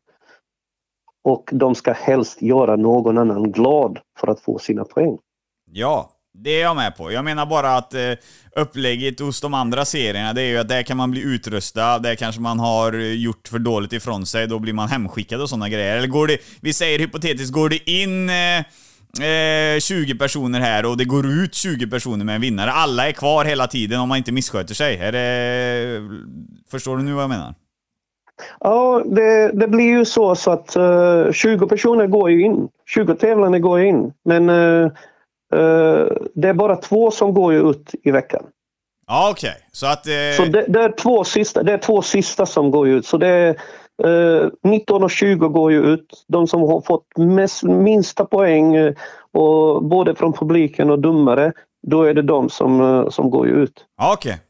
Och 1.24 1.50
de 1.54 1.76
ska 1.76 1.92
helst 1.92 2.42
göra 2.42 2.76
någon 2.76 3.18
annan 3.18 3.52
glad 3.52 4.00
för 4.20 4.28
att 4.28 4.40
få 4.40 4.58
sina 4.58 4.84
poäng. 4.84 5.18
Ja, 5.66 6.10
det 6.34 6.50
är 6.50 6.62
jag 6.62 6.76
med 6.76 6.98
på. 6.98 7.12
Jag 7.12 7.26
menar 7.26 7.46
bara 7.46 7.78
att 7.78 7.94
eh, 7.94 8.12
upplägget 8.56 9.20
hos 9.20 9.42
de 9.42 9.54
andra 9.54 9.86
serierna, 9.86 10.34
det 10.34 10.42
är 10.42 10.46
ju 10.46 10.58
att 10.58 10.68
där 10.68 10.84
kan 10.84 10.98
man 10.98 11.12
bli 11.12 11.22
utrustad, 11.22 12.00
där 12.00 12.16
kanske 12.16 12.42
man 12.42 12.60
har 12.60 12.94
gjort 12.94 13.48
för 13.48 13.60
dåligt 13.60 13.94
ifrån 13.94 14.26
sig, 14.26 14.48
då 14.48 14.60
blir 14.60 14.74
man 14.74 14.90
hemskickad 14.90 15.42
och 15.42 15.50
sådana 15.50 15.70
grejer. 15.70 15.98
Eller 15.98 16.08
går 16.08 16.28
det, 16.28 16.38
vi 16.62 16.74
säger 16.74 17.00
hypotetiskt, 17.00 17.54
går 17.54 17.70
det 17.70 17.90
in 17.90 18.30
eh, 18.30 18.60
eh 19.28 19.80
20 19.80 20.16
personer 20.16 20.60
här 20.60 20.86
och 20.86 20.98
det 20.98 21.06
går 21.06 21.26
ut 21.26 21.56
20 21.56 21.88
personer 21.88 22.26
med 22.26 22.36
en 22.36 22.42
vinnare. 22.42 22.72
Alla 22.72 23.08
är 23.08 23.12
kvar 23.12 23.46
hela 23.46 23.68
tiden 23.68 24.00
om 24.00 24.10
man 24.10 24.18
inte 24.18 24.32
missköter 24.32 24.74
sig. 24.74 24.98
Är 24.98 25.12
det, 25.12 26.02
förstår 26.72 26.98
du 26.98 27.04
nu 27.04 27.14
vad 27.14 27.24
jag 27.24 27.30
menar? 27.30 27.54
Ja, 28.60 29.04
det, 29.06 29.52
det 29.54 29.68
blir 29.68 29.86
ju 29.86 30.06
så, 30.06 30.36
så 30.36 30.52
att 30.52 30.76
eh, 30.76 30.84
uh, 30.84 31.32
20 31.32 31.68
personer 31.68 32.08
går 32.08 32.32
ju 32.32 32.42
in. 32.42 32.68
20 32.88 33.16
tävlande 33.16 33.60
går 33.60 33.82
in. 33.82 34.14
Men 34.26 34.50
uh, 34.50 34.92
det 36.34 36.48
är 36.48 36.54
bara 36.54 36.76
två 36.76 37.12
som 37.12 37.34
går 37.34 37.54
ut 37.54 37.96
i 38.04 38.12
veckan. 38.12 38.44
Ja, 39.08 39.30
okej. 39.32 39.50
Okay. 39.50 39.62
Så 39.72 39.88
att... 39.88 40.08
Eh... 40.08 40.14
Så 40.38 40.46
det, 40.46 40.66
det, 40.68 40.80
är 40.80 40.92
två 40.92 41.24
sista, 41.24 41.64
det 41.64 41.74
är 41.74 41.78
två 41.78 42.02
sista 42.02 42.46
som 42.46 42.72
går 42.72 42.88
ut. 42.88 43.06
Så 43.06 43.18
det 43.18 43.28
är 43.28 43.50
eh, 44.44 44.50
19 44.64 45.04
och 45.04 45.12
20 45.12 45.48
går 45.48 45.72
ju 45.72 45.82
ut. 45.82 46.26
De 46.28 46.48
som 46.48 46.62
har 46.62 46.82
fått 46.82 47.18
mest, 47.18 47.64
minsta 47.64 48.26
poäng, 48.26 48.76
eh, 48.76 48.94
och 49.32 49.84
både 49.84 50.16
från 50.16 50.34
publiken 50.34 50.90
och 50.90 51.00
domare, 51.00 51.54
då 51.88 52.04
är 52.04 52.14
det 52.14 52.22
de 52.22 52.50
som, 52.50 52.82
eh, 52.82 53.10
som 53.10 53.30
går 53.30 53.48
ut. 53.48 53.86
Ja, 53.98 54.14
okej. 54.14 54.30
Okay. 54.30 54.46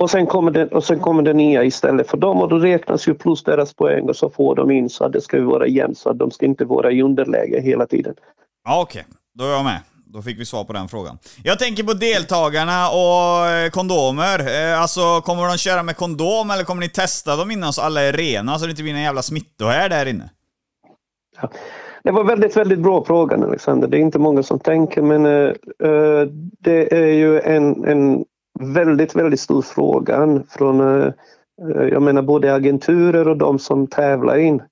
Och 0.00 0.10
sen, 0.10 0.26
kommer 0.26 0.50
det, 0.50 0.66
och 0.66 0.84
sen 0.84 0.98
kommer 0.98 1.22
det 1.22 1.32
nya 1.32 1.64
istället 1.64 2.10
för 2.10 2.16
dem 2.16 2.42
och 2.42 2.48
då 2.48 2.58
räknas 2.58 3.08
ju 3.08 3.14
plus 3.14 3.44
deras 3.44 3.74
poäng 3.74 4.08
och 4.08 4.16
så 4.16 4.30
får 4.30 4.54
de 4.54 4.70
in 4.70 4.90
så 4.90 5.04
att 5.04 5.12
det 5.12 5.20
ska 5.20 5.42
vara 5.42 5.66
jämnt 5.66 5.98
så 5.98 6.10
att 6.10 6.18
de 6.18 6.30
ska 6.30 6.46
inte 6.46 6.64
vara 6.64 6.92
i 6.92 7.02
underläge 7.02 7.60
hela 7.60 7.86
tiden. 7.86 8.14
Ja, 8.64 8.80
okej. 8.82 9.04
Okay. 9.08 9.14
Då 9.34 9.44
är 9.44 9.50
jag 9.50 9.64
med. 9.64 9.80
Då 10.12 10.22
fick 10.22 10.40
vi 10.40 10.44
svar 10.44 10.64
på 10.64 10.72
den 10.72 10.88
frågan. 10.88 11.18
Jag 11.42 11.58
tänker 11.58 11.82
på 11.82 11.92
deltagarna 11.92 12.90
och 12.90 13.46
eh, 13.46 13.70
kondomer. 13.70 14.38
Eh, 14.38 14.82
alltså, 14.82 15.20
kommer 15.20 15.48
de 15.48 15.58
köra 15.58 15.82
med 15.82 15.96
kondom 15.96 16.50
eller 16.50 16.64
kommer 16.64 16.80
ni 16.80 16.88
testa 16.88 17.36
dem 17.36 17.50
innan 17.50 17.72
så 17.72 17.82
alla 17.82 18.02
är 18.02 18.12
rena 18.12 18.58
så 18.58 18.64
det 18.64 18.70
inte 18.70 18.82
blir 18.82 18.92
någon 18.92 19.02
jävla 19.02 19.22
smittohärd 19.22 19.90
där 19.90 20.06
inne? 20.06 20.30
Ja. 21.40 21.50
Det 22.02 22.10
var 22.10 22.24
väldigt, 22.24 22.56
väldigt 22.56 22.78
bra 22.78 23.04
fråga 23.04 23.36
Alexander. 23.36 23.88
Det 23.88 23.96
är 23.96 24.00
inte 24.00 24.18
många 24.18 24.42
som 24.42 24.60
tänker 24.60 25.02
men 25.02 25.26
uh, 25.26 25.52
det 26.60 26.94
är 26.96 27.12
ju 27.12 27.40
en, 27.40 27.84
en 27.84 28.24
väldigt, 28.60 29.16
väldigt 29.16 29.40
stor 29.40 29.62
fråga 29.62 30.42
från 30.50 30.80
uh, 30.80 31.12
jag 31.90 32.02
menar 32.02 32.22
både 32.22 32.54
agenturer 32.54 33.28
och 33.28 33.36
de 33.36 33.58
som 33.58 33.86
tävlar 33.86 34.36
in. 34.36 34.62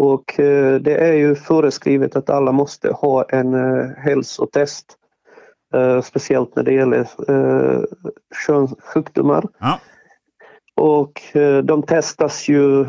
Och 0.00 0.40
eh, 0.40 0.74
det 0.80 0.96
är 0.96 1.12
ju 1.12 1.34
föreskrivet 1.34 2.16
att 2.16 2.30
alla 2.30 2.52
måste 2.52 2.90
ha 2.90 3.24
en 3.28 3.54
eh, 3.54 3.86
hälsotest. 3.96 4.96
Eh, 5.74 6.00
speciellt 6.02 6.56
när 6.56 6.62
det 6.62 6.72
gäller 6.72 7.06
könssjukdomar. 8.46 9.44
Ja. 9.58 9.80
Och 10.76 11.22
de 11.64 11.82
testas 11.82 12.48
ju 12.48 12.86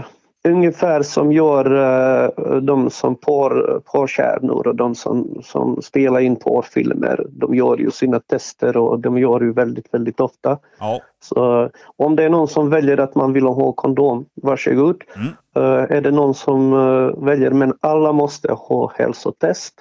ungefär 0.48 1.02
som 1.02 1.31
gör 1.31 2.61
de 2.61 2.90
som 2.90 3.15
par, 3.15 3.80
parkärnor 3.80 4.68
och 4.68 4.76
de 4.76 4.95
som, 4.95 5.41
som 5.44 5.81
spelar 5.81 6.19
in 6.19 6.36
porrfilmer. 6.36 7.26
De 7.30 7.56
gör 7.56 7.77
ju 7.77 7.91
sina 7.91 8.19
tester 8.19 8.77
och 8.77 8.99
de 8.99 9.18
gör 9.18 9.41
ju 9.41 9.53
väldigt, 9.53 9.94
väldigt 9.94 10.19
ofta. 10.19 10.57
Ja. 10.80 11.02
Så 11.23 11.69
om 11.98 12.15
det 12.15 12.23
är 12.23 12.30
någon 12.30 12.48
som 12.48 12.69
väljer 12.69 12.98
att 12.98 13.15
man 13.15 13.34
vill 13.34 13.45
ha 13.45 13.72
kondom, 13.72 14.26
varsågod. 14.41 15.03
Mm. 15.15 15.27
Uh, 15.60 15.91
är 15.91 16.02
det 16.02 16.11
någon 16.11 16.34
som 16.34 16.73
uh, 16.73 17.23
väljer, 17.23 17.52
men 17.52 17.73
alla 17.81 18.11
måste 18.11 18.53
ha 18.53 18.91
hälsotest. 18.95 19.73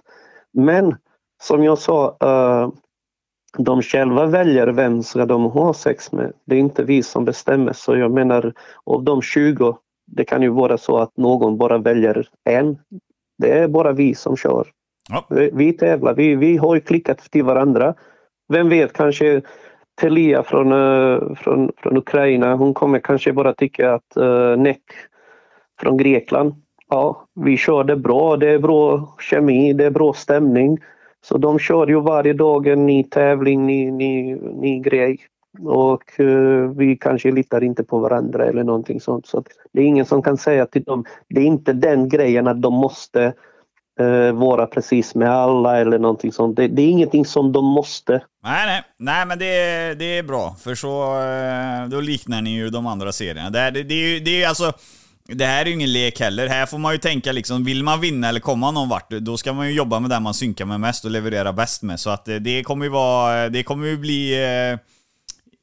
Men 0.53 0.97
som 1.43 1.65
jag 1.65 1.79
sa, 1.79 2.17
uh, 2.25 2.73
de 3.59 3.83
själva 3.83 4.27
väljer 4.27 4.67
vem 4.67 5.03
ska 5.03 5.27
de 5.27 5.45
ha 5.45 5.75
sex 5.75 6.13
med. 6.13 6.33
Det 6.45 6.57
är 6.57 6.61
inte 6.61 6.85
vi 6.85 7.03
som 7.03 7.25
bestämmer. 7.25 7.73
Så 7.73 7.97
jag 7.97 8.13
menar, 8.13 8.53
av 8.85 9.05
de 9.05 9.23
20, 9.23 9.77
det 10.07 10.25
kan 10.25 10.43
ju 10.43 10.49
vara 10.49 10.79
så 10.79 10.99
att 10.99 11.17
någon 11.17 11.59
bara 11.59 11.79
väljer 11.79 12.29
en. 12.45 12.79
Det 13.39 13.59
är 13.59 13.69
bara 13.69 13.93
vi 13.93 14.15
som 14.15 14.37
kör. 14.37 14.69
Ja. 15.11 15.25
Vi, 15.31 15.51
vi 15.55 15.73
tävlar, 15.73 16.15
vi, 16.15 16.35
vi 16.35 16.57
har 16.57 16.75
ju 16.75 16.81
klickat 16.81 17.19
till 17.19 17.45
varandra. 17.45 17.95
Vem 18.49 18.69
vet, 18.69 18.93
kanske 18.93 19.43
Telia 20.01 20.43
från, 20.43 20.71
från, 21.37 21.73
från 21.77 21.97
Ukraina, 21.97 22.55
hon 22.55 22.75
kommer 22.75 22.99
kanske 22.99 23.33
bara 23.33 23.53
tycka 23.53 23.95
att 23.95 24.17
uh, 24.17 24.57
NEC 24.57 24.79
från 25.81 25.97
Grekland, 25.97 26.55
ja, 26.91 27.27
vi 27.35 27.57
körde 27.57 27.97
bra, 27.97 28.37
det 28.37 28.51
är 28.51 28.59
bra 28.59 29.15
kemi, 29.21 29.73
det 29.73 29.85
är 29.85 29.91
bra 29.91 30.13
stämning. 30.13 30.79
Så 31.25 31.39
de 31.39 31.59
kör 31.59 31.87
ju 31.87 32.01
varje 32.01 32.33
dag 32.33 32.67
en 32.67 32.87
ny 32.87 33.05
tävling, 33.05 33.67
ny, 33.67 33.91
ny, 33.91 34.35
ny 34.35 34.81
grej. 34.81 35.19
Och 35.65 36.21
uh, 36.21 36.71
vi 36.71 36.97
kanske 36.97 37.31
litar 37.31 37.65
inte 37.65 37.85
på 37.85 37.99
varandra 37.99 38.47
eller 38.47 38.65
någonting 38.65 39.01
sånt. 39.01 39.27
Så 39.27 39.45
det 39.73 39.81
är 39.81 39.85
ingen 39.85 40.07
som 40.07 40.23
kan 40.23 40.37
säga 40.37 40.67
till 40.67 40.83
dem, 40.83 41.05
det 41.29 41.41
är 41.41 41.45
inte 41.45 41.73
den 41.73 42.09
grejen 42.09 42.47
att 42.47 42.63
de 42.63 42.75
måste 42.75 43.33
uh, 44.01 44.33
vara 44.33 44.67
precis 44.67 45.15
med 45.15 45.31
alla 45.31 45.79
eller 45.79 45.99
någonting 45.99 46.33
sånt. 46.33 46.57
Det, 46.57 46.69
det, 46.69 46.83
är 46.83 46.89
ingenting 46.89 47.25
som 47.25 47.53
de 47.53 47.65
måste. 47.65 48.13
Nej, 48.43 48.67
nej, 48.67 48.83
nej 48.99 49.27
men 49.27 49.39
det, 49.39 49.95
det 49.99 50.19
är 50.19 50.23
bra. 50.23 50.57
För 50.61 50.75
så, 50.75 51.21
eh, 51.21 51.89
då 51.89 52.01
liknar 52.01 52.43
ni 52.43 52.51
ju 52.51 52.71
de 52.71 52.87
andra 52.87 53.13
serierna. 53.13 53.51
Det, 53.51 53.71
det, 53.71 53.83
det, 53.83 54.21
det 54.21 54.43
är 54.43 54.49
alltså 54.49 54.73
det 55.35 55.47
här 55.47 55.63
är 55.63 55.67
ju 55.67 55.73
ingen 55.73 55.93
lek 55.93 56.21
heller. 56.21 56.47
Här 56.47 56.67
får 56.67 56.79
man 56.79 56.93
ju 56.93 56.99
tänka 56.99 57.33
liksom, 57.33 57.65
vill 57.65 57.85
man 57.85 58.01
vinna 58.01 58.29
eller 58.29 58.41
komma 58.41 58.71
någon 58.71 58.89
vart, 58.89 59.11
då 59.11 59.37
ska 59.37 59.53
man 59.53 59.69
ju 59.69 59.73
jobba 59.75 60.01
med 60.01 60.11
den 60.11 60.23
man 60.23 60.35
synkar 60.35 60.65
med 60.65 60.81
mest 60.81 61.05
och 61.05 61.11
leverera 61.11 61.53
bäst 61.53 61.83
med. 61.83 62.01
Så 62.01 62.11
att 62.11 62.29
eh, 62.29 62.37
det 62.37 62.63
kommer 62.63 62.85
ju 62.85 62.91
vara, 62.91 63.45
eh, 63.45 63.51
det 63.51 63.63
kommer 63.63 63.87
ju 63.87 63.97
bli... 63.97 64.45
Eh, 64.45 64.79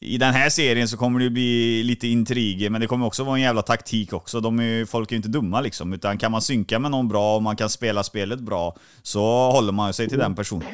I 0.01 0.17
den 0.17 0.33
här 0.33 0.49
serien 0.49 0.87
så 0.87 0.97
kommer 0.97 1.19
det 1.19 1.23
ju 1.23 1.29
bli 1.29 1.83
lite 1.83 2.07
intriger, 2.07 2.69
men 2.69 2.81
det 2.81 2.87
kommer 2.87 3.05
också 3.05 3.23
vara 3.23 3.35
en 3.35 3.41
jävla 3.41 3.61
taktik 3.61 4.13
också. 4.13 4.39
De 4.39 4.59
är, 4.59 4.85
folk 4.85 5.11
är 5.11 5.13
ju 5.13 5.17
inte 5.17 5.29
dumma 5.29 5.61
liksom, 5.61 5.93
utan 5.93 6.17
kan 6.17 6.31
man 6.31 6.41
synka 6.41 6.79
med 6.79 6.91
någon 6.91 7.07
bra 7.07 7.35
och 7.35 7.43
man 7.43 7.55
kan 7.55 7.69
spela 7.69 8.03
spelet 8.03 8.39
bra, 8.39 8.75
så 9.03 9.51
håller 9.51 9.71
man 9.71 9.93
sig 9.93 10.09
till 10.09 10.17
den 10.17 10.35
personen. 10.35 10.67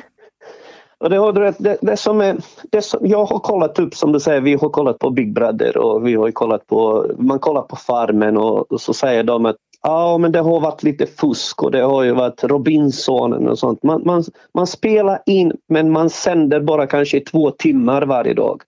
Och 1.01 1.09
det, 1.09 1.17
har, 1.17 1.33
det, 1.33 1.77
det, 1.81 1.97
som 1.97 2.21
är, 2.21 2.37
det 2.69 2.81
som, 2.81 2.99
jag 3.07 3.25
har 3.25 3.39
kollat 3.39 3.79
upp, 3.79 3.95
som 3.95 4.11
du 4.11 4.19
säger, 4.19 4.41
vi 4.41 4.55
har 4.55 4.69
kollat 4.69 4.99
på 4.99 5.09
Big 5.09 5.33
Brother 5.33 5.77
och 5.77 6.07
vi 6.07 6.15
har 6.15 6.31
kollat 6.31 6.67
på, 6.67 7.05
man 7.17 7.39
kollar 7.39 7.61
på 7.61 7.75
Farmen 7.75 8.37
och, 8.37 8.71
och 8.71 8.81
så 8.81 8.93
säger 8.93 9.23
de 9.23 9.45
att 9.45 9.55
ja, 9.83 10.17
men 10.17 10.31
det 10.31 10.39
har 10.39 10.59
varit 10.59 10.83
lite 10.83 11.05
fusk 11.05 11.63
och 11.63 11.71
det 11.71 11.81
har 11.81 12.03
ju 12.03 12.11
varit 12.11 12.43
Robinsonen 12.43 13.47
och 13.47 13.59
sånt. 13.59 13.83
Man, 13.83 14.01
man, 14.05 14.23
man 14.53 14.67
spelar 14.67 15.21
in 15.25 15.53
men 15.69 15.91
man 15.91 16.09
sänder 16.09 16.59
bara 16.59 16.87
kanske 16.87 17.19
två 17.19 17.51
timmar 17.51 18.01
varje 18.01 18.33
dag. 18.33 18.61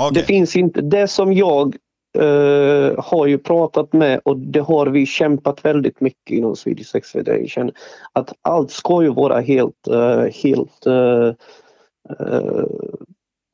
Okay. 0.00 0.20
Det 0.20 0.26
finns 0.26 0.56
inte, 0.56 0.80
det 0.80 1.08
som 1.08 1.32
jag 1.32 1.76
Uh, 2.18 2.94
har 2.98 3.26
ju 3.26 3.38
pratat 3.38 3.92
med 3.92 4.20
och 4.24 4.36
det 4.36 4.60
har 4.60 4.86
vi 4.86 5.06
kämpat 5.06 5.64
väldigt 5.64 6.00
mycket 6.00 6.30
inom 6.30 6.56
Swedish 6.56 6.86
Sex 6.86 7.12
Federation. 7.12 7.70
Att 8.12 8.32
allt 8.42 8.70
ska 8.70 9.02
ju 9.02 9.08
vara 9.08 9.40
helt, 9.40 9.88
uh, 9.90 10.24
helt 10.44 10.86
uh, 10.86 11.32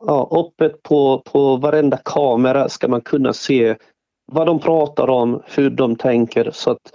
ja, 0.06 0.30
öppet 0.32 0.82
på, 0.82 1.22
på 1.24 1.56
varenda 1.56 1.96
kamera 1.96 2.68
ska 2.68 2.88
man 2.88 3.00
kunna 3.00 3.32
se 3.32 3.76
vad 4.32 4.46
de 4.46 4.58
pratar 4.58 5.10
om, 5.10 5.42
hur 5.46 5.70
de 5.70 5.96
tänker. 5.96 6.50
Så 6.52 6.70
att 6.70 6.92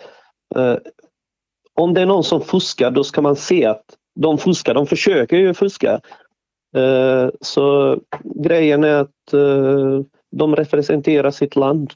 om 1.74 1.94
det 1.94 2.02
är 2.02 2.06
någon 2.06 2.24
som 2.24 2.42
fuskar 2.42 2.92
då 2.92 3.04
ska 3.04 3.22
man 3.22 3.36
se 3.36 3.66
att 3.66 3.86
de 4.16 4.38
fuskar, 4.38 4.74
de 4.74 4.88
försöker 4.88 5.38
ju 5.38 5.54
fuska. 5.54 6.02
så 7.42 7.98
grejen 8.24 8.84
är 8.84 8.96
att 8.96 9.34
de 10.34 10.56
representerar 10.56 11.32
sitt 11.32 11.56
land 11.56 11.94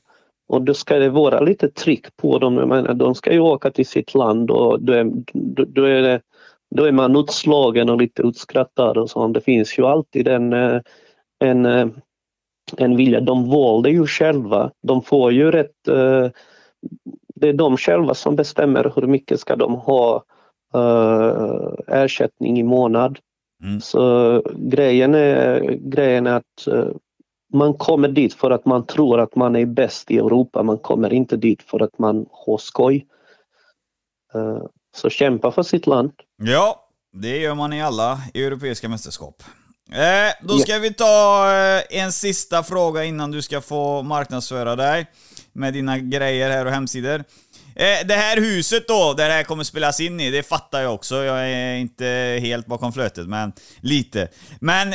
och 0.47 0.61
då 0.61 0.73
ska 0.73 0.99
det 0.99 1.09
vara 1.09 1.39
lite 1.39 1.69
tryck 1.69 2.17
på 2.17 2.39
dem. 2.39 2.57
Jag 2.57 2.67
menar, 2.67 2.93
de 2.93 3.15
ska 3.15 3.33
ju 3.33 3.39
åka 3.39 3.71
till 3.71 3.87
sitt 3.87 4.13
land 4.13 4.51
och 4.51 4.81
då 4.81 4.93
är, 4.93 5.11
då 5.67 5.83
är, 5.83 6.01
det, 6.01 6.21
då 6.75 6.83
är 6.83 6.91
man 6.91 7.15
utslagen 7.15 7.89
och 7.89 7.97
lite 7.97 8.21
utskrattad 8.21 8.97
och 8.97 9.09
sånt. 9.09 9.33
Det 9.33 9.41
finns 9.41 9.79
ju 9.79 9.85
alltid 9.85 10.27
en, 10.27 10.53
eh, 10.53 10.81
en, 11.39 11.65
eh, 11.65 11.87
en 12.77 12.97
vilja. 12.97 13.21
De 13.21 13.49
valde 13.49 13.89
ju 13.89 14.07
själva. 14.07 14.71
De 14.83 15.01
får 15.01 15.31
ju 15.31 15.51
rätt... 15.51 15.87
Eh, 15.87 16.29
det 17.35 17.49
är 17.49 17.53
de 17.53 17.77
själva 17.77 18.13
som 18.13 18.35
bestämmer 18.35 18.91
hur 18.95 19.07
mycket 19.07 19.39
ska 19.39 19.55
de 19.55 19.73
ha 19.73 20.23
ersättning 21.87 22.59
i 22.59 22.63
månad. 22.63 23.19
Mm. 23.63 23.81
Så 23.81 24.41
grejen 24.55 25.15
är, 25.15 25.59
grejen 25.81 26.27
är 26.27 26.35
att 26.35 26.67
man 27.57 27.73
kommer 27.73 28.07
dit 28.07 28.33
för 28.33 28.51
att 28.51 28.65
man 28.65 28.85
tror 28.85 29.19
att 29.19 29.35
man 29.35 29.55
är 29.55 29.65
bäst 29.65 30.11
i 30.11 30.17
Europa. 30.17 30.63
Man 30.63 30.77
kommer 30.77 31.13
inte 31.13 31.37
dit 31.37 31.63
för 31.63 31.83
att 31.83 31.99
man 31.99 32.25
har 32.31 32.57
skoj. 32.57 33.07
Eh, 34.33 34.61
så 34.95 35.09
kämpa 35.09 35.51
för 35.51 35.63
sitt 35.63 35.87
land. 35.87 36.11
Ja, 36.43 36.89
det 37.13 37.37
gör 37.37 37.55
man 37.55 37.73
i 37.73 37.83
alla 37.83 38.21
europeiska 38.33 38.89
mästerskap. 38.89 39.43
Eh, 39.91 40.47
då 40.47 40.57
ska 40.57 40.71
ja. 40.71 40.79
vi 40.79 40.93
ta 40.93 41.51
eh, 41.55 42.01
en 42.01 42.11
sista 42.11 42.63
fråga 42.63 43.03
innan 43.03 43.31
du 43.31 43.41
ska 43.41 43.61
få 43.61 44.03
marknadsföra 44.03 44.75
dig 44.75 45.05
med 45.53 45.73
dina 45.73 45.97
grejer 45.97 46.49
här 46.49 46.65
och 46.65 46.71
hemsidor. 46.71 47.23
det 48.05 48.13
här 48.13 48.37
huset 48.37 48.87
då, 48.87 49.13
där 49.17 49.27
det 49.27 49.33
här 49.33 49.43
kommer 49.43 49.63
spelas 49.63 49.99
in 49.99 50.19
i, 50.19 50.31
det 50.31 50.43
fattar 50.43 50.81
jag 50.81 50.93
också. 50.93 51.15
Jag 51.15 51.49
är 51.49 51.75
inte 51.75 52.39
helt 52.41 52.65
bakom 52.65 52.93
flötet, 52.93 53.27
men 53.27 53.53
lite. 53.81 54.27
Men 54.59 54.93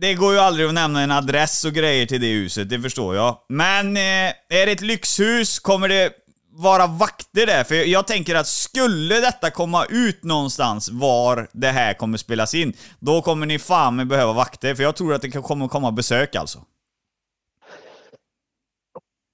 det 0.00 0.14
går 0.14 0.32
ju 0.32 0.38
aldrig 0.38 0.66
att 0.66 0.74
nämna 0.74 1.00
en 1.00 1.10
adress 1.10 1.64
och 1.64 1.72
grejer 1.72 2.06
till 2.06 2.20
det 2.20 2.32
huset, 2.32 2.70
det 2.70 2.80
förstår 2.80 3.16
jag. 3.16 3.36
Men 3.48 3.96
eh, 3.96 4.32
är 4.48 4.66
det 4.66 4.72
ett 4.72 4.80
lyxhus, 4.80 5.58
kommer 5.58 5.88
det 5.88 6.12
vara 6.56 6.86
vakter 6.86 7.46
där? 7.46 7.64
För 7.64 7.74
jag 7.74 8.06
tänker 8.06 8.34
att 8.34 8.46
skulle 8.46 9.20
detta 9.20 9.50
komma 9.50 9.84
ut 9.84 10.24
någonstans 10.24 10.90
var 10.92 11.48
det 11.52 11.68
här 11.68 11.94
kommer 11.94 12.18
spelas 12.18 12.54
in, 12.54 12.72
då 12.98 13.22
kommer 13.22 13.46
ni 13.46 13.58
fan 13.58 14.08
behöva 14.08 14.32
vakter, 14.32 14.74
för 14.74 14.82
jag 14.82 14.96
tror 14.96 15.14
att 15.14 15.22
det 15.22 15.30
kommer 15.30 15.68
komma 15.68 15.92
besök 15.92 16.34
alltså. 16.34 16.58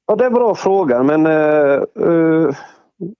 Ja, 0.07 0.17
det 0.17 0.25
är 0.25 0.27
en 0.27 0.35
bra 0.35 0.55
fråga, 0.55 1.03
men 1.03 1.27
uh, 1.27 1.83
uh, 2.01 2.55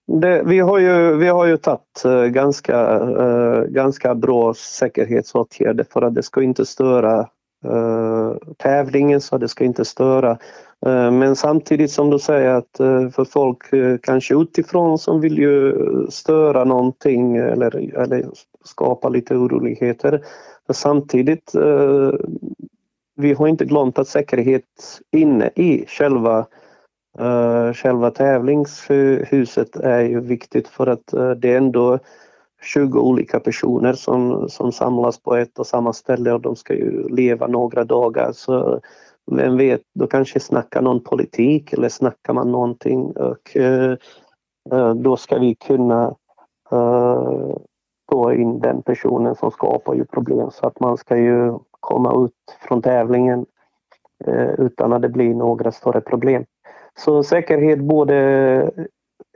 det, 0.07 0.43
vi, 0.45 0.59
har 0.59 0.79
ju, 0.79 1.15
vi 1.17 1.27
har 1.27 1.45
ju 1.45 1.57
tagit 1.57 2.03
uh, 2.05 2.25
ganska, 2.25 2.99
eh, 2.99 3.63
ganska 3.63 4.15
bra 4.15 4.53
säkerhetsåtgärder 4.53 5.85
för 5.93 6.01
att 6.01 6.15
det 6.15 6.23
ska 6.23 6.43
inte 6.43 6.65
störa 6.65 7.19
uh, 7.65 8.33
tävlingen 8.57 9.21
så 9.21 9.37
det 9.37 9.47
ska 9.47 9.63
inte 9.63 9.85
störa. 9.85 10.31
Uh, 10.85 11.11
men 11.11 11.35
samtidigt 11.35 11.91
som 11.91 12.09
du 12.09 12.19
säger 12.19 12.49
att 12.49 12.77
för 13.13 13.25
folk 13.25 13.57
kanske 14.03 14.35
utifrån 14.35 14.97
som 14.97 15.21
vill 15.21 15.37
ju 15.37 15.75
störa 16.09 16.63
någonting 16.63 17.35
eller, 17.37 17.99
eller 17.99 18.25
skapa 18.63 19.09
lite 19.09 19.35
oroligheter. 19.35 20.21
Samtidigt, 20.73 21.51
vi 23.15 23.33
har 23.33 23.47
inte 23.47 23.65
glömt 23.65 23.99
att 23.99 24.07
säkerhet 24.07 24.63
inne 25.11 25.49
i 25.55 25.85
själva 25.87 26.45
Eh, 27.19 27.73
själva 27.73 28.11
tävlingshuset 28.11 29.75
är 29.75 30.01
ju 30.01 30.19
viktigt 30.19 30.67
för 30.67 30.87
att 30.87 31.13
eh, 31.13 31.31
det 31.31 31.53
är 31.53 31.57
ändå 31.57 31.99
20 32.61 32.99
olika 32.99 33.39
personer 33.39 33.93
som, 33.93 34.49
som 34.49 34.71
samlas 34.71 35.21
på 35.21 35.35
ett 35.35 35.59
och 35.59 35.67
samma 35.67 35.93
ställe 35.93 36.31
och 36.33 36.41
de 36.41 36.55
ska 36.55 36.73
ju 36.73 37.07
leva 37.09 37.47
några 37.47 37.83
dagar. 37.83 38.31
Så 38.31 38.79
vem 39.31 39.57
vet, 39.57 39.81
då 39.93 40.07
kanske 40.07 40.39
snackar 40.39 40.81
någon 40.81 41.03
politik 41.03 41.73
eller 41.73 41.89
snackar 41.89 42.33
man 42.33 42.51
någonting 42.51 43.11
och 43.11 43.57
eh, 43.57 43.95
då 44.95 45.17
ska 45.17 45.39
vi 45.39 45.55
kunna 45.55 46.15
få 48.11 48.33
in 48.33 48.59
den 48.59 48.81
personen 48.81 49.35
som 49.35 49.51
skapar 49.51 49.93
ju 49.93 50.05
problem 50.05 50.51
så 50.51 50.67
att 50.67 50.79
man 50.79 50.97
ska 50.97 51.17
ju 51.17 51.57
komma 51.79 52.25
ut 52.25 52.57
från 52.67 52.81
tävlingen 52.81 53.45
utan 54.57 54.93
att 54.93 55.01
det 55.01 55.09
blir 55.09 55.33
några 55.33 55.71
större 55.71 56.01
problem. 56.01 56.45
Så 57.05 57.23
säkerhet 57.23 57.79
både 57.79 58.71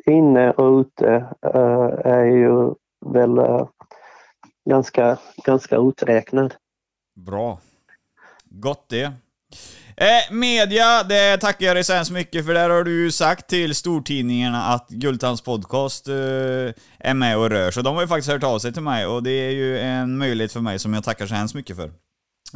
inne 0.06 0.52
och 0.52 0.80
ute 0.80 1.26
uh, 1.56 2.00
är 2.06 2.26
ju 2.26 2.74
väl 3.06 3.40
uh, 3.40 3.68
ganska, 4.70 5.18
ganska 5.46 5.76
uträknad. 5.76 6.54
Bra. 7.16 7.60
Gott 8.50 8.90
det. 8.90 9.12
Eh, 9.98 10.34
media, 10.34 11.04
det 11.04 11.38
tackar 11.38 11.66
jag 11.66 11.76
dig 11.76 11.84
så 11.84 11.94
hemskt 11.94 12.12
mycket 12.12 12.46
för 12.46 12.54
där 12.54 12.70
har 12.70 12.84
du 12.84 13.04
ju 13.04 13.12
sagt 13.12 13.48
till 13.48 13.76
stortidningarna 13.76 14.64
att 14.64 14.90
Gultans 14.90 15.42
podcast 15.42 16.08
eh, 16.08 16.14
är 17.00 17.14
med 17.14 17.38
och 17.38 17.50
rör. 17.50 17.72
Så 17.72 17.82
de 17.82 17.96
har 17.96 18.02
ju 18.02 18.08
faktiskt 18.08 18.32
hört 18.32 18.44
av 18.44 18.60
sig 18.60 18.74
till 18.74 18.82
mig 18.82 19.06
och 19.06 19.24
det 19.24 19.32
är 19.32 19.52
ju 19.52 19.80
en 19.80 20.18
möjlighet 20.18 20.54
för 20.54 20.60
mig 20.60 20.80
som 20.80 20.94
jag 20.94 21.04
tackar 21.04 21.28
så 21.28 21.36
hemskt 21.36 21.56
mycket 21.56 21.76
för. 21.76 21.92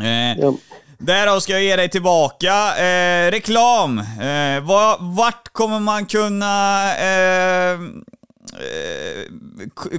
Eh, 0.02 0.40
ja. 0.40 0.54
Därav 0.98 1.40
ska 1.40 1.54
jag 1.54 1.64
ge 1.64 1.76
dig 1.76 1.90
tillbaka. 1.90 2.78
Eh, 2.78 3.32
reklam. 3.32 4.00
Eh, 4.00 4.62
vart 5.00 5.50
kommer 5.52 5.80
man 5.80 6.06
kunna 6.06 6.84
eh, 6.96 7.80
Eh, 8.54 9.26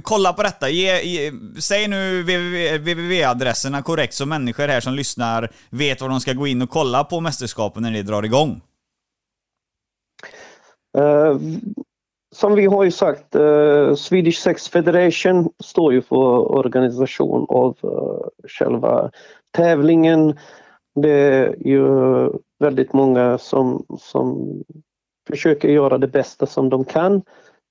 kolla 0.01 0.33
på 0.33 0.43
detta. 0.43 0.69
Ge, 0.69 1.01
ge, 1.01 1.31
säg 1.59 1.87
nu 1.87 2.23
www-adresserna 2.23 3.81
korrekt 3.81 4.13
så 4.13 4.25
människor 4.25 4.67
här 4.67 4.79
som 4.79 4.93
lyssnar 4.93 5.49
vet 5.69 6.01
var 6.01 6.09
de 6.09 6.19
ska 6.19 6.33
gå 6.33 6.47
in 6.47 6.61
och 6.61 6.69
kolla 6.69 7.03
på 7.03 7.19
mästerskapen 7.19 7.83
när 7.83 7.91
det 7.91 8.03
drar 8.03 8.23
igång. 8.23 8.61
Uh, 10.97 11.37
som 12.35 12.55
vi 12.55 12.65
har 12.65 12.83
ju 12.83 12.91
sagt, 12.91 13.35
uh, 13.35 13.95
Swedish 13.95 14.39
Sex 14.39 14.69
Federation 14.69 15.49
står 15.63 15.93
ju 15.93 16.01
för 16.01 16.51
organisation 16.51 17.45
av 17.49 17.77
uh, 17.83 18.47
själva 18.47 19.11
tävlingen. 19.51 20.37
Det 20.95 21.09
är 21.09 21.67
ju 21.67 21.85
väldigt 22.59 22.93
många 22.93 23.37
som, 23.37 23.85
som 23.99 24.53
försöker 25.27 25.69
göra 25.69 25.97
det 25.97 26.07
bästa 26.07 26.45
som 26.45 26.69
de 26.69 26.85
kan. 26.85 27.21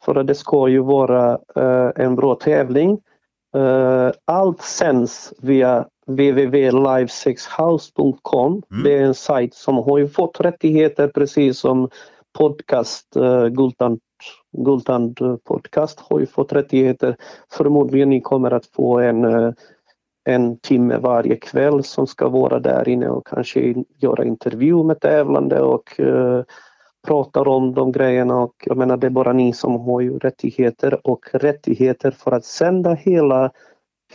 För 0.05 0.15
att 0.15 0.27
det 0.27 0.35
ska 0.35 0.69
ju 0.69 0.78
vara 0.78 1.39
uh, 1.59 1.90
en 1.97 2.16
bra 2.16 2.35
tävling. 2.35 3.01
Uh, 3.57 4.11
allt 4.24 4.62
sänds 4.62 5.32
via 5.39 5.86
www.livesexhouse.com. 6.07 8.62
Mm. 8.70 8.85
Det 8.85 8.98
är 8.98 9.02
en 9.02 9.15
sajt 9.15 9.55
som 9.55 9.77
har 9.77 9.98
ju 9.98 10.09
fått 10.09 10.40
rättigheter 10.40 11.09
precis 11.09 11.59
som 11.59 11.90
podcast 12.39 13.16
uh, 13.16 13.47
Gultand, 13.47 14.01
Gultand 14.57 15.19
podcast 15.44 16.01
har 16.01 16.20
ju 16.20 16.27
fått 16.27 16.52
rättigheter. 16.52 17.16
Förmodligen 17.52 18.11
ni 18.11 18.20
kommer 18.20 18.51
att 18.51 18.66
få 18.66 18.98
en, 18.98 19.24
uh, 19.24 19.52
en 20.25 20.59
timme 20.59 20.97
varje 20.99 21.37
kväll 21.37 21.85
som 21.85 22.07
ska 22.07 22.29
vara 22.29 22.59
där 22.59 22.89
inne 22.89 23.09
och 23.09 23.27
kanske 23.27 23.75
göra 23.99 24.25
intervju 24.25 24.85
med 24.85 25.01
tävlande 25.01 25.61
och 25.61 26.01
uh, 26.01 26.43
pratar 27.07 27.49
om 27.49 27.75
de 27.75 27.93
grejerna 27.93 28.39
och 28.39 28.55
jag 28.65 28.77
menar 28.77 28.97
det 28.97 29.07
är 29.07 29.11
bara 29.11 29.33
ni 29.33 29.53
som 29.53 29.81
har 29.81 30.01
ju 30.01 30.19
rättigheter 30.19 31.07
och 31.07 31.27
rättigheter 31.33 32.11
för 32.11 32.33
att 32.33 32.45
sända 32.45 32.95
hela, 32.95 33.51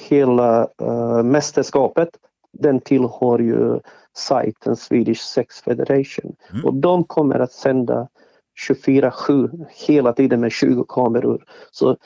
hela 0.09 0.67
uh, 0.81 1.23
mästerskapet. 1.23 2.09
Den 2.53 2.79
tillhör 2.79 3.39
ju 3.39 3.79
sajten 4.17 4.75
Swedish 4.75 5.21
Sex 5.21 5.61
Federation 5.61 6.35
mm. 6.51 6.65
och 6.65 6.73
de 6.73 7.03
kommer 7.03 7.39
att 7.39 7.51
sända 7.51 8.07
24-7 8.69 9.65
hela 9.87 10.13
tiden 10.13 10.41
med 10.41 10.51
20 10.51 10.83
kameror. 10.87 11.43
Så 11.71 11.97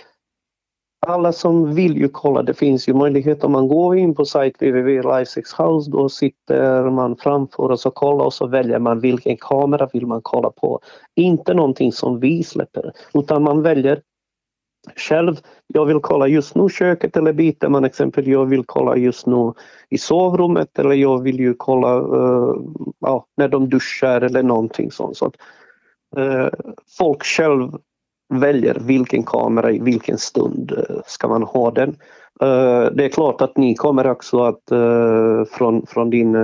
alla 1.07 1.31
som 1.31 1.75
vill 1.75 1.97
ju 1.97 2.09
kolla, 2.09 2.43
det 2.43 2.53
finns 2.53 2.89
ju 2.89 2.93
möjlighet 2.93 3.43
om 3.43 3.51
man 3.51 3.67
går 3.67 3.97
in 3.97 4.15
på 4.15 4.25
sajt 4.25 4.55
www.lifesexhouse 4.61 5.91
då 5.91 6.09
sitter 6.09 6.89
man 6.89 7.15
framför 7.17 7.71
oss 7.71 7.85
och 7.85 7.95
kollar 7.95 8.25
och 8.25 8.33
så 8.33 8.47
väljer 8.47 8.79
man 8.79 8.99
vilken 8.99 9.37
kamera 9.37 9.89
vill 9.93 10.07
man 10.07 10.21
kolla 10.21 10.49
på. 10.49 10.79
Inte 11.15 11.53
någonting 11.53 11.91
som 11.91 12.19
vi 12.19 12.43
släpper 12.43 12.91
utan 13.13 13.43
man 13.43 13.61
väljer 13.61 14.01
själv. 14.95 15.39
Jag 15.67 15.85
vill 15.85 15.99
kolla 15.99 16.27
just 16.27 16.55
nu 16.55 16.69
köket 16.69 17.17
eller 17.17 17.33
byter 17.33 17.69
man 17.69 17.85
exempel 17.85 18.27
jag 18.27 18.45
vill 18.45 18.63
kolla 18.65 18.97
just 18.97 19.25
nu 19.25 19.53
i 19.89 19.97
sovrummet 19.97 20.79
eller 20.79 20.93
jag 20.93 21.23
vill 21.23 21.39
ju 21.39 21.53
kolla 21.53 21.99
uh, 21.99 22.55
ja, 22.99 23.25
när 23.37 23.47
de 23.47 23.69
duschar 23.69 24.21
eller 24.21 24.43
någonting 24.43 24.91
sånt. 24.91 25.17
Så 25.17 25.25
att, 25.25 25.35
uh, 26.17 26.49
folk 26.97 27.23
själv 27.23 27.71
väljer 28.29 28.77
vilken 28.81 29.23
kamera 29.23 29.71
i 29.71 29.79
vilken 29.79 30.17
stund 30.17 30.71
eh, 30.71 30.95
ska 31.05 31.27
man 31.27 31.43
ha 31.43 31.71
den. 31.71 31.89
Eh, 32.41 32.85
det 32.91 33.05
är 33.05 33.09
klart 33.09 33.41
att 33.41 33.57
ni 33.57 33.75
kommer 33.75 34.07
också 34.07 34.43
att 34.43 34.71
eh, 34.71 35.43
från, 35.51 35.85
från 35.85 36.09
din 36.09 36.37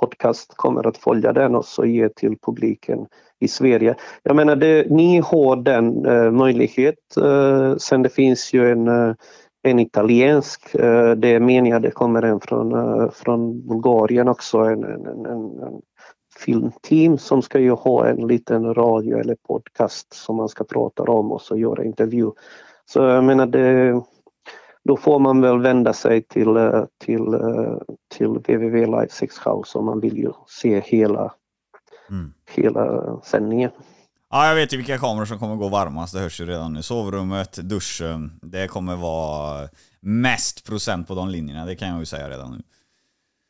podcast 0.00 0.52
kommer 0.56 0.86
att 0.86 0.96
följa 0.96 1.32
den 1.32 1.54
och 1.54 1.64
så 1.64 1.84
ge 1.84 2.08
till 2.08 2.36
publiken 2.46 3.06
i 3.40 3.48
Sverige. 3.48 3.94
Jag 4.22 4.36
menar, 4.36 4.56
det, 4.56 4.90
ni 4.90 5.18
har 5.18 5.56
den 5.56 6.02
möjlighet. 6.36 6.98
Sen 7.78 8.02
det 8.02 8.08
finns 8.08 8.52
ju 8.52 8.72
en, 8.72 8.88
en 9.62 9.78
italiensk, 9.78 10.72
det 11.16 11.28
är 11.28 11.40
meningen 11.40 11.82
det 11.82 11.90
kommer 11.90 12.22
en 12.22 12.40
från, 12.40 13.10
från 13.12 13.68
Bulgarien 13.68 14.28
också, 14.28 14.58
en, 14.58 14.84
en, 14.84 15.06
en, 15.06 15.26
en 15.26 15.80
filmteam 16.40 17.18
som 17.18 17.42
ska 17.42 17.58
ju 17.58 17.70
ha 17.70 18.06
en 18.06 18.26
liten 18.26 18.74
radio 18.74 19.18
eller 19.18 19.34
podcast 19.34 20.12
som 20.12 20.36
man 20.36 20.48
ska 20.48 20.64
prata 20.64 21.02
om 21.02 21.32
och 21.32 21.42
så 21.42 21.56
göra 21.56 21.84
intervju. 21.84 22.30
Så 22.86 22.98
jag 22.98 23.24
menar 23.24 23.46
det, 23.46 24.00
då 24.84 24.96
får 24.96 25.18
man 25.18 25.40
väl 25.40 25.58
vända 25.58 25.92
sig 25.92 26.22
till, 26.22 26.56
eh, 26.56 26.84
till, 26.98 27.34
eh, 27.34 27.76
till 28.08 28.28
www 28.28 28.86
Live 28.86 29.08
Six 29.10 29.38
House 29.38 29.78
om 29.78 29.84
man 29.84 30.00
vill 30.00 30.18
ju 30.18 30.32
se 30.46 30.80
hela, 30.80 31.34
mm. 32.10 32.32
hela 32.54 33.16
sändningen. 33.24 33.70
Ja, 34.30 34.48
jag 34.48 34.54
vet 34.54 34.72
ju 34.72 34.76
vilka 34.76 34.98
kameror 34.98 35.24
som 35.24 35.38
kommer 35.38 35.56
gå 35.56 35.68
varmast, 35.68 36.14
det 36.14 36.20
hörs 36.20 36.40
ju 36.40 36.46
redan 36.46 36.72
nu. 36.72 36.82
Sovrummet, 36.82 37.52
duschen, 37.52 38.38
det 38.42 38.68
kommer 38.68 38.96
vara 38.96 39.68
mest 40.00 40.66
procent 40.66 41.08
på 41.08 41.14
de 41.14 41.28
linjerna, 41.28 41.64
det 41.64 41.76
kan 41.76 41.88
jag 41.88 41.98
ju 41.98 42.06
säga 42.06 42.30
redan 42.30 42.50
nu. 42.52 42.62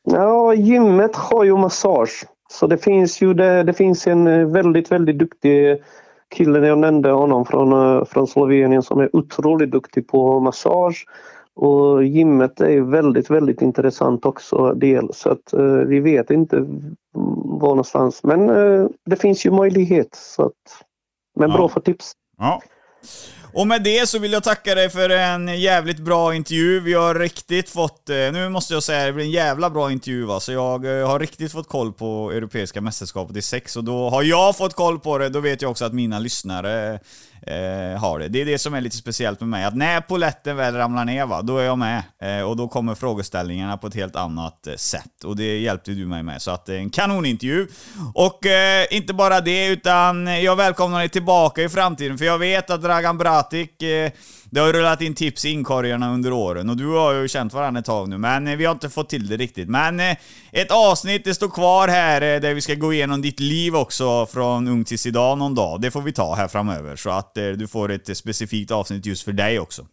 Ja, 0.03 0.55
gymmet 0.55 1.17
har 1.17 1.45
ju 1.45 1.57
massage. 1.57 2.27
Så 2.51 2.67
det 2.67 2.79
finns 2.79 3.23
ju 3.23 3.35
det, 3.35 3.63
det 3.63 3.73
finns 3.73 4.07
en 4.07 4.27
eh, 4.27 4.47
väldigt, 4.47 4.93
väldigt 4.93 5.19
duktig 5.19 5.83
kille, 6.35 6.67
jag 6.67 6.79
nämnde 6.79 7.11
honom 7.11 7.45
från, 7.45 7.73
eh, 7.73 8.05
från 8.05 8.27
Slovenien 8.27 8.83
som 8.83 9.01
är 9.01 9.17
otroligt 9.17 9.71
duktig 9.71 10.09
på 10.09 10.41
massage. 10.41 11.07
Och 11.55 12.05
gymmet 12.05 12.61
är 12.61 12.81
väldigt, 12.81 13.31
väldigt 13.31 13.63
intressant 13.63 14.27
också 14.27 14.75
del 14.75 15.09
så 15.13 15.31
att 15.31 15.55
uh, 15.55 15.75
vi 15.75 16.01
vet 16.01 16.31
inte 16.31 16.57
var 17.45 17.69
någonstans. 17.69 18.25
Men 18.25 18.51
uh, 18.51 18.89
det 19.07 19.17
finns 19.17 19.47
ju 19.47 19.51
möjlighet. 19.51 20.15
Så 20.15 20.43
att, 20.43 20.85
men 21.37 21.51
ja. 21.51 21.57
bra 21.57 21.69
för 21.69 21.81
tips. 21.81 22.13
Ja. 22.39 22.61
Och 23.53 23.67
med 23.67 23.83
det 23.83 24.09
så 24.09 24.19
vill 24.19 24.33
jag 24.33 24.43
tacka 24.43 24.75
dig 24.75 24.91
för 24.91 25.11
en 25.11 25.61
jävligt 25.61 25.99
bra 25.99 26.35
intervju. 26.35 26.81
Vi 26.81 26.95
har 26.95 27.15
riktigt 27.15 27.69
fått, 27.71 28.09
eh, 28.09 28.17
nu 28.17 28.49
måste 28.49 28.75
jag 28.75 28.83
säga, 28.83 29.07
det 29.07 29.13
blir 29.13 29.25
en 29.25 29.31
jävla 29.31 29.71
bra 29.71 29.93
intervju 29.93 30.25
va. 30.25 30.41
Så 30.41 30.53
jag 30.53 31.01
eh, 31.01 31.09
har 31.09 31.19
riktigt 31.19 31.53
fått 31.53 31.69
koll 31.69 31.93
på 31.93 32.31
Europeiska 32.33 32.81
mästerskapet 32.81 33.37
i 33.37 33.43
sex 33.43 33.77
och 33.77 33.85
då 33.85 34.11
har 34.11 34.23
jag 34.23 34.57
fått 34.57 34.75
koll 34.75 34.99
på 34.99 35.19
det, 35.19 35.29
då 35.29 35.41
vet 35.41 35.63
jag 35.63 35.71
också 35.71 35.85
att 35.85 35.95
mina 35.95 36.19
lyssnare 36.19 37.01
eh, 37.47 38.01
har 38.01 38.19
det. 38.19 38.29
Det 38.29 38.41
är 38.41 38.47
det 38.47 38.59
som 38.59 38.75
är 38.75 38.81
lite 38.81 38.97
speciellt 38.97 39.41
med 39.41 39.49
mig, 39.49 39.65
att 39.65 39.77
när 39.77 40.01
poletten 40.01 40.57
väl 40.57 40.75
ramlar 40.75 41.05
ner 41.05 41.27
va, 41.27 41.43
då 41.43 41.59
är 41.59 41.65
jag 41.65 41.79
med. 41.79 42.03
Eh, 42.23 42.43
och 42.43 42.57
då 42.57 42.69
kommer 42.69 42.95
frågeställningarna 42.95 43.77
på 43.77 43.87
ett 43.87 43.95
helt 43.95 44.17
annat 44.17 44.67
eh, 44.67 44.75
sätt. 44.75 45.25
Och 45.25 45.37
det 45.37 45.59
hjälpte 45.59 45.91
du 45.91 46.07
mig 46.07 46.23
med, 46.23 46.43
så 46.43 46.51
att 46.51 46.67
det 46.67 46.75
är 46.75 46.79
en 46.79 46.91
kanonintervju. 46.91 47.67
Och 48.15 48.47
eh, 48.47 48.87
inte 48.91 49.15
bara 49.15 49.41
det, 49.41 49.67
utan 49.67 50.27
jag 50.27 50.57
välkomnar 50.57 50.99
dig 50.99 51.09
tillbaka 51.09 51.63
i 51.63 51.69
framtiden, 51.69 52.19
för 52.19 52.25
jag 52.25 52.39
vet 52.39 52.71
att 52.71 52.83
Dragan 52.83 53.19
Bratic 53.19 53.83
eh, 53.83 54.13
det 54.51 54.61
har 54.61 54.73
rullat 54.73 55.03
in 55.03 55.15
tips 55.15 55.45
i 55.45 55.51
inkorgarna 55.51 56.15
under 56.15 56.33
åren 56.33 56.71
och 56.71 56.77
du 56.77 56.87
har 56.87 57.13
ju 57.13 57.29
känt 57.29 57.55
varandra 57.55 57.79
ett 57.79 57.87
tag 57.87 58.09
nu, 58.09 58.19
men 58.19 58.47
eh, 58.47 58.57
vi 58.57 58.65
har 58.65 58.73
inte 58.73 58.91
fått 58.91 59.09
till 59.09 59.29
det 59.29 59.37
riktigt. 59.37 59.69
Men 59.69 60.01
eh, 60.01 60.17
ett 60.53 60.71
avsnitt, 60.71 61.25
det 61.25 61.35
står 61.35 61.49
kvar 61.49 61.89
här 61.89 62.23
eh, 62.23 62.41
där 62.41 62.55
vi 62.55 62.61
ska 62.61 62.75
gå 62.75 62.93
igenom 62.93 63.23
ditt 63.23 63.41
liv 63.41 63.77
också 63.77 64.27
från 64.27 64.69
ung 64.69 64.85
tills 64.85 65.07
idag 65.07 65.39
någon 65.39 65.55
dag. 65.55 65.81
Det 65.81 65.91
får 65.91 66.03
vi 66.03 66.13
ta 66.13 66.35
här 66.35 66.49
framöver, 66.49 66.97
så 66.97 67.11
att 67.11 67.35
du 67.35 67.67
får 67.69 67.91
ett 67.91 68.17
specifikt 68.17 68.71
avsnitt 68.71 69.07
just 69.07 69.23
för 69.23 69.33
dig 69.33 69.61
också. 69.61 69.87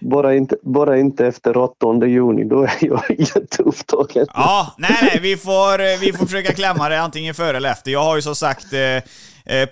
Bara 0.00 0.34
inte, 0.34 0.56
bara 0.62 0.98
inte 0.98 1.26
efter 1.26 1.56
8 1.56 2.06
juni, 2.06 2.44
då 2.44 2.62
är 2.62 2.72
jag 2.80 3.02
jätteupptagen. 3.18 4.26
Ja, 4.34 4.74
nej, 4.78 4.96
nej, 5.02 5.18
vi 5.22 5.36
får, 5.36 6.00
vi 6.00 6.12
får 6.12 6.26
försöka 6.26 6.52
klämma 6.52 6.88
det 6.88 7.00
antingen 7.00 7.34
före 7.34 7.56
eller 7.56 7.70
efter. 7.70 7.90
Jag 7.90 8.02
har 8.02 8.16
ju 8.16 8.22
som 8.22 8.34
sagt 8.34 8.66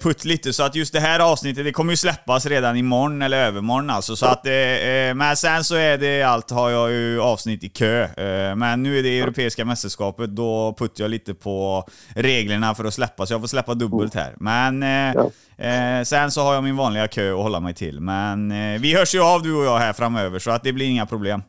putt 0.03 0.25
lite, 0.25 0.53
så 0.53 0.63
att 0.63 0.75
just 0.75 0.93
det 0.93 1.01
här 1.01 1.21
avsnittet, 1.21 1.65
det 1.65 1.73
kommer 1.73 1.93
ju 1.93 1.97
släppas 1.97 2.47
redan 2.47 2.77
imorgon 2.77 3.23
eller 3.23 3.47
övermorgon 3.47 3.91
alltså. 3.91 4.17
Så 4.17 4.27
att, 4.27 4.47
eh, 4.47 4.53
eh, 4.53 5.15
men 5.15 5.37
sen 5.37 5.65
så 5.65 5.75
är 5.75 5.99
det 5.99 6.23
allt, 6.23 6.51
har 6.51 6.71
jag 6.71 6.91
ju 6.91 7.21
avsnitt 7.21 7.65
i 7.65 7.69
kö. 7.69 8.03
Eh, 8.05 8.57
men 8.57 8.83
nu 8.83 8.99
är 8.99 9.03
det 9.03 9.21
Europeiska 9.21 9.65
mästerskapet, 9.65 10.37
då 10.37 10.75
puttar 10.79 11.05
jag 11.05 11.11
lite 11.11 11.35
på 11.35 11.85
reglerna 12.09 12.75
för 12.75 12.85
att 12.85 12.95
släppa, 12.95 13.27
så 13.27 13.35
jag 13.35 13.41
får 13.41 13.49
släppa 13.49 13.75
dubbelt 13.75 14.15
här. 14.15 14.35
Men 14.37 14.83
eh, 14.83 15.99
eh, 15.99 16.05
sen 16.05 16.31
så 16.31 16.43
har 16.43 16.55
jag 16.55 16.65
min 16.65 16.77
vanliga 16.77 17.09
kö 17.09 17.35
att 17.35 17.43
hålla 17.43 17.61
mig 17.61 17.75
till. 17.75 18.01
Men 18.01 18.49
vi 18.81 18.95
hörs 18.95 19.15
ju 19.15 19.23
av 19.23 19.43
du 19.43 19.55
och 19.55 19.65
jag 19.65 19.79
här 19.79 19.93
framöver, 19.93 20.39
så 20.39 20.51
att 20.51 20.63
det 20.63 20.73
blir 20.73 20.87
inga 20.87 21.07
problem. 21.07 21.43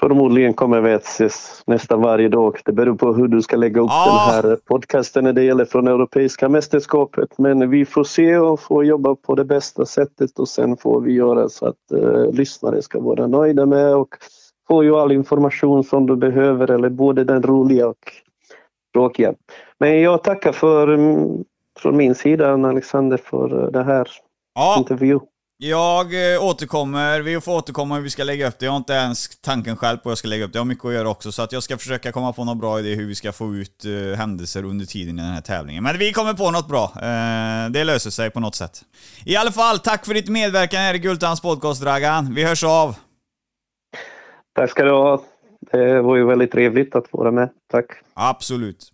Förmodligen 0.00 0.54
kommer 0.54 0.80
vi 0.80 0.92
att 0.92 1.04
ses 1.04 1.62
nästan 1.66 2.00
varje 2.02 2.28
dag. 2.28 2.58
Det 2.64 2.72
beror 2.72 2.94
på 2.94 3.12
hur 3.12 3.28
du 3.28 3.42
ska 3.42 3.56
lägga 3.56 3.80
upp 3.80 3.90
Ja. 3.90 4.32
den 4.42 4.50
här 4.50 4.56
podcasten 4.64 5.24
när 5.24 5.32
det 5.32 5.42
gäller 5.42 5.64
från 5.64 5.88
Europeiska 5.88 6.48
mästerskapet. 6.48 7.38
Men 7.38 7.70
vi 7.70 7.84
får 7.84 8.04
se 8.04 8.36
och 8.38 8.60
får 8.60 8.84
jobba 8.84 9.14
på 9.14 9.34
det 9.34 9.44
bästa 9.44 9.86
sättet 9.86 10.38
och 10.38 10.48
sen 10.48 10.76
får 10.76 11.00
vi 11.00 11.12
göra 11.12 11.48
så 11.48 11.66
att 11.66 11.92
eh, 11.92 12.32
lyssnare 12.32 12.82
ska 12.82 13.00
vara 13.00 13.26
nöjda 13.26 13.66
med 13.66 13.94
och 13.94 14.08
få 14.68 14.84
ju 14.84 14.96
all 14.96 15.12
information 15.12 15.84
som 15.84 16.06
du 16.06 16.16
behöver 16.16 16.70
eller 16.70 16.88
både 16.88 17.24
den 17.24 17.42
roliga 17.42 17.88
och 17.88 18.12
tråkiga. 18.94 19.34
Men 19.78 20.00
jag 20.00 20.22
tackar 20.24 20.52
för 20.52 20.88
mm, 20.88 21.44
från 21.78 21.96
min 21.96 22.14
sida 22.14 22.52
Alexander 22.52 23.16
för 23.16 23.64
eh, 23.64 23.70
det 23.70 23.82
här 23.82 24.08
Ja, 24.54 24.76
intervju. 24.78 25.20
Jag 25.62 26.34
eh, 26.34 26.44
återkommer. 26.44 27.20
Vi 27.20 27.40
får 27.40 27.56
återkomma 27.56 27.94
hur 27.94 28.02
vi 28.02 28.10
ska 28.10 28.24
lägga 28.24 28.48
upp 28.48 28.58
det. 28.58 28.64
Jag 28.64 28.72
har 28.72 28.76
inte 28.76 28.92
ens 28.92 29.40
tanken 29.40 29.76
själv 29.76 29.98
på 29.98 30.08
hur 30.08 30.10
jag 30.10 30.18
ska 30.18 30.28
lägga 30.28 30.44
upp 30.44 30.52
det. 30.52 30.56
Jag 30.56 30.60
har 30.60 30.66
mycket 30.66 30.84
att 30.84 30.92
göra 30.92 31.08
också, 31.08 31.32
så 31.32 31.42
att 31.42 31.52
jag 31.52 31.62
ska 31.62 31.78
försöka 31.78 32.12
komma 32.12 32.32
på 32.32 32.44
något 32.44 32.56
bra 32.56 32.78
idé 32.78 32.94
hur 32.94 33.06
vi 33.06 33.14
ska 33.14 33.32
få 33.32 33.54
ut 33.54 33.84
eh, 33.84 34.18
händelser 34.18 34.64
under 34.64 34.86
tiden 34.86 35.18
i 35.18 35.22
den 35.22 35.30
här 35.30 35.40
tävlingen. 35.40 35.82
Men 35.82 35.98
vi 35.98 36.12
kommer 36.12 36.34
på 36.34 36.50
något 36.50 36.68
bra. 36.68 36.84
Eh, 36.84 37.70
det 37.70 37.84
löser 37.84 38.10
sig 38.10 38.30
på 38.30 38.40
något 38.40 38.54
sätt. 38.54 38.82
I 39.24 39.36
alla 39.36 39.52
fall, 39.52 39.78
tack 39.78 40.06
för 40.06 40.14
ditt 40.14 40.28
medverkan 40.28 40.80
här 40.80 40.94
i 40.94 40.98
Gultans 40.98 41.40
podcast, 41.40 41.82
Dragan. 41.82 42.34
Vi 42.34 42.44
hörs 42.44 42.64
av. 42.64 42.96
Tack 44.54 44.70
ska 44.70 44.84
du 44.84 44.90
ha. 44.90 45.22
Det 45.72 46.02
var 46.02 46.16
ju 46.16 46.24
väldigt 46.24 46.52
trevligt 46.52 46.94
att 46.94 47.12
vara 47.12 47.30
med. 47.30 47.48
Tack. 47.70 47.86
Absolut. 48.14 48.92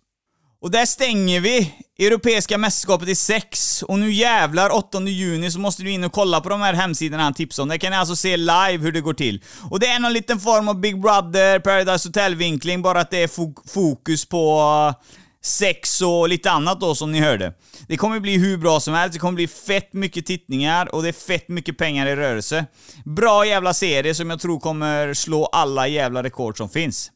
Och 0.61 0.71
där 0.71 0.85
stänger 0.85 1.39
vi 1.39 1.73
Europeiska 1.99 2.57
mästerskapet 2.57 3.09
i 3.09 3.15
sex. 3.15 3.83
Och 3.83 3.99
nu 3.99 4.11
jävlar 4.11 4.69
8 4.75 5.01
juni 5.01 5.51
så 5.51 5.59
måste 5.59 5.83
du 5.83 5.91
in 5.91 6.03
och 6.03 6.11
kolla 6.11 6.41
på 6.41 6.49
de 6.49 6.61
här 6.61 6.73
hemsidorna 6.73 7.23
han 7.23 7.33
tipsade 7.33 7.63
om. 7.63 7.69
Där 7.69 7.77
kan 7.77 7.91
ni 7.91 7.97
alltså 7.97 8.15
se 8.15 8.37
live 8.37 8.77
hur 8.77 8.91
det 8.91 9.01
går 9.01 9.13
till. 9.13 9.43
Och 9.71 9.79
det 9.79 9.87
är 9.87 9.99
någon 9.99 10.13
liten 10.13 10.39
form 10.39 10.67
av 10.69 10.79
Big 10.79 11.01
Brother, 11.01 11.59
Paradise 11.59 12.07
Hotel-vinkling, 12.07 12.81
bara 12.81 12.99
att 13.01 13.11
det 13.11 13.23
är 13.23 13.27
fo- 13.27 13.67
fokus 13.73 14.25
på 14.25 14.59
eh, 14.89 15.03
sex 15.43 16.01
och 16.01 16.29
lite 16.29 16.51
annat 16.51 16.79
då 16.79 16.95
som 16.95 17.11
ni 17.11 17.19
hörde. 17.19 17.53
Det 17.87 17.97
kommer 17.97 18.19
bli 18.19 18.37
hur 18.37 18.57
bra 18.57 18.79
som 18.79 18.93
helst, 18.93 19.13
det 19.13 19.19
kommer 19.19 19.33
bli 19.35 19.47
fett 19.47 19.93
mycket 19.93 20.25
tittningar 20.25 20.95
och 20.95 21.03
det 21.03 21.09
är 21.09 21.13
fett 21.27 21.49
mycket 21.49 21.77
pengar 21.77 22.07
i 22.07 22.15
rörelse. 22.15 22.65
Bra 23.05 23.45
jävla 23.45 23.73
serie 23.73 24.15
som 24.15 24.29
jag 24.29 24.39
tror 24.39 24.59
kommer 24.59 25.13
slå 25.13 25.45
alla 25.45 25.87
jävla 25.87 26.23
rekord 26.23 26.57
som 26.57 26.69
finns. 26.69 27.11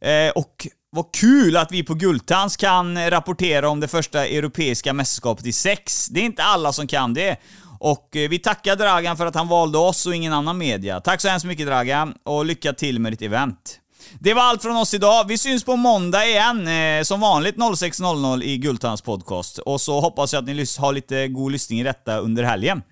Eh, 0.00 0.30
och 0.34 0.66
vad 0.94 1.12
kul 1.12 1.56
att 1.56 1.72
vi 1.72 1.82
på 1.82 1.94
Gultans 1.94 2.56
kan 2.56 2.96
eh, 2.96 3.10
rapportera 3.10 3.68
om 3.68 3.80
det 3.80 3.88
första 3.88 4.26
europeiska 4.26 4.92
mästerskapet 4.92 5.46
i 5.46 5.52
sex. 5.52 6.08
Det 6.08 6.20
är 6.20 6.24
inte 6.24 6.42
alla 6.42 6.72
som 6.72 6.86
kan 6.86 7.14
det. 7.14 7.36
Och 7.78 8.16
eh, 8.16 8.28
vi 8.28 8.38
tackar 8.38 8.76
Dragan 8.76 9.16
för 9.16 9.26
att 9.26 9.34
han 9.34 9.48
valde 9.48 9.78
oss 9.78 10.06
och 10.06 10.14
ingen 10.14 10.32
annan 10.32 10.58
media. 10.58 11.00
Tack 11.00 11.20
så 11.20 11.28
hemskt 11.28 11.46
mycket 11.46 11.66
Dragan, 11.66 12.14
och 12.22 12.44
lycka 12.44 12.72
till 12.72 12.98
med 12.98 13.12
ditt 13.12 13.22
event. 13.22 13.78
Det 14.18 14.34
var 14.34 14.42
allt 14.42 14.62
från 14.62 14.76
oss 14.76 14.94
idag. 14.94 15.28
Vi 15.28 15.38
syns 15.38 15.64
på 15.64 15.76
måndag 15.76 16.26
igen, 16.26 16.68
eh, 16.68 17.02
som 17.02 17.20
vanligt 17.20 17.56
06.00 17.56 18.42
i 18.42 18.58
Gultans 18.58 19.02
podcast. 19.02 19.58
Och 19.58 19.80
så 19.80 20.00
hoppas 20.00 20.32
jag 20.32 20.40
att 20.40 20.46
ni 20.46 20.66
har 20.78 20.92
lite 20.92 21.28
god 21.28 21.52
lyssning 21.52 21.80
i 21.80 21.82
detta 21.82 22.18
under 22.18 22.42
helgen. 22.42 22.82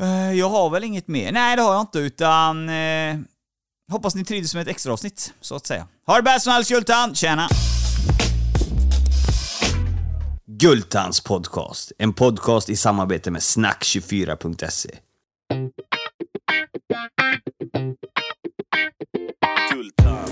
Eh, 0.00 0.32
jag 0.32 0.50
har 0.50 0.70
väl 0.70 0.84
inget 0.84 1.08
mer? 1.08 1.32
Nej, 1.32 1.56
det 1.56 1.62
har 1.62 1.72
jag 1.72 1.82
inte, 1.82 1.98
utan... 1.98 2.68
Eh, 2.68 3.16
hoppas 3.90 4.14
ni 4.14 4.24
trivdes 4.24 4.54
med 4.54 4.62
ett 4.62 4.68
extra 4.68 4.92
avsnitt, 4.92 5.34
så 5.40 5.54
att 5.54 5.66
säga. 5.66 5.88
Ha 6.06 6.16
det 6.16 6.22
bäst 6.22 6.44
som 6.44 6.52
helst 6.52 6.70
Gultan, 6.70 7.14
tjena! 7.14 7.48
Gultans 10.46 11.20
podcast, 11.20 11.92
en 11.98 12.12
podcast 12.12 12.70
i 12.70 12.76
samarbete 12.76 13.30
med 13.30 13.40
snack24.se. 13.40 14.90
Gultan. 19.72 20.28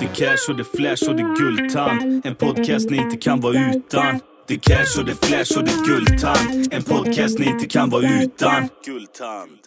Det 0.00 0.06
cash 0.06 0.50
och 0.50 0.56
det 0.56 0.64
flash 0.64 1.08
och 1.08 1.16
det 1.16 1.34
guldtand. 1.38 2.26
En 2.26 2.34
podcast 2.34 2.90
ni 2.90 2.96
inte 2.96 3.16
kan 3.16 3.40
vara 3.40 3.74
utan. 3.74 4.20
Det 4.48 4.58
cash 4.58 4.98
och 4.98 5.04
det 5.04 5.26
flash 5.26 5.58
och 5.58 5.64
det 5.64 5.76
guldtand. 5.86 6.68
En 6.72 6.82
podcast 6.82 7.38
ni 7.38 7.46
inte 7.46 7.66
kan 7.66 7.90
vara 7.90 8.02
utan. 8.22 8.68
Guldtand. 8.84 9.58